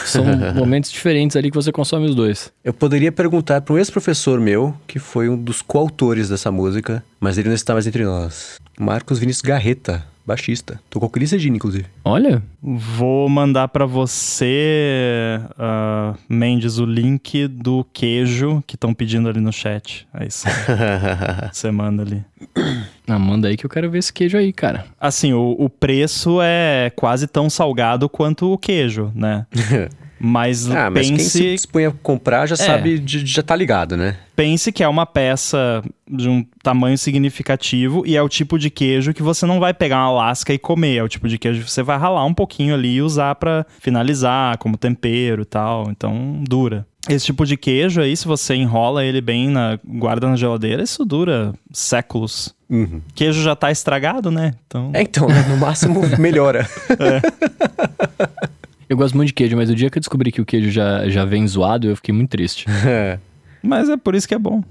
são 0.07 0.25
momentos 0.57 0.91
diferentes 0.91 1.37
ali 1.37 1.51
que 1.51 1.55
você 1.55 1.71
consome 1.71 2.07
os 2.07 2.15
dois. 2.15 2.51
Eu 2.65 2.73
poderia 2.73 3.13
perguntar 3.13 3.61
para 3.61 3.75
um 3.75 3.79
ex-professor 3.79 4.41
meu, 4.41 4.75
que 4.87 4.99
foi 4.99 5.29
um 5.29 5.37
dos 5.37 5.61
coautores 5.61 6.31
dessa 6.31 6.51
música, 6.51 7.05
mas 7.21 7.37
ele 7.37 7.49
não 7.49 7.55
está 7.55 7.75
mais 7.75 7.87
entre 7.87 8.05
nós. 8.05 8.57
Marcos 8.79 9.19
Vinícius 9.19 9.43
Garreta, 9.43 10.05
baixista. 10.27 10.81
Tocou 10.91 11.09
com 11.09 11.19
Elis 11.19 11.31
Regina, 11.31 11.57
inclusive. 11.57 11.87
Olha, 12.05 12.43
Vou 12.69 13.29
mandar 13.29 13.69
pra 13.69 13.87
você, 13.87 15.39
ah, 15.57 16.15
Mendes, 16.29 16.79
o 16.79 16.85
link 16.85 17.47
do 17.47 17.87
queijo 17.93 18.61
que 18.67 18.75
estão 18.75 18.93
pedindo 18.93 19.29
ali 19.29 19.39
no 19.39 19.53
chat. 19.53 20.05
Aí 20.13 20.27
você, 20.31 20.49
você 21.53 21.71
manda 21.71 22.03
ali. 22.03 22.25
ah, 23.07 23.19
manda 23.21 23.47
aí 23.47 23.57
que 23.57 23.65
eu 23.65 23.71
quero 23.71 23.89
ver 23.89 23.99
esse 23.99 24.13
queijo 24.13 24.37
aí, 24.37 24.53
cara. 24.53 24.85
Assim, 25.01 25.33
o, 25.33 25.55
o 25.57 25.71
preço 25.71 26.41
é 26.43 26.91
quase 26.97 27.29
tão 27.29 27.49
salgado 27.49 28.09
quanto 28.09 28.53
o 28.53 28.59
queijo, 28.59 29.13
né? 29.15 29.47
Mas 30.19 30.71
Ah, 30.71 30.89
mas 30.91 31.07
quem 31.09 31.19
se 31.19 31.39
pense, 31.41 31.53
dispõe 31.53 31.87
a 31.87 31.91
comprar 32.03 32.47
já 32.47 32.57
sabe, 32.57 32.99
de- 32.99 33.27
já 33.27 33.43
tá 33.43 33.55
ligado, 33.55 33.97
né? 33.97 34.17
pense 34.35 34.71
que 34.71 34.83
é 34.83 34.89
uma 34.89 35.07
peça 35.07 35.83
de 36.11 36.29
um 36.29 36.45
tamanho 36.63 36.97
significativo 36.99 38.03
e 38.07 38.17
é 38.17 38.23
o 38.23 38.29
tipo 38.29 38.59
de 38.59 38.69
queijo 38.71 39.15
que 39.15 39.23
você 39.23 39.47
não 39.47 39.59
vai 39.59 39.73
pegar 39.73 39.97
uma 39.99 40.11
lasca 40.13 40.53
e 40.53 40.59
comer. 40.59 40.97
É 40.99 41.03
o 41.03 41.09
tipo 41.09 41.27
de 41.29 41.39
queijo 41.39 41.65
que 41.65 41.71
você 41.71 41.83
vai 41.83 41.97
ralar 41.99 42.25
um 42.27 42.35
pouquinho 42.35 42.75
ali 42.75 42.97
e 42.97 43.03
usar 43.03 43.35
pra 43.37 43.65
finalizar, 43.81 44.59
como 44.59 44.77
tempero 44.77 45.41
e 45.43 45.47
tal. 45.47 45.91
Então, 45.91 46.43
dura. 46.47 46.87
Esse 47.09 47.27
tipo 47.27 47.47
de 47.47 47.57
queijo 47.57 48.01
aí, 48.01 48.17
se 48.17 48.27
você 48.27 48.55
enrola 48.55 49.05
ele 49.05 49.21
bem, 49.21 49.49
na, 49.49 49.79
guarda 49.85 50.29
na 50.29 50.37
geladeira, 50.37 50.83
isso 50.83 51.05
dura 51.05 51.55
séculos. 51.73 52.55
Uhum. 52.69 53.01
Queijo 53.15 53.41
já 53.43 53.55
tá 53.57 53.71
estragado, 53.71 54.31
né? 54.31 54.53
Então, 54.67 54.91
É, 54.93 55.03
então, 55.03 55.29
né? 55.29 55.47
no 55.49 55.57
máximo 55.57 56.01
melhora. 56.19 56.69
Eu 58.89 58.97
gosto 58.97 59.17
muito 59.17 59.29
de 59.29 59.35
queijo, 59.35 59.57
mas 59.57 59.69
o 59.71 59.75
dia 59.75 59.91
que 59.91 59.99
eu 59.99 60.01
descobri 60.01 60.31
que 60.31 60.41
o 60.41 60.45
queijo 60.47 60.71
já, 60.71 61.09
já 61.09 61.25
vem 61.25 61.47
zoado, 61.47 61.89
eu 61.89 61.97
fiquei 61.97 62.15
muito 62.15 62.31
triste. 62.31 62.67
É. 62.87 63.19
mas 63.63 63.89
é 63.89 63.97
por 63.97 64.15
isso 64.15 64.29
que 64.29 64.35
é 64.35 64.39
bom. 64.39 64.63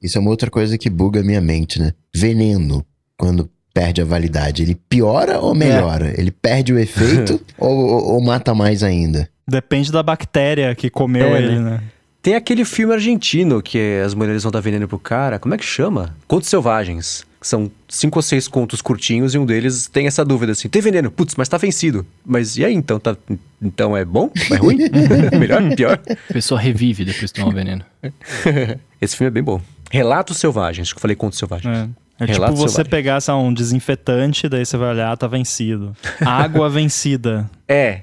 Isso 0.00 0.16
é 0.16 0.20
uma 0.20 0.30
outra 0.30 0.50
coisa 0.50 0.78
que 0.78 0.88
buga 0.88 1.20
a 1.20 1.24
minha 1.24 1.40
mente, 1.40 1.80
né? 1.80 1.92
Veneno, 2.14 2.84
quando 3.18 3.50
perde 3.72 4.00
a 4.00 4.04
validade, 4.04 4.62
ele 4.62 4.76
piora 4.88 5.40
ou 5.40 5.54
melhora? 5.54 6.14
Ele 6.16 6.30
perde 6.30 6.72
o 6.72 6.78
efeito 6.78 7.40
ou, 7.58 7.76
ou- 7.76 8.12
ou 8.14 8.22
mata 8.22 8.54
mais 8.54 8.82
ainda? 8.84 9.28
Depende 9.48 9.90
da 9.90 10.02
bactéria 10.02 10.72
que 10.74 10.88
comeu 10.88 11.34
É, 11.34 11.42
ele, 11.42 11.56
né? 11.58 11.70
né? 11.70 11.82
Tem 12.24 12.34
aquele 12.36 12.64
filme 12.64 12.94
argentino 12.94 13.60
que 13.60 14.00
as 14.02 14.14
mulheres 14.14 14.44
vão 14.44 14.50
dar 14.50 14.60
veneno 14.60 14.88
pro 14.88 14.98
cara. 14.98 15.38
Como 15.38 15.54
é 15.54 15.58
que 15.58 15.64
chama? 15.64 16.16
Contos 16.26 16.48
Selvagens. 16.48 17.26
São 17.42 17.70
cinco 17.86 18.18
ou 18.18 18.22
seis 18.22 18.48
contos 18.48 18.80
curtinhos 18.80 19.34
e 19.34 19.38
um 19.38 19.44
deles 19.44 19.88
tem 19.88 20.06
essa 20.06 20.24
dúvida 20.24 20.52
assim: 20.52 20.66
tem 20.66 20.80
veneno? 20.80 21.10
Putz, 21.10 21.34
mas 21.36 21.50
tá 21.50 21.58
vencido. 21.58 22.06
Mas 22.24 22.56
e 22.56 22.64
aí 22.64 22.72
então? 22.72 22.98
Tá, 22.98 23.14
então 23.60 23.94
é 23.94 24.06
bom? 24.06 24.30
É 24.50 24.56
ruim? 24.56 24.78
Melhor? 25.38 25.76
Pior? 25.76 26.00
A 26.30 26.32
pessoa 26.32 26.58
revive 26.58 27.04
depois 27.04 27.30
de 27.30 27.34
tomar 27.34 27.48
o 27.48 27.52
veneno. 27.52 27.84
Esse 28.98 29.14
filme 29.18 29.28
é 29.28 29.30
bem 29.30 29.42
bom. 29.42 29.60
Relatos 29.90 30.38
Selvagens. 30.38 30.86
Acho 30.86 30.94
que 30.94 30.98
eu 30.98 31.02
falei 31.02 31.14
Contos 31.14 31.38
Selvagens. 31.38 31.76
É. 31.76 31.88
É 32.20 32.24
Relato 32.24 32.54
tipo 32.54 32.68
você 32.68 32.84
pegar 32.84 33.18
um 33.34 33.52
desinfetante, 33.52 34.48
daí 34.48 34.64
você 34.64 34.78
vai 34.78 34.90
olhar, 34.90 35.14
tá 35.18 35.26
vencido. 35.26 35.94
Água 36.24 36.70
vencida. 36.70 37.50
É. 37.68 38.00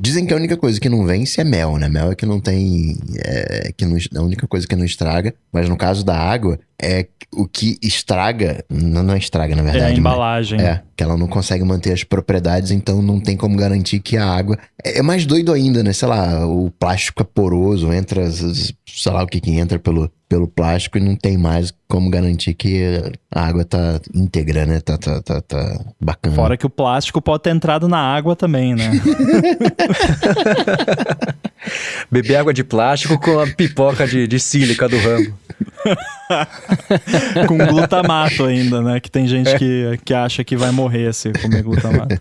Dizem 0.00 0.26
que 0.26 0.32
a 0.32 0.36
única 0.36 0.56
coisa 0.56 0.80
que 0.80 0.88
não 0.88 1.04
vence 1.04 1.40
é 1.40 1.44
mel, 1.44 1.76
né? 1.76 1.88
Mel 1.88 2.12
é 2.12 2.14
que 2.14 2.26
não 2.26 2.40
tem. 2.40 2.96
É, 3.24 3.72
que 3.76 3.84
não, 3.84 3.96
a 4.16 4.22
única 4.22 4.46
coisa 4.46 4.66
que 4.66 4.76
não 4.76 4.84
estraga. 4.84 5.34
Mas 5.52 5.68
no 5.68 5.76
caso 5.76 6.04
da 6.04 6.16
água, 6.16 6.58
é 6.82 7.06
o 7.34 7.46
que 7.46 7.78
estraga. 7.82 8.62
Não, 8.68 9.02
não 9.02 9.16
estraga, 9.16 9.54
na 9.56 9.62
É 9.62 9.68
a 9.68 9.72
verdade. 9.72 9.90
mas- 9.92 9.98
embalagem. 9.98 10.60
É, 10.60 10.82
que 10.96 11.02
ela 11.02 11.16
não 11.16 11.26
consegue 11.26 11.64
manter 11.64 11.92
as 11.92 12.04
propriedades, 12.04 12.70
então 12.70 13.00
não 13.00 13.18
tem 13.20 13.36
como 13.36 13.56
garantir 13.56 14.00
que 14.00 14.16
a 14.16 14.26
água. 14.26 14.58
É 14.84 14.98
é 14.98 15.02
mais 15.02 15.24
doido 15.24 15.52
ainda, 15.52 15.82
né? 15.82 15.92
Sei 15.92 16.06
lá, 16.08 16.46
o 16.46 16.70
plástico 16.78 17.22
é 17.22 17.24
poroso, 17.24 17.90
entra, 17.92 18.28
sei 18.30 19.12
lá 19.12 19.22
o 19.22 19.26
que 19.26 19.40
que 19.40 19.50
entra 19.52 19.78
pelo, 19.78 20.10
pelo 20.28 20.46
plástico 20.46 20.98
e 20.98 21.00
não 21.00 21.16
tem 21.16 21.38
mais 21.38 21.72
como 21.88 22.10
garantir 22.10 22.52
que 22.54 22.82
a 23.34 23.46
água 23.46 23.64
tá 23.64 24.00
íntegra, 24.14 24.66
né? 24.66 24.80
Tá, 24.80 24.98
tá, 24.98 25.22
tá, 25.22 25.40
tá 25.40 25.80
bacana. 26.00 26.34
Fora 26.36 26.56
que 26.56 26.66
o 26.66 26.70
plástico 26.70 27.22
pode 27.22 27.44
ter 27.44 27.50
entrado 27.50 27.88
na 27.88 27.98
água 27.98 28.36
também, 28.36 28.74
né? 28.74 28.90
Beber 32.10 32.36
água 32.36 32.52
de 32.52 32.64
plástico 32.64 33.18
com 33.18 33.38
a 33.38 33.46
pipoca 33.46 34.06
de, 34.06 34.26
de 34.26 34.40
sílica 34.40 34.88
do 34.88 34.98
ramo. 34.98 35.38
Com 37.46 37.58
glutamato 37.58 38.44
ainda, 38.44 38.80
né? 38.80 39.00
Que 39.00 39.10
tem 39.10 39.26
gente 39.26 39.56
que, 39.56 39.98
que 40.04 40.14
acha 40.14 40.42
que 40.42 40.56
vai 40.56 40.70
morrer 40.70 41.12
se 41.12 41.32
comer 41.32 41.62
glutamato. 41.62 42.20